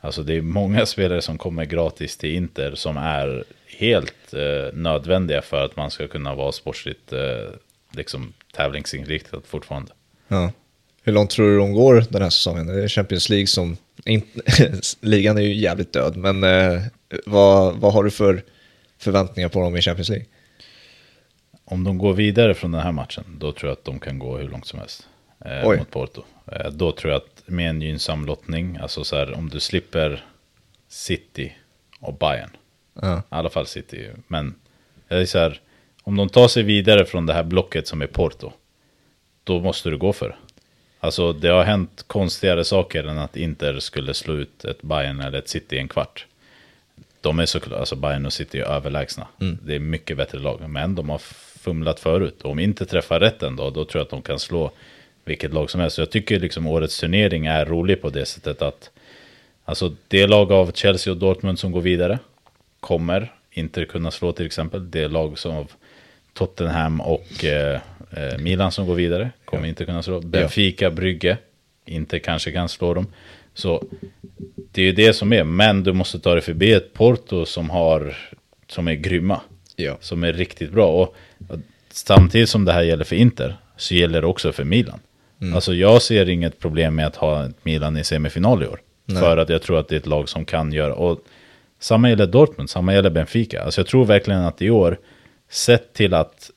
Alltså 0.00 0.22
det 0.22 0.34
är 0.34 0.42
många 0.42 0.86
spelare 0.94 1.22
som 1.22 1.38
kommer 1.38 1.64
gratis 1.64 2.16
till 2.16 2.34
Inter 2.34 2.74
som 2.74 2.96
är 2.96 3.44
helt 3.66 4.34
eh, 4.34 4.72
nödvändiga 4.72 5.42
för 5.42 5.64
att 5.64 5.76
man 5.76 5.90
ska 5.90 6.08
kunna 6.08 6.34
vara 6.34 6.52
sportsligt 6.52 7.12
eh, 7.12 7.20
liksom 7.90 8.32
tävlingsinriktad 8.52 9.40
fortfarande. 9.46 9.92
Ja. 10.28 10.52
Hur 11.02 11.12
långt 11.12 11.30
tror 11.30 11.50
du 11.50 11.58
de 11.58 11.72
går 11.72 12.04
den 12.08 12.22
här 12.22 12.30
säsongen? 12.30 12.66
Det 12.66 12.84
är 12.84 12.88
Champions 12.88 13.28
League 13.28 13.46
som, 13.46 13.76
ligan 15.00 15.38
är 15.38 15.42
ju 15.42 15.54
jävligt 15.54 15.92
död, 15.92 16.16
men 16.16 16.44
eh, 16.44 16.82
vad, 17.26 17.76
vad 17.76 17.92
har 17.92 18.04
du 18.04 18.10
för 18.10 18.42
förväntningar 18.98 19.48
på 19.48 19.60
dem 19.60 19.76
i 19.76 19.82
Champions 19.82 20.08
League? 20.08 20.26
Om 21.64 21.84
de 21.84 21.98
går 21.98 22.12
vidare 22.12 22.54
från 22.54 22.72
den 22.72 22.80
här 22.80 22.92
matchen, 22.92 23.24
då 23.38 23.52
tror 23.52 23.68
jag 23.68 23.78
att 23.78 23.84
de 23.84 24.00
kan 24.00 24.18
gå 24.18 24.38
hur 24.38 24.48
långt 24.48 24.66
som 24.66 24.78
helst 24.78 25.08
eh, 25.44 25.78
mot 25.78 25.90
Porto. 25.90 26.22
Eh, 26.52 26.70
då 26.70 26.92
tror 26.92 27.12
jag 27.12 27.22
att 27.22 27.42
med 27.46 27.70
en 27.70 27.82
gynnsam 27.82 28.26
lottning, 28.26 28.76
alltså 28.76 29.04
så 29.04 29.16
här, 29.16 29.34
om 29.34 29.48
du 29.48 29.60
slipper 29.60 30.24
City 30.88 31.52
och 32.00 32.14
Bayern, 32.14 32.50
ja. 33.00 33.18
i 33.18 33.22
alla 33.28 33.50
fall 33.50 33.66
City, 33.66 34.10
men 34.26 34.54
jag 35.08 35.20
är 35.20 35.26
så 35.26 35.38
här, 35.38 35.60
om 36.02 36.16
de 36.16 36.28
tar 36.28 36.48
sig 36.48 36.62
vidare 36.62 37.04
från 37.04 37.26
det 37.26 37.34
här 37.34 37.44
blocket 37.44 37.88
som 37.88 38.02
är 38.02 38.06
Porto, 38.06 38.52
då 39.44 39.60
måste 39.60 39.90
du 39.90 39.98
gå 39.98 40.12
för 40.12 40.28
det. 40.28 40.36
Alltså 41.00 41.32
det 41.32 41.48
har 41.48 41.64
hänt 41.64 42.04
konstigare 42.06 42.64
saker 42.64 43.04
än 43.04 43.18
att 43.18 43.36
Inter 43.36 43.78
skulle 43.78 44.14
slå 44.14 44.34
ut 44.34 44.64
ett 44.64 44.82
Bayern 44.82 45.20
eller 45.20 45.38
ett 45.38 45.48
City 45.48 45.76
i 45.76 45.78
en 45.78 45.88
kvart. 45.88 46.26
De 47.24 47.38
är 47.38 47.46
såklart, 47.46 47.80
alltså 47.80 47.96
Bayern 47.96 48.26
och 48.26 48.32
City 48.32 48.58
är 48.58 48.64
överlägsna. 48.64 49.26
Mm. 49.40 49.58
Det 49.62 49.74
är 49.74 49.78
mycket 49.78 50.16
bättre 50.16 50.38
lag, 50.38 50.68
men 50.68 50.94
de 50.94 51.08
har 51.08 51.18
fumlat 51.58 52.00
förut. 52.00 52.42
Och 52.42 52.50
om 52.50 52.58
inte 52.58 52.86
träffar 52.86 53.20
rätt 53.20 53.42
ändå, 53.42 53.70
då 53.70 53.84
tror 53.84 54.00
jag 54.00 54.04
att 54.04 54.10
de 54.10 54.22
kan 54.22 54.38
slå 54.38 54.70
vilket 55.24 55.52
lag 55.52 55.70
som 55.70 55.80
helst. 55.80 55.96
Så 55.96 56.02
jag 56.02 56.10
tycker 56.10 56.40
liksom 56.40 56.66
årets 56.66 57.00
turnering 57.00 57.46
är 57.46 57.64
rolig 57.64 58.02
på 58.02 58.10
det 58.10 58.26
sättet 58.26 58.62
att 58.62 58.90
alltså 59.64 59.94
det 60.08 60.26
lag 60.26 60.52
av 60.52 60.72
Chelsea 60.72 61.12
och 61.12 61.18
Dortmund 61.18 61.58
som 61.58 61.72
går 61.72 61.80
vidare 61.80 62.18
kommer 62.80 63.32
inte 63.50 63.84
kunna 63.84 64.10
slå 64.10 64.32
till 64.32 64.46
exempel. 64.46 64.90
Det 64.90 65.08
lag 65.08 65.38
som 65.38 65.56
av 65.56 65.72
Tottenham 66.32 67.00
och 67.00 67.44
eh, 67.44 67.80
eh, 68.10 68.38
Milan 68.38 68.72
som 68.72 68.86
går 68.86 68.94
vidare 68.94 69.30
kommer 69.44 69.64
ja. 69.64 69.68
inte 69.68 69.84
kunna 69.84 70.02
slå. 70.02 70.20
Benfica, 70.20 70.90
Brygge, 70.90 71.38
inte 71.84 72.18
kanske 72.18 72.52
kan 72.52 72.68
slå 72.68 72.94
dem. 72.94 73.06
Så 73.54 73.84
det 74.74 74.82
är 74.82 74.86
ju 74.86 74.92
det 74.92 75.12
som 75.12 75.32
är, 75.32 75.44
men 75.44 75.82
du 75.82 75.92
måste 75.92 76.18
ta 76.18 76.32
dig 76.32 76.42
förbi 76.42 76.72
ett 76.72 76.92
Porto 76.92 77.46
som, 77.46 77.70
har, 77.70 78.16
som 78.68 78.88
är 78.88 78.94
grymma. 78.94 79.40
Ja. 79.76 79.96
Som 80.00 80.24
är 80.24 80.32
riktigt 80.32 80.72
bra. 80.72 81.02
Och, 81.02 81.16
samtidigt 81.90 82.48
som 82.48 82.64
det 82.64 82.72
här 82.72 82.82
gäller 82.82 83.04
för 83.04 83.16
Inter, 83.16 83.56
så 83.76 83.94
gäller 83.94 84.20
det 84.20 84.26
också 84.26 84.52
för 84.52 84.64
Milan. 84.64 85.00
Mm. 85.40 85.54
Alltså 85.54 85.74
jag 85.74 86.02
ser 86.02 86.28
inget 86.28 86.58
problem 86.58 86.94
med 86.94 87.06
att 87.06 87.16
ha 87.16 87.48
Milan 87.62 87.96
i 87.96 88.04
semifinal 88.04 88.62
i 88.62 88.66
år. 88.66 88.80
Nej. 89.06 89.22
För 89.22 89.36
att 89.36 89.48
jag 89.48 89.62
tror 89.62 89.78
att 89.78 89.88
det 89.88 89.94
är 89.94 90.00
ett 90.00 90.06
lag 90.06 90.28
som 90.28 90.44
kan 90.44 90.72
göra, 90.72 90.94
och 90.94 91.20
samma 91.80 92.10
gäller 92.10 92.26
Dortmund, 92.26 92.70
samma 92.70 92.94
gäller 92.94 93.10
Benfica. 93.10 93.62
Alltså 93.62 93.80
jag 93.80 93.88
tror 93.88 94.04
verkligen 94.04 94.40
att 94.40 94.62
i 94.62 94.70
år, 94.70 94.98
sett 95.50 95.92
till 95.92 96.14
att 96.14 96.50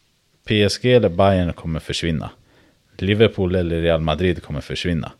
PSG 0.48 0.86
eller 0.86 1.10
Bayern 1.10 1.54
kommer 1.54 1.80
försvinna, 1.80 2.30
Liverpool 2.98 3.56
eller 3.56 3.82
Real 3.82 4.02
Madrid 4.02 4.44
kommer 4.44 4.62
försvinna 4.62 5.12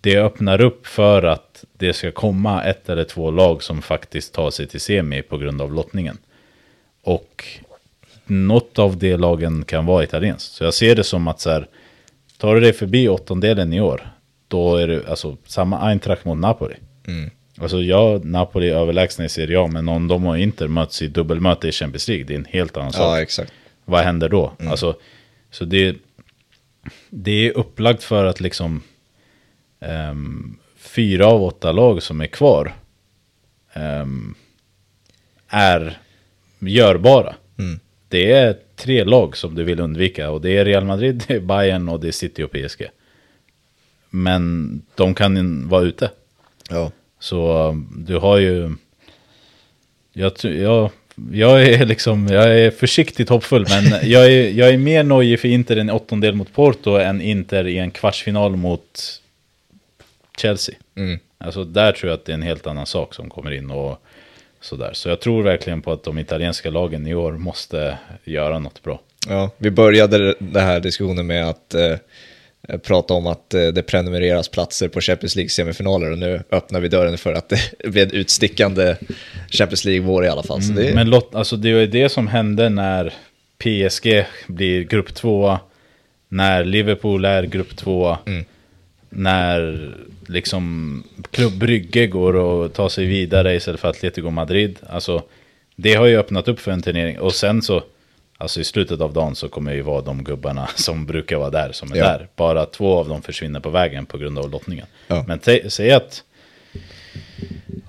det 0.00 0.16
öppnar 0.16 0.60
upp 0.60 0.86
för 0.86 1.22
att 1.22 1.64
det 1.72 1.92
ska 1.92 2.10
komma 2.10 2.64
ett 2.64 2.88
eller 2.88 3.04
två 3.04 3.30
lag 3.30 3.62
som 3.62 3.82
faktiskt 3.82 4.34
tar 4.34 4.50
sig 4.50 4.66
till 4.66 4.80
semi 4.80 5.22
på 5.22 5.38
grund 5.38 5.62
av 5.62 5.72
lottningen. 5.72 6.18
Och 7.02 7.44
något 8.26 8.78
av 8.78 8.96
de 8.96 9.16
lagen 9.16 9.64
kan 9.64 9.86
vara 9.86 10.04
italienskt. 10.04 10.52
Så 10.52 10.64
jag 10.64 10.74
ser 10.74 10.96
det 10.96 11.04
som 11.04 11.28
att 11.28 11.40
så 11.40 11.50
här, 11.50 11.68
tar 12.38 12.54
du 12.54 12.60
dig 12.60 12.72
förbi 12.72 13.08
åttondelen 13.08 13.72
i 13.72 13.80
år, 13.80 14.10
då 14.48 14.76
är 14.76 14.88
det 14.88 15.08
alltså 15.08 15.36
samma 15.46 15.80
Eintracht 15.80 16.24
mot 16.24 16.38
Napoli. 16.38 16.74
Mm. 17.06 17.30
Alltså 17.58 17.82
ja, 17.82 18.20
Napoli 18.22 18.70
är 18.70 18.74
överlägsna 18.74 19.24
i 19.24 19.28
Serie 19.28 19.60
A, 19.60 19.66
men 19.66 19.88
om 19.88 20.08
de 20.08 20.26
och 20.26 20.38
Inter 20.38 20.68
möts 20.68 21.02
i 21.02 21.08
dubbelmöte 21.08 21.68
i 21.68 21.72
Champions 21.72 22.08
League, 22.08 22.24
det 22.24 22.34
är 22.34 22.38
en 22.38 22.44
helt 22.44 22.76
annan 22.76 22.92
sak. 22.92 23.02
Ja, 23.02 23.22
exakt. 23.22 23.52
Vad 23.84 24.04
händer 24.04 24.28
då? 24.28 24.52
Mm. 24.58 24.70
Alltså, 24.70 24.96
så 25.50 25.64
det, 25.64 25.96
det 27.10 27.48
är 27.48 27.56
upplagt 27.56 28.02
för 28.02 28.24
att 28.24 28.40
liksom 28.40 28.82
um, 29.80 30.58
fyra 30.76 31.26
av 31.26 31.44
åtta 31.44 31.72
lag 31.72 32.02
som 32.02 32.20
är 32.20 32.26
kvar 32.26 32.74
um, 33.74 34.34
är 35.48 35.98
görbara. 36.58 37.34
Mm. 37.58 37.80
Det 38.08 38.32
är 38.32 38.56
tre 38.76 39.04
lag 39.04 39.36
som 39.36 39.54
du 39.54 39.64
vill 39.64 39.80
undvika 39.80 40.30
och 40.30 40.40
det 40.40 40.56
är 40.56 40.64
Real 40.64 40.84
Madrid, 40.84 41.24
det 41.28 41.34
är 41.34 41.40
Bayern 41.40 41.88
och 41.88 42.00
det 42.00 42.08
är 42.08 42.12
City 42.12 42.42
och 42.42 42.50
PSG. 42.50 42.86
Men 44.10 44.82
de 44.94 45.14
kan 45.14 45.68
vara 45.68 45.82
ute. 45.82 46.10
Ja. 46.70 46.92
Så 47.18 47.68
um, 47.68 48.04
du 48.06 48.16
har 48.16 48.38
ju... 48.38 48.74
Jag, 50.12 50.32
jag, 50.42 50.90
jag 51.32 51.62
är 51.62 51.86
liksom, 51.94 52.26
jag 52.26 52.58
är 52.58 52.70
försiktigt 52.70 53.28
hoppfull, 53.28 53.66
men 53.68 54.00
jag 54.10 54.32
är, 54.32 54.50
jag 54.50 54.68
är 54.68 54.78
mer 54.78 55.04
nojig 55.04 55.40
för 55.40 55.48
Inter 55.48 55.76
i 55.76 55.80
en 55.80 55.90
åttondel 55.90 56.34
mot 56.34 56.52
Porto 56.52 56.90
än 56.90 57.20
Inter 57.20 57.66
i 57.66 57.78
en 57.78 57.90
kvartsfinal 57.90 58.56
mot 58.56 59.20
Chelsea. 60.40 60.74
Mm. 60.96 61.18
Alltså 61.38 61.64
där 61.64 61.92
tror 61.92 62.10
jag 62.10 62.18
att 62.18 62.24
det 62.24 62.32
är 62.32 62.34
en 62.34 62.42
helt 62.42 62.66
annan 62.66 62.86
sak 62.86 63.14
som 63.14 63.30
kommer 63.30 63.50
in 63.50 63.70
och 63.70 64.02
sådär. 64.60 64.90
Så 64.92 65.08
jag 65.08 65.20
tror 65.20 65.42
verkligen 65.42 65.82
på 65.82 65.92
att 65.92 66.04
de 66.04 66.18
italienska 66.18 66.70
lagen 66.70 67.06
i 67.06 67.14
år 67.14 67.32
måste 67.32 67.98
göra 68.24 68.58
något 68.58 68.82
bra. 68.82 69.00
Ja, 69.28 69.50
vi 69.56 69.70
började 69.70 70.34
den 70.38 70.64
här 70.64 70.80
diskussionen 70.80 71.26
med 71.26 71.48
att 71.48 71.74
eh, 71.74 71.96
prata 72.82 73.14
om 73.14 73.26
att 73.26 73.54
eh, 73.54 73.66
det 73.66 73.82
prenumereras 73.82 74.48
platser 74.48 74.88
på 74.88 75.00
Champions 75.00 75.36
League-semifinaler 75.36 76.10
och 76.10 76.18
nu 76.18 76.42
öppnar 76.50 76.80
vi 76.80 76.88
dörren 76.88 77.18
för 77.18 77.32
att 77.32 77.48
det 77.78 77.88
blir 77.88 78.02
en 78.02 78.10
utstickande 78.10 78.96
Champions 79.50 79.84
League-vår 79.84 80.24
i 80.24 80.28
alla 80.28 80.42
fall. 80.42 80.60
Mm, 80.60 80.76
det... 80.76 80.94
Men 80.94 81.10
lott, 81.10 81.34
alltså 81.34 81.56
det 81.56 81.74
var 81.74 81.80
det 81.80 82.08
som 82.08 82.28
hände 82.28 82.68
när 82.68 83.14
PSG 83.58 84.26
blir 84.46 84.84
grupp 84.84 85.14
tvåa 85.14 85.60
när 86.28 86.64
Liverpool 86.64 87.24
är 87.24 87.42
grupp 87.42 87.76
två, 87.76 88.18
när 89.10 89.90
liksom 90.26 91.02
Klubb 91.30 91.52
Brygge 91.58 92.06
går 92.06 92.64
att 92.66 92.74
ta 92.74 92.88
sig 92.90 93.06
vidare 93.06 93.54
istället 93.54 93.80
för 93.80 93.88
Atletico 93.88 94.30
Madrid. 94.30 94.78
Alltså, 94.88 95.22
det 95.76 95.94
har 95.94 96.06
ju 96.06 96.16
öppnat 96.18 96.48
upp 96.48 96.60
för 96.60 96.70
en 96.70 96.82
turnering. 96.82 97.18
Och 97.18 97.34
sen 97.34 97.62
så, 97.62 97.82
alltså 98.38 98.60
i 98.60 98.64
slutet 98.64 99.00
av 99.00 99.12
dagen 99.12 99.34
så 99.34 99.48
kommer 99.48 99.74
ju 99.74 99.82
vara 99.82 100.00
de 100.00 100.24
gubbarna 100.24 100.66
som 100.74 101.06
brukar 101.06 101.36
vara 101.36 101.50
där, 101.50 101.72
som 101.72 101.92
är 101.92 101.96
Ja. 101.96 102.04
där. 102.04 102.28
Bara 102.36 102.66
två 102.66 102.98
av 102.98 103.08
dem 103.08 103.22
försvinner 103.22 103.60
på 103.60 103.70
vägen 103.70 104.06
på 104.06 104.18
grund 104.18 104.38
av 104.38 104.50
lottningen. 104.50 104.86
Ja. 105.06 105.24
Men 105.28 105.40
säg 105.70 105.90
att, 105.92 106.22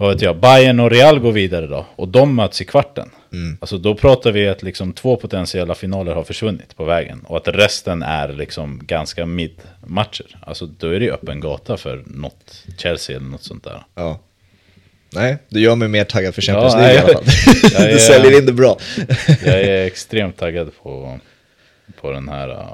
vad 0.01 0.13
vet 0.13 0.21
jag, 0.21 0.37
Bayern 0.39 0.79
och 0.79 0.91
Real 0.91 1.19
går 1.19 1.31
vidare 1.31 1.67
då, 1.67 1.85
och 1.95 2.07
de 2.07 2.35
möts 2.35 2.61
i 2.61 2.65
kvarten. 2.65 3.09
Mm. 3.33 3.57
Alltså 3.61 3.77
då 3.77 3.95
pratar 3.95 4.31
vi 4.31 4.47
att 4.47 4.63
liksom 4.63 4.93
två 4.93 5.15
potentiella 5.17 5.75
finaler 5.75 6.13
har 6.13 6.23
försvunnit 6.23 6.75
på 6.75 6.85
vägen. 6.85 7.21
Och 7.27 7.37
att 7.37 7.47
resten 7.47 8.03
är 8.03 8.27
liksom 8.33 8.81
ganska 8.83 9.25
mid-matcher. 9.25 10.37
Alltså 10.41 10.65
då 10.65 10.87
är 10.87 10.99
det 10.99 11.05
ju 11.05 11.11
öppen 11.11 11.39
gata 11.39 11.77
för 11.77 12.03
något 12.07 12.63
Chelsea 12.77 13.15
eller 13.17 13.25
något 13.27 13.43
sånt 13.43 13.63
där. 13.63 13.83
Ja. 13.95 14.19
Nej, 15.13 15.37
det 15.49 15.59
gör 15.59 15.75
mig 15.75 15.87
mer 15.87 16.03
taggad 16.03 16.35
för 16.35 16.41
Champions 16.41 16.73
Ja, 16.73 16.79
League 16.79 16.93
i 16.93 16.97
nej, 16.97 17.03
alla 17.03 17.13
fall. 17.13 17.23
jag 17.73 17.81
är- 17.89 17.93
du 17.93 17.99
säljer 17.99 18.39
in 18.39 18.45
det 18.45 18.53
bra. 18.53 18.77
Jag 19.27 19.61
är 19.61 19.85
extremt 19.85 20.37
taggad 20.37 20.71
på, 20.83 21.19
på 22.01 22.11
den 22.11 22.29
här 22.29 22.67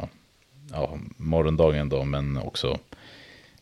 ja, 0.74 0.98
morgondagen 1.18 1.90
då, 1.90 2.04
men 2.04 2.38
också 2.38 2.80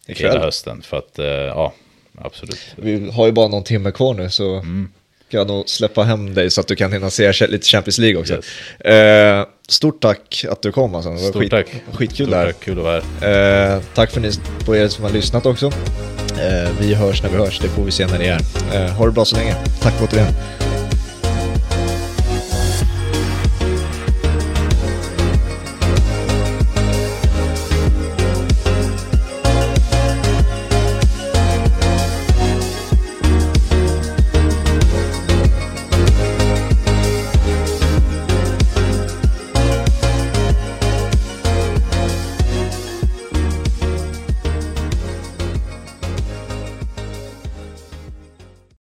Ikväll. 0.08 0.32
hela 0.32 0.46
hösten. 0.46 0.82
För 0.82 0.98
att, 0.98 1.20
uh, 1.20 1.26
ja, 1.26 1.74
absolut. 2.22 2.60
Vi 2.76 3.10
har 3.12 3.26
ju 3.26 3.32
bara 3.32 3.48
någon 3.48 3.64
timme 3.64 3.92
kvar 3.92 4.14
nu 4.14 4.30
så 4.30 4.56
Mm. 4.56 4.90
kan 5.32 5.38
jag 5.38 5.48
nog 5.48 5.70
släppa 5.70 6.04
hem 6.04 6.34
dig 6.34 6.52
så 6.52 6.62
att 6.62 6.68
du 6.68 6.76
kan 6.76 6.94
hinna 6.94 7.10
se 7.10 7.48
lite 7.48 7.68
Champions 7.68 7.98
League 7.98 8.20
också. 8.22 8.34
Yes. 8.34 8.86
Eh, 8.88 9.46
stort 9.70 10.02
tack 10.02 10.46
att 10.50 10.62
du 10.62 10.72
kom 10.72 10.96
alltså. 10.96 11.10
Det 11.10 11.16
var 11.16 11.30
Stort 11.30 11.42
skit, 11.42 11.52
tack. 11.52 11.68
Skitkul 11.94 12.26
Stort 12.28 12.30
där. 12.40 12.46
tack, 12.46 12.60
kul 12.60 12.78
att 12.78 12.84
vara 12.84 13.02
här. 13.22 13.76
Eh, 13.76 13.82
tack 13.96 14.12
för, 14.12 14.22
ni, 14.22 14.32
på 14.66 14.76
er 14.76 14.88
som 14.88 15.04
har 15.04 15.12
lyssnat 15.12 15.46
också. 15.46 15.66
Eh, 15.66 16.70
vi 16.80 16.94
hörs 16.94 17.24
när 17.24 17.30
vi 17.30 17.38
hörs, 17.38 17.60
det 17.60 17.68
får 17.68 17.84
vi 17.84 17.92
se 17.92 18.08
när 18.08 18.20
det 18.20 18.28
är. 18.28 18.40
Eh, 18.74 18.90
ha 18.92 19.06
det 19.06 19.12
bra 19.12 19.26
så 19.26 19.36
länge. 19.36 19.56
Tack 19.82 19.94
återigen. 20.02 20.34